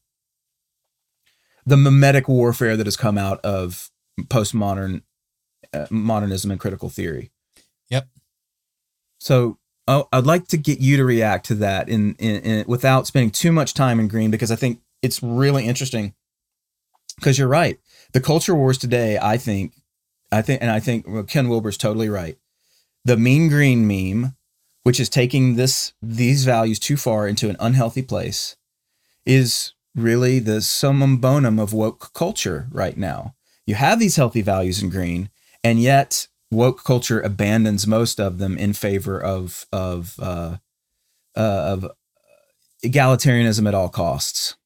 the 1.67 1.77
memetic 1.77 2.29
warfare 2.29 2.77
that 2.77 2.87
has 2.87 2.97
come 2.97 3.17
out 3.17 3.41
of 3.45 3.91
postmodern 4.25 5.03
uh, 5.73 5.87
modernism 5.91 6.51
and 6.51 6.61
critical 6.61 6.89
theory. 6.91 7.31
Yep. 7.89 8.09
So 9.19 9.59
oh, 9.87 10.09
I'd 10.13 10.27
like 10.27 10.49
to 10.49 10.57
get 10.57 10.81
you 10.81 10.97
to 10.97 11.05
react 11.05 11.47
to 11.47 11.55
that 11.57 11.89
in, 11.89 12.15
in, 12.17 12.43
in 12.43 12.65
without 12.67 13.07
spending 13.07 13.31
too 13.31 13.53
much 13.53 13.75
time 13.75 14.01
in 14.01 14.09
green 14.09 14.31
because 14.31 14.51
I 14.51 14.57
think 14.57 14.81
it's 15.03 15.23
really 15.23 15.67
interesting. 15.67 16.15
Because 17.17 17.39
you're 17.39 17.49
right, 17.49 17.79
the 18.13 18.21
culture 18.21 18.55
wars 18.55 18.77
today. 18.77 19.19
I 19.23 19.37
think, 19.37 19.73
I 20.33 20.43
think, 20.43 20.63
and 20.63 20.71
I 20.71 20.81
think 20.81 21.29
Ken 21.29 21.49
Wilber's 21.49 21.77
totally 21.77 22.09
right. 22.09 22.37
The 23.05 23.17
mean 23.17 23.49
green 23.49 23.87
meme 23.87 24.35
which 24.85 25.01
is 25.01 25.09
taking 25.09 25.57
this 25.57 25.93
these 26.01 26.45
values 26.45 26.79
too 26.79 26.97
far 26.97 27.27
into 27.27 27.51
an 27.51 27.57
unhealthy 27.59 28.03
place, 28.03 28.57
is 29.27 29.73
really 29.97 30.39
the 30.39 30.61
summum 30.61 31.17
bonum 31.17 31.59
of 31.59 31.73
woke 31.73 32.13
culture 32.13 32.69
right 32.71 32.97
now. 32.97 33.35
You 33.67 33.75
have 33.75 33.99
these 33.99 34.17
healthy 34.17 34.43
values 34.43 34.83
in 34.83 34.91
green, 34.91 35.31
and 35.65 35.81
yet 35.81 36.29
woke 36.55 36.85
culture 36.85 37.21
abandons 37.21 37.87
most 37.87 38.21
of 38.21 38.39
them 38.39 38.57
in 38.57 38.73
favor 38.73 39.21
of 39.21 39.67
of 39.73 40.17
uh, 40.21 40.57
uh, 41.37 41.41
of 41.41 41.91
egalitarianism 42.85 43.67
at 43.67 43.75
all 43.75 43.89
costs. 43.89 44.57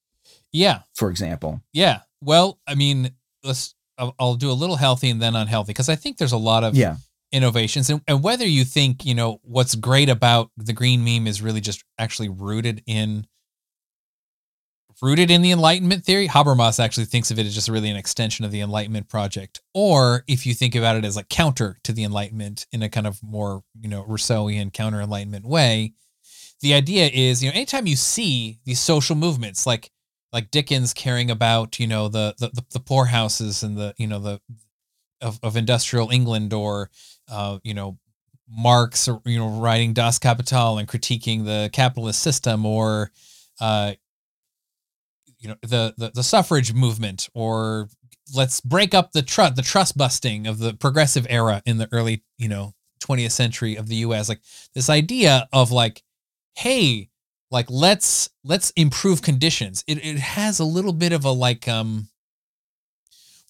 Yeah. 0.52 0.80
For 0.94 1.10
example, 1.10 1.62
Yeah. 1.72 2.00
Well, 2.20 2.58
I 2.66 2.74
mean, 2.74 3.12
let's. 3.44 3.74
I'll, 3.96 4.14
I'll 4.18 4.34
do 4.36 4.50
a 4.50 4.52
little 4.52 4.76
healthy 4.76 5.10
and 5.10 5.20
then 5.20 5.34
unhealthy 5.34 5.70
because 5.70 5.88
I 5.88 5.96
think 5.96 6.18
there's 6.18 6.32
a 6.32 6.36
lot 6.36 6.62
of 6.62 6.76
yeah, 6.76 6.98
innovations 7.32 7.90
and, 7.90 8.00
and 8.06 8.22
whether 8.22 8.46
you 8.46 8.64
think 8.64 9.04
you 9.04 9.14
know 9.14 9.40
what's 9.42 9.74
great 9.74 10.08
about 10.08 10.50
the 10.56 10.72
green 10.72 11.04
meme 11.04 11.26
is 11.26 11.42
really 11.42 11.60
just 11.60 11.82
actually 11.98 12.28
rooted 12.28 12.80
in 12.86 13.26
rooted 15.00 15.30
in 15.30 15.42
the 15.42 15.52
enlightenment 15.52 16.04
theory 16.04 16.28
habermas 16.28 16.82
actually 16.82 17.06
thinks 17.06 17.30
of 17.30 17.38
it 17.38 17.46
as 17.46 17.54
just 17.54 17.68
really 17.68 17.88
an 17.88 17.96
extension 17.96 18.44
of 18.44 18.50
the 18.50 18.60
enlightenment 18.60 19.08
project. 19.08 19.60
Or 19.74 20.24
if 20.26 20.46
you 20.46 20.54
think 20.54 20.74
about 20.74 20.96
it 20.96 21.04
as 21.04 21.16
like 21.16 21.28
counter 21.28 21.78
to 21.84 21.92
the 21.92 22.04
enlightenment 22.04 22.66
in 22.72 22.82
a 22.82 22.88
kind 22.88 23.06
of 23.06 23.22
more 23.22 23.62
you 23.80 23.88
know 23.88 24.04
rousseauian 24.04 24.72
counter 24.72 25.00
enlightenment 25.00 25.46
way 25.46 25.94
the 26.60 26.74
idea 26.74 27.08
is 27.12 27.42
you 27.42 27.48
know 27.48 27.54
anytime 27.54 27.86
you 27.86 27.96
see 27.96 28.58
these 28.64 28.80
social 28.80 29.14
movements 29.14 29.66
like 29.66 29.90
like 30.32 30.50
dickens 30.50 30.92
caring 30.92 31.30
about 31.30 31.78
you 31.78 31.86
know 31.86 32.08
the 32.08 32.34
the, 32.38 32.50
the, 32.72 32.80
poorhouses 32.80 33.62
and 33.62 33.76
the 33.78 33.94
you 33.96 34.06
know 34.06 34.18
the 34.18 34.40
of, 35.20 35.38
of 35.42 35.56
industrial 35.56 36.10
england 36.10 36.52
or 36.52 36.90
uh, 37.30 37.58
you 37.62 37.74
know, 37.74 37.98
Marx, 38.48 39.08
you 39.26 39.38
know, 39.38 39.48
writing 39.60 39.92
Das 39.92 40.18
Kapital 40.18 40.78
and 40.78 40.88
critiquing 40.88 41.44
the 41.44 41.68
capitalist 41.72 42.22
system, 42.22 42.64
or 42.64 43.10
uh, 43.60 43.92
you 45.38 45.48
know, 45.48 45.56
the, 45.62 45.94
the 45.96 46.10
the 46.14 46.22
suffrage 46.22 46.72
movement, 46.72 47.28
or 47.34 47.88
let's 48.34 48.60
break 48.60 48.94
up 48.94 49.12
the 49.12 49.22
trust 49.22 49.56
the 49.56 49.62
trust 49.62 49.96
busting 49.96 50.46
of 50.46 50.58
the 50.58 50.74
progressive 50.74 51.26
era 51.30 51.62
in 51.64 51.78
the 51.78 51.88
early 51.92 52.22
you 52.36 52.48
know 52.48 52.74
20th 53.00 53.32
century 53.32 53.76
of 53.76 53.88
the 53.88 53.96
U.S. 53.96 54.28
Like 54.28 54.40
this 54.74 54.90
idea 54.90 55.48
of 55.52 55.70
like, 55.70 56.02
hey, 56.54 57.08
like 57.50 57.66
let's 57.70 58.30
let's 58.44 58.70
improve 58.70 59.22
conditions. 59.22 59.84
It 59.86 60.04
it 60.04 60.18
has 60.18 60.58
a 60.58 60.64
little 60.64 60.92
bit 60.92 61.12
of 61.12 61.24
a 61.24 61.30
like 61.30 61.68
um. 61.68 62.08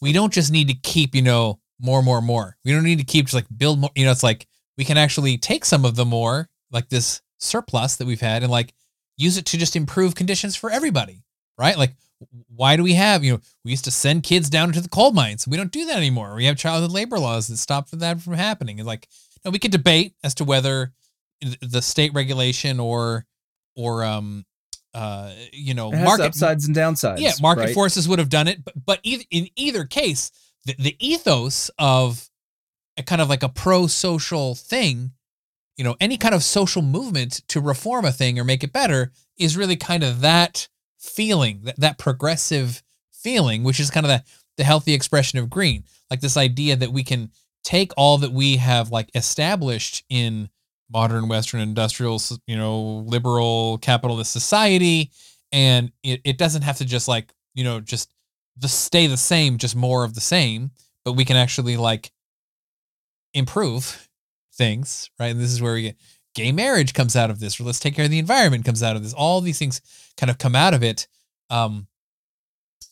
We 0.01 0.13
don't 0.13 0.33
just 0.33 0.53
need 0.53 0.69
to 0.69 0.75
keep 0.75 1.15
you 1.15 1.23
know 1.23 1.59
more, 1.81 2.03
more, 2.03 2.23
more. 2.23 2.57
We 2.65 2.73
don't 2.73 2.85
need 2.85 2.99
to 2.99 3.05
keep 3.05 3.27
just 3.27 3.35
like 3.35 3.47
build 3.57 3.81
more. 3.81 3.91
You 3.95 4.05
know, 4.05 4.13
it's 4.13 4.23
like 4.23 4.47
we 4.77 4.85
can 4.85 4.97
actually 4.97 5.39
take 5.39 5.65
some 5.65 5.85
of 5.85 5.97
the 5.97 6.05
more, 6.05 6.49
like 6.71 6.89
this 6.89 7.21
surplus 7.39 7.97
that 7.97 8.07
we've 8.07 8.21
had, 8.21 8.43
and 8.43 8.53
like 8.53 8.75
use 9.17 9.37
it 9.37 9.47
to 9.47 9.59
just 9.59 9.77
improve 9.77 10.15
conditions 10.15 10.55
for 10.55 10.71
everybody, 10.71 11.23
right? 11.59 11.77
Like, 11.77 11.95
why 12.55 12.77
do 12.77 12.83
we 12.83 12.95
have, 12.95 13.23
you 13.23 13.33
know, 13.33 13.41
we 13.65 13.71
used 13.71 13.85
to 13.85 13.91
send 13.91 14.23
kids 14.23 14.51
down 14.51 14.71
into 14.71 14.81
the 14.81 14.89
coal 14.89 15.13
mines. 15.13 15.47
We 15.47 15.57
don't 15.57 15.71
do 15.71 15.87
that 15.87 15.97
anymore. 15.97 16.35
We 16.35 16.47
have 16.47 16.57
childhood 16.57 16.91
labor 16.91 17.19
laws 17.19 17.49
that 17.49 17.59
stop 17.59 17.89
that 17.91 18.21
from 18.21 18.35
happening. 18.35 18.81
And 18.81 18.87
like, 18.87 19.09
you 19.35 19.41
know, 19.45 19.51
we 19.53 19.59
could 19.59 19.71
debate 19.71 20.15
as 20.25 20.35
to 20.37 20.45
whether 20.45 20.93
the 21.61 21.83
state 21.83 22.13
regulation 22.15 22.81
or, 22.81 23.25
or, 23.77 24.05
um, 24.05 24.45
uh, 24.95 25.31
you 25.53 25.75
know, 25.75 25.93
market 25.93 26.25
upsides 26.27 26.67
and 26.67 26.75
downsides. 26.75 27.21
yeah, 27.21 27.33
market 27.41 27.67
right? 27.67 27.75
forces 27.75 28.09
would 28.09 28.19
have 28.19 28.31
done 28.31 28.49
it, 28.49 28.65
but, 28.65 28.75
but 28.85 29.01
either, 29.05 29.25
in 29.31 29.49
either 29.55 29.85
case, 29.85 30.33
the, 30.65 30.75
the 30.79 30.97
ethos 30.99 31.71
of 31.79 32.29
a 32.97 33.03
kind 33.03 33.21
of 33.21 33.29
like 33.29 33.45
a 33.45 33.49
pro-social 33.49 34.57
thing, 34.57 35.13
you 35.77 35.85
know, 35.85 35.95
any 36.01 36.17
kind 36.17 36.35
of 36.35 36.43
social 36.43 36.83
movement 36.83 37.43
to 37.49 37.61
reform 37.61 38.05
a 38.05 38.11
thing 38.11 38.39
or 38.39 38.45
make 38.45 38.65
it 38.65 38.73
better 38.73 39.13
is 39.37 39.57
really 39.57 39.77
kind 39.77 40.03
of 40.03 40.21
that 40.23 40.69
feeling, 40.99 41.63
that, 41.65 41.81
that 41.81 41.99
progressive 41.99 42.83
feeling, 43.13 43.65
which 43.65 43.81
is 43.81 43.91
kind 43.91 44.07
of 44.07 44.11
the, 44.11 44.25
the 44.57 44.65
healthy 44.65 44.95
expression 44.95 45.39
of 45.39 45.51
green. 45.51 45.85
Like 46.11 46.21
this 46.21 46.37
idea 46.37 46.77
that 46.77 46.93
we 46.93 47.05
can 47.05 47.31
take 47.65 47.93
all 47.97 48.19
that 48.19 48.33
we 48.33 48.57
have 48.57 48.91
like 48.91 49.11
established 49.15 50.05
in 50.09 50.49
modern 50.91 51.29
Western 51.29 51.61
industrial, 51.61 52.21
you 52.47 52.57
know, 52.57 53.05
liberal 53.07 53.79
capitalist 53.79 54.33
society. 54.33 55.11
And 55.53 55.93
it, 56.03 56.21
it 56.25 56.39
doesn't 56.39 56.63
have 56.63 56.79
to 56.79 56.85
just 56.85 57.09
like, 57.09 57.33
you 57.55 57.65
know, 57.65 57.81
just 57.81 58.11
the 58.57 58.69
stay 58.69 59.07
the 59.07 59.17
same, 59.17 59.59
just 59.59 59.77
more 59.77 60.05
of 60.05 60.15
the 60.15 60.21
same, 60.21 60.71
but 61.05 61.13
we 61.13 61.25
can 61.25 61.37
actually 61.37 61.77
like 61.77 62.11
improve 63.35 64.09
things, 64.55 65.11
right? 65.19 65.29
And 65.29 65.41
this 65.41 65.53
is 65.53 65.63
where 65.63 65.75
we 65.75 65.83
get 65.83 65.97
gay 66.39 66.53
marriage 66.53 66.95
comes 66.95 67.17
out 67.17 67.31
of 67.31 67.41
this, 67.41 67.59
or 67.59 67.65
let's 67.65 67.81
take 67.81 67.97
care 67.97 68.05
of 68.05 68.13
the 68.13 68.19
environment 68.21 68.65
comes 68.65 68.81
out 68.81 68.95
of 68.95 69.03
this. 69.03 69.13
All 69.13 69.41
these 69.41 69.59
things 69.59 69.81
kind 70.17 70.31
of 70.31 70.39
come 70.39 70.55
out 70.55 70.73
of 70.73 70.85
it. 70.85 71.09
Um, 71.51 71.89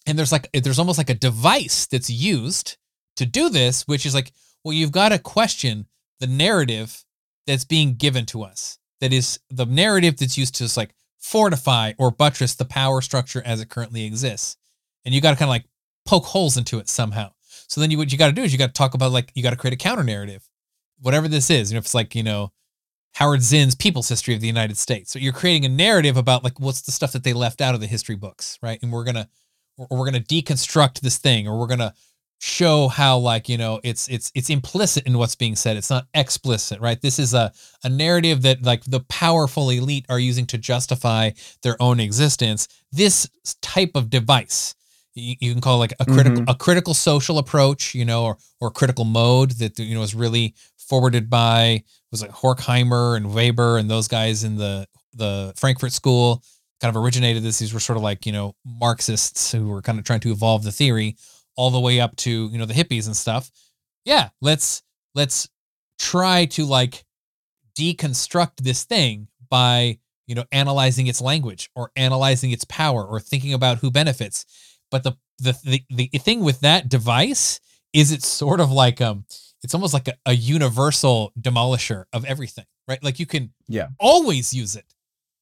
and 0.04 0.18
there's 0.18 0.32
like 0.32 0.48
there's 0.52 0.80
almost 0.80 0.98
like 0.98 1.10
a 1.10 1.14
device 1.14 1.86
that's 1.86 2.10
used 2.10 2.76
to 3.14 3.24
do 3.24 3.48
this, 3.48 3.86
which 3.86 4.04
is 4.04 4.14
like, 4.14 4.32
well, 4.64 4.74
you've 4.74 4.90
got 4.90 5.10
to 5.10 5.18
question 5.20 5.86
the 6.18 6.26
narrative 6.26 7.04
that's 7.46 7.64
being 7.64 7.94
given 7.94 8.26
to 8.26 8.42
us. 8.42 8.78
That 9.00 9.12
is 9.12 9.38
the 9.48 9.66
narrative 9.66 10.16
that's 10.16 10.36
used 10.36 10.56
to 10.56 10.64
just 10.64 10.76
like 10.76 10.92
fortify 11.18 11.92
or 11.98 12.10
buttress 12.10 12.56
the 12.56 12.64
power 12.64 13.00
structure 13.00 13.42
as 13.44 13.60
it 13.60 13.68
currently 13.68 14.04
exists. 14.04 14.56
And 15.04 15.14
you 15.14 15.20
got 15.20 15.30
to 15.30 15.36
kind 15.36 15.48
of 15.48 15.50
like 15.50 15.66
poke 16.04 16.24
holes 16.24 16.56
into 16.56 16.80
it 16.80 16.88
somehow. 16.88 17.30
So 17.68 17.80
then 17.80 17.92
you 17.92 17.98
what 17.98 18.10
you 18.10 18.18
got 18.18 18.26
to 18.26 18.32
do 18.32 18.42
is 18.42 18.52
you 18.52 18.58
got 18.58 18.68
to 18.68 18.72
talk 18.72 18.94
about 18.94 19.12
like 19.12 19.30
you 19.36 19.42
got 19.44 19.50
to 19.50 19.56
create 19.56 19.74
a 19.74 19.76
counter 19.76 20.02
narrative, 20.02 20.48
whatever 21.00 21.28
this 21.28 21.48
is. 21.48 21.70
You 21.70 21.76
know, 21.76 21.78
if 21.78 21.84
it's 21.84 21.94
like 21.94 22.16
you 22.16 22.24
know 22.24 22.50
Howard 23.16 23.40
Zinn's 23.42 23.74
People's 23.74 24.10
History 24.10 24.34
of 24.34 24.42
the 24.42 24.46
United 24.46 24.76
States, 24.76 25.10
so 25.10 25.18
you're 25.18 25.32
creating 25.32 25.64
a 25.64 25.70
narrative 25.70 26.18
about 26.18 26.44
like 26.44 26.60
what's 26.60 26.82
the 26.82 26.92
stuff 26.92 27.12
that 27.12 27.24
they 27.24 27.32
left 27.32 27.62
out 27.62 27.74
of 27.74 27.80
the 27.80 27.86
history 27.86 28.14
books, 28.14 28.58
right? 28.62 28.78
And 28.82 28.92
we're 28.92 29.04
gonna 29.04 29.26
or 29.78 29.86
we're 29.90 30.04
gonna 30.04 30.20
deconstruct 30.20 31.00
this 31.00 31.16
thing, 31.16 31.48
or 31.48 31.58
we're 31.58 31.66
gonna 31.66 31.94
show 32.38 32.88
how 32.88 33.16
like 33.16 33.48
you 33.48 33.56
know 33.56 33.80
it's 33.82 34.06
it's 34.08 34.30
it's 34.34 34.50
implicit 34.50 35.06
in 35.06 35.16
what's 35.16 35.34
being 35.34 35.56
said 35.56 35.74
it's 35.74 35.88
not 35.88 36.06
explicit 36.12 36.78
right 36.82 37.00
this 37.00 37.18
is 37.18 37.32
a 37.32 37.50
a 37.82 37.88
narrative 37.88 38.42
that 38.42 38.62
like 38.62 38.84
the 38.84 39.00
powerful 39.08 39.70
elite 39.70 40.04
are 40.10 40.20
using 40.20 40.44
to 40.46 40.58
justify 40.58 41.30
their 41.62 41.80
own 41.80 41.98
existence 41.98 42.68
this 42.92 43.26
type 43.62 43.92
of 43.94 44.10
device 44.10 44.74
you, 45.14 45.50
can 45.50 45.62
call 45.62 45.76
it 45.76 45.78
like 45.78 45.94
a 45.98 46.04
critical 46.04 46.42
Mhm. 46.42 46.50
a 46.50 46.54
critical 46.54 46.92
social 46.92 47.38
approach 47.38 47.94
you 47.94 48.04
know 48.04 48.24
or 48.24 48.36
or 48.60 48.70
critical 48.70 49.06
mode 49.06 49.52
that 49.52 49.78
you 49.78 49.94
know 49.94 50.02
is 50.02 50.14
really 50.14 50.54
forwarded 50.76 51.30
by 51.30 51.82
was 52.10 52.22
it 52.22 52.30
Horkheimer 52.30 53.16
and 53.16 53.34
Weber 53.34 53.78
and 53.78 53.90
those 53.90 54.08
guys 54.08 54.44
in 54.44 54.56
the 54.56 54.86
the 55.14 55.52
Frankfurt 55.56 55.92
School 55.92 56.42
kind 56.80 56.94
of 56.94 57.02
originated 57.02 57.42
this. 57.42 57.58
These 57.58 57.72
were 57.72 57.80
sort 57.80 57.96
of 57.96 58.02
like 58.02 58.26
you 58.26 58.32
know 58.32 58.54
Marxists 58.64 59.52
who 59.52 59.68
were 59.68 59.82
kind 59.82 59.98
of 59.98 60.04
trying 60.04 60.20
to 60.20 60.30
evolve 60.30 60.62
the 60.62 60.72
theory 60.72 61.16
all 61.56 61.70
the 61.70 61.80
way 61.80 62.00
up 62.00 62.14
to 62.16 62.48
you 62.50 62.58
know 62.58 62.66
the 62.66 62.74
hippies 62.74 63.06
and 63.06 63.16
stuff. 63.16 63.50
Yeah, 64.04 64.28
let's 64.40 64.82
let's 65.14 65.48
try 65.98 66.44
to 66.46 66.64
like 66.64 67.04
deconstruct 67.78 68.58
this 68.62 68.84
thing 68.84 69.28
by 69.48 69.98
you 70.26 70.34
know 70.34 70.44
analyzing 70.52 71.06
its 71.06 71.20
language 71.20 71.70
or 71.74 71.90
analyzing 71.96 72.50
its 72.50 72.64
power 72.64 73.04
or 73.04 73.20
thinking 73.20 73.54
about 73.54 73.78
who 73.78 73.90
benefits. 73.90 74.44
But 74.90 75.02
the 75.02 75.12
the 75.38 75.56
the, 75.64 75.82
the 75.90 76.18
thing 76.18 76.40
with 76.40 76.60
that 76.60 76.88
device 76.88 77.60
is 77.92 78.12
it's 78.12 78.28
sort 78.28 78.60
of 78.60 78.70
like 78.70 79.00
um 79.00 79.24
it's 79.66 79.74
almost 79.74 79.92
like 79.92 80.06
a, 80.06 80.14
a 80.26 80.32
universal 80.32 81.32
demolisher 81.40 82.04
of 82.12 82.24
everything, 82.24 82.64
right? 82.86 83.02
Like 83.02 83.18
you 83.18 83.26
can 83.26 83.52
Yeah. 83.66 83.88
always 83.98 84.54
use 84.54 84.76
it. 84.76 84.84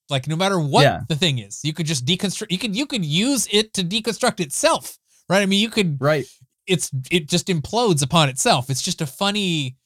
Like 0.08 0.26
no 0.26 0.34
matter 0.34 0.58
what 0.58 0.82
Yeah. 0.82 1.00
the 1.08 1.14
thing 1.16 1.38
is, 1.40 1.60
you 1.62 1.74
could 1.74 1.84
just 1.84 2.06
deconstruct. 2.06 2.50
You 2.50 2.56
could 2.58 2.74
you 2.74 2.86
could 2.86 3.04
use 3.04 3.46
it 3.52 3.74
to 3.74 3.82
deconstruct 3.84 4.40
itself, 4.40 4.98
right? 5.28 5.42
I 5.42 5.46
mean, 5.46 5.60
you 5.60 5.68
could. 5.68 5.98
Right. 6.00 6.24
It's 6.66 6.90
it 7.10 7.28
just 7.28 7.48
implodes 7.48 8.02
upon 8.02 8.30
itself. 8.30 8.70
It's 8.70 8.80
just 8.82 9.02
a 9.02 9.06
funny 9.06 9.76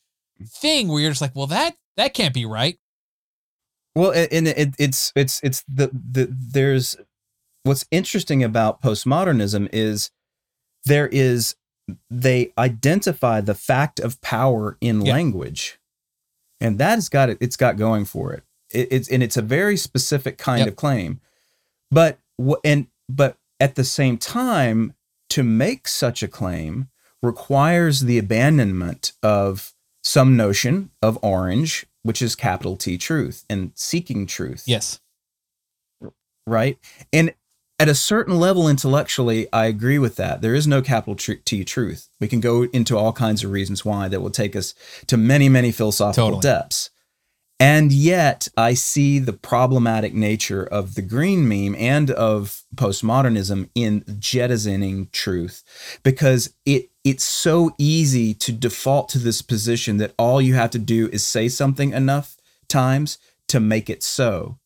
thing 0.46 0.86
where 0.86 1.00
you're 1.02 1.10
just 1.10 1.20
like, 1.20 1.34
well, 1.34 1.48
that 1.48 1.74
that 1.96 2.14
can't 2.14 2.32
be 2.32 2.46
right. 2.46 2.78
Well, 3.96 4.12
and 4.12 4.46
it, 4.46 4.74
it's 4.78 5.12
it's 5.16 5.40
it's 5.42 5.64
the 5.66 5.90
the 5.92 6.28
there's 6.30 6.96
what's 7.64 7.84
interesting 7.90 8.44
about 8.44 8.80
postmodernism 8.82 9.68
is 9.72 10.10
there 10.84 11.08
is 11.08 11.56
they 12.10 12.52
identify 12.58 13.40
the 13.40 13.54
fact 13.54 13.98
of 14.00 14.20
power 14.20 14.76
in 14.80 15.04
Yeah. 15.04 15.12
language, 15.12 15.78
and 16.60 16.78
that's 16.78 17.08
got 17.08 17.30
it. 17.30 17.38
It's 17.40 17.56
got 17.56 17.76
going 17.76 18.04
for 18.04 18.32
it. 18.32 18.42
it 18.70 18.88
it's 18.90 19.08
and 19.08 19.22
it's 19.22 19.36
a 19.36 19.42
very 19.42 19.76
specific 19.76 20.36
kind 20.38 20.60
Yep. 20.60 20.68
of 20.68 20.76
claim, 20.76 21.20
but 21.90 22.18
and 22.64 22.86
but 23.08 23.38
at 23.60 23.74
the 23.74 23.84
same 23.84 24.18
time, 24.18 24.94
to 25.30 25.42
make 25.42 25.88
such 25.88 26.22
a 26.22 26.28
claim 26.28 26.88
requires 27.22 28.00
the 28.02 28.18
abandonment 28.18 29.12
of 29.22 29.74
some 30.04 30.36
notion 30.36 30.90
of 31.02 31.18
orange, 31.22 31.86
which 32.02 32.22
is 32.22 32.34
capital 32.36 32.76
T 32.76 32.96
truth, 32.98 33.44
and 33.50 33.72
seeking 33.74 34.26
truth. 34.26 34.62
Yes. 34.66 35.00
Right. 36.46 36.78
And 37.12 37.34
at 37.78 37.88
a 37.88 37.94
certain 37.94 38.38
level 38.38 38.68
intellectually, 38.68 39.46
I 39.52 39.66
agree 39.66 39.98
with 39.98 40.16
that. 40.16 40.42
There 40.42 40.54
is 40.54 40.66
no 40.66 40.82
capital 40.82 41.14
T 41.14 41.64
truth. 41.64 42.08
We 42.20 42.28
can 42.28 42.40
go 42.40 42.64
into 42.64 42.98
all 42.98 43.12
kinds 43.12 43.44
of 43.44 43.52
reasons 43.52 43.84
why 43.84 44.08
that 44.08 44.20
will 44.20 44.30
take 44.30 44.56
us 44.56 44.74
to 45.06 45.16
many, 45.16 45.48
many 45.48 45.70
philosophical 45.70 46.26
Totally. 46.26 46.42
depths. 46.42 46.90
And 47.60 47.90
yet, 47.90 48.46
I 48.56 48.74
see 48.74 49.18
the 49.18 49.32
problematic 49.32 50.14
nature 50.14 50.62
of 50.62 50.94
the 50.94 51.02
green 51.02 51.48
meme 51.48 51.74
and 51.76 52.10
of 52.10 52.62
postmodernism 52.74 53.68
in 53.74 54.04
jettisoning 54.20 55.08
truth 55.12 55.64
because 56.04 56.54
it 56.64 56.90
it's 57.02 57.24
so 57.24 57.74
easy 57.78 58.34
to 58.34 58.52
default 58.52 59.08
to 59.08 59.18
this 59.18 59.40
position 59.40 59.96
that 59.96 60.12
all 60.18 60.42
you 60.42 60.54
have 60.54 60.70
to 60.70 60.78
do 60.78 61.08
is 61.08 61.26
say 61.26 61.48
something 61.48 61.92
enough 61.92 62.36
times 62.68 63.18
to 63.48 63.58
make 63.60 63.88
it 63.88 64.02
so. 64.02 64.58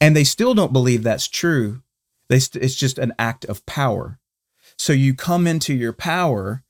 And 0.00 0.16
they 0.16 0.24
still 0.24 0.54
don't 0.54 0.72
believe 0.72 1.02
that's 1.02 1.28
true. 1.28 1.82
It's 2.30 2.74
just 2.74 2.98
an 2.98 3.12
act 3.18 3.44
of 3.44 3.64
power. 3.66 4.18
So 4.76 4.92
you 4.92 5.14
come 5.14 5.46
into 5.46 5.74
your 5.74 5.92
power 5.92 6.62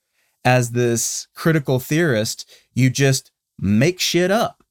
as 0.44 0.72
this 0.72 1.26
critical 1.34 1.80
theorist, 1.80 2.50
you 2.74 2.90
just 2.90 3.30
make 3.58 3.98
shit 3.98 4.30
up. 4.30 4.62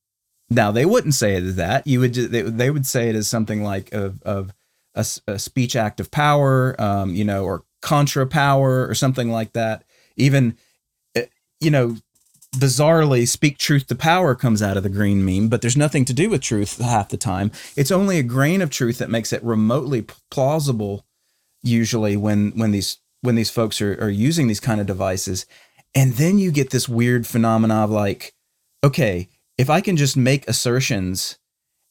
Now 0.50 0.72
they 0.72 0.86
wouldn't 0.86 1.16
say 1.16 1.36
it 1.36 1.44
as 1.44 1.56
that. 1.56 1.88
You 1.88 2.00
would 2.02 2.14
ju- 2.14 2.28
they, 2.28 2.42
they 2.42 2.70
would 2.70 2.86
say 2.86 3.10
it 3.10 3.16
as 3.16 3.28
something 3.28 3.64
like 3.64 3.92
of 3.94 4.22
of 4.24 4.54
a, 4.94 5.06
a 5.28 5.40
speech 5.40 5.76
act 5.76 6.00
of 6.00 6.12
power, 6.12 6.80
um, 6.80 7.16
you 7.16 7.24
know, 7.24 7.44
or 7.44 7.64
contra 7.82 8.28
power 8.28 8.88
or 8.88 8.94
something 8.94 9.32
like 9.32 9.54
that. 9.54 9.84
Even, 10.16 10.56
eh, 11.16 11.26
you 11.60 11.72
know, 11.72 11.98
bizarrely, 12.56 13.28
speak 13.28 13.58
truth 13.58 13.88
to 13.88 13.96
power 13.96 14.36
comes 14.36 14.62
out 14.62 14.78
of 14.78 14.84
the 14.84 14.90
green 14.90 15.26
meme, 15.26 15.50
but 15.50 15.62
there's 15.62 15.78
nothing 15.78 16.06
to 16.06 16.14
do 16.14 16.30
with 16.30 16.42
truth 16.42 16.80
half 16.80 17.10
the 17.10 17.18
time. 17.18 17.52
It's 17.76 17.92
only 17.92 18.20
a 18.20 18.24
grain 18.24 18.62
of 18.62 18.70
truth 18.70 19.00
that 19.00 19.10
makes 19.10 19.34
it 19.34 19.44
remotely 19.44 20.06
plausible. 20.30 21.06
Usually, 21.62 22.18
when 22.18 22.52
when 22.52 22.72
these 22.72 22.98
when 23.22 23.36
these 23.36 23.50
folks 23.50 23.82
are, 23.82 23.94
are 24.04 24.10
using 24.10 24.48
these 24.48 24.60
kind 24.60 24.82
of 24.82 24.88
devices, 24.88 25.46
and 25.96 26.14
then 26.14 26.38
you 26.38 26.52
get 26.52 26.72
this 26.72 26.90
weird 26.90 27.26
phenomena 27.26 27.76
of 27.76 27.90
like, 27.90 28.34
okay, 28.84 29.30
if 29.58 29.70
I 29.70 29.82
can 29.82 29.96
just 29.96 30.18
make 30.18 30.48
assertions, 30.48 31.38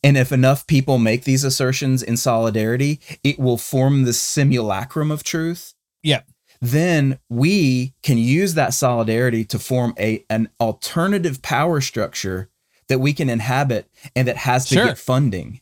and 0.03 0.17
if 0.17 0.33
enough 0.33 0.67
people 0.67 0.99
make 0.99 1.25
these 1.25 1.45
assertions 1.45 2.03
in 2.03 2.17
solidarity, 2.17 3.01
it 3.23 3.39
will 3.39 3.57
form 3.57 4.05
the 4.05 4.13
simulacrum 4.13 5.11
of 5.11 5.23
truth. 5.23 5.75
Yeah. 6.03 6.23
Then 6.65 7.19
we 7.29 7.93
can 8.05 8.19
use 8.19 8.55
that 8.55 8.73
solidarity 8.73 9.45
to 9.47 9.59
form 9.59 9.95
a 9.99 10.25
an 10.31 10.49
alternative 10.61 11.43
power 11.43 11.81
structure 11.81 12.49
that 12.89 13.01
we 13.01 13.13
can 13.13 13.29
inhabit 13.29 13.91
and 14.15 14.29
that 14.29 14.37
has 14.37 14.67
to 14.69 14.77
Sure. 14.77 14.87
get 14.87 14.99
funding. 14.99 15.61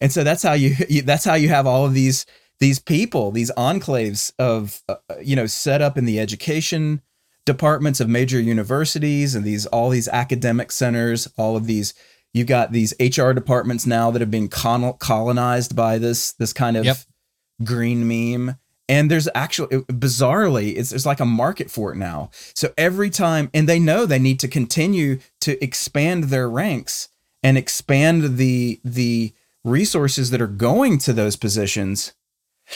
And 0.00 0.10
so 0.10 0.24
that's 0.24 0.42
how 0.42 0.54
you, 0.54 0.74
you 0.88 1.02
that's 1.02 1.24
how 1.24 1.34
you 1.34 1.48
have 1.48 1.66
all 1.66 1.86
of 1.86 1.94
these 1.94 2.26
these 2.58 2.80
people, 2.80 3.30
these 3.30 3.52
enclaves 3.56 4.32
of 4.38 4.82
uh, 4.88 4.96
you 5.22 5.36
know 5.36 5.46
set 5.46 5.80
up 5.80 5.96
in 5.96 6.06
the 6.06 6.18
education 6.18 7.02
departments 7.46 8.00
of 8.00 8.08
major 8.08 8.40
universities 8.40 9.34
and 9.36 9.44
these 9.44 9.64
all 9.66 9.90
these 9.90 10.08
academic 10.08 10.72
centers, 10.72 11.28
all 11.38 11.56
of 11.56 11.66
these 11.68 11.94
you've 12.34 12.48
got 12.48 12.72
these 12.72 12.92
HR 13.00 13.30
departments 13.30 13.86
now 13.86 14.10
that 14.10 14.20
have 14.20 14.30
been 14.30 14.48
col- 14.48 14.94
colonized 14.94 15.76
by 15.76 15.98
this 15.98 16.32
this 16.32 16.52
kind 16.52 16.76
of 16.76 16.84
Yep. 16.84 16.96
green 17.62 18.08
meme. 18.08 18.56
And 18.90 19.10
there's 19.10 19.28
actually 19.36 19.68
bizarrely, 19.84 20.76
it's 20.76 20.90
there's 20.90 21.06
like 21.06 21.20
a 21.20 21.24
market 21.24 21.70
for 21.70 21.92
it 21.92 21.96
now. 21.96 22.30
So 22.54 22.72
every 22.76 23.08
time, 23.08 23.48
and 23.54 23.68
they 23.68 23.78
know 23.78 24.04
they 24.04 24.18
need 24.18 24.40
to 24.40 24.48
continue 24.48 25.20
to 25.42 25.62
expand 25.64 26.24
their 26.24 26.50
ranks 26.50 27.08
and 27.42 27.56
expand 27.56 28.36
the 28.36 28.80
the 28.84 29.32
resources 29.64 30.30
that 30.30 30.40
are 30.40 30.46
going 30.68 30.98
to 30.98 31.12
those 31.12 31.36
positions 31.36 32.14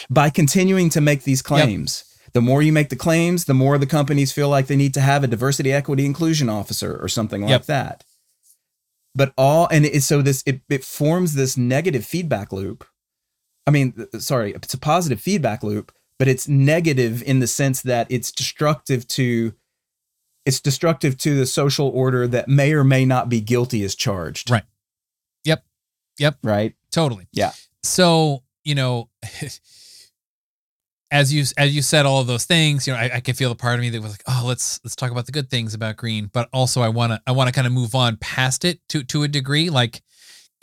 by 0.09 0.31
continuing 0.31 0.89
to 0.91 1.01
make 1.01 1.25
these 1.25 1.43
claims. 1.43 2.05
The 2.33 2.41
more 2.41 2.63
you 2.63 2.73
make 2.73 2.89
the 2.91 2.97
claims, 2.97 3.45
the 3.45 3.55
more 3.55 3.79
the 3.79 3.87
companies 3.87 4.33
feel 4.33 4.49
like 4.49 4.67
they 4.67 4.77
need 4.77 4.95
to 4.95 5.01
have 5.01 5.25
a 5.25 5.29
diversity, 5.29 5.73
equity, 5.73 6.05
inclusion 6.05 6.49
officer 6.49 6.97
or 6.97 7.09
something 7.09 7.43
like 7.43 7.51
Yep. 7.51 7.67
that. 7.67 8.05
But 9.15 9.33
all 9.37 9.69
and 9.71 9.85
it, 9.87 10.03
so 10.03 10.23
this 10.23 10.43
it, 10.47 10.61
it 10.69 10.85
forms 10.85 11.35
this 11.35 11.57
negative 11.57 12.05
feedback 12.05 12.53
loop. 12.53 12.85
I 13.67 13.71
mean, 13.71 14.07
sorry, 14.19 14.53
it's 14.53 14.75
a 14.75 14.79
positive 14.79 15.21
feedback 15.21 15.63
loop, 15.63 15.93
but 16.19 16.29
it's 16.29 16.49
negative 16.49 17.23
in 17.23 17.41
the 17.41 17.47
sense 17.47 17.83
that 17.83 18.07
it's 18.11 18.31
destructive 18.33 19.07
to 19.09 19.55
it's 20.45 20.61
destructive 20.61 21.17
to 21.19 21.37
the 21.37 21.47
social 21.47 21.89
order 21.89 22.27
that 22.29 22.49
may 22.49 22.73
or 22.75 22.85
may 22.85 23.05
not 23.05 23.29
be 23.29 23.41
guilty 23.41 23.83
as 23.83 23.95
charged. 23.95 24.51
Right. 24.51 24.65
Yep. 25.45 25.65
Yep. 26.19 26.39
Right. 26.43 26.75
Totally. 26.91 27.27
Yeah. 27.33 27.53
So, 27.83 28.43
you 28.63 28.75
know, 28.75 29.09
as 31.11 31.33
you 31.33 31.45
as 31.57 31.75
you 31.75 31.81
said 31.81 32.07
all 32.07 32.21
of 32.21 32.27
those 32.27 32.45
things, 32.45 32.87
you 32.87 32.93
know, 32.93 32.99
I, 32.99 33.11
I 33.15 33.21
can 33.21 33.35
feel 33.35 33.49
the 33.49 33.55
part 33.55 33.75
of 33.75 33.81
me 33.81 33.91
that 33.91 34.03
was 34.03 34.13
like, 34.13 34.23
oh, 34.27 34.45
let's 34.47 34.81
let's 34.85 34.97
talk 34.97 35.11
about 35.11 35.27
the 35.27 35.33
good 35.33 35.49
things 35.49 35.73
about 35.73 35.97
green, 35.97 36.29
but 36.33 36.49
also 36.53 36.83
I 36.83 36.89
wanna 36.89 37.23
I 37.27 37.33
wanna 37.33 37.53
kind 37.53 37.67
of 37.67 37.73
move 37.73 37.95
on 37.95 38.17
past 38.19 38.65
it 38.65 38.81
to 38.91 39.03
to 39.05 39.23
a 39.23 39.29
degree, 39.29 39.71
like 39.71 40.03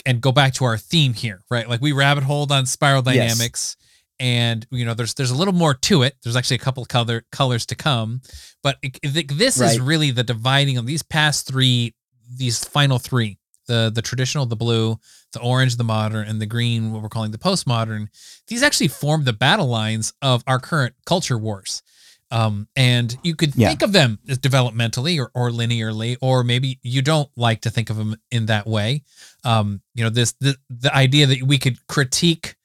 and 0.05 0.21
go 0.21 0.31
back 0.31 0.53
to 0.55 0.65
our 0.65 0.77
theme 0.77 1.13
here, 1.13 1.41
right? 1.49 1.67
Like 1.67 1.81
we 1.81 1.91
rabbit 1.91 2.23
holed 2.23 2.51
on 2.51 2.65
spiral 2.65 3.01
Yes. 3.15 3.77
And 4.21 4.67
you 4.69 4.85
know, 4.85 4.93
there's 4.93 5.15
there's 5.15 5.31
a 5.31 5.35
little 5.35 5.53
more 5.53 5.73
to 5.73 6.03
it. 6.03 6.15
There's 6.21 6.35
actually 6.35 6.57
a 6.57 6.59
couple 6.59 6.85
color 6.85 7.23
colors 7.31 7.65
to 7.65 7.75
come, 7.75 8.21
but 8.61 8.77
it, 8.83 8.99
it- 9.01 9.37
this 9.37 9.59
is 9.59 9.79
really 9.79 10.11
the 10.11 10.23
dividing 10.23 10.77
of 10.77 10.85
these 10.85 11.01
past 11.01 11.47
three, 11.47 11.95
these 12.37 12.63
final 12.63 12.99
three, 12.99 13.39
the 13.65 13.91
the 13.93 14.03
traditional, 14.03 14.45
the 14.45 14.55
blue, 14.55 14.99
the 15.33 15.39
orange, 15.41 15.77
the 15.77 15.83
modern, 15.83 16.27
and 16.27 16.39
the 16.39 16.45
green, 16.45 16.91
what 16.93 17.01
we're 17.01 17.09
calling 17.09 17.31
the 17.31 17.39
postmodern. 17.39 18.09
These 18.47 18.61
actually 18.61 18.89
form 18.89 19.23
the 19.23 19.33
battle 19.33 19.67
lines 19.67 20.13
of 20.21 20.43
our 20.45 20.59
current 20.59 20.93
culture 21.05 21.37
wars. 21.39 21.81
Um, 22.29 22.67
and 22.77 23.17
you 23.23 23.35
could 23.35 23.55
Yeah. 23.55 23.67
think 23.69 23.81
of 23.81 23.91
them 23.91 24.19
as 24.29 24.37
developmentally 24.37 25.19
or, 25.19 25.31
or 25.33 25.49
linearly, 25.49 26.15
or 26.21 26.43
maybe 26.45 26.79
you 26.83 27.01
don't 27.01 27.29
like 27.35 27.61
to 27.61 27.69
think 27.71 27.89
of 27.89 27.97
them 27.97 28.15
in 28.29 28.45
that 28.45 28.65
way. 28.67 29.01
Um, 29.43 29.81
you 29.95 30.03
know, 30.03 30.09
this 30.11 30.33
the 30.39 30.55
the 30.69 30.95
idea 30.95 31.25
that 31.25 31.41
we 31.43 31.57
could 31.57 31.85
critique 31.87 32.55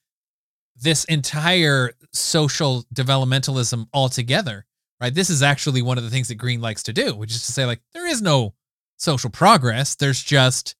this 0.81 1.05
entire 1.05 1.93
social 2.13 2.85
developmentalism 2.95 3.87
altogether, 3.93 4.67
right? 5.01 5.15
This 5.15 5.31
is 5.31 5.43
actually 5.43 5.83
one 5.83 5.99
of 5.99 6.05
the 6.05 6.11
things 6.11 6.29
that 6.29 6.37
Green 6.37 6.61
likes 6.61 6.83
to 6.85 6.93
do, 6.93 7.15
which 7.15 7.33
is 7.33 7.45
to 7.47 7.53
say, 7.53 7.65
like, 7.65 7.81
there 7.93 8.07
is 8.07 8.23
no 8.23 8.55
social 8.97 9.31
progress. 9.31 9.95
There's 9.95 10.23
just, 10.23 10.75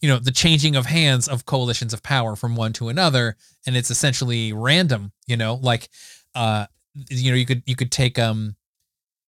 you 0.00 0.08
know, 0.08 0.18
the 0.18 0.30
changing 0.30 0.76
of 0.76 0.86
hands 0.86 1.28
of 1.28 1.44
coalitions 1.44 1.92
of 1.92 2.02
power 2.02 2.36
from 2.36 2.56
one 2.56 2.72
to 2.74 2.88
another, 2.88 3.36
and 3.66 3.76
it's 3.76 3.90
essentially 3.90 4.52
random. 4.52 5.12
You 5.26 5.36
know, 5.36 5.54
like, 5.54 5.88
uh, 6.34 6.66
you 7.10 7.30
know, 7.30 7.36
you 7.36 7.46
could 7.46 7.62
you 7.66 7.76
could 7.76 7.90
take 7.90 8.18
um, 8.18 8.56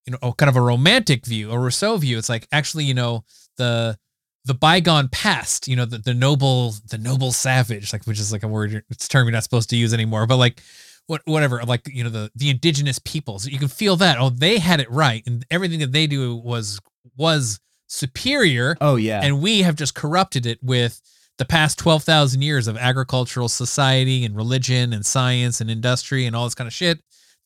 you 0.05 0.13
know, 0.13 0.33
kind 0.33 0.49
of 0.49 0.55
a 0.55 0.61
romantic 0.61 1.25
view, 1.25 1.51
a 1.51 1.59
Rousseau 1.59 1.97
view. 1.97 2.17
It's 2.17 2.29
like 2.29 2.47
actually, 2.51 2.85
you 2.85 2.93
know, 2.93 3.23
the 3.57 3.97
the 4.45 4.53
bygone 4.53 5.07
past, 5.09 5.67
you 5.67 5.75
know, 5.75 5.85
the, 5.85 5.99
the 5.99 6.13
noble, 6.13 6.73
the 6.89 6.97
noble 6.97 7.31
savage, 7.31 7.93
like 7.93 8.05
which 8.05 8.19
is 8.19 8.31
like 8.31 8.43
a 8.43 8.47
word, 8.47 8.83
it's 8.89 9.05
a 9.05 9.09
term 9.09 9.25
you're 9.27 9.31
not 9.33 9.43
supposed 9.43 9.69
to 9.69 9.75
use 9.75 9.93
anymore, 9.93 10.25
but 10.25 10.37
like 10.37 10.61
what, 11.07 11.21
whatever, 11.25 11.61
like 11.63 11.81
you 11.87 12.03
know, 12.03 12.09
the 12.09 12.31
the 12.35 12.49
indigenous 12.49 12.99
peoples, 12.99 13.47
you 13.47 13.59
can 13.59 13.67
feel 13.67 13.95
that. 13.97 14.17
Oh, 14.19 14.29
they 14.29 14.57
had 14.59 14.79
it 14.79 14.89
right, 14.89 15.23
and 15.27 15.45
everything 15.51 15.79
that 15.79 15.91
they 15.91 16.07
do 16.07 16.35
was 16.35 16.79
was 17.17 17.59
superior, 17.87 18.77
Oh 18.81 18.95
yeah. 18.95 19.21
and 19.23 19.41
we 19.41 19.61
have 19.61 19.75
just 19.75 19.93
corrupted 19.95 20.45
it 20.45 20.59
with 20.63 21.01
the 21.37 21.45
past 21.45 21.77
twelve 21.77 22.03
thousand 22.03 22.41
years 22.41 22.67
of 22.67 22.77
agricultural 22.77 23.49
society 23.49 24.23
and 24.25 24.35
religion 24.35 24.93
and 24.93 25.05
science 25.05 25.59
and 25.61 25.69
industry 25.69 26.25
and 26.25 26.35
all 26.35 26.45
this 26.45 26.55
kind 26.55 26.67
of 26.67 26.73
shit. 26.73 26.99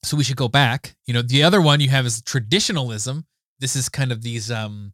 So 0.04 0.16
we 0.16 0.24
should 0.24 0.38
go 0.38 0.48
back. 0.48 0.96
You 1.08 1.14
know, 1.16 1.22
the 1.24 1.44
other 1.44 1.62
one 1.62 1.80
you 1.80 1.90
have 1.90 2.06
is 2.06 2.22
traditionalism. 2.22 3.26
This 3.60 3.76
is 3.76 3.90
kind 3.90 4.12
of 4.12 4.22
these 4.22 4.52
um 4.52 4.94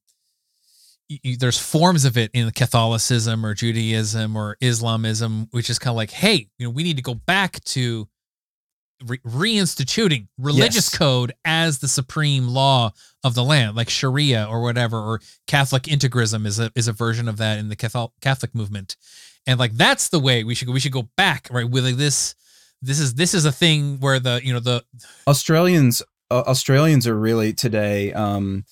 y- 1.12 1.20
y- 1.26 1.36
there's 1.40 1.60
forms 1.60 2.06
of 2.06 2.18
it 2.18 2.32
in 2.34 2.50
Catholicism 2.52 3.46
or 3.46 3.54
Judaism 3.54 4.36
or 4.36 4.58
Islamism, 4.62 5.48
which 5.52 5.70
is 5.70 5.78
kind 5.80 5.92
of 5.92 5.98
like, 5.98 6.12
hey, 6.12 6.48
you 6.58 6.66
know, 6.66 6.72
we 6.72 6.84
need 6.84 6.98
to 6.98 7.04
go 7.04 7.14
back 7.14 7.64
to 7.66 8.08
re- 9.06 9.20
reinstituting 9.26 10.28
religious 10.38 10.90
Yes. 10.92 10.98
code 10.98 11.34
as 11.46 11.80
the 11.80 11.88
supreme 11.88 12.48
law 12.48 12.92
of 13.24 13.36
the 13.36 13.44
land, 13.44 13.76
like 13.76 13.90
Sharia 13.90 14.46
or 14.50 14.62
whatever, 14.62 14.98
or 14.98 15.22
Catholic 15.48 15.84
integrism 15.84 16.46
is 16.46 16.60
a 16.60 16.72
is 16.76 16.88
a 16.88 16.94
version 16.94 17.28
of 17.28 17.38
that 17.38 17.60
in 17.60 17.70
the 17.70 17.76
Catholic 17.76 18.12
Catholic 18.22 18.56
movement, 18.56 18.96
and 19.46 19.60
like 19.60 19.74
that's 19.74 20.10
the 20.10 20.20
way 20.20 20.44
we 20.44 20.56
should 20.56 20.68
go. 20.68 20.74
We 20.74 20.80
should 20.80 20.92
go 20.92 21.10
back, 21.18 21.48
right? 21.52 21.70
With 21.70 21.86
like 21.86 21.96
this, 21.98 22.36
this 22.82 23.00
is 23.00 23.16
this 23.16 23.34
is 23.34 23.46
a 23.46 23.52
thing 23.52 24.00
where 24.00 24.20
the 24.20 24.40
you 24.44 24.54
know 24.54 24.60
the 24.60 24.84
Australians 25.28 26.02
uh, 26.32 26.44
Australians 26.48 27.06
are 27.08 27.18
really 27.20 27.54
today 27.54 28.14
um, 28.14 28.66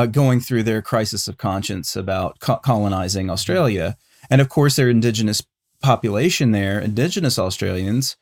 uh, 0.00 0.06
going 0.06 0.40
through 0.40 0.62
their 0.62 0.80
crisis 0.80 1.28
of 1.28 1.36
conscience 1.36 1.94
about 1.94 2.40
co- 2.40 2.56
colonizing 2.56 3.28
Australia, 3.28 3.98
and 4.30 4.40
of 4.40 4.48
course 4.48 4.76
their 4.76 4.88
indigenous 4.88 5.42
population 5.82 6.52
there, 6.52 6.80
indigenous 6.80 7.38
Australians. 7.38 8.16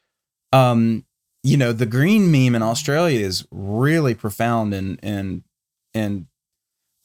Um, 0.52 1.04
you 1.44 1.56
know, 1.56 1.72
the 1.72 1.86
green 1.86 2.32
meme 2.32 2.56
in 2.56 2.62
Australia 2.62 3.20
is 3.20 3.46
really 3.52 4.12
profound 4.12 4.74
and 4.74 4.98
and 5.04 5.44
and 5.94 6.26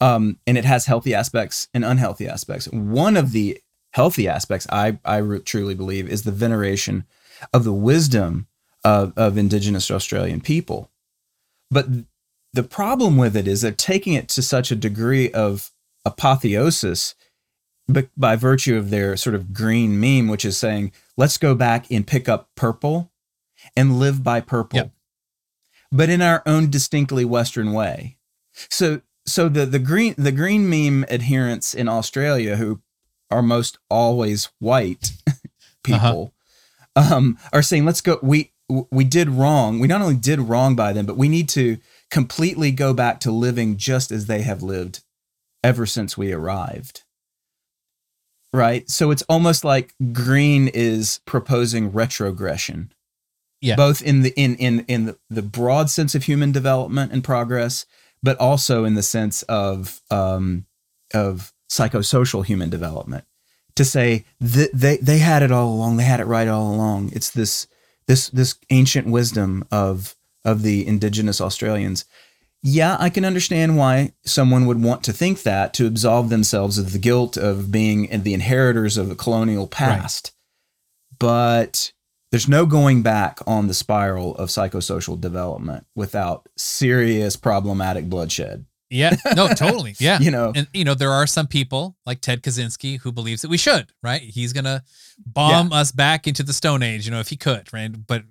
um, 0.02 0.40
and 0.48 0.58
it 0.58 0.66
has 0.66 0.88
healthy 0.88 1.14
aspects 1.14 1.68
and 1.76 1.86
unhealthy 1.86 2.28
aspects. 2.28 2.68
One 2.70 3.16
of 3.16 3.32
the 3.32 3.62
healthy 3.91 4.28
aspects, 4.28 4.66
I 4.72 4.98
I 5.06 5.18
re- 5.18 5.40
truly 5.41 5.76
believe, 5.76 6.10
is 6.10 6.24
the 6.24 6.32
veneration 6.32 7.06
of 7.54 7.64
the 7.64 7.74
wisdom 7.74 8.48
of, 8.84 9.14
of 9.16 9.38
indigenous 9.38 9.91
Australian 9.91 10.41
people. 10.41 10.90
But 11.70 11.86
the 12.54 12.64
problem 12.64 13.18
with 13.18 13.36
it 13.36 13.48
is 13.48 13.62
they're 13.62 13.72
taking 13.72 14.14
it 14.14 14.30
to 14.30 14.42
such 14.42 14.72
a 14.72 14.76
degree 14.76 15.32
of 15.32 15.72
apotheosis 16.06 17.16
b- 17.92 18.10
by 18.16 18.36
virtue 18.36 18.78
of 18.78 18.90
their 18.90 19.18
sort 19.18 19.36
of 19.36 19.54
green 19.54 20.00
meme, 20.00 20.28
which 20.28 20.46
is 20.46 20.58
saying, 20.58 20.92
let's 21.18 21.38
go 21.38 21.56
back 21.56 21.90
and 21.92 22.06
pick 22.08 22.30
up 22.30 22.50
purple 22.56 23.12
and 23.76 24.00
live 24.00 24.24
by 24.24 24.40
purple, 24.42 24.78
Yep. 24.78 24.92
but 25.92 26.10
in 26.10 26.22
our 26.22 26.44
own 26.46 26.70
distinctly 26.70 27.26
Western 27.26 27.72
way. 27.74 28.18
So, 28.70 29.02
so 29.26 29.50
the, 29.50 29.66
the 29.66 29.80
green 29.80 30.14
the 30.18 30.32
green 30.32 30.70
meme 30.70 31.06
adherents 31.10 31.74
in 31.74 31.88
Australia, 31.88 32.58
who 32.58 32.82
are 33.32 33.42
most 33.42 33.78
always 33.90 34.50
white 34.60 35.14
people, 35.84 36.34
um, 36.96 37.38
are 37.52 37.62
saying, 37.62 37.86
let's 37.86 38.02
go. 38.02 38.20
We 38.22 38.52
we 38.70 39.04
did 39.06 39.30
wrong. 39.30 39.80
We 39.80 39.88
not 39.88 40.02
only 40.02 40.16
did 40.18 40.40
wrong 40.40 40.76
by 40.76 40.94
them, 40.94 41.06
but 41.06 41.18
we 41.18 41.30
need 41.30 41.48
to 41.50 41.78
completely 42.14 42.69
go 42.69 42.94
back 42.94 43.19
to 43.19 43.31
living 43.31 43.76
just 43.76 44.11
as 44.11 44.27
they 44.27 44.44
have 44.44 44.61
lived 44.61 45.02
ever 45.64 45.84
since 45.88 46.15
we 46.15 46.31
arrived. 46.31 47.02
Right. 48.53 48.88
So 48.88 49.10
it's 49.10 49.23
almost 49.23 49.64
like 49.64 49.95
green 50.11 50.68
is 50.68 51.22
proposing 51.26 51.91
retrogression. 51.91 52.94
Yeah. 53.61 53.76
Both 53.76 54.03
in 54.03 54.22
the 54.22 54.30
in 54.35 54.56
in 54.57 54.85
in 54.88 55.06
the, 55.06 55.18
the 55.31 55.41
broad 55.41 55.90
sense 55.90 56.14
of 56.14 56.26
human 56.26 56.52
development 56.52 57.11
and 57.14 57.23
progress, 57.23 57.88
but 58.22 58.38
also 58.38 58.85
in 58.85 58.94
the 58.94 59.02
sense 59.02 59.41
of 59.44 59.99
um, 60.11 60.68
of 61.15 61.52
psychosocial 61.68 62.45
human 62.45 62.69
development. 62.69 63.23
To 63.77 63.85
say 63.85 64.26
that 64.40 64.69
they 64.72 64.98
they 64.98 65.18
had 65.18 65.41
it 65.41 65.52
all 65.52 65.73
along, 65.73 65.98
they 65.98 66.03
had 66.03 66.19
it 66.19 66.26
right 66.26 66.48
all 66.48 66.76
along. 66.76 67.10
It's 67.14 67.31
this 67.31 67.65
this 68.06 68.30
this 68.30 68.53
ancient 68.69 69.07
wisdom 69.07 69.65
of 69.72 70.15
of 70.45 70.61
the 70.61 70.86
indigenous 70.86 71.40
Australians. 71.41 72.06
Yeah, 72.65 72.95
I 72.99 73.10
can 73.10 73.26
understand 73.26 73.78
why 73.78 74.14
someone 74.26 74.65
would 74.68 74.82
want 74.82 75.03
to 75.03 75.14
think 75.14 75.44
that 75.44 75.74
to 75.76 75.86
absolve 75.86 76.30
themselves 76.30 76.78
of 76.78 76.94
the 76.94 76.99
guilt 76.99 77.36
of 77.36 77.72
being 77.72 78.07
the 78.24 78.34
inheritors 78.34 78.98
of 78.98 79.11
a 79.11 79.15
colonial 79.15 79.68
past. 79.68 80.34
But 81.20 81.91
there's 82.32 82.48
no 82.48 82.65
going 82.65 83.03
back 83.03 83.40
on 83.45 83.68
the 83.68 83.74
spiral 83.74 84.36
of 84.38 84.49
psychosocial 84.49 85.20
development 85.20 85.86
without 85.94 86.48
serious 86.57 87.36
problematic 87.36 88.06
bloodshed. 88.10 88.65
yeah, 88.90 89.15
no, 89.36 89.49
totally, 89.49 89.95
yeah. 89.99 90.20
You 90.20 90.32
know, 90.32 90.52
and 90.56 90.68
you 90.74 90.84
know 90.84 90.94
there 90.94 91.11
are 91.11 91.28
some 91.28 91.48
people 91.48 91.98
like 92.06 92.22
Ted 92.22 92.41
Kaczynski 92.44 92.99
who 92.99 93.11
believes 93.11 93.41
that 93.41 93.49
we 93.49 93.57
should, 93.57 93.91
right? 94.02 94.22
He's 94.22 94.53
gonna 94.53 94.84
bomb 95.26 95.74
us 95.74 95.91
back 95.91 96.28
into 96.28 96.44
the 96.44 96.53
Stone 96.53 96.82
Age, 96.82 97.06
you 97.06 97.11
know, 97.11 97.20
if 97.20 97.30
he 97.30 97.36
could, 97.36 97.72
right? 97.74 97.91
But 98.07 98.24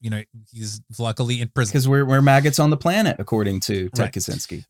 you 0.00 0.10
know, 0.10 0.22
he's 0.52 0.80
luckily 0.98 1.40
in 1.40 1.48
prison. 1.48 1.72
because 1.72 1.88
we're, 1.88 2.04
we're 2.04 2.22
maggots 2.22 2.58
on 2.58 2.70
the 2.70 2.76
planet, 2.76 3.16
according 3.18 3.60
to 3.60 3.88
Ted 3.90 4.06
Right. 4.06 4.12
Kaczynski. 4.12 4.64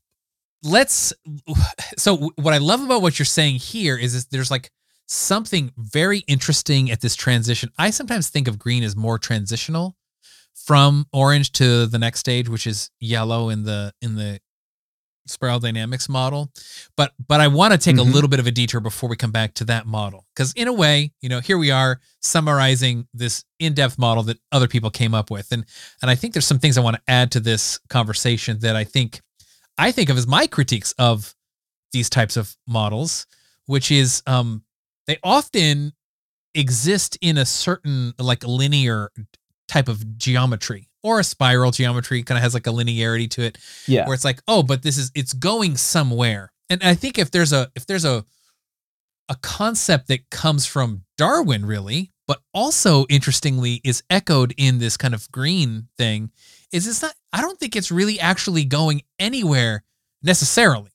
Let's. 0.63 1.13
So 1.97 2.31
what 2.37 2.55
I 2.55 2.59
love 2.59 2.83
about 2.83 3.03
what 3.03 3.19
you're 3.19 3.27
saying 3.27 3.57
here 3.57 3.97
is, 3.99 4.15
is 4.15 4.27
there's 4.27 4.51
like 4.51 4.71
something 5.07 5.73
very 5.77 6.21
interesting 6.21 6.91
at 6.91 7.01
this 7.01 7.15
transition. 7.15 7.71
I 7.79 7.91
sometimes 7.91 8.29
think 8.31 8.49
of 8.49 8.59
green 8.59 8.83
as 8.83 8.97
more 8.97 9.19
transitional 9.19 9.97
from 10.55 11.07
orange 11.13 11.53
to 11.53 11.87
the 11.87 11.99
next 11.99 12.21
stage, 12.21 12.49
which 12.49 12.67
is 12.67 12.91
yellow 13.01 13.49
in 13.51 13.65
the 13.65 13.93
in 14.01 14.15
the 14.15 14.41
spiral 15.31 15.59
dynamics 15.61 16.09
model. 16.09 16.51
But 16.97 17.13
but 17.27 17.41
I 17.41 17.49
want 17.49 17.73
to 17.73 17.79
take 17.79 17.97
a 17.97 18.01
Mhm. 18.01 18.13
little 18.13 18.29
bit 18.29 18.41
of 18.41 18.47
a 18.47 18.51
detour 18.51 18.81
before 18.81 19.09
we 19.09 19.17
come 19.17 19.33
back 19.33 19.55
to 19.55 19.65
that 19.67 19.87
model. 19.87 20.27
Because 20.35 20.53
in 20.55 20.69
a 20.69 20.73
way, 20.73 21.13
you 21.23 21.29
know, 21.29 21.41
here 21.41 21.57
we 21.59 21.71
are 21.71 22.01
summarizing 22.21 23.07
this 23.15 23.45
in-depth 23.59 23.99
model 23.99 24.23
that 24.25 24.39
other 24.53 24.69
people 24.69 24.91
came 24.91 25.15
up 25.15 25.31
with. 25.31 25.51
And 25.53 25.65
and 26.03 26.11
I 26.11 26.15
think 26.15 26.35
there's 26.35 26.47
some 26.47 26.59
things 26.59 26.77
I 26.77 26.81
want 26.83 26.97
to 26.97 27.03
add 27.09 27.31
to 27.33 27.41
this 27.41 27.79
conversation 27.89 28.59
that 28.61 28.77
I 28.77 28.85
think 28.85 29.21
I 29.79 29.93
think 29.93 30.11
of 30.11 30.19
as 30.19 30.27
my 30.27 30.47
critiques 30.47 30.93
of 30.99 31.35
these 31.93 32.11
types 32.11 32.37
of 32.37 32.57
models, 32.67 33.27
which 33.67 33.91
is 33.91 34.23
um 34.27 34.65
they 35.07 35.19
often 35.23 35.93
exist 36.55 37.17
in 37.21 37.39
a 37.39 37.47
certain 37.47 38.13
like 38.19 38.45
linear 38.45 39.11
type 39.69 39.89
of 39.89 40.19
geometry 40.19 40.90
or 41.03 41.21
a 41.21 41.25
spiral 41.25 41.71
geometry 41.71 42.23
kind 42.23 42.37
of 42.39 42.43
has 42.43 42.55
like 42.55 42.67
a 42.67 42.71
linearity 42.71 43.29
to 43.31 43.43
it 43.43 43.59
Yeah. 43.87 44.07
where 44.07 44.15
it's 44.15 44.25
like 44.25 44.41
oh 44.49 44.63
but 44.63 44.83
this 44.83 44.99
is 44.99 45.11
it's 45.15 45.33
going 45.33 45.77
somewhere. 45.77 46.53
And 46.69 46.83
i 46.83 46.95
think 46.95 47.19
if 47.19 47.31
there's 47.31 47.53
a 47.53 47.71
if 47.75 47.87
there's 47.87 48.05
a 48.05 48.25
a 49.29 49.37
concept 49.43 50.09
that 50.09 50.29
comes 50.31 50.67
from 50.67 51.03
darwin 51.17 51.65
really 51.65 52.13
but 52.27 52.41
also 52.53 53.07
interestingly 53.09 53.81
is 53.85 54.03
echoed 54.11 54.53
in 54.57 54.79
this 54.79 54.97
kind 54.97 55.15
of 55.15 55.31
green 55.31 55.89
thing 55.97 56.31
is 56.73 56.87
it's 56.87 57.03
not 57.03 57.15
i 57.33 57.41
don't 57.41 57.59
think 57.59 57.75
it's 57.77 57.91
really 57.91 58.19
actually 58.21 58.65
going 58.65 59.03
anywhere 59.19 59.83
necessarily. 60.23 60.91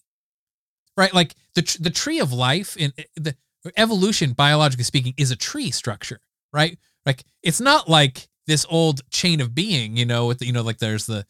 Right? 0.98 1.14
Like 1.14 1.36
the 1.56 1.78
the 1.82 1.90
tree 1.90 2.20
of 2.20 2.32
life 2.32 2.78
in 2.78 2.94
eh, 2.98 3.04
the 3.16 3.36
evolution 3.76 4.32
biologically 4.34 4.84
speaking 4.86 5.14
is 5.18 5.32
a 5.32 5.36
tree 5.36 5.72
structure 5.72 6.20
right? 6.54 6.78
Like 7.06 7.24
it's 7.44 7.60
not 7.60 7.90
like 7.90 8.30
this 8.48 8.66
old 8.70 9.02
chain 9.12 9.42
of 9.42 9.54
being 9.56 9.98
you 9.98 10.06
know 10.06 10.28
with 10.28 10.40
the, 10.40 10.46
you 10.46 10.52
know 10.54 10.62
like 10.62 10.78
there's 10.80 11.06
the 11.06 11.26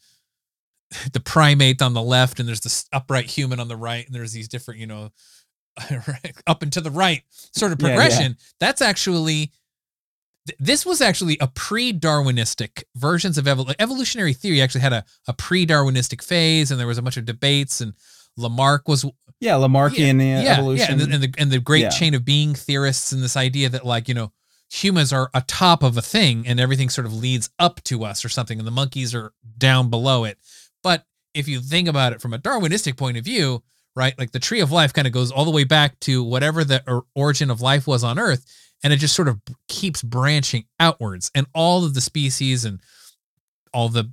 the 1.12 1.20
primate 1.20 1.82
on 1.82 1.94
the 1.94 2.02
left 2.02 2.38
and 2.38 2.48
there's 2.48 2.60
this 2.60 2.86
upright 2.92 3.26
human 3.26 3.58
on 3.58 3.68
the 3.68 3.76
right 3.76 4.06
and 4.06 4.14
there's 4.14 4.32
these 4.32 4.48
different 4.48 4.78
you 4.80 4.86
know 4.86 5.10
up 6.46 6.62
and 6.62 6.72
to 6.72 6.80
the 6.80 6.90
right 6.90 7.22
sort 7.30 7.72
of 7.72 7.80
Yeah, 7.82 7.88
yeah. 7.88 7.94
progression. 7.94 8.36
That's 8.60 8.80
actually 8.80 9.52
th- 10.46 10.56
this 10.58 10.86
was 10.86 11.00
actually 11.02 11.36
a 11.40 11.48
pre-Darwinistic 11.48 12.84
versions 12.94 13.36
of 13.36 13.44
evol- 13.46 13.74
evolutionary 13.78 14.32
theory. 14.32 14.62
Actually 14.62 14.80
had 14.82 14.92
a, 14.94 15.04
a 15.28 15.32
pre-Darwinistic 15.34 16.22
phase, 16.22 16.70
and 16.70 16.78
there 16.80 16.86
was 16.86 16.96
a 16.98 17.02
bunch 17.02 17.16
of 17.18 17.24
debates. 17.26 17.80
And 17.82 17.92
Lamarck 18.38 18.88
was 18.88 19.04
Yeah, 19.40 19.54
Lamarckian 19.54 20.18
yeah, 20.24 20.52
evolution. 20.52 20.98
yeah, 20.98 21.04
and 21.04 21.12
the, 21.12 21.14
and 21.14 21.22
the 21.24 21.34
and 21.42 21.50
the 21.50 21.58
great 21.60 21.82
Yeah. 21.82 21.90
chain 21.90 22.14
of 22.14 22.24
being 22.24 22.54
theorists 22.54 23.12
and 23.12 23.22
this 23.22 23.36
idea 23.36 23.68
that 23.68 23.84
like 23.84 24.08
you 24.08 24.14
know 24.14 24.32
humans 24.70 25.12
are 25.12 25.30
atop 25.34 25.82
of 25.82 25.96
a 25.96 26.02
thing 26.02 26.46
and 26.46 26.58
everything 26.58 26.88
sort 26.88 27.06
of 27.06 27.14
leads 27.14 27.50
up 27.58 27.82
to 27.84 28.04
us 28.04 28.24
or 28.24 28.28
something, 28.28 28.58
and 28.58 28.66
the 28.66 28.72
monkeys 28.72 29.14
are 29.14 29.32
down 29.58 29.90
below 29.90 30.24
it. 30.24 30.38
But 30.82 31.04
if 31.34 31.48
you 31.48 31.60
think 31.60 31.88
about 31.88 32.12
it 32.12 32.20
from 32.20 32.34
a 32.34 32.38
Darwinistic 32.38 32.96
point 32.96 33.16
of 33.16 33.24
view, 33.24 33.62
right, 33.94 34.18
like 34.18 34.32
the 34.32 34.38
tree 34.38 34.60
of 34.60 34.72
life 34.72 34.92
kind 34.92 35.06
of 35.06 35.12
goes 35.12 35.30
all 35.30 35.44
the 35.44 35.50
way 35.50 35.64
back 35.64 35.98
to 36.00 36.22
whatever 36.22 36.64
the 36.64 37.02
origin 37.14 37.50
of 37.50 37.60
life 37.60 37.86
was 37.86 38.02
on 38.04 38.18
Earth, 38.18 38.44
and 38.82 38.92
it 38.92 38.96
just 38.96 39.14
sort 39.14 39.28
of 39.28 39.40
keeps 39.68 40.02
branching 40.02 40.64
outwards, 40.80 41.30
and 41.34 41.46
all 41.54 41.84
of 41.84 41.94
the 41.94 42.00
species 42.00 42.64
and 42.64 42.80
all 43.72 43.88
the 43.88 44.12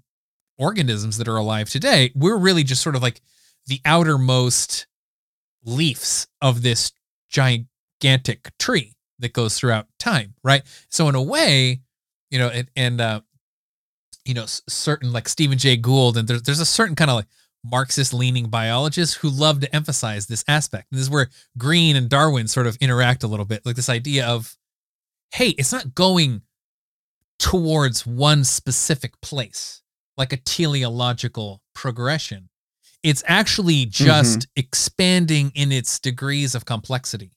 organisms 0.57 1.17
that 1.17 1.27
are 1.27 1.37
alive 1.37 1.69
today, 1.69 2.11
we're 2.15 2.37
really 2.37 2.63
just 2.63 2.81
sort 2.81 2.95
of 2.95 3.01
like 3.01 3.21
the 3.67 3.79
outermost 3.85 4.87
leaves 5.65 6.27
of 6.41 6.61
this 6.61 6.91
gigantic 7.29 8.51
tree 8.59 8.95
that 9.19 9.33
goes 9.33 9.57
throughout 9.57 9.87
time, 10.03 10.33
right? 10.43 10.63
So 10.89 11.07
in 11.09 11.15
a 11.15 11.21
way, 11.21 11.81
you 12.29 12.39
know, 12.39 12.49
and, 12.49 12.69
and 12.75 13.01
uh, 13.01 13.21
you 14.25 14.33
know, 14.33 14.45
certain 14.45 15.11
like 15.11 15.29
Stephen 15.29 15.57
Jay 15.57 15.77
Gould, 15.77 16.17
and 16.17 16.27
there's 16.27 16.43
there's 16.43 16.59
a 16.59 16.65
certain 16.65 16.95
kind 16.95 17.09
of 17.09 17.17
like 17.17 17.27
Marxist 17.63 18.13
leaning 18.13 18.49
biologists 18.49 19.15
who 19.15 19.29
love 19.29 19.61
to 19.61 19.75
emphasize 19.75 20.27
this 20.27 20.43
aspect. 20.47 20.87
And 20.91 20.97
this 20.97 21.05
is 21.05 21.09
where 21.09 21.29
Green 21.57 21.95
and 21.95 22.09
Darwin 22.09 22.47
sort 22.47 22.67
of 22.67 22.75
interact 22.77 23.23
a 23.23 23.27
little 23.27 23.45
bit, 23.45 23.65
like 23.65 23.75
this 23.75 23.89
idea 23.89 24.25
of, 24.25 24.57
hey, 25.31 25.49
it's 25.49 25.71
not 25.71 25.95
going 25.95 26.41
towards 27.39 28.05
one 28.05 28.43
specific 28.43 29.19
place, 29.21 29.81
like 30.17 30.33
a 30.33 30.37
teleological 30.37 31.61
progression. 31.73 32.49
It's 33.01 33.23
actually 33.27 33.85
just 33.85 34.47
expanding 34.55 35.51
in 35.55 35.71
its 35.71 35.99
degrees 35.99 36.55
of 36.55 36.65
complexity. 36.65 37.31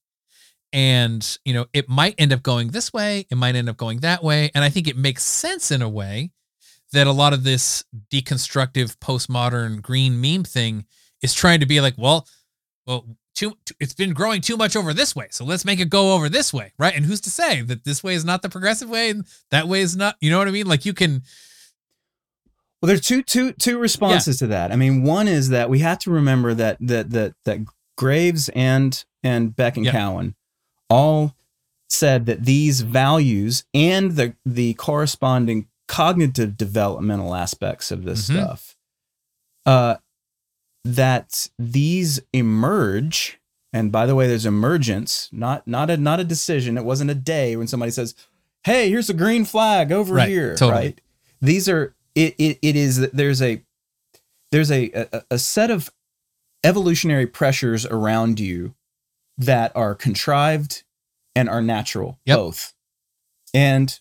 And, 0.73 1.39
you 1.45 1.55
know, 1.55 1.67
it 1.73 1.89
might 1.89 2.15
end 2.19 2.33
up 2.33 2.43
going 2.43 2.69
this 2.69 2.93
way, 2.93 3.27
it 3.31 3.37
might 3.37 3.55
end 3.55 3.69
up 3.69 3.77
going 3.77 4.01
that 4.01 4.23
way. 4.23 4.51
And 4.55 4.63
I 4.65 4.69
think 4.69 4.89
it 4.89 4.97
makes 4.97 5.25
sense 5.25 5.71
in 5.71 5.81
a 5.81 5.89
way 5.89 6.31
that 6.93 7.07
a 7.07 7.13
lot 7.13 7.33
of 7.33 7.45
this 7.45 7.85
deconstructive 8.13 8.97
postmodern 8.99 9.81
green 9.83 10.21
meme 10.21 10.45
thing 10.45 10.85
is 11.23 11.33
trying 11.35 11.61
to 11.61 11.67
be 11.67 11.81
like, 11.81 11.95
well, 11.97 12.27
well, 12.87 13.07
too, 13.35 13.57
too- 13.65 13.75
it's 13.81 13.95
been 13.95 14.13
growing 14.13 14.41
too 14.41 14.57
much 14.57 14.77
over 14.77 14.93
this 14.93 15.15
way. 15.17 15.29
So 15.31 15.45
let's 15.45 15.65
make 15.65 15.81
it 15.81 15.89
go 15.91 16.15
over 16.15 16.29
this 16.29 16.53
way, 16.53 16.73
right? 16.79 16.95
And 16.95 17.05
who's 17.05 17.21
to 17.23 17.31
say 17.31 17.63
that 17.63 17.85
this 17.85 18.03
way 18.05 18.15
is 18.15 18.25
not 18.25 18.43
the 18.43 18.49
progressive 18.49 18.89
way 18.89 19.11
and 19.11 19.27
that 19.51 19.69
way 19.69 19.81
is 19.81 19.97
not, 19.97 20.17
you 20.21 20.31
know 20.31 20.39
what 20.39 20.49
I 20.49 20.53
mean? 20.53 20.67
Like 20.67 20.85
you 20.85 20.95
can 20.95 21.23
Well, 22.81 22.89
there's 22.89 23.01
two 23.01 23.23
two 23.23 23.53
two 23.53 23.79
responses 23.79 24.39
to 24.41 24.47
that. 24.49 24.73
I 24.73 24.77
mean, 24.77 25.03
one 25.03 25.29
is 25.29 25.49
that 25.51 25.71
we 25.71 25.79
have 25.81 25.99
to 26.01 26.11
remember 26.11 26.55
that 26.55 26.77
that 26.81 27.11
that 27.11 27.35
that 27.45 27.61
Graves 27.97 28.49
and 28.51 29.05
and 29.23 29.57
Beck 29.57 29.77
and 29.77 29.87
Yeah. 29.87 29.93
Cowan 29.93 30.35
all 30.89 31.35
said 31.89 32.27
that 32.27 32.45
these 32.45 32.81
values 32.81 33.65
and 33.75 34.13
the 34.13 34.35
the 34.45 34.75
corresponding 34.75 35.67
cognitive 35.89 36.57
developmental 36.57 37.35
aspects 37.35 37.91
of 37.91 38.05
this 38.05 38.29
Mhm. 38.29 38.35
stuff 38.43 38.77
uh 39.65 39.97
that 40.85 41.49
these 41.59 42.21
emerge 42.33 43.39
and 43.73 43.91
by 43.93 44.07
the 44.07 44.15
way 44.15 44.27
there's 44.29 44.47
emergence 44.47 45.29
not 45.33 45.67
not 45.67 45.91
a 45.91 45.97
not 45.97 46.21
a 46.21 46.25
decision 46.25 46.77
it 46.79 46.85
wasn't 46.85 47.11
a 47.11 47.15
day 47.15 47.57
when 47.57 47.67
somebody 47.67 47.91
says 47.93 48.15
hey 48.65 48.89
here's 48.89 49.11
a 49.11 49.15
green 49.15 49.45
flag 49.45 49.91
over 49.93 50.15
Right, 50.15 50.29
here 50.29 50.55
totally. 50.57 50.73
right 50.87 51.01
these 51.41 51.69
are 51.69 51.95
it, 52.15 52.35
it 52.39 52.59
it 52.63 52.77
is 52.77 53.11
there's 53.11 53.43
a 53.43 53.63
there's 54.53 54.71
a, 54.71 54.91
a 55.13 55.23
a 55.33 55.39
set 55.39 55.71
of 55.71 55.91
evolutionary 56.65 57.27
pressures 57.27 57.85
around 57.87 58.39
you 58.41 58.75
that 59.39 59.73
are 59.75 59.95
contrived 59.95 60.85
and 61.35 61.49
are 61.49 61.63
natural 61.63 62.19
Yep. 62.25 62.37
both. 62.37 62.75
And 63.55 63.99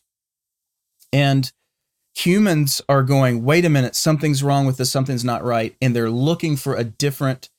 and 1.12 1.52
humans 2.16 2.82
are 2.88 3.04
going 3.04 3.44
wait 3.44 3.66
a 3.66 3.70
minute 3.70 3.94
something's 3.96 4.42
wrong 4.42 4.66
with 4.66 4.78
this 4.78 4.90
something's 4.90 5.26
not 5.26 5.44
right 5.44 5.76
and 5.82 5.94
they're 5.94 6.10
looking 6.10 6.56
for 6.56 6.76
a 6.76 6.84
different 6.84 7.50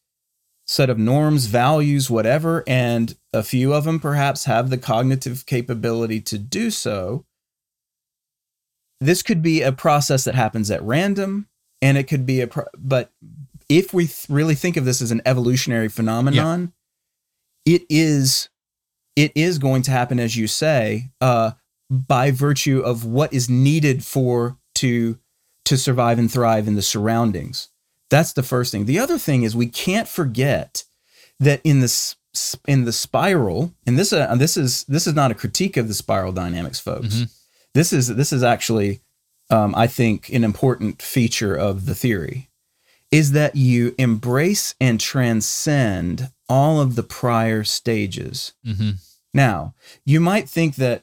set 0.66 0.88
of 0.88 0.98
norms 0.98 1.44
values 1.46 2.08
whatever 2.10 2.64
and 2.66 3.16
a 3.34 3.42
few 3.42 3.74
of 3.74 3.84
them 3.84 4.00
perhaps 4.00 4.46
have 4.46 4.70
the 4.70 4.78
cognitive 4.78 5.44
capability 5.46 6.20
to 6.22 6.38
do 6.38 6.70
so. 6.70 7.24
This 9.00 9.22
could 9.22 9.42
be 9.42 9.60
a 9.60 9.72
process 9.72 10.24
that 10.24 10.34
happens 10.34 10.70
at 10.70 10.82
random 10.82 11.48
and 11.82 11.98
it 11.98 12.04
could 12.04 12.24
be 12.24 12.40
a 12.40 12.46
pro- 12.46 12.64
but 12.78 13.12
if 13.68 13.92
we 13.92 14.06
th- 14.06 14.26
really 14.30 14.54
think 14.54 14.76
of 14.78 14.86
this 14.86 15.02
as 15.02 15.10
an 15.10 15.20
evolutionary 15.26 15.88
phenomenon 15.88 16.72
it 17.66 17.82
is 17.90 18.48
it 19.16 19.32
is 19.34 19.58
going 19.58 19.82
to 19.82 19.90
happen 19.90 20.18
as 20.18 20.36
you 20.36 20.46
say 20.46 21.10
uh 21.20 21.50
by 21.90 22.30
virtue 22.30 22.80
of 22.80 23.04
what 23.04 23.32
is 23.32 23.48
needed 23.50 24.04
for 24.04 24.56
to 24.76 25.18
to 25.64 25.76
survive 25.76 26.18
and 26.18 26.30
thrive 26.30 26.68
in 26.68 26.76
the 26.76 26.82
surroundings. 26.82 27.68
That's 28.08 28.32
the 28.32 28.44
first 28.44 28.70
thing. 28.70 28.86
The 28.86 29.00
other 29.00 29.18
thing 29.18 29.42
is 29.42 29.56
we 29.56 29.66
can't 29.66 30.06
forget 30.08 30.84
that 31.40 31.60
in 31.64 31.80
this 31.80 32.16
in 32.68 32.84
the 32.84 32.92
spiral 32.92 33.72
and 33.86 33.98
this 33.98 34.12
uh, 34.12 34.34
this 34.36 34.56
is 34.56 34.84
this 34.84 35.06
is 35.06 35.14
not 35.14 35.30
a 35.30 35.34
critique 35.34 35.76
of 35.76 35.88
the 35.88 35.94
spiral 35.94 36.32
dynamics 36.32 36.78
folks. 36.78 37.14
Mhm. 37.16 37.34
this 37.74 37.92
is 37.92 38.08
this 38.08 38.32
is 38.32 38.42
actually 38.42 39.00
um, 39.50 39.74
i 39.74 39.86
think 39.86 40.28
an 40.30 40.44
important 40.44 41.00
feature 41.00 41.54
of 41.54 41.86
the 41.86 41.94
theory 41.94 42.50
is 43.10 43.32
that 43.32 43.56
you 43.56 43.94
embrace 43.98 44.74
and 44.80 45.00
transcend 45.00 46.30
all 46.48 46.80
of 46.80 46.94
the 46.96 47.02
prior 47.02 47.64
stages 47.64 48.52
hmm 48.64 48.92
now, 49.34 49.74
you 50.06 50.18
might 50.18 50.48
think 50.48 50.76
that, 50.76 51.02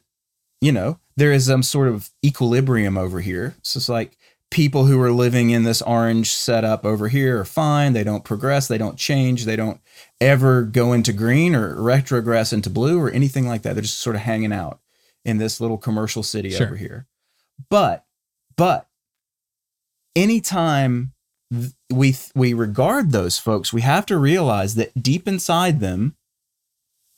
you 0.60 0.72
know, 0.72 0.98
there 1.16 1.32
is 1.32 1.46
some 1.46 1.62
sort 1.62 1.88
of 1.88 2.10
equilibrium 2.26 2.98
over 2.98 3.22
here. 3.22 3.54
So 3.62 3.78
it's 3.78 3.90
like 3.90 4.18
people 4.50 4.86
who 4.86 5.00
are 5.02 5.12
living 5.12 5.52
in 5.52 5.62
this 5.64 5.84
orange 5.84 6.32
setup 6.32 6.84
over 6.84 7.10
here 7.10 7.40
are 7.42 7.46
fine. 7.46 7.94
They 7.94 8.04
don't 8.04 8.24
progress, 8.24 8.68
they 8.68 8.80
don't 8.80 8.98
change, 8.98 9.46
they 9.46 9.56
don't 9.56 9.80
ever 10.20 10.64
go 10.64 10.94
into 10.94 11.14
green 11.14 11.54
or 11.54 11.76
retrogress 11.76 12.52
into 12.52 12.72
blue 12.72 13.00
or 13.00 13.12
anything 13.12 13.48
like 13.48 13.62
that. 13.62 13.74
They're 13.74 13.84
just 13.84 14.00
sort 14.00 14.16
of 14.16 14.24
hanging 14.24 14.52
out 14.54 14.80
in 15.24 15.38
this 15.38 15.62
little 15.62 15.78
commercial 15.78 16.24
city 16.24 16.50
Sure. 16.50 16.66
over 16.66 16.76
here. 16.76 17.06
But, 17.70 18.04
but 18.58 18.88
anytime 20.16 21.13
we 21.92 22.16
we 22.36 22.54
regard 22.54 23.12
those 23.12 23.38
folks, 23.40 23.72
we 23.74 23.82
have 23.82 24.06
to 24.08 24.18
realize 24.18 24.76
that 24.76 25.02
deep 25.02 25.28
inside 25.28 25.80
them, 25.80 26.16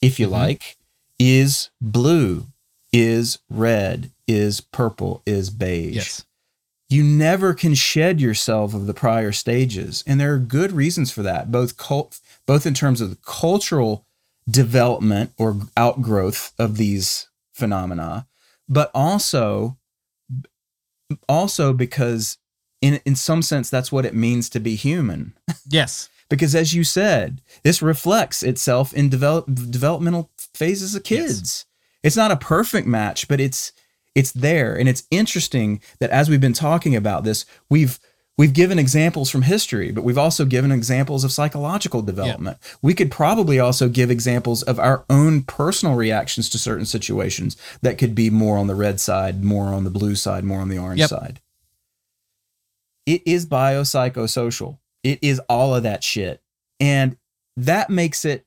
if 0.02 0.20
you 0.20 0.28
Mhm. 0.28 0.32
like, 0.32 0.78
is 1.20 1.70
blue, 1.82 2.48
is 2.92 3.40
red, 3.50 4.12
is 4.28 4.62
purple, 4.62 5.22
is 5.26 5.50
beige. 5.50 5.96
Yes. 5.96 6.26
You 6.90 7.04
never 7.04 7.54
can 7.54 7.74
shed 7.74 8.22
yourself 8.22 8.74
of 8.74 8.86
the 8.86 8.94
prior 8.94 9.32
stages, 9.32 10.04
and 10.06 10.20
there 10.20 10.34
are 10.34 10.40
good 10.40 10.72
reasons 10.72 11.12
for 11.12 11.24
that, 11.24 11.52
both 11.52 11.78
cult, 11.78 12.20
both 12.46 12.66
in 12.66 12.74
terms 12.74 13.02
of 13.02 13.10
the 13.10 13.16
cultural 13.26 14.06
development 14.50 15.32
or 15.38 15.58
outgrowth 15.76 16.54
of 16.60 16.78
these 16.78 17.28
phenomena, 17.54 18.28
but 18.70 18.92
also 18.94 19.78
also 21.30 21.72
because 21.74 22.38
in 22.82 23.00
in 23.06 23.16
some 23.16 23.42
sense 23.42 23.70
that's 23.70 23.92
what 23.92 24.06
it 24.06 24.14
means 24.16 24.50
to 24.50 24.60
be 24.60 24.76
human. 24.76 25.34
Yes. 25.70 26.10
because 26.30 26.54
as 26.56 26.74
you 26.74 26.84
said 26.84 27.42
this 27.64 27.82
reflects 27.82 28.44
itself 28.44 28.94
in 28.94 29.10
develop, 29.10 29.46
developmental 29.48 30.30
phases 30.54 30.94
of 30.96 31.04
kids. 31.04 31.66
It's 32.04 32.16
not 32.18 32.32
a 32.32 32.36
perfect 32.38 32.88
match 32.88 33.28
but 33.28 33.40
it's 33.40 33.72
it's 34.14 34.32
there. 34.32 34.76
And 34.80 34.88
it's 34.88 35.04
interesting 35.12 35.82
that 36.00 36.10
as 36.12 36.30
we've 36.30 36.40
been 36.42 36.54
talking 36.54 36.96
about 36.96 37.24
this 37.24 37.46
we've 37.70 38.00
we've 38.38 38.54
given 38.54 38.78
examples 38.80 39.30
from 39.30 39.42
history 39.44 39.92
but 39.92 40.04
we've 40.04 40.18
also 40.18 40.46
given 40.46 40.72
examples 40.72 41.24
of 41.24 41.32
psychological 41.32 42.02
development. 42.02 42.58
We 42.82 42.94
could 42.94 43.10
probably 43.12 43.60
also 43.60 43.90
give 43.90 44.12
examples 44.12 44.62
of 44.64 44.80
our 44.80 45.04
own 45.10 45.44
personal 45.44 45.96
reactions 45.96 46.50
to 46.52 46.58
certain 46.60 46.86
situations 46.86 47.58
that 47.82 47.98
could 47.98 48.14
be 48.14 48.30
more 48.30 48.58
on 48.58 48.68
the 48.68 48.76
red 48.76 49.00
side 49.00 49.44
more 49.44 49.68
on 49.74 49.84
the 49.84 49.90
blue 49.90 50.16
side 50.16 50.44
more 50.44 50.60
on 50.62 50.70
the 50.70 50.78
orange 50.78 51.00
Yep. 51.00 51.10
side 51.10 51.42
it 53.06 53.22
is 53.26 53.46
biopsychosocial. 53.46 54.78
It 55.04 55.20
is 55.22 55.40
all 55.50 55.76
of 55.76 55.84
that 55.84 56.04
shit. 56.04 56.42
And 56.80 57.18
that 57.58 57.90
makes 57.90 58.26
it 58.26 58.46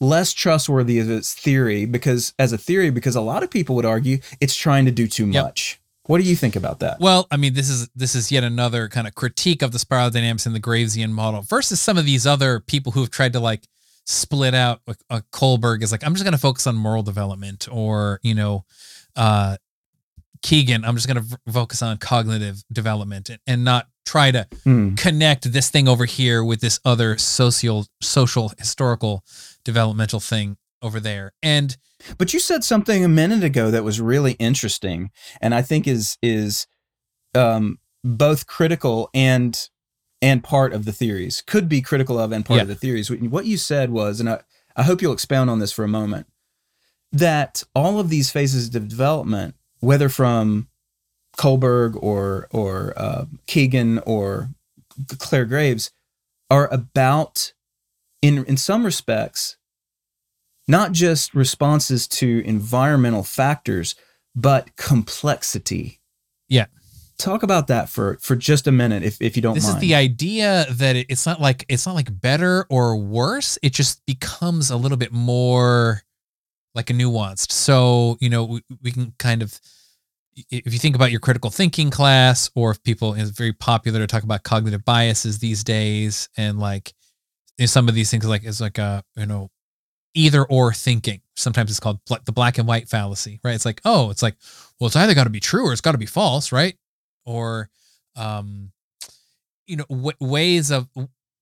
less 0.00 0.32
trustworthy 0.32 0.98
as 0.98 1.08
its 1.08 1.34
theory 1.34 1.84
because 1.84 2.34
as 2.38 2.52
a 2.52 2.58
theory 2.58 2.90
because 2.90 3.14
a 3.14 3.20
lot 3.20 3.42
of 3.42 3.50
people 3.50 3.76
would 3.76 3.84
argue 3.84 4.18
it's 4.40 4.56
trying 4.56 4.84
to 4.84 4.90
do 4.90 5.06
too 5.06 5.26
Yep. 5.28 5.44
much. 5.44 5.80
What 6.06 6.20
do 6.20 6.24
you 6.24 6.34
think 6.34 6.56
about 6.56 6.80
that? 6.80 6.98
Well, 6.98 7.28
I 7.30 7.36
mean, 7.36 7.54
this 7.54 7.68
is 7.68 7.88
this 7.94 8.16
is 8.16 8.32
yet 8.32 8.42
another 8.42 8.88
kind 8.88 9.06
of 9.06 9.14
critique 9.14 9.62
of 9.62 9.70
the 9.70 9.78
spiral 9.78 10.10
dynamics 10.10 10.46
in 10.46 10.52
the 10.52 10.60
Gravesian 10.60 11.10
model 11.10 11.42
versus 11.42 11.80
some 11.80 11.96
of 11.96 12.04
these 12.04 12.26
other 12.26 12.58
people 12.58 12.90
who 12.92 13.00
have 13.00 13.10
tried 13.10 13.32
to 13.34 13.40
like 13.40 13.68
split 14.04 14.52
out 14.54 14.80
like, 14.88 14.96
uh, 15.10 15.20
Kohlberg 15.32 15.80
is 15.82 15.92
like 15.92 16.04
I'm 16.04 16.14
just 16.14 16.24
going 16.24 16.32
to 16.32 16.38
focus 16.38 16.66
on 16.66 16.74
moral 16.74 17.04
development 17.04 17.68
or 17.70 18.18
you 18.24 18.34
know 18.34 18.64
uh 19.14 19.56
Kegan 20.42 20.84
I'm 20.84 20.94
just 20.96 21.06
going 21.08 21.22
to 21.24 21.38
focus 21.52 21.82
on 21.82 21.96
cognitive 21.98 22.62
development 22.72 23.28
and, 23.30 23.38
and 23.46 23.64
not 23.64 23.86
try 24.04 24.30
to 24.30 24.46
Hmm. 24.64 24.94
connect 24.94 25.52
this 25.52 25.70
thing 25.70 25.88
over 25.88 26.04
here 26.04 26.42
with 26.44 26.60
this 26.60 26.80
other 26.84 27.16
social 27.18 27.86
social 28.00 28.52
historical 28.58 29.24
developmental 29.64 30.20
thing 30.20 30.56
over 30.82 30.98
there 31.00 31.32
and 31.42 31.76
But 32.18 32.32
you 32.34 32.40
said 32.40 32.64
something 32.64 33.04
a 33.04 33.08
minute 33.08 33.44
ago 33.44 33.70
that 33.70 33.84
was 33.84 34.00
really 34.00 34.32
interesting, 34.32 35.10
and 35.40 35.54
I 35.54 35.62
think 35.62 35.86
is 35.86 36.18
is 36.20 36.66
um, 37.34 37.78
both 38.02 38.46
critical 38.48 39.08
and 39.14 39.68
and 40.20 40.42
part 40.42 40.72
of 40.72 40.84
the 40.84 40.92
theories. 40.92 41.42
Could 41.46 41.68
be 41.68 41.80
critical 41.80 42.18
of 42.18 42.32
and 42.32 42.44
part 42.44 42.56
Yeah. 42.58 42.62
of 42.62 42.68
the 42.68 42.74
theories. 42.74 43.10
What 43.10 43.46
you 43.46 43.56
said 43.56 43.90
was, 43.90 44.18
and 44.20 44.28
I, 44.28 44.40
I 44.76 44.82
hope 44.84 45.00
you'll 45.02 45.12
expound 45.12 45.50
on 45.50 45.58
this 45.60 45.72
for 45.72 45.84
a 45.84 45.88
moment, 45.88 46.26
that 47.12 47.62
all 47.74 47.98
of 48.00 48.08
these 48.08 48.30
phases 48.30 48.74
of 48.74 48.88
development, 48.88 49.54
whether 49.82 50.08
from 50.08 50.68
Kohlberg 51.36 52.02
or 52.02 52.48
or 52.50 52.94
uh, 52.96 53.26
Kegan 53.46 53.98
or 54.00 54.48
Clare 55.18 55.44
Graves, 55.44 55.90
are 56.50 56.68
about 56.72 57.52
in 58.22 58.44
in 58.44 58.56
some 58.56 58.84
respects 58.84 59.56
not 60.68 60.92
just 60.92 61.34
responses 61.34 62.06
to 62.06 62.42
environmental 62.44 63.22
factors, 63.22 63.94
but 64.34 64.76
complexity. 64.76 66.00
Yeah. 66.48 66.66
Talk 67.18 67.42
about 67.42 67.66
that 67.68 67.88
for 67.88 68.16
for 68.20 68.34
just 68.36 68.66
a 68.66 68.72
minute, 68.72 69.02
if 69.02 69.20
if 69.20 69.36
you 69.36 69.42
don't 69.42 69.54
this 69.54 69.64
mind. 69.64 69.76
is 69.76 69.80
the 69.80 69.94
idea 69.94 70.66
that 70.70 70.96
it's 70.96 71.26
not 71.26 71.40
like 71.40 71.64
it's 71.68 71.86
not 71.86 71.94
like 71.94 72.20
better 72.20 72.66
or 72.68 72.96
worse 72.96 73.58
it 73.62 73.72
just 73.72 74.04
becomes 74.06 74.70
a 74.70 74.76
little 74.76 74.96
bit 74.96 75.12
more 75.12 76.02
like 76.74 76.90
a 76.90 76.92
nuanced. 76.92 77.52
So 77.52 78.16
you 78.20 78.28
know 78.30 78.44
we, 78.44 78.62
we 78.82 78.92
can 78.92 79.12
kind 79.18 79.42
of 79.42 79.58
if 80.50 80.72
you 80.72 80.78
think 80.78 80.96
about 80.96 81.10
your 81.10 81.20
critical 81.20 81.50
thinking 81.50 81.90
class 81.90 82.50
or 82.54 82.70
if 82.70 82.82
people 82.82 83.14
it's 83.14 83.30
very 83.30 83.52
popular 83.52 83.98
to 84.00 84.06
talk 84.06 84.22
about 84.22 84.42
cognitive 84.44 84.84
biases 84.84 85.38
these 85.38 85.62
days 85.62 86.28
and 86.38 86.58
like 86.58 86.94
you 87.58 87.64
know, 87.64 87.66
some 87.66 87.88
of 87.88 87.94
these 87.94 88.10
things 88.10 88.26
like 88.26 88.44
it's 88.44 88.60
like 88.60 88.78
a 88.78 89.04
you 89.16 89.26
know 89.26 89.50
either 90.14 90.44
or 90.44 90.72
thinking. 90.72 91.20
Sometimes 91.36 91.70
it's 91.70 91.80
called 91.80 91.98
bla- 92.06 92.20
the 92.24 92.32
black 92.32 92.58
and 92.58 92.66
white 92.66 92.88
fallacy 92.88 93.40
right? 93.44 93.54
It's 93.54 93.66
like 93.66 93.80
oh 93.84 94.10
it's 94.10 94.22
like 94.22 94.36
well 94.80 94.86
it's 94.86 94.96
either 94.96 95.14
got 95.14 95.24
to 95.24 95.30
be 95.30 95.40
true 95.40 95.66
or 95.66 95.72
it's 95.72 95.80
got 95.82 95.92
to 95.92 95.98
be 95.98 96.06
false 96.06 96.52
right? 96.52 96.76
Or 97.26 97.68
um 98.16 98.72
you 99.66 99.76
know 99.76 99.86
w- 99.88 100.16
ways 100.20 100.70
of 100.70 100.88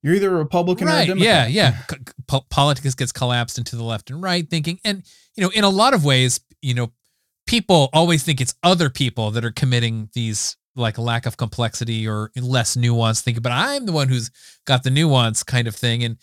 You're 0.03 0.15
either 0.15 0.33
a 0.35 0.39
Republican 0.39 0.89
or 0.89 0.93
a 0.93 0.95
right 0.95 1.07
Democrat. 1.09 1.51
yeah 1.51 1.73
yeah 1.73 1.79
C- 1.91 1.97
c- 1.97 2.13
po- 2.27 2.47
politics 2.51 2.95
gets 2.95 3.13
collapsed 3.13 3.59
into 3.59 3.77
the 3.77 3.85
left 3.85 4.11
and 4.11 4.23
right 4.23 4.49
thinking 4.49 4.81
and 4.85 5.03
you 5.37 5.43
know 5.45 5.51
in 5.51 5.65
a 5.65 5.69
lot 5.69 5.95
of 5.95 6.05
ways 6.05 6.41
you 6.63 6.75
know 6.75 6.91
people 7.47 7.91
always 7.93 8.23
think 8.23 8.41
it's 8.41 8.55
other 8.63 8.89
people 8.91 9.31
that 9.33 9.45
are 9.45 9.51
committing 9.51 10.09
these 10.15 10.57
like 10.77 10.99
lack 10.99 11.27
of 11.27 11.37
complexity 11.37 12.07
or 12.07 12.31
less 12.41 12.77
nuance 12.77 13.21
thinking 13.21 13.43
but 13.43 13.53
i'm 13.53 13.87
the 13.87 13.93
one 13.93 14.09
who's 14.09 14.31
got 14.67 14.83
the 14.85 14.91
nuance 14.91 15.43
kind 15.43 15.67
of 15.67 15.75
thing 15.75 16.03
and 16.05 16.17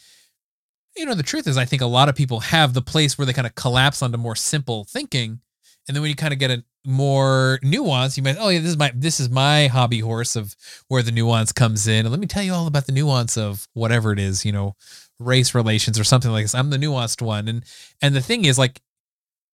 you 0.95 1.05
know 1.05 1.13
the 1.13 1.23
truth 1.23 1.45
is 1.47 1.57
i 1.57 1.65
think 1.65 1.81
a 1.81 1.85
lot 1.85 2.09
of 2.09 2.15
people 2.15 2.39
have 2.39 2.73
the 2.73 2.81
place 2.81 3.17
where 3.17 3.25
they 3.25 3.33
kind 3.33 3.45
of 3.47 3.53
collapse 3.55 4.01
onto 4.01 4.17
more 4.17 4.35
simple 4.35 4.85
thinking 4.85 5.39
and 5.87 5.95
then 5.95 6.01
when 6.01 6.09
you 6.09 6.15
kind 6.15 6.33
of 6.33 6.39
get 6.39 6.49
a 6.51 6.63
more 6.87 7.59
nuance. 7.61 8.17
You 8.17 8.23
might 8.23 8.37
oh 8.39 8.49
yeah 8.49 8.59
this 8.59 8.69
is 8.69 8.77
my 8.77 8.91
this 8.95 9.19
is 9.19 9.29
my 9.29 9.67
hobby 9.67 9.99
horse 9.99 10.35
of 10.35 10.55
where 10.87 11.03
the 11.03 11.11
nuance 11.11 11.51
comes 11.51 11.87
in. 11.87 12.05
And 12.05 12.09
let 12.09 12.19
me 12.19 12.27
tell 12.27 12.43
you 12.43 12.53
all 12.53 12.67
about 12.67 12.85
the 12.85 12.91
nuance 12.93 13.37
of 13.37 13.67
whatever 13.73 14.13
it 14.13 14.19
is 14.19 14.45
you 14.45 14.51
know 14.51 14.75
race 15.19 15.53
relations 15.53 15.99
or 15.99 16.03
something 16.03 16.31
like 16.31 16.45
this. 16.45 16.55
I'm 16.55 16.69
the 16.69 16.77
nuanced 16.77 17.21
one. 17.21 17.47
And 17.47 17.63
and 18.01 18.15
the 18.15 18.21
thing 18.21 18.45
is 18.45 18.57
like 18.57 18.81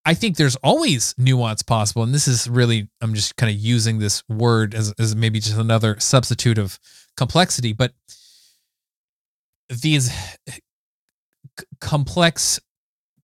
i 0.06 0.14
think 0.14 0.36
there's 0.36 0.58
always 0.58 1.16
nuance 1.18 1.64
possible. 1.64 2.04
And 2.04 2.14
this 2.14 2.28
is 2.28 2.48
really 2.48 2.90
i'm 3.02 3.16
just 3.16 3.36
kind 3.36 3.52
of 3.52 3.60
using 3.60 4.00
this 4.00 4.24
word 4.30 4.76
as, 4.76 4.94
as 5.00 5.16
maybe 5.16 5.40
just 5.40 5.58
another 5.58 6.00
substitute 6.00 6.58
of 6.60 6.80
complexity. 7.18 7.74
But 7.74 7.94
these 9.70 10.12
c- 10.48 10.60
complex 11.82 12.60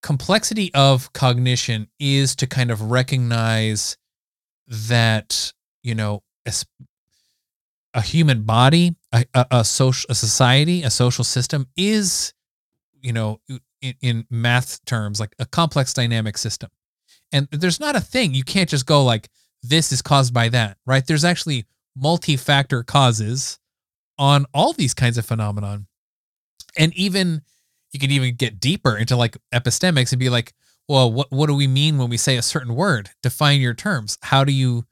complexity 0.02 0.74
of 0.74 1.12
cognition 1.14 1.88
is 2.00 2.36
to 2.38 2.48
kind 2.48 2.72
of 2.72 2.92
recognize 2.92 3.98
that 4.70 5.52
you 5.84 5.96
know 5.96 6.24
a 7.94 8.02
human 8.02 8.44
body 8.44 8.96
a, 9.12 9.26
a, 9.34 9.46
a 9.52 9.66
social 9.66 10.08
a 10.10 10.16
society 10.16 10.84
a 10.84 10.90
social 10.90 11.24
system 11.24 11.68
is 11.76 12.34
you 13.02 13.12
know 13.12 13.40
in, 13.82 13.96
in 14.02 14.28
math 14.30 14.84
terms 14.86 15.20
like 15.20 15.34
a 15.40 15.46
complex 15.46 15.94
dynamic 15.94 16.38
system. 16.38 16.70
And 17.32 17.48
there's 17.52 17.80
not 17.80 17.96
a 17.96 18.02
thing 18.02 18.34
you 18.34 18.44
can't 18.44 18.70
just 18.70 18.86
go 18.86 19.04
like 19.04 19.30
this 19.64 19.92
is 19.92 20.02
caused 20.02 20.34
by 20.34 20.50
that 20.50 20.78
right? 20.86 21.06
There's 21.06 21.26
actually 21.26 21.66
multi-factor 21.96 22.84
causes 22.84 23.60
on 24.18 24.46
all 24.54 24.74
these 24.74 24.94
kinds 24.94 25.18
of 25.18 25.26
phenomenon. 25.26 25.88
And 26.78 26.94
even 26.94 27.42
you 27.92 28.00
can 28.00 28.12
even 28.12 28.36
get 28.36 28.60
deeper 28.60 28.96
into 28.98 29.16
like 29.16 29.38
epistemics 29.54 30.12
and 30.12 30.20
be 30.20 30.30
like 30.30 30.54
well 30.90 31.12
what 31.12 31.32
what 31.32 31.48
do 31.48 31.56
we 31.56 31.68
mean 31.68 31.98
when 31.98 32.10
we 32.10 32.18
say 32.18 32.36
a 32.36 32.42
certain 32.42 32.76
word? 32.76 33.12
Define 33.24 33.62
your 33.62 33.74
terms. 33.74 34.18
How 34.24 34.44
do 34.44 34.52
you 34.52 34.86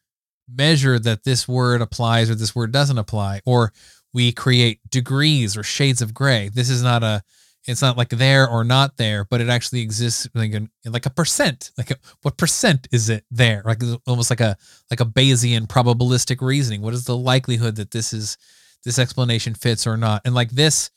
measure 0.47 0.97
that 0.99 1.25
this 1.25 1.47
word 1.47 1.81
applies 1.81 2.29
or 2.29 2.35
this 2.35 2.55
word 2.55 2.71
doesn't 2.71 2.97
apply? 2.97 3.41
Or 3.45 3.73
we 4.13 4.31
create 4.31 4.79
degrees 4.89 5.57
or 5.57 5.63
shades 5.63 6.01
of 6.01 6.13
gray. 6.13 6.49
This 6.53 6.69
is 6.69 6.81
not 6.81 7.03
a 7.03 7.23
it's 7.65 7.81
not 7.81 7.97
like 7.97 8.09
there 8.09 8.47
or 8.47 8.63
not 8.63 8.95
there 8.95 9.25
but 9.25 9.41
it 9.41 9.49
actually 9.49 9.81
exists 9.81 10.25
like 10.33 10.53
like 10.85 11.05
a 11.05 11.09
percent 11.09 11.71
like 11.77 11.91
a, 11.91 11.97
what 12.21 12.37
percent 12.37 12.87
is 12.93 13.09
it 13.09 13.25
there? 13.31 13.63
Like 13.65 13.81
almost 14.05 14.29
like 14.29 14.39
a 14.39 14.55
like 14.89 15.01
a 15.01 15.05
bayesian 15.05 15.67
probabilistic 15.67 16.41
reasoning. 16.41 16.81
What 16.81 16.93
is 16.93 17.03
the 17.05 17.17
likelihood 17.17 17.75
that 17.75 17.91
this 17.91 18.13
is 18.13 18.37
this 18.85 18.99
explanation 18.99 19.53
fits 19.55 19.85
or 19.85 19.97
not? 19.97 20.21
And 20.23 20.33
like 20.33 20.51
this 20.51 20.91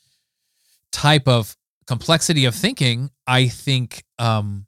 type 0.91 1.27
of 1.27 1.57
complexity 1.87 2.45
of 2.45 2.55
thinking 2.55 3.09
i 3.27 3.47
think 3.47 4.03
um 4.19 4.65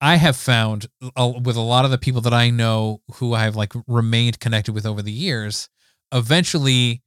i 0.00 0.16
have 0.16 0.36
found 0.36 0.86
uh, 1.16 1.32
with 1.42 1.56
a 1.56 1.60
lot 1.60 1.84
of 1.84 1.90
the 1.90 1.98
people 1.98 2.20
that 2.20 2.34
i 2.34 2.50
know 2.50 3.00
who 3.14 3.34
i've 3.34 3.56
like 3.56 3.72
remained 3.86 4.40
connected 4.40 4.72
with 4.72 4.86
over 4.86 5.02
the 5.02 5.12
years 5.12 5.68
eventually 6.12 7.02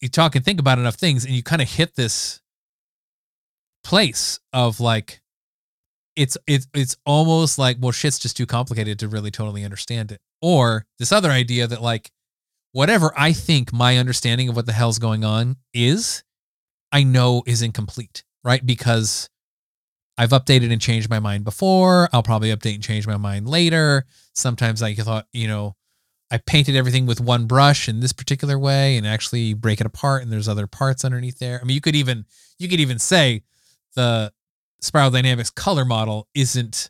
you 0.00 0.08
talk 0.08 0.34
and 0.34 0.44
think 0.44 0.60
about 0.60 0.78
enough 0.78 0.96
things 0.96 1.24
and 1.24 1.34
you 1.34 1.42
kind 1.42 1.62
of 1.62 1.70
hit 1.70 1.94
this 1.94 2.40
place 3.82 4.40
of 4.52 4.78
like 4.80 5.20
it's 6.16 6.36
it's 6.46 6.66
it's 6.74 6.96
almost 7.06 7.58
like 7.58 7.78
well 7.80 7.92
shit's 7.92 8.18
just 8.18 8.36
too 8.36 8.44
complicated 8.44 8.98
to 8.98 9.08
really 9.08 9.30
totally 9.30 9.64
understand 9.64 10.12
it. 10.12 10.20
Or 10.42 10.84
this 10.98 11.12
other 11.12 11.30
idea 11.30 11.66
that 11.66 11.80
like 11.80 12.10
whatever 12.72 13.12
i 13.16 13.32
think 13.32 13.72
my 13.72 13.96
understanding 13.96 14.48
of 14.48 14.56
what 14.56 14.66
the 14.66 14.72
hell's 14.72 14.98
going 14.98 15.24
on 15.24 15.56
is 15.72 16.22
i 16.92 17.02
know 17.02 17.42
is 17.46 17.62
incomplete 17.62 18.22
right? 18.44 18.64
Because 18.64 19.28
i've 20.20 20.30
updated 20.30 20.70
and 20.72 20.80
changed 20.80 21.10
my 21.10 21.18
mind 21.18 21.42
before 21.44 22.08
i'll 22.12 22.22
probably 22.22 22.50
update 22.54 22.74
and 22.74 22.82
change 22.82 23.06
my 23.06 23.16
mind 23.16 23.48
later 23.48 24.04
sometimes 24.34 24.82
i 24.82 24.94
thought 24.94 25.26
you 25.32 25.48
know 25.48 25.74
I 26.32 26.38
painted 26.38 26.76
everything 26.76 27.06
with 27.06 27.20
one 27.20 27.46
brush 27.46 27.88
in 27.88 27.98
this 27.98 28.12
particular 28.12 28.56
way 28.56 28.96
and 28.96 29.04
actually 29.04 29.52
break 29.52 29.80
it 29.80 29.86
apart 29.86 30.22
and 30.22 30.30
there's 30.30 30.46
other 30.46 30.68
parts 30.68 31.04
underneath 31.04 31.40
there. 31.40 31.58
I 31.60 31.64
mean, 31.64 31.74
you 31.74 31.80
could 31.80 31.96
even 31.96 32.24
you 32.56 32.68
could 32.68 32.78
even 32.78 33.00
say 33.00 33.42
the 33.96 34.32
spiral 34.80 35.10
dynamics 35.10 35.50
color 35.50 35.84
model 35.84 36.28
isn't 36.32 36.88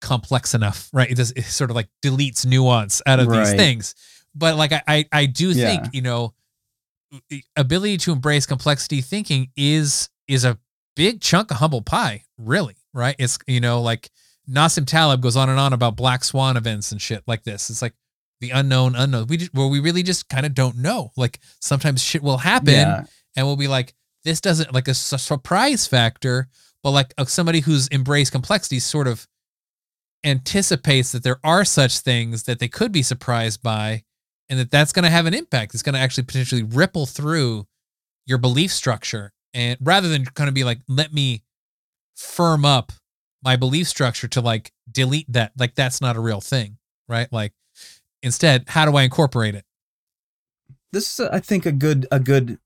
complex 0.00 0.54
enough, 0.54 0.88
right? 0.94 1.10
It 1.10 1.16
does 1.16 1.32
it 1.32 1.44
sort 1.44 1.68
of 1.68 1.76
like 1.76 1.88
deletes 2.02 2.46
nuance 2.46 3.02
out 3.06 3.20
of 3.20 3.30
these 3.30 3.52
things. 3.58 3.94
But 4.34 4.56
like 4.56 4.72
I 4.72 4.82
I, 4.88 5.04
I 5.12 5.26
do 5.26 5.50
Yeah. 5.50 5.66
think, 5.82 5.94
you 5.94 6.00
know, 6.00 6.32
ability 7.56 7.98
to 7.98 8.12
embrace 8.12 8.46
complexity 8.46 9.02
thinking 9.02 9.50
is 9.54 10.08
is 10.28 10.46
a 10.46 10.58
big 10.96 11.20
chunk 11.20 11.50
of 11.50 11.58
humble 11.58 11.82
pie, 11.82 12.24
really, 12.38 12.76
right? 12.92 13.16
It's 13.18 13.38
you 13.46 13.60
know, 13.60 13.80
like 13.82 14.10
Nassim 14.48 14.86
Taleb 14.86 15.20
goes 15.22 15.36
on 15.36 15.48
and 15.48 15.58
on 15.58 15.72
about 15.72 15.96
black 15.96 16.24
swan 16.24 16.56
events 16.56 16.92
and 16.92 17.00
shit 17.00 17.22
like 17.26 17.44
this. 17.44 17.70
It's 17.70 17.82
like 17.82 17.94
the 18.40 18.50
unknown 18.50 18.94
unknown. 18.96 19.26
We 19.28 19.36
just, 19.38 19.54
well, 19.54 19.70
we 19.70 19.80
really 19.80 20.02
just 20.02 20.28
kind 20.28 20.44
of 20.46 20.54
don't 20.54 20.76
know. 20.76 21.10
Like 21.16 21.40
sometimes 21.60 22.02
shit 22.02 22.22
will 22.22 22.38
happen, 22.38 22.74
Yeah. 22.74 23.04
and 23.36 23.46
we'll 23.46 23.56
be 23.56 23.68
like, 23.68 23.94
this 24.24 24.40
doesn't 24.40 24.72
like 24.74 24.88
a 24.88 24.94
su- 24.94 25.18
surprise 25.18 25.86
factor, 25.86 26.48
but 26.82 26.90
like 26.90 27.12
uh, 27.18 27.24
somebody 27.26 27.60
who's 27.60 27.88
embraced 27.90 28.32
complexity 28.32 28.78
sort 28.80 29.06
of 29.06 29.26
anticipates 30.24 31.12
that 31.12 31.22
there 31.22 31.38
are 31.44 31.64
such 31.64 31.98
things 31.98 32.44
that 32.44 32.58
they 32.58 32.68
could 32.68 32.92
be 32.92 33.02
surprised 33.02 33.62
by, 33.62 34.02
and 34.48 34.58
that 34.58 34.70
that's 34.70 34.92
going 34.92 35.02
to 35.04 35.10
have 35.10 35.26
an 35.26 35.34
impact. 35.34 35.74
It's 35.74 35.82
going 35.82 35.94
to 35.94 36.00
actually 36.00 36.24
potentially 36.24 36.62
ripple 36.62 37.06
through 37.06 37.66
your 38.26 38.38
belief 38.38 38.72
structure, 38.72 39.32
and 39.54 39.78
rather 39.80 40.08
than 40.08 40.24
kind 40.24 40.48
of 40.48 40.54
be 40.54 40.64
like, 40.64 40.80
let 40.88 41.14
me 41.14 41.42
firm 42.16 42.64
up 42.64 42.92
my 43.42 43.56
belief 43.56 43.88
structure 43.88 44.28
to 44.28 44.40
like 44.40 44.72
delete 44.90 45.32
that, 45.32 45.52
like 45.56 45.74
that's 45.74 46.00
not 46.00 46.16
a 46.16 46.20
real 46.20 46.40
thing, 46.40 46.76
right? 47.08 47.32
Like 47.32 47.52
instead, 48.22 48.64
how 48.68 48.84
do 48.84 48.96
I 48.96 49.02
incorporate 49.02 49.54
it? 49.54 49.64
this 50.94 51.20
is 51.20 51.28
I 51.28 51.40
think 51.40 51.66
a 51.66 51.72
good 51.72 52.06
a 52.10 52.18
good 52.18 52.58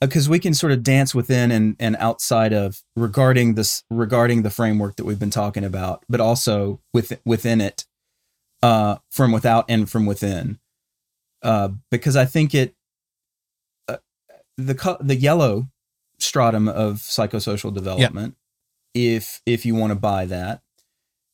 because 0.00 0.28
we 0.28 0.38
can 0.38 0.54
sort 0.54 0.72
of 0.72 0.82
dance 0.82 1.14
within 1.14 1.50
and, 1.50 1.76
and 1.78 1.96
outside 1.96 2.52
of 2.52 2.82
regarding 2.96 3.54
this 3.54 3.84
regarding 3.90 4.42
the 4.42 4.50
framework 4.50 4.96
that 4.96 5.04
we've 5.04 5.18
been 5.18 5.30
talking 5.30 5.64
about, 5.64 6.04
but 6.08 6.20
also 6.20 6.80
with 6.94 7.20
within 7.26 7.60
it, 7.60 7.84
uh, 8.62 8.96
from 9.10 9.32
without 9.32 9.66
and 9.68 9.90
from 9.90 10.06
within, 10.06 10.58
uh, 11.42 11.68
because 11.90 12.16
I 12.16 12.24
think 12.24 12.54
it, 12.54 12.74
uh, 13.88 13.96
the 14.56 14.96
the 15.00 15.16
yellow 15.16 15.68
stratum 16.22 16.68
of 16.68 16.96
psychosocial 16.98 17.72
development, 17.74 18.36
if 18.94 19.40
if 19.46 19.64
you 19.66 19.74
want 19.74 19.90
to 19.90 19.94
buy 19.98 20.26
that, 20.26 20.62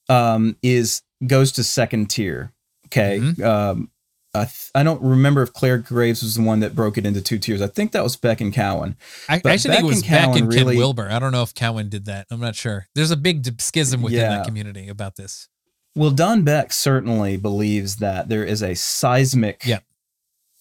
um, 0.09 0.57
is 0.63 1.03
goes 1.27 1.53
to 1.53 1.65
second 1.65 2.09
tier. 2.11 2.53
Okay, 2.87 3.19
Mhm. 3.21 3.43
um, 3.45 3.91
I, 4.35 4.45
th- 4.45 4.71
I 4.75 4.83
don't 4.83 5.03
remember 5.03 5.43
if 5.43 5.53
Clare 5.53 5.79
Graves 5.79 6.23
was 6.23 6.35
the 6.37 6.43
one 6.43 6.61
that 6.61 6.75
broke 6.75 6.97
it 6.99 7.05
into 7.07 7.21
two 7.21 7.39
tiers. 7.39 7.61
I 7.63 7.67
think 7.67 7.93
that 7.93 8.03
was 8.05 8.15
Beck 8.17 8.41
and 8.41 8.53
Cowan. 8.53 8.97
I, 9.29 9.41
But 9.41 9.53
actually 9.53 9.75
think 9.77 9.85
it 9.85 9.87
was 9.89 10.03
and 10.03 10.11
Beck 10.11 10.25
Cowan 10.25 10.39
and 10.43 10.51
Ken 10.53 10.59
really- 10.59 10.77
Wilber. 10.77 11.09
I 11.11 11.19
don't 11.19 11.33
know 11.33 11.43
if 11.43 11.55
Cowan 11.55 11.89
did 11.89 12.05
that. 12.05 12.27
I'm 12.31 12.39
not 12.41 12.55
sure. 12.55 12.87
There's 12.95 13.11
a 13.11 13.17
big 13.17 13.61
schism 13.61 14.03
within 14.03 14.21
Yeah. 14.21 14.29
that 14.37 14.47
community 14.47 14.89
about 14.89 15.17
this. 15.17 15.49
Well, 15.97 16.11
Don 16.11 16.43
Beck 16.43 16.73
certainly 16.73 17.37
believes 17.37 17.97
that 17.97 18.29
there 18.29 18.45
is 18.45 18.63
a 18.63 18.75
seismic, 18.75 19.63
Yeah. 19.65 19.81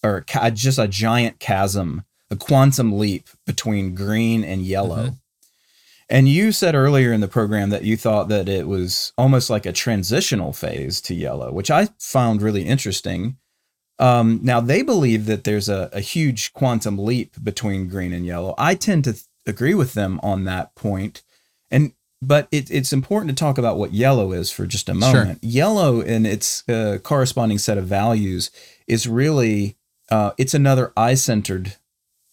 or 0.02 0.22
ca- 0.22 0.50
just 0.50 0.78
a 0.78 0.88
giant 0.88 1.38
chasm, 1.38 2.04
a 2.30 2.36
quantum 2.36 2.98
leap 2.98 3.28
between 3.46 3.94
green 3.94 4.44
and 4.44 4.62
yellow. 4.62 5.06
Mhm. 5.08 5.16
And 6.10 6.28
you 6.28 6.52
said 6.52 6.74
earlier 6.74 7.12
in 7.12 7.20
the 7.20 7.28
program 7.28 7.68
that 7.70 7.84
you 7.84 7.96
thought 7.96 8.28
that 8.28 8.48
it 8.48 8.66
was 8.66 9.12
almost 9.18 9.50
like 9.50 9.66
a 9.66 9.72
transitional 9.72 10.52
phase 10.54 11.00
to 11.02 11.14
yellow, 11.14 11.52
which 11.52 11.70
I 11.70 11.88
found 11.98 12.40
really 12.40 12.62
interesting. 12.64 13.36
Um, 13.98 14.40
now 14.42 14.60
they 14.60 14.82
believe 14.82 15.26
that 15.26 15.44
there's 15.44 15.68
a, 15.68 15.90
a 15.92 16.00
huge 16.00 16.52
quantum 16.54 16.96
leap 16.98 17.34
between 17.42 17.88
green 17.88 18.12
and 18.12 18.24
yellow. 18.24 18.54
I 18.56 18.74
tend 18.74 19.04
to 19.04 19.12
th- 19.12 19.24
agree 19.46 19.74
with 19.74 19.94
them 19.94 20.18
on 20.22 20.44
that 20.44 20.74
point, 20.74 21.22
and 21.70 21.92
but 22.22 22.48
it, 22.50 22.70
it's 22.70 22.92
important 22.92 23.28
to 23.36 23.40
talk 23.40 23.58
about 23.58 23.78
what 23.78 23.92
yellow 23.94 24.32
is 24.32 24.50
for 24.50 24.66
just 24.66 24.88
a 24.88 24.92
Sure. 24.92 25.00
moment. 25.00 25.38
Yellow 25.44 26.00
and 26.00 26.26
its 26.26 26.68
uh, 26.68 26.98
corresponding 27.02 27.58
set 27.58 27.78
of 27.78 27.86
values 27.86 28.50
is 28.86 29.06
really 29.06 29.76
uh, 30.10 30.30
it's 30.38 30.54
another 30.54 30.92
eye-centered 30.96 31.76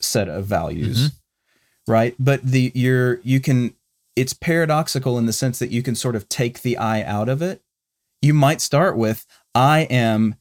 set 0.05 0.29
of 0.29 0.45
values, 0.45 1.09
mm-hmm. 1.09 1.91
right? 1.91 2.15
But 2.19 2.43
the 2.43 2.71
you're 2.75 3.19
you 3.21 3.39
can 3.39 3.73
it's 4.15 4.33
paradoxical 4.33 5.17
in 5.17 5.25
the 5.25 5.33
sense 5.33 5.59
that 5.59 5.71
you 5.71 5.83
can 5.83 5.95
sort 5.95 6.15
of 6.15 6.29
take 6.29 6.61
the 6.61 6.77
I 6.77 7.03
out 7.03 7.29
of 7.29 7.41
it. 7.41 7.61
You 8.21 8.33
might 8.33 8.61
start 8.61 8.97
with 8.97 9.25
I 9.53 9.81
am 9.81 10.35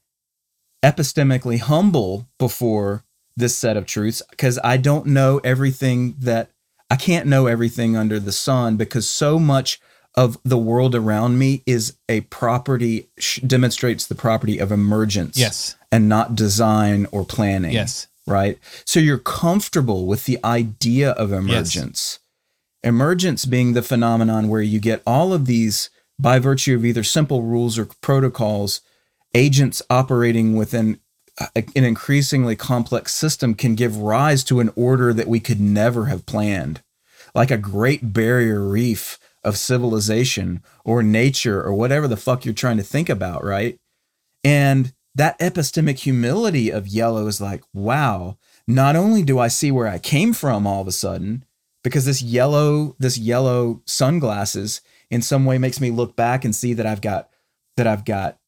epistemically 0.84 1.58
humble 1.58 2.28
before 2.38 3.04
this 3.36 3.56
set 3.56 3.76
of 3.76 3.86
truths 3.86 4.22
because 4.30 4.58
I 4.62 4.76
don't 4.76 5.06
know 5.06 5.40
everything 5.42 6.14
that 6.20 6.50
I 6.90 6.96
can't 6.96 7.26
know 7.26 7.46
everything 7.46 7.96
under 7.96 8.20
the 8.20 8.32
sun 8.32 8.76
because 8.76 9.08
so 9.08 9.38
much 9.38 9.80
of 10.14 10.38
the 10.44 10.58
world 10.58 10.94
around 10.94 11.38
me 11.38 11.62
is 11.66 11.96
a 12.08 12.20
property 12.22 13.08
sh- 13.18 13.40
demonstrates 13.40 14.06
the 14.06 14.14
property 14.14 14.58
of 14.58 14.70
emergence 14.70 15.36
Yes. 15.36 15.74
and 15.90 16.08
not 16.08 16.36
design 16.36 17.06
or 17.10 17.24
planning 17.24 17.72
Yes. 17.72 18.06
Right? 18.26 18.58
So 18.84 19.00
you're 19.00 19.18
comfortable 19.18 20.06
with 20.06 20.24
the 20.24 20.38
idea 20.44 21.10
of 21.12 21.32
emergence. 21.32 22.18
Emergence 22.82 23.44
being 23.44 23.72
the 23.72 23.82
phenomenon 23.82 24.48
where 24.48 24.62
you 24.62 24.78
get 24.78 25.02
all 25.06 25.32
of 25.32 25.46
these 25.46 25.90
by 26.18 26.38
virtue 26.38 26.76
of 26.76 26.84
either 26.84 27.02
simple 27.02 27.42
rules 27.42 27.78
or 27.78 27.86
protocols 28.00 28.80
agents 29.34 29.82
operating 29.90 30.56
within 30.56 31.00
a- 31.40 31.44
uh, 31.56 31.62
an 31.74 31.84
increasingly 31.84 32.54
complex 32.54 33.12
system 33.12 33.54
can 33.54 33.74
give 33.74 33.96
rise 33.96 34.44
to 34.44 34.60
an 34.60 34.70
order 34.76 35.12
that 35.12 35.26
we 35.26 35.40
could 35.40 35.60
never 35.60 36.06
have 36.06 36.26
planned. 36.26 36.82
Like 37.34 37.50
a 37.50 37.58
great 37.58 38.12
barrier 38.12 38.60
reef 38.60 39.18
of 39.42 39.58
civilization 39.58 40.62
or 40.84 41.02
nature 41.02 41.60
or 41.60 41.74
whatever 41.74 42.06
the 42.06 42.16
fuck 42.16 42.44
you're 42.44 42.54
trying 42.54 42.76
to 42.76 42.82
think 42.84 43.08
about 43.08 43.44
right? 43.44 43.76
And 44.44 44.92
that 45.14 45.38
epistemic 45.38 45.98
humility 45.98 46.70
of 46.70 46.88
yellow 46.88 47.26
is 47.26 47.40
like, 47.40 47.62
wow, 47.72 48.36
not 48.66 48.96
only 48.96 49.22
do 49.22 49.38
I 49.38 49.48
see 49.48 49.70
where 49.70 49.86
I 49.88 49.98
came 49.98 50.32
from 50.32 50.66
all 50.66 50.80
of 50.82 50.88
a 50.88 50.92
sudden, 50.92 51.44
because 51.82 52.04
this 52.04 52.22
yellow, 52.22 52.96
this 52.98 53.18
yellow 53.18 53.82
sunglasses 53.86 54.80
in 55.10 55.22
some 55.22 55.44
way 55.44 55.58
makes 55.58 55.80
me 55.80 55.90
look 55.90 56.16
back 56.16 56.44
and 56.44 56.54
see 56.54 56.72
that 56.74 56.86
I've 56.86 57.00
got 57.02 57.28
that 57.76 57.86
I've 57.86 58.04
got 58.04 58.38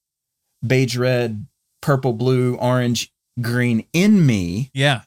beige 0.66 0.96
red, 0.96 1.46
purple, 1.82 2.12
blue, 2.12 2.56
orange, 2.56 3.12
green 3.40 3.84
in 3.92 4.24
me, 4.24 4.70
Yeah. 4.72 5.02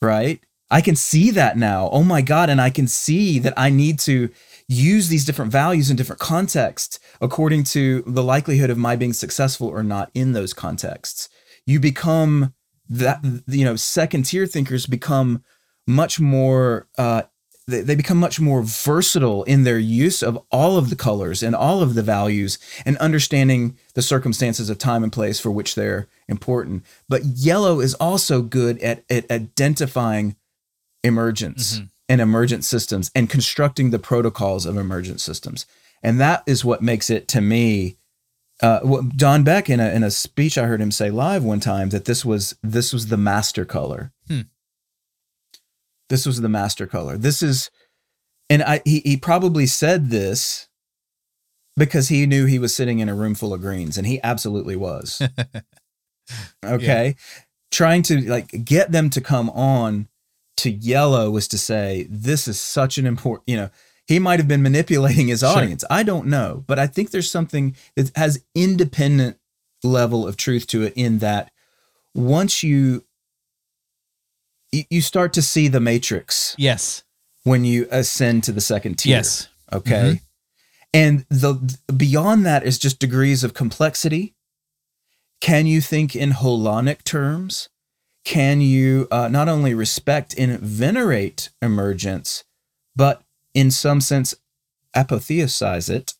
right? 0.00 0.40
I 0.70 0.80
can 0.80 0.96
see 0.96 1.30
that 1.32 1.56
now. 1.56 1.88
Oh 1.92 2.02
my 2.02 2.22
God. 2.22 2.48
And 2.50 2.60
I 2.60 2.70
can 2.70 2.88
see 2.88 3.38
that 3.40 3.54
I 3.56 3.70
need 3.70 3.98
to 4.00 4.30
use 4.68 5.08
these 5.08 5.24
different 5.24 5.52
values 5.52 5.90
in 5.90 5.96
different 5.96 6.20
contexts 6.20 6.98
according 7.20 7.64
to 7.64 8.02
the 8.06 8.22
likelihood 8.22 8.70
of 8.70 8.78
my 8.78 8.96
being 8.96 9.12
successful 9.12 9.68
or 9.68 9.82
not 9.82 10.10
in 10.14 10.32
those 10.32 10.52
contexts. 10.52 11.28
You 11.66 11.78
become 11.80 12.52
that, 12.88 13.24
you 13.46 13.64
know, 13.64 13.76
second 13.76 14.24
tier 14.24 14.46
thinkers 14.46 14.86
become 14.86 15.42
much 15.86 16.18
more, 16.18 16.88
uh, 16.98 17.22
they 17.68 17.80
they 17.80 17.94
become 17.96 18.18
much 18.18 18.38
more 18.40 18.62
versatile 18.62 19.42
in 19.44 19.64
their 19.64 19.78
use 19.78 20.22
of 20.22 20.38
all 20.52 20.76
of 20.78 20.88
the 20.88 20.96
colors 20.96 21.42
and 21.42 21.54
all 21.54 21.82
of 21.82 21.94
the 21.94 22.02
values 22.02 22.58
and 22.84 22.96
understanding 22.98 23.76
the 23.94 24.02
circumstances 24.02 24.70
of 24.70 24.78
time 24.78 25.02
and 25.02 25.12
place 25.12 25.40
for 25.40 25.50
which 25.50 25.74
they're 25.74 26.06
important. 26.28 26.84
But 27.08 27.24
yellow 27.24 27.80
is 27.80 27.94
also 27.94 28.40
good 28.42 28.78
at, 28.80 29.04
at 29.10 29.28
identifying 29.30 30.36
emergence 31.02 31.78
Mhm. 31.78 31.88
And 32.08 32.20
emergent 32.20 32.64
systems 32.64 33.10
and 33.14 33.28
constructing 33.28 33.90
the 33.90 33.98
protocols 33.98 34.66
of 34.66 34.76
emergent 34.76 35.20
systems. 35.20 35.66
And 36.02 36.20
that 36.20 36.42
is 36.46 36.64
what 36.64 36.82
makes 36.82 37.10
it 37.10 37.28
to 37.28 37.40
me. 37.40 37.96
Uh, 38.62 39.02
Don 39.14 39.44
Beck 39.44 39.68
in 39.68 39.80
a 39.80 39.90
in 39.90 40.02
a 40.02 40.10
speech 40.10 40.56
I 40.56 40.66
heard 40.66 40.80
him 40.80 40.90
say 40.90 41.10
live 41.10 41.44
one 41.44 41.60
time 41.60 41.90
that 41.90 42.06
this 42.06 42.24
was 42.24 42.56
this 42.62 42.92
was 42.92 43.08
the 43.08 43.18
master 43.18 43.64
color. 43.64 44.12
Hmm. 44.28 44.42
This 46.08 46.24
was 46.24 46.40
the 46.40 46.48
master 46.48 46.86
color. 46.86 47.18
This 47.18 47.42
is, 47.42 47.70
and 48.48 48.62
I 48.62 48.80
he 48.84 49.00
he 49.00 49.16
probably 49.18 49.66
said 49.66 50.08
this 50.08 50.68
because 51.76 52.08
he 52.08 52.24
knew 52.24 52.46
he 52.46 52.58
was 52.58 52.74
sitting 52.74 53.00
in 53.00 53.10
a 53.10 53.14
room 53.14 53.34
full 53.34 53.52
of 53.52 53.60
greens, 53.60 53.98
and 53.98 54.06
he 54.06 54.20
absolutely 54.22 54.76
was. 54.76 55.20
okay, 56.64 57.16
trying 57.70 58.02
to 58.04 58.22
like 58.22 58.64
get 58.64 58.90
them 58.90 59.10
to 59.10 59.20
come 59.20 59.50
on 59.50 60.08
to 60.58 60.70
yellow 60.70 61.30
was 61.30 61.46
to 61.48 61.58
say 61.58 62.06
this 62.08 62.48
is 62.48 62.58
such 62.60 62.98
an 62.98 63.06
important 63.06 63.48
you 63.48 63.56
know 63.56 63.70
he 64.06 64.18
might 64.18 64.38
have 64.38 64.48
been 64.48 64.62
manipulating 64.62 65.28
his 65.28 65.40
Sure. 65.40 65.50
audience 65.50 65.84
i 65.90 66.02
don't 66.02 66.26
know 66.26 66.64
but 66.66 66.78
i 66.78 66.86
think 66.86 67.10
there's 67.10 67.30
something 67.30 67.76
that 67.96 68.10
has 68.16 68.42
independent 68.54 69.38
level 69.84 70.26
of 70.26 70.36
truth 70.36 70.66
to 70.68 70.82
it 70.82 70.92
in 70.96 71.18
that 71.18 71.50
once 72.14 72.62
you 72.62 73.04
you- 74.72 74.84
you 74.90 75.00
start 75.02 75.32
to 75.34 75.42
see 75.42 75.68
the 75.68 75.80
matrix 75.80 76.54
Yes. 76.58 77.02
when 77.44 77.64
you 77.64 77.86
ascend 77.90 78.44
to 78.44 78.52
the 78.52 78.60
second 78.60 78.96
tier 78.96 79.16
Yes. 79.16 79.48
okay 79.72 79.92
mm-hmm. 80.02 80.24
and 80.94 81.26
the 81.28 81.54
beyond 81.94 82.46
that 82.46 82.64
is 82.64 82.78
just 82.78 82.98
degrees 82.98 83.44
of 83.44 83.54
complexity 83.54 84.34
can 85.40 85.66
you 85.66 85.80
think 85.80 86.16
in 86.16 86.30
holonic 86.32 87.04
terms 87.04 87.68
can 88.26 88.60
you 88.60 89.08
uh, 89.10 89.28
not 89.28 89.48
only 89.48 89.72
respect 89.72 90.34
and 90.36 90.60
venerate 90.60 91.48
emergence 91.62 92.44
but 92.94 93.22
in 93.54 93.70
some 93.70 94.02
sense 94.02 94.34
apotheosize 94.94 95.88
it 95.88 96.12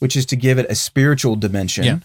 which 0.00 0.16
is 0.16 0.26
to 0.26 0.36
give 0.36 0.58
it 0.58 0.66
a 0.68 0.74
spiritual 0.74 1.36
dimension. 1.36 1.84
Yeah. 1.84 1.98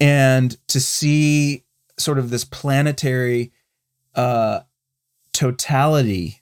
and 0.00 0.56
to 0.68 0.80
see 0.80 1.64
sort 1.98 2.18
of 2.18 2.30
this 2.30 2.44
planetary 2.44 3.52
uh, 4.14 4.60
totality. 5.32 6.40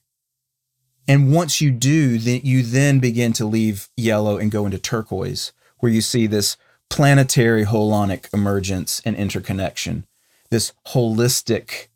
And 1.08 1.32
once 1.32 1.60
you 1.60 1.72
do, 1.72 2.18
then 2.18 2.42
you 2.44 2.62
then 2.62 3.00
begin 3.00 3.32
to 3.34 3.44
leave 3.44 3.88
yellow 3.96 4.38
and 4.38 4.50
go 4.50 4.64
into 4.64 4.78
turquoise, 4.78 5.52
where 5.78 5.90
you 5.90 6.00
see 6.00 6.28
this 6.28 6.56
planetary 6.88 7.64
holonic 7.64 8.32
emergence 8.32 9.02
and 9.04 9.16
interconnection, 9.16 10.06
this 10.50 10.72
holistic 10.88 11.88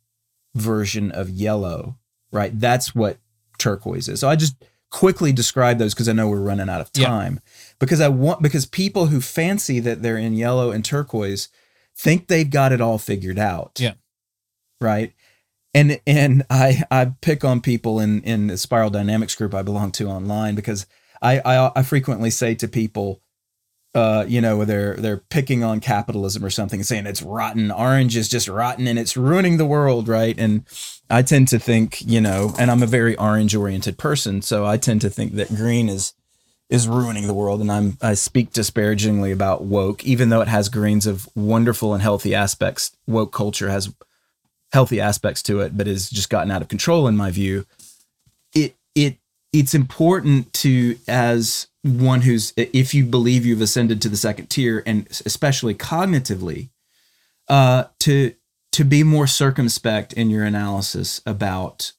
version 0.55 1.11
of 1.11 1.31
yellow, 1.31 1.97
right? 2.31 2.59
That's 2.59 2.95
what 2.95 3.19
turquoise 3.59 4.09
is. 4.09 4.21
So 4.21 4.29
I 4.29 4.37
just 4.37 4.57
quickly 4.91 5.33
describe 5.33 5.79
those 5.79 5.95
because 5.95 6.09
I 6.09 6.13
know 6.13 6.29
we're 6.29 6.41
running 6.41 6.69
out 6.69 6.81
of 6.81 6.91
Yeah. 6.95 7.07
time. 7.07 7.41
Because 7.79 8.01
I 8.01 8.09
want 8.09 8.43
because 8.43 8.67
people 8.67 9.07
who 9.07 9.21
fancy 9.21 9.81
that 9.81 10.03
they're 10.03 10.19
in 10.19 10.35
yellow 10.35 10.71
and 10.71 10.85
turquoise 10.85 11.49
think 11.97 12.27
they've 12.29 12.49
got 12.51 12.73
it 12.73 12.81
all 12.81 12.99
figured 12.99 13.39
out. 13.39 13.79
Yeah. 13.81 13.95
Right 14.81 15.13
and 15.75 16.01
and 16.07 16.45
I 16.51 16.83
I 16.91 17.13
pick 17.23 17.45
on 17.45 17.61
people 17.61 17.99
in 18.01 18.23
in 18.23 18.49
the 18.49 18.59
spiral 18.59 18.91
dynamics 18.91 19.35
group 19.35 19.55
I 19.55 19.63
belong 19.63 19.91
to 19.93 20.09
online 20.09 20.55
because 20.55 20.87
I 21.23 21.41
I, 21.45 21.73
I 21.77 21.83
frequently 21.83 22.31
say 22.31 22.55
to 22.57 22.69
people, 22.69 23.23
uh, 23.95 24.25
you 24.27 24.41
know, 24.41 24.65
they're 24.65 24.97
they're 24.97 25.19
picking 25.19 25.63
on 25.63 25.81
capitalism 25.81 26.45
or 26.45 26.51
something, 26.51 26.83
saying 26.83 27.07
it's 27.07 27.23
rotten. 27.23 27.71
Orange 27.71 28.17
is 28.17 28.29
just 28.29 28.49
rotten 28.49 28.87
and 28.87 28.99
it's 28.99 29.17
ruining 29.17 29.59
the 29.59 29.67
world, 29.67 30.09
right? 30.09 30.39
And 30.39 30.65
I 31.11 31.23
tend 31.23 31.49
to 31.49 31.59
think, 31.59 32.01
you 32.01 32.21
know, 32.21 32.55
and 32.59 32.71
I'm 32.71 32.83
a 32.83 32.87
very 32.87 33.17
orange 33.17 33.55
oriented 33.55 33.99
person, 33.99 34.41
so 34.41 34.65
I 34.65 34.79
tend 34.79 35.03
to 35.03 35.11
think 35.11 35.35
that 35.35 35.55
green 35.55 35.89
is 35.89 36.15
is 36.71 36.89
ruining 36.89 37.27
the 37.27 37.35
world. 37.35 37.61
And 37.61 37.71
I'm 37.71 37.99
I 38.01 38.15
speak 38.15 38.53
disparagingly 38.53 39.31
about 39.31 39.65
woke, 39.65 40.05
even 40.07 40.31
though 40.31 40.41
it 40.41 40.49
has 40.49 40.71
grains 40.71 41.07
of 41.07 41.29
wonderful 41.35 41.93
and 41.93 42.03
healthy 42.03 42.35
aspects. 42.35 42.97
Woke 43.07 43.33
culture 43.33 43.69
has 43.69 43.95
healthy 44.73 45.03
aspects 45.03 45.43
to 45.43 45.61
it, 45.61 45.77
but 45.77 45.87
has 45.87 46.09
just 46.09 46.31
gotten 46.31 46.51
out 46.51 46.63
of 46.63 46.69
control 46.69 47.07
in 47.07 47.17
my 47.17 47.31
view. 47.31 47.67
It 48.55 48.75
it 48.95 49.19
it's 49.53 49.75
important 49.75 50.51
to 50.55 50.97
as 51.07 51.67
one 51.83 52.21
who's 52.23 52.53
if 52.57 52.95
you 52.95 53.05
believe 53.05 53.45
you've 53.45 53.61
ascended 53.61 54.01
to 54.03 54.09
the 54.09 54.17
second 54.17 54.47
tier 54.49 54.83
and 54.87 55.09
especially 55.27 55.75
cognitively 55.75 56.69
uh 57.49 57.85
to 57.99 58.33
to 58.71 58.85
be 58.85 59.03
more 59.03 59.27
circumspect 59.27 60.13
in 60.13 60.31
your 60.31 60.45
analysis 60.45 61.21
about 61.27 61.93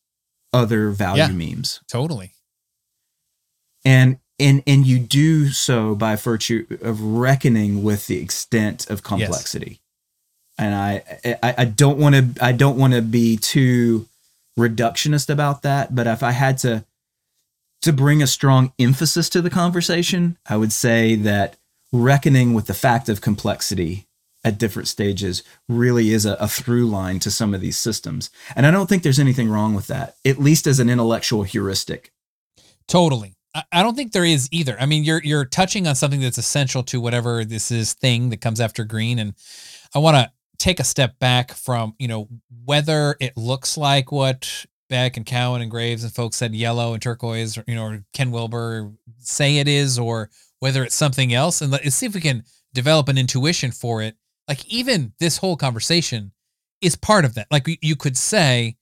other 0.53 0.89
value 0.91 1.23
Yeah. 1.23 1.30
memes 1.31 1.81
Totally. 1.89 2.31
and 3.85 4.19
and 4.39 4.64
and 4.65 4.85
you 4.88 4.99
do 4.99 5.49
so 5.49 5.95
by 5.95 6.15
virtue 6.15 6.65
of 6.81 7.01
reckoning 7.01 7.84
with 7.84 8.07
the 8.07 8.18
extent 8.22 8.89
of 8.89 9.03
complexity 9.03 9.81
and 10.57 10.73
i 10.73 11.03
i, 11.43 11.55
I 11.60 11.65
don't 11.65 11.97
want 11.99 12.15
to 12.15 12.43
i 12.45 12.51
don't 12.51 12.77
want 12.77 12.93
to 12.93 13.01
be 13.01 13.38
too 13.38 14.07
reductionist 14.57 15.30
about 15.30 15.64
that 15.64 15.93
but 15.93 16.07
if 16.07 16.23
i 16.23 16.31
had 16.31 16.57
to 16.60 16.85
to 17.84 17.93
bring 17.93 18.22
a 18.22 18.27
strong 18.27 18.73
emphasis 18.80 19.30
to 19.30 19.41
the 19.41 19.49
conversation 19.49 20.38
i 20.47 20.57
would 20.57 20.73
say 20.73 21.15
that 21.15 21.57
reckoning 21.91 22.53
with 22.53 22.65
the 22.65 22.73
fact 22.73 23.07
of 23.10 23.22
complexity 23.22 24.07
at 24.45 24.57
different 24.57 24.88
stages 24.88 25.43
really 25.69 26.11
is 26.11 26.26
a, 26.26 26.34
a 26.34 26.47
through 26.47 26.85
line 26.88 27.19
to 27.19 27.31
some 27.31 27.53
of 27.53 27.61
these 27.61 27.77
systems 27.77 28.30
and 28.55 28.65
i 28.65 28.72
don't 28.72 28.88
think 28.88 29.03
there's 29.03 29.19
anything 29.19 29.49
wrong 29.49 29.73
with 29.73 29.88
that 29.88 30.15
at 30.26 30.39
least 30.39 30.65
as 30.68 30.80
an 30.80 30.89
intellectual 30.89 31.43
heuristic 31.43 32.11
Totally. 32.88 33.35
I, 33.72 33.84
don't 33.84 33.95
think 33.95 34.14
there 34.14 34.26
is 34.26 34.49
either. 34.51 34.76
I 34.80 34.88
mean, 34.88 35.03
you're 35.03 35.22
you're 35.23 35.45
touching 35.45 35.88
on 35.88 35.95
something 35.95 36.19
that's 36.19 36.39
essential 36.39 36.81
to 36.84 36.99
whatever 36.99 37.45
this 37.45 37.69
is 37.69 37.93
thing 37.93 38.30
that 38.30 38.41
comes 38.41 38.60
after 38.60 38.84
green, 38.84 39.19
and 39.19 39.35
I 39.93 39.99
want 39.99 40.18
to 40.18 40.31
take 40.57 40.80
a 40.80 40.84
step 40.84 41.19
back 41.19 41.53
from 41.53 41.93
you 41.99 42.07
know 42.07 42.27
whether 42.65 43.15
it 43.19 43.38
looks 43.38 43.77
like 43.77 44.11
what 44.11 44.65
Beck 44.89 45.18
and 45.18 45.26
Cowan 45.26 45.61
and 45.61 45.72
Graves 45.72 46.03
and 46.03 46.14
folks 46.14 46.38
said 46.38 46.53
yellow 46.53 46.93
and 46.93 47.01
turquoise, 47.01 47.57
or, 47.57 47.64
you 47.68 47.76
know, 47.76 47.85
or 47.85 48.03
Ken 48.14 48.31
Wilber 48.31 48.91
say 49.19 49.57
it 49.57 49.68
is, 49.68 49.97
or 49.97 50.30
whether 50.60 50.84
it's 50.84 50.95
something 50.95 51.34
else, 51.34 51.61
and 51.61 51.72
let's 51.72 51.95
see 51.95 52.05
if 52.05 52.14
we 52.15 52.22
can 52.22 52.43
develop 52.73 53.07
an 53.07 53.18
intuition 53.18 53.72
for 53.72 54.01
it. 54.01 54.15
Like 54.47 54.65
even 54.65 55.14
this 55.19 55.38
whole 55.38 55.57
conversation 55.57 56.31
is 56.81 56.95
part 56.95 57.26
of 57.26 57.34
that. 57.35 57.47
Like 57.51 57.68
you- 57.68 57.77
you 57.81 57.95
could 57.95 58.18
say 58.18 58.77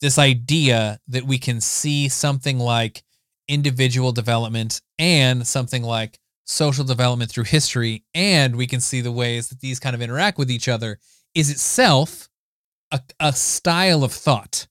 this 0.00 0.18
idea 0.18 1.00
that 1.08 1.26
we 1.26 1.38
can 1.38 1.60
see 1.60 2.08
something 2.08 2.58
like 2.58 3.02
individual 3.48 4.12
development 4.12 4.80
and 4.98 5.46
something 5.46 5.82
like 5.82 6.18
social 6.44 6.84
development 6.84 7.30
through 7.30 7.44
history 7.44 8.04
and 8.14 8.56
we 8.56 8.66
can 8.66 8.80
see 8.80 9.00
the 9.00 9.12
ways 9.12 9.48
that 9.48 9.60
these 9.60 9.80
kind 9.80 9.94
of 9.94 10.02
interact 10.02 10.38
with 10.38 10.50
each 10.50 10.68
other 10.68 10.98
is 11.34 11.50
itself 11.50 12.28
a, 12.92 13.00
a 13.20 13.32
style 13.32 14.04
of 14.04 14.12
thought 14.12 14.66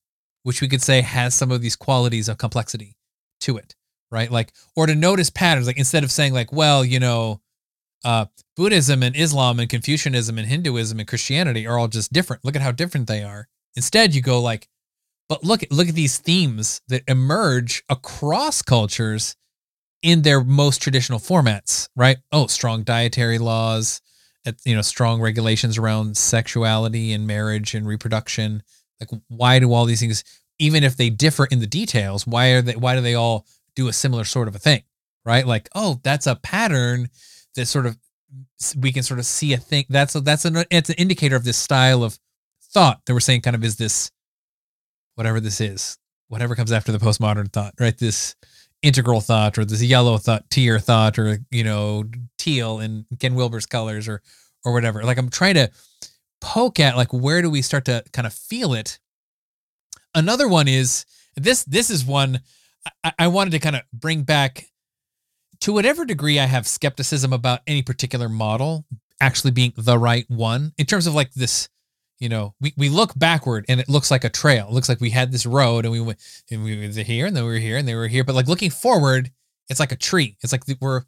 which 0.45 0.61
we 0.61 0.67
could 0.67 0.81
say 0.81 1.01
has 1.01 1.33
some 1.33 1.51
of 1.51 1.61
these 1.61 1.75
qualities 1.75 2.29
of 2.29 2.37
complexity 2.37 2.95
to 3.39 3.57
it 3.57 3.75
right 4.11 4.31
like 4.31 4.53
or 4.75 4.85
to 4.85 4.95
notice 4.95 5.29
patterns 5.29 5.67
like 5.67 5.77
instead 5.77 6.03
of 6.03 6.11
saying 6.11 6.33
like 6.33 6.51
well 6.51 6.85
you 6.85 6.99
know 6.99 7.41
uh, 8.03 8.25
buddhism 8.55 9.01
and 9.01 9.15
islam 9.15 9.59
and 9.59 9.69
confucianism 9.69 10.37
and 10.37 10.47
hinduism 10.47 10.99
and 10.99 11.07
christianity 11.07 11.65
are 11.65 11.77
all 11.77 11.87
just 11.87 12.13
different 12.13 12.43
look 12.45 12.55
at 12.55 12.61
how 12.61 12.71
different 12.71 13.07
they 13.07 13.23
are 13.23 13.47
instead 13.75 14.13
you 14.13 14.21
go 14.21 14.39
like 14.39 14.67
but 15.27 15.43
look 15.43 15.63
look 15.71 15.89
at 15.89 15.95
these 15.95 16.17
themes 16.17 16.81
that 16.87 17.03
emerge 17.07 17.83
across 17.89 18.61
cultures 18.61 19.35
in 20.05 20.21
their 20.21 20.43
most 20.43 20.83
traditional 20.83 21.17
formats, 21.17 21.89
right? 21.95 22.17
Oh, 22.31 22.45
strong 22.45 22.83
dietary 22.83 23.39
laws, 23.39 24.01
you 24.63 24.75
know, 24.75 24.83
strong 24.83 25.19
regulations 25.19 25.79
around 25.79 26.15
sexuality 26.15 27.11
and 27.11 27.25
marriage 27.25 27.73
and 27.73 27.87
reproduction. 27.87 28.61
Like, 28.99 29.21
why 29.27 29.59
do 29.59 29.73
all 29.73 29.85
these 29.85 29.99
things, 29.99 30.23
even 30.59 30.83
if 30.83 30.95
they 30.95 31.09
differ 31.09 31.45
in 31.45 31.59
the 31.59 31.67
details, 31.67 32.25
why 32.25 32.51
are 32.51 32.61
they? 32.61 32.75
Why 32.75 32.95
do 32.95 33.01
they 33.01 33.15
all 33.15 33.45
do 33.75 33.87
a 33.87 33.93
similar 33.93 34.23
sort 34.23 34.47
of 34.47 34.55
a 34.55 34.59
thing, 34.59 34.83
right? 35.25 35.45
Like, 35.45 35.69
oh, 35.75 35.99
that's 36.03 36.27
a 36.27 36.35
pattern 36.35 37.09
that 37.55 37.65
sort 37.65 37.85
of 37.85 37.97
we 38.77 38.91
can 38.91 39.03
sort 39.03 39.19
of 39.19 39.25
see 39.25 39.53
a 39.53 39.57
thing. 39.57 39.85
That's 39.89 40.15
a, 40.15 40.21
that's 40.21 40.45
an 40.45 40.63
it's 40.71 40.89
an 40.89 40.95
indicator 40.97 41.35
of 41.35 41.43
this 41.43 41.57
style 41.57 42.03
of 42.03 42.17
thought 42.61 43.01
that 43.05 43.13
we're 43.13 43.19
saying 43.19 43.41
kind 43.41 43.55
of 43.55 43.63
is 43.63 43.77
this 43.77 44.11
whatever 45.15 45.39
this 45.39 45.61
is, 45.61 45.97
whatever 46.27 46.55
comes 46.55 46.71
after 46.71 46.91
the 46.91 46.97
postmodern 46.97 47.51
thought, 47.51 47.73
right? 47.79 47.97
This 47.97 48.35
integral 48.81 49.21
thought 49.21 49.57
or 49.57 49.65
this 49.65 49.81
yellow 49.81 50.17
thought, 50.17 50.49
tier 50.49 50.79
thought, 50.79 51.17
or 51.17 51.39
you 51.51 51.63
know, 51.63 52.03
teal 52.37 52.79
in 52.79 53.05
Ken 53.19 53.35
Wilber's 53.35 53.65
colors 53.65 54.07
or 54.07 54.21
or 54.63 54.73
whatever. 54.73 55.03
Like 55.03 55.17
I'm 55.17 55.29
trying 55.29 55.55
to 55.55 55.69
poke 56.41 56.79
at 56.79 56.97
like 56.97 57.13
where 57.13 57.41
do 57.41 57.49
we 57.49 57.61
start 57.61 57.85
to 57.85 58.03
kind 58.13 58.25
of 58.25 58.33
feel 58.33 58.73
it. 58.73 58.99
Another 60.13 60.47
one 60.47 60.67
is 60.67 61.05
this 61.35 61.63
this 61.63 61.89
is 61.89 62.05
one 62.05 62.41
I, 63.03 63.13
I 63.19 63.27
wanted 63.27 63.51
to 63.51 63.59
kind 63.59 63.75
of 63.75 63.81
bring 63.93 64.23
back 64.23 64.67
to 65.61 65.73
whatever 65.73 66.05
degree 66.05 66.39
I 66.39 66.45
have 66.45 66.67
skepticism 66.67 67.33
about 67.33 67.61
any 67.67 67.81
particular 67.81 68.29
model 68.29 68.85
actually 69.21 69.51
being 69.51 69.73
the 69.77 69.97
right 69.97 70.25
one 70.29 70.73
in 70.77 70.85
terms 70.85 71.07
of 71.07 71.15
like 71.15 71.33
this 71.33 71.69
you 72.19 72.29
know, 72.29 72.53
we, 72.61 72.73
we 72.77 72.89
look 72.89 73.11
backward 73.15 73.65
and 73.67 73.79
it 73.79 73.89
looks 73.89 74.09
like 74.09 74.23
a 74.23 74.29
trail. 74.29 74.67
It 74.67 74.73
looks 74.73 74.87
like 74.87 75.01
we 75.01 75.09
had 75.09 75.31
this 75.31 75.45
road 75.45 75.85
and 75.85 75.91
we 75.91 75.99
went 75.99 76.19
and 76.49 76.63
we 76.63 76.77
were 76.77 77.03
here 77.03 77.25
and 77.25 77.35
then 77.35 77.43
we 77.43 77.49
were 77.49 77.57
here 77.57 77.77
and 77.77 77.87
they 77.87 77.95
were 77.95 78.07
here. 78.07 78.23
But 78.23 78.35
like 78.35 78.47
looking 78.47 78.69
forward, 78.69 79.31
it's 79.69 79.79
like 79.79 79.91
a 79.91 79.97
tree. 79.97 80.37
It's 80.41 80.51
like 80.51 80.63
we're 80.79 81.03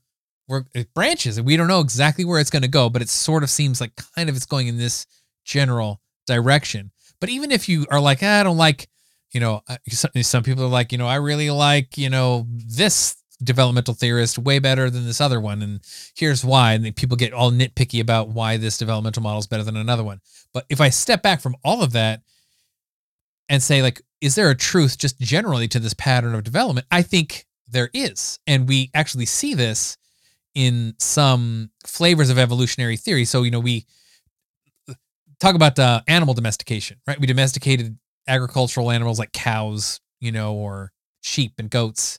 we're 0.47 0.63
it 0.73 0.93
branches 0.93 1.37
and 1.37 1.45
we 1.45 1.57
don't 1.57 1.67
know 1.67 1.81
exactly 1.81 2.25
where 2.25 2.39
it's 2.39 2.49
going 2.49 2.61
to 2.61 2.67
go, 2.67 2.89
but 2.89 3.01
it 3.01 3.09
sort 3.09 3.43
of 3.43 3.49
seems 3.49 3.81
like 3.81 3.93
kind 4.15 4.29
of 4.29 4.35
it's 4.35 4.45
going 4.45 4.67
in 4.67 4.77
this 4.77 5.05
general 5.43 6.01
direction. 6.25 6.91
But 7.19 7.29
even 7.29 7.51
if 7.51 7.67
you 7.67 7.85
are 7.89 7.99
like, 7.99 8.19
"Ah, 8.21 8.39
I 8.39 8.43
don't 8.43 8.57
like, 8.57 8.87
you 9.31 9.39
know, 9.39 9.61
uh, 9.67 9.77
some, 9.89 10.11
some 10.21 10.43
people 10.43 10.63
are 10.63 10.69
like, 10.69 10.91
you 10.91 10.97
know, 10.97 11.07
I 11.07 11.15
really 11.15 11.49
like, 11.49 11.97
you 11.97 12.09
know, 12.09 12.47
this 12.49 13.15
developmental 13.43 13.93
theorist 13.93 14.39
way 14.39 14.59
better 14.59 14.89
than 14.89 15.05
this 15.05 15.21
other 15.21 15.39
one, 15.39 15.61
and 15.61 15.81
here's 16.15 16.45
why. 16.45 16.73
And 16.73 16.95
people 16.95 17.17
get 17.17 17.33
all 17.33 17.51
nitpicky 17.51 17.99
about 17.99 18.29
why 18.29 18.57
this 18.57 18.77
developmental 18.77 19.23
model 19.23 19.39
is 19.39 19.47
better 19.47 19.63
than 19.63 19.77
another 19.77 20.03
one. 20.03 20.21
But 20.53 20.65
if 20.69 20.81
I 20.81 20.89
step 20.89 21.21
back 21.21 21.41
from 21.41 21.55
all 21.63 21.83
of 21.83 21.91
that 21.93 22.21
and 23.49 23.61
say, 23.61 23.81
like, 23.81 24.01
is 24.21 24.35
there 24.35 24.49
a 24.49 24.55
truth 24.55 24.97
just 24.97 25.19
generally 25.19 25.67
to 25.67 25.79
this 25.79 25.93
pattern 25.93 26.33
of 26.33 26.43
development? 26.43 26.87
I 26.91 27.01
think 27.01 27.45
there 27.67 27.89
is. 27.93 28.39
And 28.47 28.67
we 28.67 28.89
actually 28.93 29.25
see 29.25 29.53
this 29.53 29.97
in 30.57 30.95
some 30.97 31.69
flavors 31.85 32.31
of 32.31 32.39
evolutionary 32.39 32.97
theory. 32.97 33.25
So, 33.25 33.43
you 33.43 33.51
know, 33.51 33.59
we 33.59 33.85
talk 35.39 35.53
about 35.53 35.77
uh, 35.77 36.01
animal 36.07 36.33
domestication, 36.33 36.97
right? 37.05 37.19
We 37.19 37.27
domesticated 37.27 37.95
agricultural 38.27 38.89
animals 38.89 39.19
like 39.19 39.31
cows, 39.33 40.01
you 40.19 40.31
know, 40.31 40.55
or 40.55 40.91
sheep 41.21 41.53
and 41.59 41.69
goats. 41.69 42.17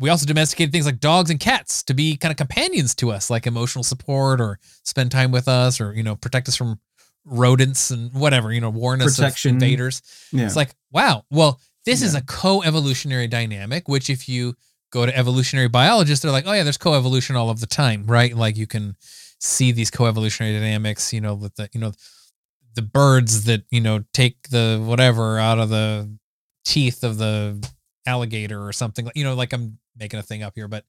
We 0.00 0.08
also 0.08 0.24
domesticated 0.24 0.72
things 0.72 0.86
like 0.86 0.98
dogs 0.98 1.28
and 1.28 1.38
cats 1.38 1.82
to 1.82 1.92
be 1.92 2.16
kind 2.16 2.30
of 2.30 2.38
companions 2.38 2.94
to 2.94 3.10
us, 3.10 3.28
like 3.28 3.46
emotional 3.46 3.84
support 3.84 4.40
or 4.40 4.58
spend 4.84 5.10
time 5.10 5.30
with 5.30 5.46
us 5.46 5.78
or, 5.78 5.92
you 5.92 6.02
know, 6.02 6.16
protect 6.16 6.48
us 6.48 6.56
from 6.56 6.80
rodents 7.26 7.90
and 7.90 8.10
whatever, 8.14 8.50
you 8.50 8.62
know, 8.62 8.70
warn 8.70 9.02
us 9.02 9.16
Protection. 9.16 9.50
of 9.50 9.62
invaders. 9.62 10.00
Yeah. 10.32 10.46
It's 10.46 10.56
like, 10.56 10.70
wow, 10.90 11.26
well, 11.30 11.60
this 11.84 12.00
is 12.00 12.14
a 12.14 12.22
co-evolutionary 12.22 13.28
dynamic, 13.28 13.88
which 13.88 14.08
if 14.08 14.26
you 14.26 14.54
go 14.90 15.06
to 15.06 15.16
evolutionary 15.16 15.68
biologists, 15.68 16.22
they're 16.22 16.32
like, 16.32 16.46
oh 16.46 16.52
yeah, 16.52 16.62
there's 16.62 16.78
co-evolution 16.78 17.36
all 17.36 17.50
of 17.50 17.60
the 17.60 17.66
time, 17.66 18.04
right? 18.06 18.34
Like 18.34 18.56
you 18.56 18.66
can 18.66 18.96
see 19.40 19.72
these 19.72 19.90
co-evolutionary 19.90 20.54
dynamics, 20.58 21.12
you 21.12 21.20
know, 21.20 21.34
with 21.34 21.54
the, 21.56 21.68
you 21.72 21.80
know, 21.80 21.92
the 22.74 22.82
birds 22.82 23.44
that, 23.44 23.64
you 23.70 23.80
know, 23.80 24.04
take 24.12 24.48
the 24.50 24.82
whatever 24.84 25.38
out 25.38 25.58
of 25.58 25.68
the 25.68 26.10
teeth 26.64 27.04
of 27.04 27.18
the 27.18 27.66
alligator 28.06 28.66
or 28.66 28.72
something 28.72 29.08
you 29.14 29.24
know, 29.24 29.34
like 29.34 29.52
I'm 29.52 29.78
making 29.96 30.18
a 30.18 30.22
thing 30.22 30.42
up 30.42 30.54
here, 30.54 30.68
but 30.68 30.84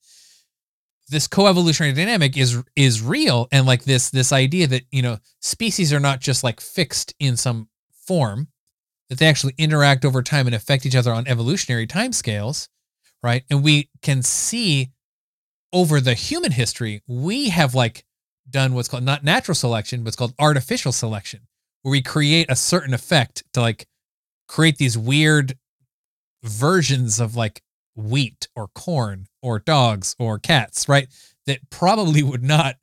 this 1.09 1.27
co-evolutionary 1.27 1.93
dynamic 1.93 2.37
is 2.37 2.61
is 2.75 3.01
real 3.01 3.47
and 3.51 3.65
like 3.65 3.83
this 3.83 4.09
this 4.11 4.31
idea 4.31 4.67
that 4.67 4.83
you 4.91 5.01
know 5.01 5.17
species 5.41 5.91
are 5.91 5.99
not 5.99 6.21
just 6.21 6.43
like 6.43 6.61
fixed 6.61 7.13
in 7.19 7.35
some 7.35 7.67
form 8.05 8.47
that 9.09 9.17
they 9.17 9.25
actually 9.25 9.55
interact 9.57 10.05
over 10.05 10.21
time 10.21 10.45
and 10.45 10.55
affect 10.55 10.85
each 10.85 10.95
other 10.95 11.11
on 11.11 11.27
evolutionary 11.27 11.87
timescales 11.87 12.67
right 13.23 13.43
and 13.49 13.63
we 13.63 13.89
can 14.01 14.21
see 14.21 14.89
over 15.73 15.99
the 15.99 16.13
human 16.13 16.51
history 16.51 17.01
we 17.07 17.49
have 17.49 17.75
like 17.75 18.05
done 18.49 18.73
what's 18.73 18.87
called 18.87 19.03
not 19.03 19.23
natural 19.23 19.55
selection 19.55 20.03
but 20.03 20.09
it's 20.09 20.15
called 20.17 20.33
artificial 20.39 20.91
selection 20.91 21.41
where 21.83 21.91
we 21.91 22.01
create 22.01 22.49
a 22.49 22.55
certain 22.55 22.93
effect 22.93 23.43
to 23.53 23.61
like 23.61 23.87
create 24.47 24.77
these 24.77 24.97
weird 24.97 25.53
versions 26.43 27.19
of 27.19 27.35
like 27.35 27.61
wheat 27.95 28.47
or 28.55 28.67
corn 28.69 29.27
or 29.41 29.59
dogs 29.59 30.15
or 30.19 30.39
cats, 30.39 30.87
right? 30.87 31.07
that 31.49 31.67
probably 31.71 32.21
would 32.21 32.43
not 32.43 32.75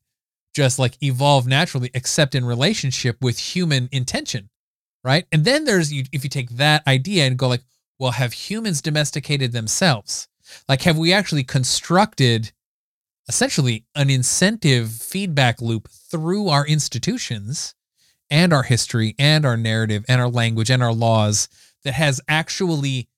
just 0.53 0.77
like 0.77 1.01
evolve 1.01 1.47
naturally 1.47 1.89
except 1.95 2.35
in 2.35 2.45
relationship 2.45 3.17
with 3.23 3.39
human 3.39 3.89
intention 3.93 4.51
right 5.05 5.25
and 5.31 5.45
then 5.45 5.65
there's 5.65 5.93
you 5.93 6.03
if 6.13 6.25
you 6.25 6.31
take 6.31 6.51
that 6.51 6.85
idea 6.89 7.25
and 7.27 7.39
go 7.39 7.47
like 7.47 7.63
well 7.99 8.13
have 8.13 8.33
humans 8.33 8.81
domesticated 8.81 9.53
themselves 9.53 10.29
like 10.69 10.83
have 10.83 10.99
we 10.99 11.13
actually 11.13 11.45
constructed 11.45 12.53
essentially 13.29 13.85
an 13.95 14.11
incentive 14.11 14.91
feedback 14.91 15.61
loop 15.61 15.89
through 15.89 16.49
our 16.49 16.67
institutions 16.67 17.75
and 18.31 18.53
our 18.53 18.63
history 18.63 19.15
and 19.19 19.45
our 19.45 19.57
narrative 19.57 20.05
and 20.09 20.21
our 20.21 20.29
language 20.29 20.71
and 20.71 20.83
our 20.83 20.93
laws 20.93 21.49
that 21.85 21.95
has 21.95 22.21
actually 22.29 23.09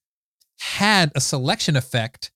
had 0.59 1.13
a 1.15 1.21
selection 1.21 1.77
effect 1.77 2.31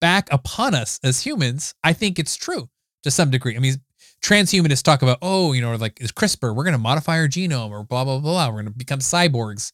back 0.00 0.28
upon 0.32 0.74
us 0.74 1.00
as 1.02 1.22
humans, 1.22 1.74
I 1.82 1.92
think 1.92 2.18
it's 2.18 2.36
true 2.36 2.68
to 3.02 3.10
some 3.10 3.30
degree. 3.30 3.56
I 3.56 3.60
mean, 3.60 3.76
transhumanists 4.22 4.82
talk 4.82 5.02
about, 5.02 5.18
oh, 5.22 5.52
you 5.52 5.62
know, 5.62 5.74
like 5.76 6.00
is 6.00 6.12
CRISPR, 6.12 6.54
we're 6.54 6.64
going 6.64 6.72
to 6.72 6.78
modify 6.78 7.18
our 7.18 7.28
genome 7.28 7.70
or 7.70 7.82
blah, 7.82 8.04
blah, 8.04 8.18
blah, 8.18 8.32
blah. 8.32 8.46
We're 8.48 8.62
going 8.62 8.66
to 8.66 8.78
become 8.78 9.00
cyborgs. 9.00 9.72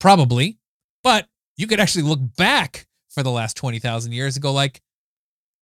Probably. 0.00 0.57
But 1.08 1.26
you 1.56 1.66
could 1.66 1.80
actually 1.80 2.02
look 2.02 2.20
back 2.36 2.86
for 3.08 3.22
the 3.22 3.30
last 3.30 3.56
20,000 3.56 4.12
years 4.12 4.36
and 4.36 4.42
go 4.42 4.52
like, 4.52 4.82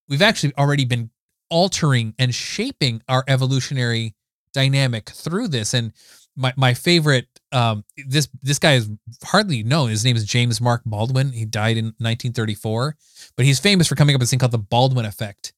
we've 0.09 0.20
actually 0.20 0.52
already 0.59 0.85
been 0.85 1.10
altering 1.51 2.16
and 2.18 2.35
shaping 2.35 3.01
our 3.09 3.23
evolutionary 3.28 4.16
dynamic 4.52 5.09
through 5.09 5.47
this. 5.47 5.73
And 5.73 5.93
my, 6.35 6.52
my 6.56 6.74
favorite, 6.74 7.28
um, 7.52 7.85
this, 8.09 8.28
this 8.43 8.59
guy 8.59 8.73
is 8.73 8.90
hardly 9.23 9.62
known. 9.62 9.90
His 9.90 10.05
name 10.05 10.16
is 10.16 10.24
James 10.24 10.60
Mark 10.60 10.82
Baldwin. 10.85 11.31
He 11.31 11.44
died 11.44 11.77
in 11.77 11.85
1934, 11.85 12.97
but 13.36 13.47
he's 13.47 13.60
famous 13.60 13.86
for 13.86 13.94
coming 13.94 14.16
up 14.16 14.18
with 14.18 14.24
this 14.24 14.31
thing 14.31 14.40
called 14.40 14.51
the 14.51 14.59
Baldwin 14.59 15.06
effect, 15.06 15.52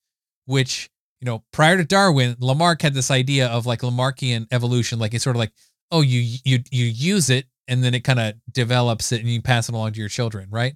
which 0.44 0.90
you 1.22 1.24
know, 1.24 1.44
prior 1.50 1.78
to 1.78 1.84
Darwin, 1.84 2.36
Lamarck 2.40 2.82
had 2.82 2.92
this 2.92 3.10
idea 3.10 3.46
of 3.48 3.64
like 3.64 3.80
Lamarckian 3.80 4.48
evolution, 4.50 4.98
like 4.98 5.14
it's 5.14 5.24
sort 5.24 5.34
of 5.34 5.40
like, 5.40 5.52
oh, 5.90 6.02
you 6.02 6.20
you 6.44 6.58
you 6.70 6.84
use 6.84 7.30
it 7.30 7.46
and 7.68 7.84
then 7.84 7.94
it 7.94 8.00
kind 8.00 8.18
of 8.18 8.34
develops 8.50 9.12
it 9.12 9.20
and 9.20 9.28
you 9.28 9.42
pass 9.42 9.68
it 9.68 9.74
along 9.74 9.92
to 9.92 10.00
your 10.00 10.08
children, 10.08 10.48
right? 10.50 10.74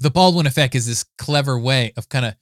The 0.00 0.10
Baldwin 0.10 0.46
effect 0.46 0.74
is 0.74 0.86
this 0.86 1.04
clever 1.18 1.58
way 1.58 1.92
of 1.96 2.08
kind 2.08 2.24
of 2.24 2.34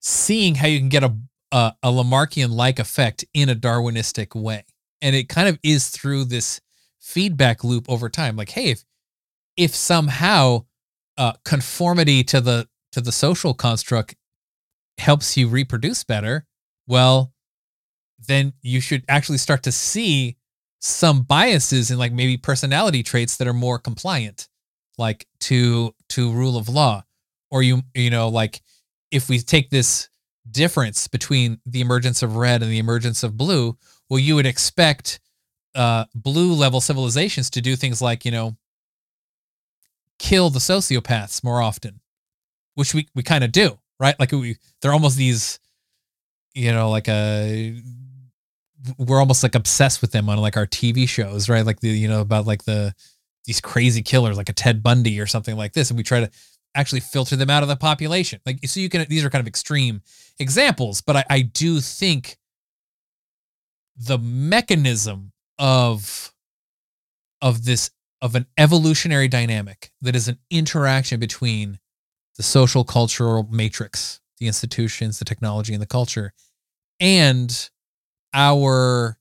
seeing 0.00 0.56
how 0.56 0.66
you 0.66 0.78
can 0.78 0.88
get 0.88 1.04
a 1.04 1.16
a, 1.50 1.72
a 1.82 1.88
Lamarckian 1.88 2.50
like 2.50 2.78
effect 2.78 3.24
in 3.32 3.48
a 3.48 3.54
Darwinistic 3.54 4.34
way, 4.34 4.64
and 5.00 5.16
it 5.16 5.28
kind 5.28 5.48
of 5.48 5.58
is 5.62 5.88
through 5.88 6.24
this 6.24 6.60
feedback 7.00 7.64
loop 7.64 7.88
over 7.88 8.08
time. 8.08 8.36
Like, 8.36 8.50
hey, 8.50 8.70
if 8.70 8.84
if 9.56 9.74
somehow 9.74 10.66
uh, 11.16 11.32
conformity 11.44 12.22
to 12.24 12.40
the 12.40 12.68
to 12.92 13.00
the 13.00 13.12
social 13.12 13.54
construct 13.54 14.14
helps 14.98 15.36
you 15.36 15.48
reproduce 15.48 16.04
better, 16.04 16.46
well, 16.86 17.32
then 18.26 18.52
you 18.62 18.80
should 18.80 19.04
actually 19.08 19.38
start 19.38 19.62
to 19.62 19.72
see 19.72 20.36
some 20.80 21.22
biases 21.22 21.90
and 21.90 21.98
like 21.98 22.12
maybe 22.12 22.36
personality 22.36 23.02
traits 23.02 23.36
that 23.36 23.48
are 23.48 23.54
more 23.54 23.78
compliant 23.78 24.48
like 24.96 25.26
to 25.40 25.94
to 26.08 26.32
rule 26.32 26.56
of 26.56 26.68
law 26.68 27.02
or 27.50 27.62
you 27.62 27.82
you 27.94 28.10
know 28.10 28.28
like 28.28 28.62
if 29.10 29.28
we 29.28 29.38
take 29.38 29.70
this 29.70 30.08
difference 30.50 31.08
between 31.08 31.60
the 31.66 31.80
emergence 31.80 32.22
of 32.22 32.36
red 32.36 32.62
and 32.62 32.70
the 32.70 32.78
emergence 32.78 33.22
of 33.22 33.36
blue 33.36 33.76
well 34.08 34.18
you 34.18 34.34
would 34.34 34.46
expect 34.46 35.20
uh 35.74 36.04
blue 36.14 36.52
level 36.52 36.80
civilizations 36.80 37.50
to 37.50 37.60
do 37.60 37.76
things 37.76 38.00
like 38.00 38.24
you 38.24 38.30
know 38.30 38.56
kill 40.18 40.50
the 40.50 40.58
sociopaths 40.58 41.44
more 41.44 41.60
often 41.60 42.00
which 42.74 42.94
we 42.94 43.06
we 43.14 43.22
kind 43.22 43.44
of 43.44 43.52
do 43.52 43.78
right? 44.00 44.18
Like 44.18 44.32
we, 44.32 44.56
they're 44.80 44.92
almost 44.92 45.16
these, 45.16 45.58
you 46.54 46.72
know, 46.72 46.90
like 46.90 47.08
a, 47.08 47.80
we're 48.96 49.18
almost 49.18 49.42
like 49.42 49.54
obsessed 49.54 50.00
with 50.00 50.12
them 50.12 50.28
on 50.28 50.38
like 50.38 50.56
our 50.56 50.66
TV 50.66 51.08
shows, 51.08 51.48
right? 51.48 51.64
Like 51.64 51.80
the, 51.80 51.88
you 51.88 52.08
know, 52.08 52.20
about 52.20 52.46
like 52.46 52.64
the, 52.64 52.94
these 53.44 53.60
crazy 53.60 54.02
killers, 54.02 54.36
like 54.36 54.48
a 54.48 54.52
Ted 54.52 54.82
Bundy 54.82 55.20
or 55.20 55.26
something 55.26 55.56
like 55.56 55.72
this. 55.72 55.90
And 55.90 55.96
we 55.96 56.02
try 56.02 56.20
to 56.20 56.30
actually 56.74 57.00
filter 57.00 57.34
them 57.34 57.50
out 57.50 57.62
of 57.62 57.68
the 57.68 57.76
population. 57.76 58.40
Like, 58.46 58.64
so 58.66 58.78
you 58.80 58.88
can, 58.88 59.06
these 59.08 59.24
are 59.24 59.30
kind 59.30 59.40
of 59.40 59.48
extreme 59.48 60.02
examples, 60.38 61.00
but 61.00 61.16
I, 61.16 61.24
I 61.30 61.42
do 61.42 61.80
think 61.80 62.38
the 63.96 64.18
mechanism 64.18 65.32
of, 65.58 66.32
of 67.42 67.64
this, 67.64 67.90
of 68.22 68.34
an 68.34 68.46
evolutionary 68.56 69.28
dynamic 69.28 69.90
that 70.02 70.14
is 70.14 70.28
an 70.28 70.38
interaction 70.50 71.18
between 71.18 71.78
the 72.36 72.42
social 72.42 72.84
cultural 72.84 73.48
matrix, 73.50 74.20
the 74.38 74.46
institutions, 74.46 75.18
the 75.18 75.24
technology, 75.24 75.72
and 75.72 75.82
the 75.82 75.86
culture, 75.86 76.32
and 77.00 77.70
our 78.32 79.18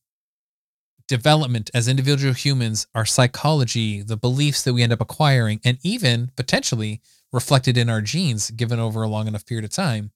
development 1.08 1.70
as 1.74 1.88
individual 1.88 2.34
humans, 2.34 2.88
our 2.94 3.06
psychology, 3.06 4.02
the 4.02 4.18
beliefs 4.18 4.64
that 4.64 4.74
we 4.74 4.84
end 4.84 4.92
up 4.92 5.02
acquiring, 5.02 5.62
and 5.64 5.78
even 5.84 6.32
potentially 6.36 7.02
reflected 7.32 7.78
in 7.78 7.90
our 7.90 8.02
genes 8.02 8.52
given 8.52 8.80
over 8.80 9.04
a 9.04 9.08
long 9.08 9.28
enough 9.28 9.46
period 9.46 9.66
of 9.66 9.72
time, 9.72 10.12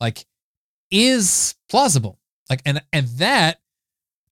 like 0.00 0.26
is 0.90 1.54
plausible. 1.68 2.18
Like 2.48 2.62
and 2.64 2.82
and 2.92 3.08
that 3.18 3.60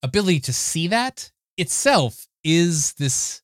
ability 0.02 0.40
to 0.40 0.52
see 0.52 0.88
that 0.88 1.32
itself 1.56 2.28
is 2.44 2.92
this 2.94 3.42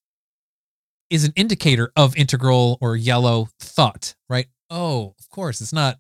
is 1.09 1.25
an 1.25 1.33
indicator 1.35 1.91
of 1.97 2.17
integral 2.17 2.79
or 2.81 2.95
yellow 2.95 3.49
thought, 3.59 4.15
right? 4.29 4.47
oh, 4.71 5.15
of 5.19 5.29
course, 5.29 5.61
it's 5.61 5.73
not 5.73 5.99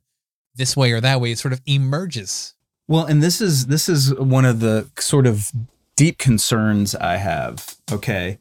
this 0.54 0.76
way 0.76 0.92
or 0.92 1.00
that 1.00 1.20
way. 1.20 1.32
It 1.32 1.38
sort 1.38 1.52
of 1.52 1.60
emerges. 1.66 2.54
Well, 2.90 3.04
and 3.04 3.22
this 3.22 3.40
is 3.40 3.66
this 3.66 3.88
is 3.88 4.12
one 4.16 4.44
of 4.44 4.58
the 4.58 4.90
sort 4.98 5.24
of 5.24 5.52
deep 5.94 6.18
concerns 6.18 6.96
I 6.96 7.18
have. 7.18 7.76
Okay, 7.92 8.40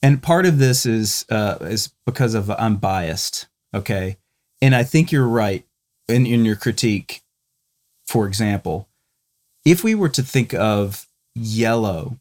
and 0.00 0.22
part 0.22 0.46
of 0.46 0.58
this 0.58 0.86
is 0.86 1.26
uh, 1.30 1.58
is 1.62 1.92
because 2.06 2.34
of 2.34 2.48
I'm 2.48 2.76
biased. 2.76 3.48
Okay, 3.74 4.16
and 4.62 4.76
I 4.76 4.84
think 4.84 5.10
you're 5.10 5.26
right 5.26 5.66
in 6.06 6.26
in 6.26 6.44
your 6.44 6.54
critique. 6.54 7.22
For 8.06 8.28
example, 8.28 8.88
if 9.64 9.82
we 9.82 9.96
were 9.96 10.10
to 10.10 10.22
think 10.22 10.54
of 10.54 11.08
yellow, 11.34 12.20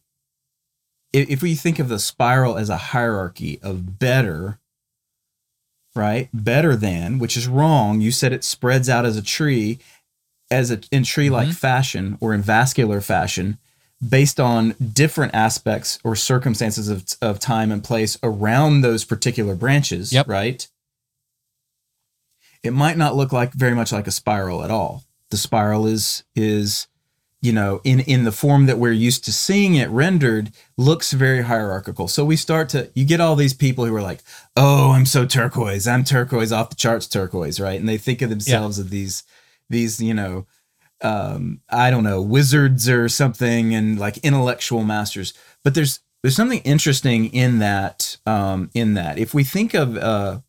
if 1.13 1.43
we 1.43 1.53
think 1.53 1.77
of 1.77 1.89
the 1.89 1.99
spiral 1.99 2.57
as 2.57 2.71
a 2.71 2.77
hierarchy 2.77 3.59
of 3.61 3.99
better 3.99 4.57
right? 5.97 6.29
Better 6.31 6.75
than, 6.75 7.17
which 7.17 7.35
is 7.35 7.47
wrong. 7.47 7.99
You 7.99 8.11
said 8.11 8.31
it 8.31 8.43
spreads 8.43 8.87
out 8.87 9.05
as 9.05 9.17
a 9.17 9.23
tree, 9.23 9.79
as 10.49 10.71
a 10.71 10.79
in 10.91 11.03
tree 11.03 11.29
like 11.29 11.47
mm-hmm. 11.47 11.53
fashion 11.53 12.17
or 12.21 12.33
in 12.33 12.41
vascular 12.41 13.01
fashion, 13.01 13.57
based 14.07 14.39
on 14.39 14.75
different 14.93 15.33
aspects 15.33 15.99
or 16.03 16.15
circumstances 16.15 16.89
of, 16.89 17.05
of 17.21 17.39
time 17.39 17.71
and 17.71 17.83
place 17.83 18.17
around 18.23 18.81
those 18.81 19.03
particular 19.03 19.55
branches, 19.55 20.13
yep. 20.13 20.27
right? 20.27 20.67
It 22.63 22.71
might 22.71 22.97
not 22.97 23.15
look 23.15 23.31
like 23.31 23.53
very 23.53 23.75
much 23.75 23.91
like 23.91 24.07
a 24.07 24.11
spiral 24.11 24.63
at 24.63 24.71
all. 24.71 25.03
The 25.29 25.37
spiral 25.37 25.87
is 25.87 26.23
is 26.35 26.87
you 27.41 27.53
know, 27.53 27.81
in 27.83 27.99
in 28.01 28.23
the 28.23 28.31
form 28.31 28.65
that 28.65 28.79
we're 28.79 28.91
used 28.91 29.23
to 29.25 29.31
seeing 29.31 29.75
it 29.75 29.89
rendered, 29.89 30.51
looks 30.75 31.13
very 31.13 31.43
hierarchical. 31.43 32.07
So 32.07 32.25
we 32.25 32.35
start 32.35 32.69
to 32.69 32.89
you 32.95 33.05
get 33.05 33.21
all 33.21 33.35
these 33.35 33.53
people 33.53 33.85
who 33.85 33.95
are 33.95 34.01
like, 34.01 34.21
"Oh, 34.55 34.91
I'm 34.91 35.05
so 35.05 35.25
turquoise. 35.25 35.87
I'm 35.87 36.03
turquoise 36.03 36.51
off 36.51 36.69
the 36.69 36.75
charts 36.75 37.07
turquoise," 37.07 37.59
right? 37.59 37.79
And 37.79 37.87
they 37.87 37.97
think 37.97 38.21
of 38.23 38.29
themselves 38.29 38.79
yeah. 38.79 38.85
as 38.85 38.89
these 38.89 39.23
these, 39.69 40.01
you 40.01 40.13
know, 40.13 40.45
um, 41.01 41.61
I 41.69 41.89
don't 41.91 42.03
know, 42.03 42.21
wizards 42.21 42.89
or 42.89 43.07
something 43.09 43.73
and 43.73 43.99
like 43.99 44.17
intellectual 44.19 44.83
masters. 44.83 45.33
But 45.63 45.75
there's 45.75 45.99
there's 46.23 46.35
something 46.35 46.61
interesting 46.61 47.33
in 47.33 47.59
that 47.59 48.17
um 48.25 48.69
in 48.73 48.95
that. 48.95 49.17
If 49.17 49.33
we 49.33 49.43
think 49.43 49.73
of 49.73 49.97
uh 49.97 50.39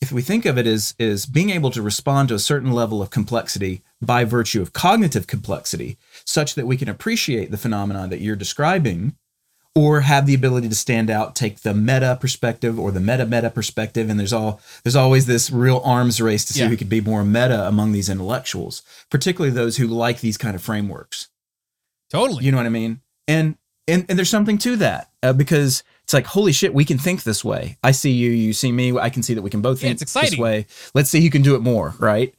if 0.00 0.10
we 0.10 0.22
think 0.22 0.46
of 0.46 0.56
it 0.56 0.66
as 0.66 0.94
is 0.98 1.26
being 1.26 1.50
able 1.50 1.70
to 1.70 1.82
respond 1.82 2.28
to 2.28 2.34
a 2.34 2.38
certain 2.38 2.72
level 2.72 3.02
of 3.02 3.10
complexity 3.10 3.82
by 4.00 4.24
virtue 4.24 4.62
of 4.62 4.72
cognitive 4.72 5.26
complexity, 5.26 5.98
such 6.24 6.54
that 6.54 6.66
we 6.66 6.76
can 6.76 6.88
appreciate 6.88 7.50
the 7.50 7.58
phenomena 7.58 8.08
that 8.08 8.20
you're 8.20 8.36
describing, 8.36 9.16
or 9.74 10.00
have 10.00 10.26
the 10.26 10.34
ability 10.34 10.68
to 10.68 10.74
stand 10.74 11.10
out, 11.10 11.36
take 11.36 11.60
the 11.60 11.74
meta 11.74 12.18
perspective 12.20 12.78
or 12.78 12.90
the 12.90 13.00
meta 13.00 13.24
meta 13.26 13.50
perspective, 13.50 14.10
and 14.10 14.18
there's 14.18 14.32
all 14.32 14.60
there's 14.82 14.96
always 14.96 15.26
this 15.26 15.50
real 15.50 15.80
arms 15.84 16.20
race 16.20 16.44
to 16.44 16.52
see 16.52 16.60
yeah. 16.60 16.68
who 16.68 16.76
could 16.76 16.88
be 16.88 17.00
more 17.00 17.24
meta 17.24 17.66
among 17.66 17.92
these 17.92 18.08
intellectuals, 18.08 18.82
particularly 19.10 19.54
those 19.54 19.76
who 19.76 19.86
like 19.86 20.20
these 20.20 20.36
kind 20.36 20.54
of 20.54 20.62
frameworks. 20.62 21.28
Totally, 22.10 22.44
you 22.44 22.50
know 22.50 22.56
what 22.56 22.66
I 22.66 22.70
mean, 22.70 23.00
and 23.28 23.56
and 23.90 24.06
and 24.08 24.18
there's 24.18 24.30
something 24.30 24.58
to 24.58 24.76
that 24.76 25.10
uh, 25.22 25.32
because 25.32 25.82
it's 26.02 26.14
like 26.14 26.26
holy 26.26 26.52
shit 26.52 26.72
we 26.74 26.84
can 26.84 26.98
think 26.98 27.22
this 27.22 27.44
way 27.44 27.76
i 27.82 27.90
see 27.90 28.10
you 28.10 28.30
you 28.30 28.52
see 28.52 28.72
me 28.72 28.96
i 28.98 29.10
can 29.10 29.22
see 29.22 29.34
that 29.34 29.42
we 29.42 29.50
can 29.50 29.60
both 29.60 29.80
think 29.80 29.92
it's 29.92 30.02
exciting. 30.02 30.30
this 30.30 30.38
way 30.38 30.66
let's 30.94 31.10
see 31.10 31.20
who 31.20 31.30
can 31.30 31.42
do 31.42 31.54
it 31.54 31.60
more 31.60 31.94
right 31.98 32.34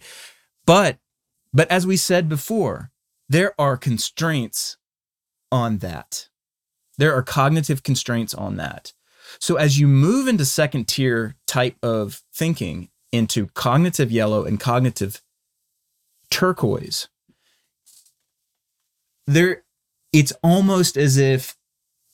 but 0.66 0.98
but 1.54 1.70
as 1.70 1.86
we 1.86 1.98
said 1.98 2.28
before 2.28 2.92
there 3.30 3.54
are 3.60 3.78
constraints 3.78 4.78
on 5.52 5.78
that 5.80 6.30
there 7.02 7.14
are 7.14 7.24
cognitive 7.24 7.84
constraints 7.84 8.34
on 8.34 8.56
that 8.58 8.94
so 9.40 9.56
as 9.56 9.80
you 9.80 9.88
move 9.88 10.28
into 10.28 10.46
second 10.46 10.88
tier 10.88 11.36
type 11.48 11.76
of 11.84 12.22
thinking 12.34 12.90
into 13.12 13.48
cognitive 13.48 14.12
yellow 14.12 14.46
and 14.46 14.60
cognitive 14.60 15.22
turquoise. 16.30 17.10
There, 19.28 19.64
it's 20.12 20.34
almost 20.44 20.98
as 20.98 21.18
if 21.18 21.56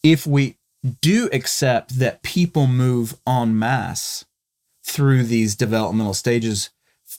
if 0.04 0.28
we 0.28 0.58
do 1.02 1.30
accept 1.34 2.00
that 2.00 2.22
people 2.22 2.68
move 2.68 3.18
en 3.28 3.58
masse 3.58 4.26
through 4.84 5.24
these 5.24 5.56
developmental 5.56 6.14
stages 6.14 6.70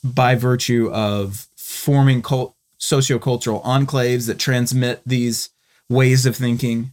by 0.05 0.35
virtue 0.35 0.91
of 0.93 1.49
forming 1.57 2.23
cult, 2.23 2.55
sociocultural 2.79 3.63
enclaves 3.65 4.27
that 4.27 4.39
transmit 4.39 5.03
these 5.05 5.51
ways 5.89 6.25
of 6.25 6.37
thinking, 6.37 6.93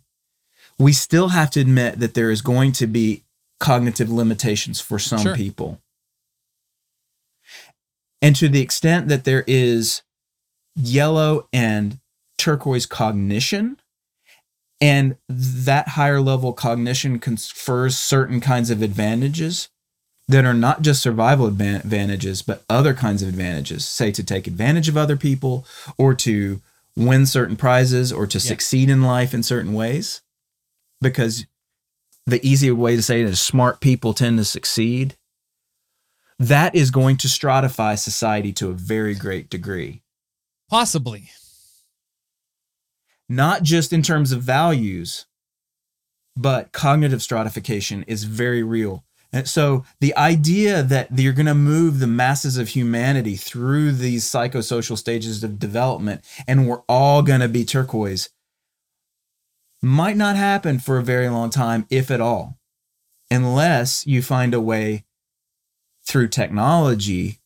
we 0.77 0.91
still 0.91 1.29
have 1.29 1.49
to 1.51 1.61
admit 1.61 1.99
that 1.99 2.13
there 2.13 2.31
is 2.31 2.41
going 2.41 2.71
to 2.73 2.87
be 2.87 3.23
cognitive 3.59 4.09
limitations 4.09 4.81
for 4.81 4.99
some 4.99 5.19
sure. 5.19 5.35
people. 5.35 5.81
And 8.21 8.35
to 8.37 8.49
the 8.49 8.61
extent 8.61 9.07
that 9.07 9.23
there 9.23 9.43
is 9.47 10.01
yellow 10.75 11.47
and 11.53 11.99
turquoise 12.37 12.85
cognition, 12.85 13.77
and 14.81 15.15
that 15.29 15.89
higher 15.89 16.19
level 16.19 16.51
cognition 16.51 17.19
confers 17.19 17.97
certain 17.97 18.41
kinds 18.41 18.69
of 18.69 18.81
advantages 18.81 19.69
that 20.27 20.43
are 20.43 20.53
not 20.53 20.81
just 20.81 21.01
survival 21.01 21.45
advantages, 21.45 22.41
but 22.41 22.63
other 22.69 22.93
kinds 22.93 23.21
of 23.21 23.29
advantages, 23.29 23.85
say 23.85 24.11
to 24.11 24.23
take 24.23 24.47
advantage 24.47 24.89
of 24.89 24.97
other 24.97 25.15
people 25.15 25.65
or 25.97 26.13
to 26.15 26.61
win 26.95 27.25
certain 27.25 27.55
prizes 27.55 28.11
or 28.11 28.25
to 28.25 28.37
yeah. 28.37 28.43
succeed 28.43 28.89
in 28.89 29.01
life 29.03 29.33
in 29.33 29.43
certain 29.43 29.73
ways. 29.73 30.21
Because 31.01 31.45
the 32.25 32.45
easier 32.45 32.75
way 32.75 32.95
to 32.95 33.01
say 33.01 33.21
it 33.21 33.27
is 33.27 33.39
smart 33.39 33.81
people 33.81 34.13
tend 34.13 34.37
to 34.37 34.45
succeed. 34.45 35.15
That 36.39 36.75
is 36.75 36.91
going 36.91 37.17
to 37.17 37.27
stratify 37.27 37.97
society 37.97 38.51
to 38.53 38.69
a 38.69 38.73
very 38.73 39.15
great 39.15 39.49
degree. 39.49 40.01
Possibly 40.69 41.29
not 43.29 43.63
just 43.63 43.91
in 43.91 44.01
terms 44.01 44.31
of 44.31 44.41
values, 44.41 45.25
but 46.35 46.71
cognitive 46.71 47.21
stratification 47.21 48.03
is 48.03 48.23
very 48.25 48.63
real. 48.63 49.03
And 49.31 49.47
so 49.47 49.83
the 49.99 50.15
idea 50.15 50.83
that 50.83 51.17
you're 51.17 51.33
going 51.33 51.45
to 51.45 51.55
move 51.55 51.99
the 51.99 52.07
masses 52.07 52.57
of 52.57 52.69
humanity 52.69 53.35
through 53.35 53.93
these 53.93 54.23
psychosocial 54.23 54.97
stages 54.97 55.43
of 55.43 55.59
development 55.59 56.23
and 56.47 56.67
we're 56.67 56.83
all 56.87 57.21
going 57.21 57.41
to 57.41 57.49
be 57.49 57.65
turquoise 57.65 58.29
might 59.81 60.17
not 60.17 60.35
happen 60.35 60.79
for 60.79 60.97
a 60.97 61.03
very 61.03 61.29
long 61.29 61.49
time, 61.49 61.85
if 61.89 62.09
at 62.09 62.21
all, 62.21 62.57
unless 63.29 64.05
you 64.07 64.21
find 64.21 64.53
a 64.53 64.61
way 64.61 65.05
through 66.05 66.27
technology 66.27 67.39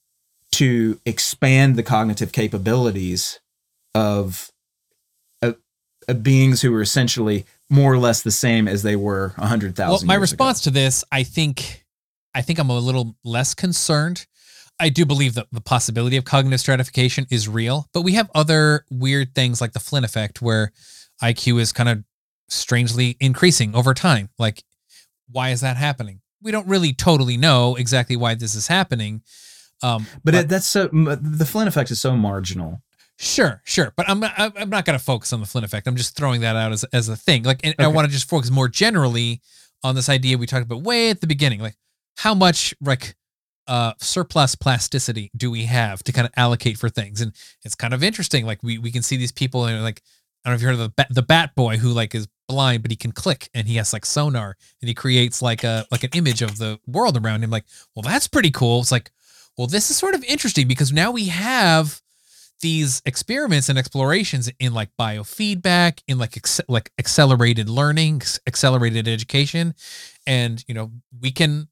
to 0.52 1.00
expand 1.06 1.76
the 1.76 1.84
cognitive 1.84 2.32
capabilities 2.32 3.40
of 3.94 4.52
beings 6.24 6.62
who 6.62 6.74
are 6.74 6.82
essentially 6.82 7.46
more 7.70 7.94
or 7.94 7.98
less 8.00 8.24
the 8.24 8.32
same 8.32 8.68
as 8.68 8.82
they 8.82 8.96
were 8.96 9.34
100,000 9.36 9.90
Well, 9.92 10.00
my 10.06 10.16
response 10.20 10.60
ago. 10.60 10.72
to 10.72 10.74
this, 10.74 11.04
I 11.12 11.22
think 11.24 11.86
I 12.34 12.42
think 12.42 12.58
I'm 12.58 12.70
a 12.70 12.80
little 12.80 13.16
less 13.24 13.54
concerned. 13.54 14.26
I 14.80 14.90
do 14.90 15.06
believe 15.06 15.36
that 15.36 15.48
the 15.52 15.62
possibility 15.62 16.18
of 16.18 16.26
cognitive 16.26 16.60
stratification 16.60 17.28
is 17.30 17.48
real, 17.48 17.88
but 17.94 18.02
we 18.02 18.14
have 18.14 18.32
other 18.34 18.86
weird 18.90 19.36
things 19.36 19.62
like 19.62 19.74
the 19.74 19.80
Flynn 19.80 20.04
effect 20.04 20.42
where 20.42 20.72
IQ 21.22 21.60
is 21.60 21.72
kind 21.72 21.90
of 21.90 22.04
strangely 22.50 23.18
increasing 23.20 23.76
over 23.76 23.94
time. 23.94 24.30
Like 24.38 24.64
why 25.32 25.50
is 25.50 25.62
that 25.62 25.78
happening? 25.78 26.22
We 26.42 26.52
don't 26.52 26.68
really 26.68 26.94
totally 26.94 27.38
know 27.38 27.76
exactly 27.76 28.16
why 28.16 28.36
this 28.36 28.56
is 28.56 28.68
happening. 28.68 29.22
Um, 29.82 30.08
but, 30.24 30.34
but 30.34 30.36
it, 30.36 30.50
that's 30.50 30.68
so 30.68 30.88
the 30.88 31.46
Flynn 31.46 31.68
effect 31.68 31.92
is 31.92 32.02
so 32.02 32.16
marginal. 32.16 32.82
Sure, 33.18 33.62
sure, 33.66 33.94
but 33.98 34.10
I'm 34.10 34.24
I'm 34.24 34.70
not 34.70 34.86
going 34.86 34.98
to 34.98 35.04
focus 35.04 35.34
on 35.34 35.42
the 35.42 35.46
Flynn 35.46 35.64
effect. 35.64 35.88
I'm 35.88 35.96
just 35.96 36.16
throwing 36.16 36.42
that 36.42 36.56
out 36.56 36.72
as 36.72 36.84
as 36.86 37.10
a 37.10 37.16
thing. 37.16 37.44
Like, 37.44 37.60
and 37.64 37.74
okay. 37.76 37.84
I 37.84 37.88
want 37.88 38.08
to 38.08 38.12
just 38.12 38.30
focus 38.30 38.50
more 38.50 38.70
generally 38.70 39.42
on 39.84 39.96
this 39.96 40.10
idea 40.10 40.38
we 40.38 40.46
talked 40.46 40.66
about 40.66 40.84
way 40.84 41.10
at 41.10 41.22
the 41.22 41.28
beginning. 41.28 41.60
Like, 41.60 41.76
how 42.18 42.34
much 42.34 42.74
like 42.82 43.16
uh, 43.68 43.94
surplus 44.00 44.56
plasticity 44.56 45.32
do 45.36 45.52
we 45.52 45.66
have 45.66 46.02
to 46.04 46.14
kind 46.14 46.26
of 46.26 46.34
allocate 46.38 46.78
for 46.78 46.90
things? 46.90 47.20
And 47.20 47.34
it's 47.64 47.76
kind 47.76 47.94
of 47.94 48.04
interesting. 48.04 48.46
Like, 48.46 48.64
we 48.64 48.78
we 48.78 48.92
can 48.92 49.02
see 49.02 49.18
these 49.18 49.34
people 49.34 49.66
and 49.66 49.84
like 49.84 50.02
I 50.46 50.50
don't 50.50 50.54
know 50.54 50.56
if 50.56 50.62
you 50.62 50.68
heard 50.68 50.74
of 50.74 50.80
the 50.80 50.90
bat, 50.90 51.08
the 51.10 51.22
Bat 51.22 51.56
Boy 51.56 51.78
who 51.78 51.90
like 51.90 52.16
is 52.16 52.28
blind 52.50 52.82
but 52.82 52.92
he 52.92 52.98
can 52.98 53.14
click 53.14 53.50
and 53.54 53.68
he 53.68 53.76
has 53.76 53.94
like 53.94 54.06
sonar 54.06 54.58
and 54.82 54.90
he 54.90 54.94
creates 54.94 55.42
like 55.42 55.64
a 55.64 55.86
like 55.92 56.04
an 56.04 56.10
image 56.14 56.42
of 56.42 56.58
the 56.58 56.78
world 56.86 57.16
around 57.16 57.44
him. 57.44 57.50
Like, 57.52 57.66
well, 57.96 58.04
that's 58.04 58.28
pretty 58.28 58.52
cool. 58.52 58.82
It's 58.82 58.92
like, 58.92 59.12
well, 59.58 59.68
this 59.68 59.90
is 59.90 59.98
sort 59.98 60.16
of 60.16 60.24
interesting 60.26 60.68
because 60.68 60.92
now 60.92 61.12
we 61.12 61.28
have 61.28 62.02
these 62.62 63.02
experiments 63.06 63.70
and 63.70 63.80
explorations 63.80 64.52
in 64.60 64.74
like 64.74 64.90
biofeedback 65.00 66.02
in 66.08 66.18
like 66.18 66.36
ex- 66.36 66.62
like 66.68 66.92
accelerated 67.00 67.70
learning 67.70 68.22
accelerated 68.48 69.08
education 69.08 69.74
and 70.28 70.66
you 70.68 70.74
know 70.74 70.92
we 71.22 71.32
can 71.32 71.70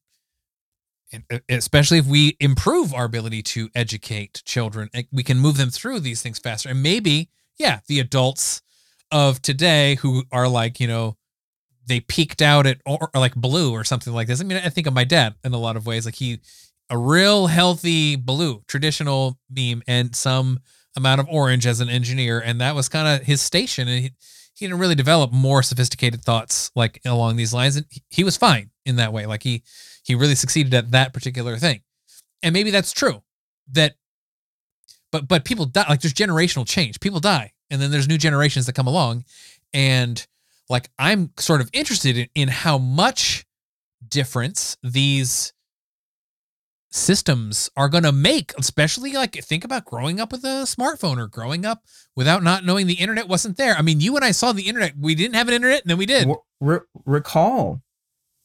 especially 1.48 1.98
if 1.98 2.06
we 2.06 2.36
improve 2.40 2.94
our 2.94 3.04
ability 3.04 3.42
to 3.42 3.68
educate 3.74 4.42
children 4.44 4.88
eh, 4.94 5.02
we 5.12 5.22
can 5.22 5.38
move 5.38 5.56
them 5.56 5.70
through 5.70 6.00
these 6.00 6.22
things 6.22 6.38
faster 6.38 6.70
and 6.70 6.82
maybe 6.82 7.28
yeah 7.58 7.80
the 7.86 8.00
adults 8.00 8.62
of 9.10 9.40
today 9.42 9.96
who 9.96 10.24
are 10.32 10.48
like 10.48 10.80
you 10.80 10.86
know 10.86 11.16
they 11.86 12.00
peaked 12.00 12.42
out 12.42 12.66
at 12.66 12.80
or, 12.84 13.10
or 13.14 13.20
like 13.20 13.34
blue 13.34 13.72
or 13.72 13.84
something 13.84 14.12
like 14.12 14.26
this 14.26 14.40
i 14.40 14.44
mean 14.44 14.60
i 14.62 14.68
think 14.68 14.86
of 14.86 14.92
my 14.92 15.04
dad 15.04 15.34
in 15.42 15.54
a 15.54 15.58
lot 15.58 15.76
of 15.76 15.86
ways 15.86 16.04
like 16.04 16.16
he 16.16 16.38
a 16.90 16.98
real 16.98 17.46
healthy 17.46 18.16
blue 18.16 18.62
traditional 18.66 19.38
meme 19.50 19.82
and 19.86 20.14
some 20.14 20.60
amount 20.96 21.20
of 21.20 21.28
orange 21.30 21.66
as 21.66 21.80
an 21.80 21.88
engineer, 21.88 22.40
and 22.40 22.60
that 22.60 22.74
was 22.74 22.88
kind 22.88 23.08
of 23.08 23.26
his 23.26 23.40
station. 23.40 23.88
And 23.88 24.02
he, 24.04 24.10
he 24.54 24.66
didn't 24.66 24.80
really 24.80 24.94
develop 24.94 25.32
more 25.32 25.62
sophisticated 25.62 26.22
thoughts 26.22 26.70
like 26.74 27.00
along 27.04 27.36
these 27.36 27.52
lines, 27.52 27.76
and 27.76 27.86
he 28.08 28.24
was 28.24 28.36
fine 28.36 28.70
in 28.84 28.96
that 28.96 29.12
way. 29.12 29.26
Like 29.26 29.42
he 29.42 29.62
he 30.02 30.14
really 30.14 30.34
succeeded 30.34 30.74
at 30.74 30.90
that 30.90 31.12
particular 31.12 31.56
thing, 31.56 31.82
and 32.42 32.52
maybe 32.52 32.70
that's 32.70 32.92
true. 32.92 33.22
That, 33.72 33.94
but 35.12 35.28
but 35.28 35.44
people 35.44 35.66
die. 35.66 35.86
Like 35.88 36.00
there's 36.00 36.14
generational 36.14 36.66
change. 36.66 37.00
People 37.00 37.20
die, 37.20 37.52
and 37.70 37.80
then 37.80 37.90
there's 37.90 38.08
new 38.08 38.18
generations 38.18 38.66
that 38.66 38.74
come 38.74 38.86
along, 38.86 39.24
and 39.72 40.26
like 40.68 40.90
I'm 40.98 41.30
sort 41.38 41.60
of 41.60 41.70
interested 41.72 42.16
in, 42.16 42.28
in 42.34 42.48
how 42.48 42.78
much 42.78 43.46
difference 44.06 44.76
these 44.82 45.52
systems 46.90 47.68
are 47.76 47.88
going 47.88 48.04
to 48.04 48.12
make 48.12 48.52
especially 48.58 49.12
like 49.12 49.34
think 49.34 49.62
about 49.62 49.84
growing 49.84 50.18
up 50.18 50.32
with 50.32 50.42
a 50.44 50.64
smartphone 50.64 51.18
or 51.18 51.26
growing 51.26 51.66
up 51.66 51.82
without 52.16 52.42
not 52.42 52.64
knowing 52.64 52.86
the 52.86 52.94
internet 52.94 53.28
wasn't 53.28 53.56
there. 53.56 53.74
I 53.74 53.82
mean 53.82 54.00
you 54.00 54.16
and 54.16 54.24
i 54.24 54.30
saw 54.30 54.52
the 54.52 54.68
internet. 54.68 54.94
We 54.98 55.14
didn't 55.14 55.34
have 55.34 55.48
an 55.48 55.54
internet 55.54 55.82
and 55.82 55.90
then 55.90 55.98
we 55.98 56.06
did. 56.06 56.28
Re- 56.60 56.80
recall 57.04 57.82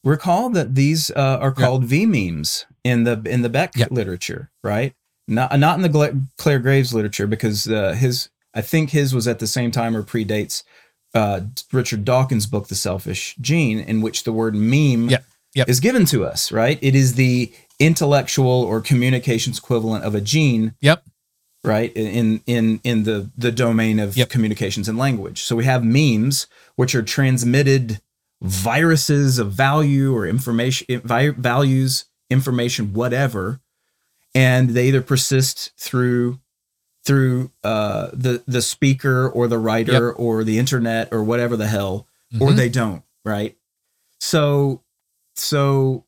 recall 0.02 0.50
that 0.50 0.74
these 0.74 1.10
uh, 1.12 1.38
are 1.40 1.52
called 1.52 1.84
v 1.84 2.04
memes 2.04 2.66
in 2.84 3.04
the 3.04 3.22
in 3.24 3.42
the 3.42 3.48
beck 3.48 3.74
literature 3.90 4.50
right? 4.62 4.94
Not 5.26 5.58
not 5.58 5.76
in 5.78 5.82
the 5.82 6.26
Clare 6.36 6.58
graves 6.58 6.92
literature 6.92 7.26
because 7.26 7.66
uh, 7.66 7.94
his 7.94 8.28
i 8.54 8.60
think 8.60 8.90
his 8.90 9.14
was 9.14 9.28
at 9.28 9.38
the 9.38 9.46
same 9.46 9.70
time 9.70 9.96
or 9.96 10.02
predates 10.02 10.62
uh, 11.14 11.40
richard 11.72 12.04
dawkins 12.04 12.46
book 12.46 12.68
the 12.68 12.74
selfish 12.74 13.36
gene 13.40 13.78
in 13.78 14.00
which 14.00 14.24
the 14.24 14.32
word 14.32 14.54
meme 14.54 15.08
yep. 15.08 15.24
Yep. 15.54 15.68
is 15.68 15.80
given 15.80 16.04
to 16.06 16.24
us 16.24 16.50
right 16.50 16.78
it 16.82 16.94
is 16.94 17.14
the 17.14 17.52
intellectual 17.78 18.48
or 18.48 18.80
communications 18.80 19.58
equivalent 19.58 20.04
of 20.04 20.14
a 20.14 20.20
gene. 20.20 20.74
Yep. 20.80 21.04
Right 21.62 21.92
in 21.96 22.42
in 22.46 22.80
in 22.84 23.04
the 23.04 23.30
the 23.36 23.50
domain 23.50 23.98
of 23.98 24.16
yep. 24.16 24.28
communications 24.28 24.86
and 24.88 24.98
language. 24.98 25.42
So 25.42 25.56
we 25.56 25.64
have 25.64 25.82
memes, 25.82 26.46
which 26.76 26.94
are 26.94 27.02
transmitted 27.02 28.00
viruses 28.42 29.38
of 29.38 29.52
value 29.52 30.14
or 30.14 30.26
information 30.26 31.00
values, 31.04 32.04
information, 32.28 32.92
whatever, 32.92 33.60
and 34.34 34.70
they 34.70 34.88
either 34.88 35.00
persist 35.00 35.72
through 35.78 36.38
through 37.04 37.50
uh, 37.62 38.08
the 38.12 38.42
the 38.46 38.62
speaker 38.62 39.28
or 39.28 39.46
the 39.46 39.58
writer 39.58 40.08
yep. 40.08 40.14
or 40.16 40.44
the 40.44 40.58
internet 40.58 41.12
or 41.12 41.22
whatever 41.22 41.56
the 41.56 41.66
hell, 41.66 42.06
mm-hmm. 42.32 42.42
or 42.42 42.52
they 42.52 42.68
don't. 42.68 43.02
Right. 43.24 43.56
So 44.20 44.82
so 45.34 46.04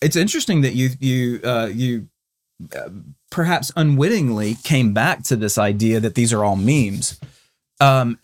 it's 0.00 0.16
interesting 0.16 0.62
that 0.62 0.74
you 0.74 0.90
you 1.00 1.40
uh, 1.44 1.70
you 1.72 2.08
uh, 2.74 2.88
perhaps 3.30 3.72
unwittingly 3.76 4.56
came 4.62 4.92
back 4.92 5.22
to 5.24 5.36
this 5.36 5.58
idea 5.58 6.00
that 6.00 6.14
these 6.14 6.32
are 6.32 6.44
all 6.44 6.56
memes. 6.56 7.20
Um, 7.80 8.18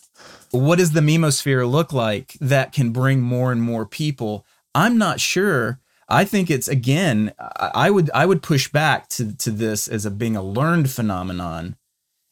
what 0.50 0.78
does 0.78 0.92
the 0.92 1.00
memosphere 1.00 1.68
look 1.68 1.92
like 1.92 2.34
that 2.40 2.72
can 2.72 2.90
bring 2.90 3.20
more 3.20 3.52
and 3.52 3.62
more 3.62 3.84
people? 3.84 4.46
I'm 4.74 4.96
not 4.96 5.20
sure. 5.20 5.80
I 6.08 6.24
think 6.24 6.50
it's 6.50 6.68
again. 6.68 7.32
I 7.38 7.90
would 7.90 8.10
I 8.14 8.24
would 8.24 8.42
push 8.42 8.68
back 8.68 9.08
to 9.10 9.32
to 9.36 9.50
this 9.50 9.88
as 9.88 10.06
a 10.06 10.10
being 10.10 10.36
a 10.36 10.42
learned 10.42 10.90
phenomenon, 10.90 11.76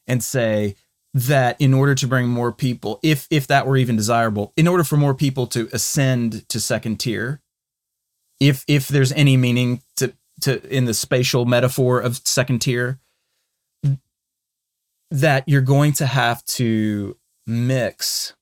and 0.07 0.23
say 0.23 0.75
that 1.13 1.59
in 1.59 1.73
order 1.73 1.95
to 1.95 2.07
bring 2.07 2.27
more 2.27 2.51
people, 2.51 2.99
if 3.03 3.27
if 3.29 3.47
that 3.47 3.67
were 3.67 3.77
even 3.77 3.95
desirable, 3.95 4.51
in 4.57 4.67
order 4.67 4.83
for 4.83 4.97
more 4.97 5.13
people 5.13 5.45
to 5.47 5.69
ascend 5.71 6.47
to 6.49 6.59
second 6.59 6.99
tier, 6.99 7.41
if 8.39 8.63
if 8.67 8.87
there's 8.87 9.11
any 9.11 9.37
meaning 9.37 9.81
to 9.97 10.13
to 10.41 10.75
in 10.75 10.85
the 10.85 10.93
spatial 10.93 11.45
metaphor 11.45 11.99
of 11.99 12.17
second 12.25 12.59
tier 12.59 12.99
that 15.09 15.43
you're 15.47 15.61
going 15.61 15.93
to 15.93 16.05
have 16.05 16.43
to 16.43 17.15
mix 17.45 18.33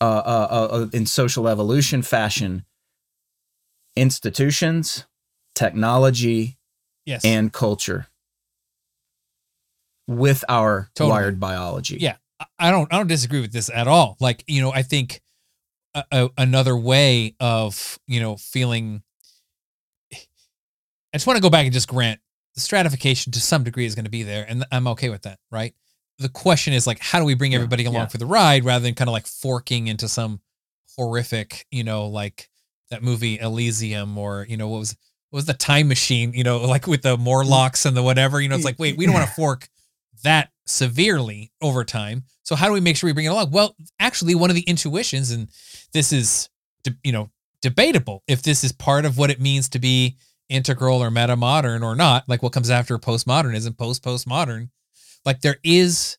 uh, 0.00 0.04
uh, 0.04 0.68
uh, 0.72 0.86
in 0.92 1.04
social 1.04 1.46
evolution 1.46 2.02
fashion 2.02 2.64
institutions, 3.96 5.06
technology, 5.54 6.56
Yes. 7.06 7.24
and 7.24 7.52
culture 7.52 8.06
with 10.06 10.44
our 10.48 10.90
Totally. 10.94 11.10
wired 11.10 11.40
biology. 11.40 11.96
Yeah. 12.00 12.16
I- 12.58 12.70
don't 12.70 12.92
I 12.92 12.96
don't 12.98 13.06
disagree 13.06 13.40
with 13.40 13.52
this 13.52 13.70
at 13.72 13.86
all. 13.88 14.16
Like, 14.20 14.44
you 14.46 14.60
know, 14.60 14.72
I 14.72 14.82
think 14.82 15.20
a, 15.94 16.04
a, 16.12 16.30
another 16.38 16.76
way 16.76 17.34
of, 17.40 17.98
you 18.06 18.20
know, 18.20 18.36
feeling 18.36 19.02
I 20.12 20.18
just 21.16 21.26
want 21.26 21.36
to 21.36 21.42
go 21.42 21.50
back 21.50 21.64
and 21.64 21.72
just 21.72 21.88
grant 21.88 22.20
the 22.54 22.60
stratification 22.60 23.32
to 23.32 23.40
some 23.40 23.64
degree 23.64 23.86
is 23.86 23.94
going 23.94 24.04
to 24.04 24.10
be 24.10 24.22
there 24.22 24.44
and 24.48 24.64
I'm 24.70 24.86
okay 24.88 25.08
with 25.08 25.22
that, 25.22 25.38
right? 25.50 25.74
The 26.18 26.28
question 26.28 26.72
is 26.74 26.86
like 26.86 26.98
how 27.00 27.18
do 27.18 27.24
we 27.24 27.34
bring 27.34 27.52
Yeah, 27.52 27.56
everybody 27.58 27.84
along 27.86 28.02
yeah. 28.02 28.08
for 28.08 28.18
the 28.18 28.26
ride 28.26 28.64
rather 28.64 28.82
than 28.82 28.94
kind 28.94 29.08
of 29.08 29.12
like 29.12 29.26
forking 29.26 29.86
into 29.88 30.06
some 30.08 30.40
horrific, 30.96 31.66
you 31.70 31.82
know, 31.84 32.06
like 32.08 32.49
that 32.90 33.02
movie 33.02 33.38
Elysium 33.38 34.16
or, 34.18 34.46
you 34.48 34.56
know, 34.56 34.68
what 34.68 34.78
was 34.78 34.96
what 35.30 35.38
was 35.38 35.46
the 35.46 35.54
time 35.54 35.86
machine, 35.88 36.32
you 36.34 36.42
know, 36.42 36.58
like 36.58 36.86
with 36.86 37.02
the 37.02 37.16
Morlocks 37.16 37.86
and 37.86 37.96
the 37.96 38.02
whatever, 38.02 38.40
you 38.40 38.48
know, 38.48 38.56
it's 38.56 38.64
like, 38.64 38.80
wait, 38.80 38.96
we 38.96 39.06
don't 39.06 39.14
want 39.14 39.28
to 39.28 39.34
fork 39.36 39.68
that 40.24 40.50
severely 40.66 41.52
over 41.62 41.84
time. 41.84 42.24
So 42.42 42.56
how 42.56 42.66
do 42.66 42.72
we 42.72 42.80
make 42.80 42.96
sure 42.96 43.08
we 43.08 43.12
bring 43.12 43.26
it 43.26 43.30
along? 43.30 43.52
Well, 43.52 43.76
actually, 44.00 44.34
one 44.34 44.50
of 44.50 44.56
the 44.56 44.62
intuitions, 44.62 45.30
and 45.30 45.48
this 45.92 46.12
is, 46.12 46.48
you 47.04 47.12
know, 47.12 47.30
debatable 47.62 48.24
if 48.26 48.42
this 48.42 48.64
is 48.64 48.72
part 48.72 49.04
of 49.04 49.18
what 49.18 49.30
it 49.30 49.40
means 49.40 49.68
to 49.68 49.78
be 49.78 50.16
integral 50.48 51.02
or 51.02 51.10
meta 51.10 51.36
modern 51.36 51.82
or 51.82 51.94
not, 51.94 52.28
like 52.28 52.42
what 52.42 52.52
comes 52.52 52.70
after 52.70 52.98
postmodernism, 52.98 53.76
post 53.78 54.02
postmodern. 54.02 54.70
Like 55.24 55.42
there 55.42 55.58
is 55.62 56.18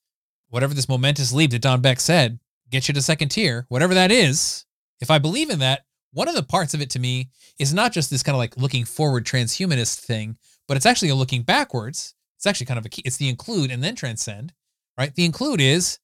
whatever 0.50 0.74
this 0.74 0.88
momentous 0.88 1.34
leap 1.34 1.52
that 1.52 1.62
Don 1.62 1.82
Beck 1.82 2.00
said, 2.00 2.40
get 2.70 2.88
you 2.88 2.94
to 2.94 3.02
second 3.02 3.30
tier, 3.30 3.66
whatever 3.68 3.94
that 3.94 4.12
is. 4.12 4.66
If 5.02 5.12
I 5.12 5.18
believe 5.18 5.50
in 5.50 5.60
that, 5.60 5.82
one 6.14 6.28
of 6.28 6.36
the 6.36 6.44
parts 6.44 6.74
of 6.74 6.82
it 6.82 6.90
to 6.92 7.00
me 7.00 7.30
is 7.60 7.74
not 7.74 7.92
just 7.92 8.10
this 8.10 8.24
kind 8.24 8.36
of 8.36 8.40
like 8.40 8.58
looking 8.58 8.86
forward 8.86 9.26
transhumanist 9.26 10.00
thing, 10.00 10.38
but 10.68 10.78
it's 10.78 10.86
actually 10.86 11.10
a 11.10 11.16
looking 11.16 11.44
backwards. 11.44 12.14
It's 12.38 12.46
actually 12.46 12.66
kind 12.66 12.80
of 12.80 12.86
a 12.86 12.90
key. 12.90 13.04
It's 13.06 13.18
the 13.18 13.30
include 13.30 13.72
and 13.72 13.84
then 13.84 13.96
transcend, 13.96 14.54
right? 14.98 15.14
The 15.14 15.26
include 15.26 15.62
is 15.62 16.00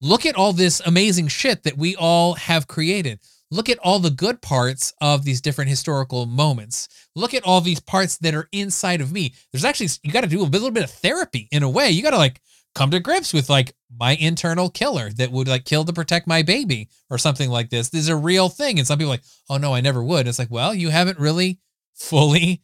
look 0.00 0.26
at 0.26 0.36
all 0.36 0.52
this 0.52 0.80
amazing 0.84 1.28
shit 1.28 1.62
that 1.62 1.76
we 1.76 1.94
all 1.96 2.34
have 2.34 2.66
created. 2.66 3.20
Look 3.50 3.68
at 3.68 3.78
all 3.78 4.00
the 4.00 4.10
good 4.10 4.42
parts 4.42 4.92
of 5.00 5.24
these 5.24 5.40
different 5.40 5.68
historical 5.68 6.26
moments. 6.26 6.88
Look 7.14 7.34
at 7.34 7.44
all 7.44 7.60
these 7.60 7.80
parts 7.80 8.18
that 8.18 8.34
are 8.34 8.48
inside 8.50 9.00
of 9.00 9.12
me. 9.12 9.34
There's 9.52 9.64
actually, 9.64 9.90
you 10.02 10.10
got 10.10 10.22
to 10.22 10.26
do 10.26 10.40
a 10.40 10.44
little 10.44 10.70
bit 10.70 10.82
of 10.82 10.90
therapy 10.90 11.48
in 11.52 11.62
a 11.62 11.70
way. 11.70 11.90
You 11.90 12.02
got 12.02 12.10
to 12.10 12.16
like 12.16 12.40
come 12.74 12.90
to 12.90 13.00
grips 13.00 13.32
with 13.32 13.48
like 13.48 13.74
my 13.98 14.16
internal 14.16 14.70
killer 14.70 15.10
that 15.10 15.30
would 15.30 15.48
like 15.48 15.64
kill 15.64 15.84
to 15.84 15.92
protect 15.92 16.26
my 16.26 16.42
baby 16.42 16.88
or 17.10 17.18
something 17.18 17.50
like 17.50 17.70
this. 17.70 17.90
This 17.90 18.02
is 18.02 18.08
a 18.08 18.16
real 18.16 18.48
thing. 18.48 18.78
And 18.78 18.86
some 18.86 18.98
people 18.98 19.10
like, 19.10 19.24
oh 19.48 19.56
no, 19.56 19.74
I 19.74 19.80
never 19.80 20.02
would. 20.02 20.26
It's 20.26 20.38
like, 20.38 20.50
well, 20.50 20.74
you 20.74 20.90
haven't 20.90 21.18
really 21.18 21.58
fully 21.94 22.62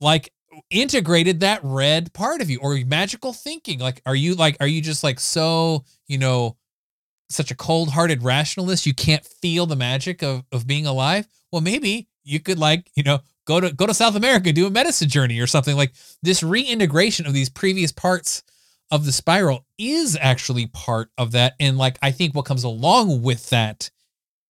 like 0.00 0.32
integrated 0.70 1.40
that 1.40 1.60
red 1.62 2.12
part 2.12 2.40
of 2.40 2.50
you 2.50 2.58
or 2.60 2.76
magical 2.86 3.32
thinking. 3.32 3.78
Like, 3.78 4.02
are 4.06 4.16
you 4.16 4.34
like, 4.34 4.56
are 4.60 4.66
you 4.66 4.80
just 4.80 5.04
like 5.04 5.20
so, 5.20 5.84
you 6.06 6.18
know, 6.18 6.56
such 7.28 7.50
a 7.50 7.56
cold 7.56 7.90
hearted 7.90 8.22
rationalist 8.22 8.86
you 8.86 8.94
can't 8.94 9.24
feel 9.24 9.66
the 9.66 9.76
magic 9.76 10.22
of, 10.22 10.44
of 10.52 10.66
being 10.66 10.86
alive? 10.86 11.26
Well, 11.52 11.62
maybe 11.62 12.08
you 12.24 12.40
could 12.40 12.58
like, 12.58 12.90
you 12.94 13.02
know, 13.02 13.20
go 13.46 13.60
to 13.60 13.72
go 13.72 13.86
to 13.86 13.94
South 13.94 14.16
America, 14.16 14.52
do 14.52 14.66
a 14.66 14.70
medicine 14.70 15.08
journey 15.08 15.40
or 15.40 15.46
something 15.46 15.76
like 15.76 15.92
this 16.22 16.42
reintegration 16.42 17.26
of 17.26 17.32
these 17.32 17.48
previous 17.48 17.92
parts 17.92 18.42
of 18.90 19.04
the 19.04 19.12
spiral 19.12 19.66
is 19.78 20.16
actually 20.20 20.66
part 20.66 21.10
of 21.16 21.32
that. 21.32 21.54
And 21.60 21.78
like 21.78 21.98
I 22.02 22.10
think 22.10 22.34
what 22.34 22.44
comes 22.44 22.64
along 22.64 23.22
with 23.22 23.50
that 23.50 23.90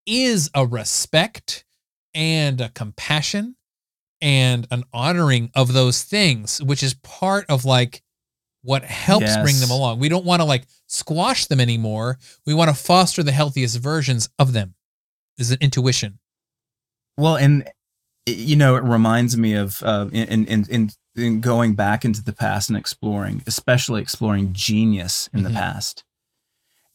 is 0.07 0.51
a 0.55 0.67
respect 0.67 1.65
and 2.15 2.61
a 2.61 2.71
compassion 2.71 3.57
and 4.21 4.67
an 4.71 4.85
honoring 4.93 5.51
of 5.55 5.73
those 5.73 6.03
things, 6.03 6.63
which 6.63 6.83
is 6.83 6.95
part 6.95 7.47
of 7.49 7.65
like 7.65 8.03
what 8.63 8.85
helps 8.85 9.37
bring 9.39 9.59
them 9.61 9.71
along. 9.71 9.99
We 9.99 10.09
don't 10.09 10.25
want 10.25 10.41
to 10.41 10.47
like 10.47 10.67
squash 10.87 11.47
them 11.47 11.61
anymore. 11.61 12.19
We 12.45 12.55
want 12.55 12.69
to 12.69 12.75
foster 12.75 13.23
the 13.23 13.33
healthiest 13.33 13.79
versions 13.79 14.29
of 14.39 14.53
them. 14.53 14.75
Is 15.39 15.51
an 15.51 15.59
intuition. 15.63 16.19
Well, 17.17 17.37
and 17.37 17.67
you 18.27 18.57
know, 18.57 18.77
it 18.77 18.85
reminds 18.85 19.39
me 19.39 19.55
of 19.55 19.83
uh, 19.83 20.09
in, 20.13 20.45
in 20.45 20.67
in 20.69 20.91
in 21.17 21.41
going 21.41 21.75
back 21.75 22.05
into 22.05 22.23
the 22.23 22.33
past 22.33 22.69
and 22.69 22.79
exploring, 22.79 23.43
especially 23.47 24.01
exploring 24.01 24.53
genius 24.53 25.29
in 25.33 25.41
Mhm. 25.41 25.45
the 25.45 25.51
past, 25.51 26.05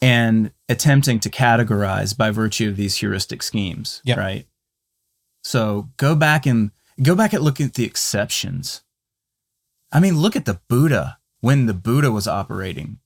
and 0.01 0.51
attempting 0.69 1.19
to 1.19 1.29
categorize 1.29 2.15
by 2.15 2.31
virtue 2.31 2.69
of 2.69 2.77
these 2.77 2.97
heuristic 2.97 3.43
schemes. 3.43 4.01
Yep. 4.05 4.17
Right. 4.17 4.47
So 5.43 5.89
go 5.97 6.15
back 6.15 6.45
and 6.45 6.71
go 7.01 7.13
back 7.15 7.33
and 7.33 7.43
look 7.43 7.59
at 7.59 7.73
the 7.73 7.83
exceptions. 7.85 8.81
I 9.91 9.99
mean, 9.99 10.17
look 10.17 10.35
at 10.35 10.45
the 10.45 10.59
Buddha 10.67 11.19
when 11.41 11.65
the 11.65 11.73
Buddha 11.73 12.11
was 12.11 12.27
operating, 12.27 12.99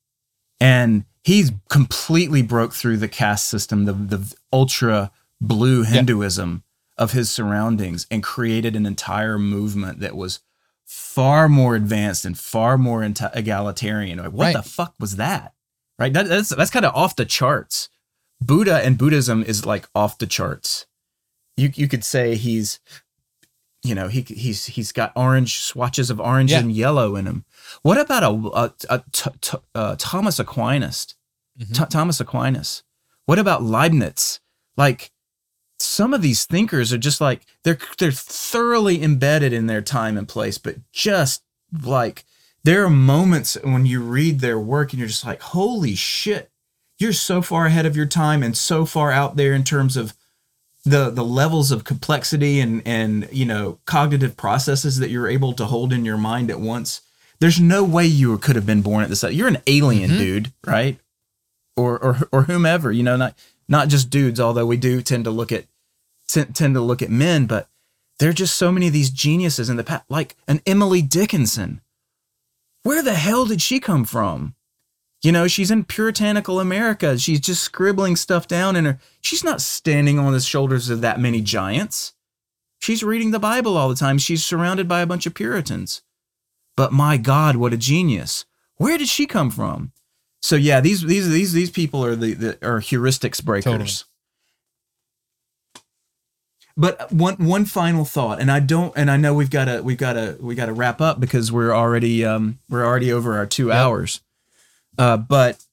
and 0.59 1.05
he's 1.23 1.51
completely 1.69 2.41
broke 2.41 2.73
through 2.73 2.97
the 2.97 3.07
caste 3.09 3.47
system, 3.47 3.85
the 3.85 3.93
the 3.93 4.33
ultra 4.53 5.11
blue 5.41 5.83
Hinduism 5.83 6.63
of 6.97 7.11
his 7.13 7.29
surroundings, 7.29 8.05
and 8.11 8.21
created 8.23 8.75
an 8.75 8.85
entire 8.85 9.39
movement 9.39 9.99
that 9.99 10.15
was 10.15 10.39
far 10.91 11.47
more 11.47 11.75
advanced 11.75 12.25
and 12.25 12.35
far 12.37 12.75
more 12.75 13.01
inte- 13.01 13.29
egalitarian. 13.35 14.17
Like, 14.17 14.31
what 14.31 14.45
Right. 14.45 14.55
the 14.55 14.63
fuck 14.63 14.95
was 14.99 15.17
that? 15.17 15.53
Right? 15.99 16.11
That, 16.11 16.27
that's 16.27 16.49
that's 16.49 16.71
kind 16.71 16.85
of 16.85 16.95
off 16.95 17.15
the 17.15 17.25
charts. 17.25 17.89
Buddha 18.41 18.83
and 18.83 18.97
Buddhism 18.97 19.43
is 19.43 19.65
like 19.67 19.87
off 19.93 20.17
the 20.17 20.25
charts. 20.25 20.87
You 21.57 21.71
you 21.75 21.87
could 21.87 22.03
say 22.03 22.35
he's 22.35 22.79
you 23.83 23.93
know 23.93 24.07
he 24.07 24.21
he's 24.21 24.65
he's 24.65 24.91
got 24.91 25.11
orange 25.15 25.59
swatches 25.59 26.09
of 26.09 26.19
orange 26.19 26.51
Yeah. 26.51 26.59
and 26.59 26.71
yellow 26.71 27.15
in 27.15 27.27
him. 27.27 27.45
What 27.83 27.99
about 27.99 28.23
a, 28.23 28.29
a, 28.29 28.73
a 28.89 29.03
t- 29.11 29.29
t- 29.41 29.57
uh, 29.75 29.95
Thomas 29.99 30.39
Aquinas? 30.39 31.15
Mhm. 31.59 31.75
Th- 31.77 31.89
Thomas 31.89 32.19
Aquinas. 32.19 32.83
What 33.25 33.37
about 33.37 33.61
Leibniz? 33.61 34.39
Like 34.75 35.11
some 35.79 36.13
of 36.13 36.21
these 36.21 36.45
thinkers 36.45 36.91
are 36.93 36.97
just 36.97 37.21
like 37.21 37.41
they're 37.63 37.79
they're 37.97 38.11
thoroughly 38.11 39.01
embedded 39.03 39.53
in 39.53 39.67
their 39.67 39.81
time 39.81 40.17
and 40.17 40.27
place, 40.27 40.57
but 40.57 40.75
just 40.91 41.43
like 41.83 42.25
there 42.63 42.83
are 42.83 42.89
moments 42.89 43.57
when 43.63 43.85
you 43.85 44.01
read 44.01 44.39
their 44.39 44.59
work 44.59 44.91
and 44.91 44.99
you're 44.99 45.07
just 45.07 45.25
like, 45.25 45.41
holy 45.41 45.95
shit, 45.95 46.51
you're 46.97 47.13
so 47.13 47.41
far 47.41 47.65
ahead 47.67 47.85
of 47.85 47.95
your 47.95 48.05
time 48.05 48.43
and 48.43 48.57
so 48.57 48.85
far 48.85 49.11
out 49.11 49.37
there 49.37 49.53
in 49.53 49.63
terms 49.63 49.95
of 49.95 50.13
the 50.85 51.09
the 51.09 51.23
levels 51.25 51.71
of 51.71 51.83
complexity 51.83 52.59
and 52.59 52.81
and 52.85 53.27
you 53.31 53.45
know 53.45 53.79
cognitive 53.85 54.35
processes 54.37 54.97
that 54.99 55.09
you're 55.09 55.27
able 55.27 55.53
to 55.53 55.65
hold 55.65 55.91
in 55.93 56.05
your 56.05 56.17
mind 56.17 56.49
at 56.49 56.59
once. 56.59 57.01
There's 57.39 57.59
no 57.59 57.85
way 57.85 58.05
you 58.05 58.37
could 58.37 58.55
have 58.57 58.65
been 58.65 58.81
born 58.81 59.03
at 59.03 59.09
this. 59.09 59.23
You're 59.23 59.47
an 59.47 59.61
alien, 59.67 60.11
Mhm. 60.11 60.17
dude, 60.17 60.53
right? 60.65 60.99
Or 61.77 61.97
or 61.97 62.27
or 62.33 62.43
whomever, 62.43 62.91
you 62.91 63.03
know, 63.03 63.15
not 63.15 63.35
not 63.69 63.87
just 63.87 64.09
dudes. 64.09 64.39
Although 64.39 64.65
we 64.65 64.77
do 64.77 65.01
tend 65.01 65.23
to 65.23 65.31
look 65.31 65.51
at 65.51 65.65
tend 66.27 66.55
to 66.55 66.81
look 66.81 67.01
at 67.01 67.09
men, 67.09 67.45
but 67.45 67.69
there 68.19 68.29
are 68.29 68.33
just 68.33 68.57
so 68.57 68.71
many 68.71 68.87
of 68.87 68.93
these 68.93 69.09
geniuses 69.09 69.69
in 69.69 69.77
the 69.77 69.83
past, 69.83 70.03
like 70.09 70.35
an 70.47 70.61
Emily 70.65 71.01
Dickinson. 71.01 71.81
Where 72.83 73.01
the 73.01 73.13
hell 73.13 73.45
did 73.45 73.61
she 73.61 73.79
come 73.79 74.03
from? 74.03 74.55
You 75.21 75.31
know, 75.33 75.47
she's 75.47 75.71
in 75.71 75.83
puritanical 75.83 76.59
America. 76.59 77.17
She's 77.17 77.41
just 77.41 77.61
scribbling 77.63 78.15
stuff 78.15 78.47
down 78.47 78.75
in 78.75 78.85
her. 78.85 78.99
She's 79.21 79.43
not 79.43 79.61
standing 79.61 80.17
on 80.17 80.31
the 80.31 80.39
shoulders 80.39 80.89
of 80.89 81.01
that 81.01 81.19
many 81.19 81.41
giants. 81.41 82.13
She's 82.79 83.03
reading 83.03 83.31
the 83.31 83.39
Bible 83.39 83.75
all 83.75 83.89
the 83.89 83.95
time. 83.95 84.17
She's 84.17 84.45
surrounded 84.45 84.87
by 84.87 85.01
a 85.01 85.05
bunch 85.05 85.25
of 85.25 85.33
Puritans. 85.33 86.01
But 86.77 86.93
my 86.93 87.17
God, 87.17 87.57
what 87.57 87.73
a 87.73 87.77
genius! 87.77 88.45
Where 88.77 88.97
did 88.97 89.09
she 89.09 89.25
come 89.25 89.51
from? 89.51 89.91
So 90.41 90.55
yeah, 90.55 90.79
these 90.79 91.01
these 91.01 91.29
these 91.29 91.53
these 91.53 91.69
people 91.69 92.03
are 92.05 92.15
the, 92.15 92.33
the 92.33 92.49
are 92.65 92.79
heuristics 92.79 93.43
breakers. 93.43 93.63
Totally. 93.63 93.91
But 96.77 97.11
one 97.11 97.35
one 97.35 97.65
final 97.65 98.05
thought, 98.05 98.39
and 98.39 98.49
I 98.49 98.61
don't, 98.61 98.93
and 98.95 99.11
I 99.11 99.17
know 99.17 99.33
we've 99.33 99.49
got 99.49 99.65
to 99.65 99.81
we've 99.81 99.97
got 99.97 100.13
to 100.13 100.37
we 100.39 100.55
got 100.55 100.67
to 100.67 100.73
wrap 100.73 101.01
up 101.01 101.19
because 101.19 101.51
we're 101.51 101.73
already 101.73 102.23
um 102.23 102.59
we're 102.69 102.85
already 102.85 103.11
over 103.11 103.37
our 103.37 103.45
two 103.45 103.67
Yep. 103.67 103.75
hours. 103.75 104.21
Uh, 104.97 105.17
but 105.17 105.63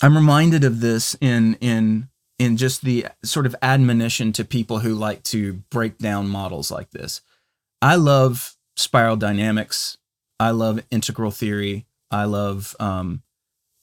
I'm 0.00 0.16
reminded 0.16 0.64
of 0.64 0.80
this 0.80 1.14
in 1.20 1.54
in 1.60 2.08
in 2.38 2.56
just 2.56 2.82
the 2.82 3.06
sort 3.22 3.44
of 3.44 3.54
admonition 3.60 4.32
to 4.32 4.44
people 4.44 4.78
who 4.78 4.94
like 4.94 5.22
to 5.24 5.54
break 5.70 5.98
down 5.98 6.28
models 6.28 6.70
like 6.70 6.90
this. 6.90 7.20
I 7.82 7.96
love 7.96 8.56
spiral 8.76 9.16
dynamics. 9.16 9.98
I 10.40 10.50
love 10.50 10.82
integral 10.90 11.30
theory. 11.30 11.84
I 12.10 12.24
love 12.24 12.74
um, 12.80 13.22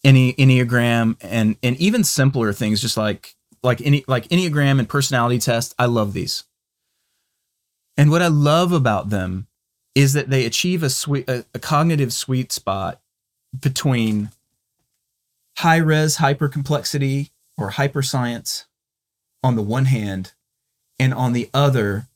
any 0.03 0.33
enneagram 0.33 1.15
and 1.21 1.55
and 1.61 1.77
even 1.77 2.03
simpler 2.03 2.53
things, 2.53 2.81
just 2.81 2.97
like 2.97 3.35
like 3.63 3.81
any 3.81 4.03
like 4.07 4.27
enneagram 4.29 4.79
and 4.79 4.89
personality 4.89 5.39
test. 5.39 5.75
I 5.77 5.85
love 5.85 6.13
these. 6.13 6.43
And 7.97 8.09
what 8.09 8.21
I 8.21 8.27
love 8.27 8.71
about 8.71 9.09
them 9.09 9.47
is 9.93 10.13
that 10.13 10.29
they 10.29 10.45
achieve 10.45 10.83
a 10.83 10.89
sweet 10.89 11.29
a, 11.29 11.45
a 11.53 11.59
cognitive 11.59 12.13
sweet 12.13 12.51
spot 12.51 12.99
between 13.59 14.29
high 15.57 15.77
res 15.77 16.17
hyper 16.17 16.47
complexity 16.47 17.31
or 17.57 17.71
hyper 17.71 18.01
science 18.01 18.65
on 19.43 19.55
the 19.55 19.61
one 19.61 19.85
hand, 19.85 20.33
and 20.99 21.13
on 21.13 21.33
the 21.33 21.49
other, 21.53 22.07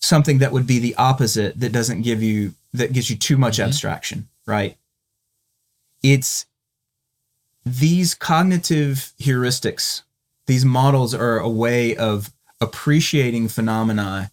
something 0.00 0.38
that 0.38 0.52
would 0.52 0.66
be 0.66 0.78
the 0.78 0.94
opposite 0.96 1.58
that 1.60 1.72
doesn't 1.72 2.02
give 2.02 2.22
you 2.22 2.54
that 2.72 2.92
gives 2.92 3.10
you 3.10 3.16
too 3.16 3.36
much 3.36 3.58
mm-hmm. 3.58 3.68
abstraction, 3.68 4.28
right? 4.46 4.76
It's 6.02 6.46
these 7.64 8.14
cognitive 8.14 9.12
heuristics, 9.20 10.02
these 10.46 10.64
models 10.64 11.14
are 11.14 11.38
a 11.38 11.48
way 11.48 11.96
of 11.96 12.32
appreciating 12.60 13.48
phenomena 13.48 14.30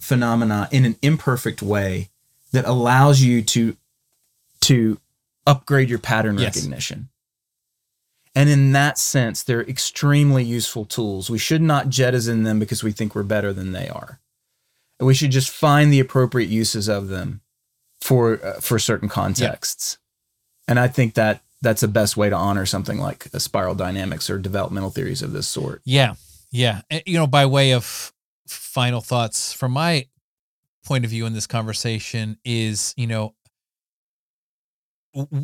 phenomena 0.00 0.68
in 0.70 0.84
an 0.84 0.96
imperfect 1.02 1.60
way 1.60 2.08
that 2.52 2.64
allows 2.64 3.20
you 3.20 3.42
to 3.42 3.76
to 4.60 5.00
upgrade 5.46 5.90
your 5.90 5.98
pattern 5.98 6.38
yes. 6.38 6.56
recognition. 6.56 7.08
And 8.36 8.48
in 8.48 8.72
that 8.72 8.98
sense, 8.98 9.42
they're 9.42 9.62
extremely 9.62 10.42
useful 10.42 10.84
tools. 10.84 11.30
We 11.30 11.38
should 11.38 11.62
not 11.62 11.88
jettison 11.88 12.42
them 12.42 12.58
because 12.58 12.82
we 12.82 12.92
think 12.92 13.14
we're 13.14 13.22
better 13.22 13.52
than 13.52 13.72
they 13.72 13.88
are. 13.88 14.20
And 14.98 15.06
we 15.06 15.14
should 15.14 15.30
just 15.30 15.50
find 15.50 15.92
the 15.92 16.00
appropriate 16.00 16.48
uses 16.48 16.88
of 16.88 17.08
them 17.08 17.40
for 18.00 18.44
uh, 18.44 18.60
for 18.60 18.78
certain 18.78 19.08
contexts. 19.08 19.98
Yeah. 19.98 20.70
And 20.70 20.80
I 20.80 20.88
think 20.88 21.14
that 21.14 21.42
that's 21.64 21.80
the 21.80 21.88
best 21.88 22.16
way 22.16 22.30
to 22.30 22.36
honor 22.36 22.66
something 22.66 22.98
like 22.98 23.24
spiral 23.38 23.74
dynamics 23.74 24.30
or 24.30 24.38
developmental 24.38 24.90
theories 24.90 25.22
of 25.22 25.32
this 25.32 25.48
sort. 25.48 25.82
Yeah. 25.84 26.14
Yeah. 26.52 26.82
You 27.06 27.18
know, 27.18 27.26
by 27.26 27.46
way 27.46 27.72
of 27.72 28.12
final 28.46 29.00
thoughts 29.00 29.52
from 29.52 29.72
my 29.72 30.06
point 30.84 31.04
of 31.04 31.10
view 31.10 31.26
in 31.26 31.32
this 31.32 31.46
conversation 31.46 32.38
is, 32.44 32.94
you 32.96 33.06
know, 33.06 33.34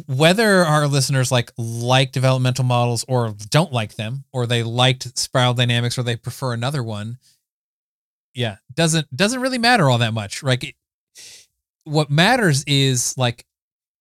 whether 0.07 0.65
our 0.65 0.87
listeners 0.89 1.31
like 1.31 1.53
like 1.57 2.13
developmental 2.13 2.65
models 2.65 3.05
or 3.09 3.35
don't 3.51 3.73
like 3.73 3.95
them 3.95 4.25
or 4.33 4.47
they 4.47 4.63
liked 4.63 5.17
spiral 5.17 5.55
dynamics 5.55 5.97
or 5.97 6.03
they 6.03 6.17
prefer 6.17 6.53
another 6.53 6.83
one 6.83 7.19
yeah 8.35 8.57
doesn't 8.75 9.15
doesn't 9.15 9.41
really 9.41 9.59
matter 9.59 9.89
all 9.89 9.99
that 9.99 10.13
much 10.13 10.43
it, 10.43 10.75
what 11.85 12.11
matters 12.11 12.65
is 12.65 13.17
like 13.17 13.45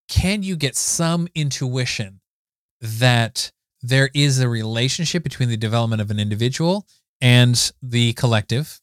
can 0.09 0.43
you 0.43 0.55
get 0.55 0.75
some 0.75 1.27
intuition 1.35 2.19
that 2.81 3.51
there 3.81 4.09
is 4.13 4.39
a 4.39 4.49
relationship 4.49 5.23
between 5.23 5.47
the 5.47 5.57
development 5.57 6.01
of 6.01 6.11
an 6.11 6.19
individual 6.19 6.85
and 7.21 7.71
the 7.81 8.11
collective 8.13 8.81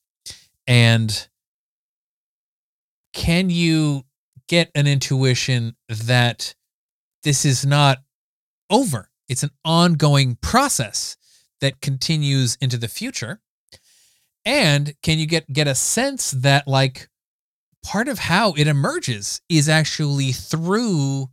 and 0.66 1.28
can 3.12 3.50
you 3.50 4.04
get 4.48 4.70
an 4.74 4.86
intuition 4.86 5.76
that 5.88 6.54
this 7.22 7.44
is 7.44 7.66
not 7.66 7.98
over. 8.70 9.10
It's 9.28 9.42
an 9.42 9.50
ongoing 9.64 10.36
process 10.36 11.16
that 11.60 11.80
continues 11.80 12.56
into 12.60 12.76
the 12.76 12.88
future. 12.88 13.40
And 14.44 14.94
can 15.02 15.18
you 15.18 15.26
get 15.26 15.52
get 15.52 15.66
a 15.66 15.74
sense 15.74 16.30
that 16.30 16.68
like 16.68 17.08
part 17.86 18.08
of 18.08 18.18
how 18.18 18.52
it 18.54 18.66
emerges 18.66 19.40
is 19.48 19.68
actually 19.68 20.32
through 20.32 21.28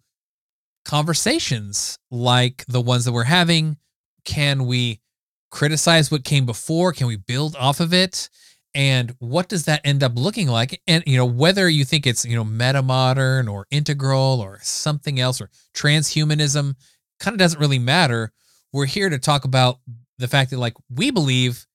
conversations 0.85 1.97
like 2.11 2.63
the 2.67 2.79
ones 2.79 3.05
that 3.05 3.11
we're 3.11 3.23
having? 3.23 3.77
Can 4.23 4.67
we 4.67 5.01
criticize 5.49 6.11
what 6.11 6.23
came 6.23 6.45
before? 6.45 6.93
Can 6.93 7.07
we 7.07 7.17
build 7.17 7.55
off 7.55 7.79
of 7.79 7.93
it? 7.93 8.29
and 8.75 9.13
what 9.19 9.49
does 9.49 9.65
that 9.65 9.81
end 9.83 10.01
up 10.01 10.13
looking 10.15 10.47
like 10.47 10.81
and 10.87 11.03
you 11.05 11.15
know 11.15 11.25
whether 11.25 11.69
you 11.69 11.85
think 11.85 12.07
it's 12.07 12.25
you 12.25 12.35
know 12.35 12.43
meta 12.43 12.81
modern 12.81 13.47
or 13.47 13.67
integral 13.69 14.41
or 14.41 14.57
something 14.63 15.19
else 15.19 15.39
or 15.39 15.47
transhumanism 15.75 16.73
kind 17.19 17.35
of 17.35 17.37
doesn't 17.37 17.59
really 17.59 17.77
matter 17.77 18.31
we're 18.71 18.85
here 18.85 19.09
to 19.09 19.19
talk 19.19 19.45
about 19.45 19.77
the 20.17 20.27
fact 20.27 20.49
that 20.49 20.57
like 20.57 20.73
we 20.89 21.11
believe 21.11 21.67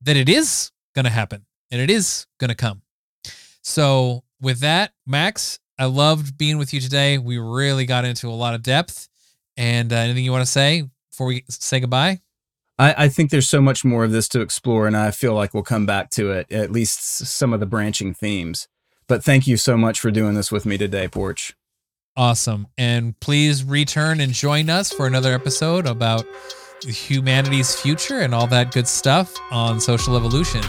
that 0.00 0.16
it 0.16 0.30
is 0.30 0.70
going 0.94 1.04
to 1.04 1.10
happen 1.10 1.44
and 1.70 1.78
it 1.78 1.90
is 1.90 2.26
going 2.38 2.48
to 2.48 2.54
come 2.54 2.80
so 3.62 4.22
with 4.40 4.60
that 4.60 4.92
max 5.06 5.58
i 5.78 5.84
loved 5.84 6.36
being 6.36 6.58
with 6.58 6.72
you 6.72 6.80
today 6.80 7.18
we 7.18 7.38
really 7.38 7.86
got 7.86 8.04
into 8.04 8.28
a 8.28 8.30
lot 8.30 8.54
of 8.54 8.62
depth 8.62 9.08
and 9.56 9.92
uh, 9.92 9.96
anything 9.96 10.24
you 10.24 10.32
want 10.32 10.44
to 10.44 10.50
say 10.50 10.84
before 11.10 11.26
we 11.26 11.44
say 11.48 11.80
goodbye 11.80 12.20
I, 12.78 13.04
I, 13.04 13.08
think 13.08 13.30
there's 13.30 13.48
so 13.48 13.62
much 13.62 13.86
more 13.86 14.04
of 14.04 14.10
this 14.10 14.28
to 14.28 14.42
explore, 14.42 14.86
and 14.86 14.94
I 14.94 15.10
feel 15.10 15.32
like 15.32 15.54
we'll 15.54 15.62
come 15.62 15.86
back 15.86 16.10
to 16.10 16.30
it, 16.32 16.52
at 16.52 16.70
least 16.70 17.00
some 17.00 17.54
of 17.54 17.60
the 17.60 17.64
branching 17.64 18.12
themes. 18.12 18.68
But 19.08 19.24
thank 19.24 19.46
you 19.46 19.56
so 19.56 19.76
much 19.76 20.00
for 20.00 20.10
doing 20.10 20.34
this 20.34 20.50
with 20.52 20.66
me 20.66 20.76
today, 20.76 21.08
Porch. 21.08 21.54
Awesome. 22.16 22.66
And 22.78 23.18
please 23.20 23.62
return 23.62 24.20
and 24.20 24.32
join 24.32 24.70
us 24.70 24.90
for 24.90 25.06
another 25.06 25.32
episode 25.32 25.86
about 25.86 26.26
humanity's 26.82 27.78
future 27.78 28.20
and 28.20 28.34
all 28.34 28.46
that 28.48 28.72
good 28.72 28.88
stuff 28.88 29.34
on 29.50 29.80
social 29.80 30.16
evolution. 30.16 30.62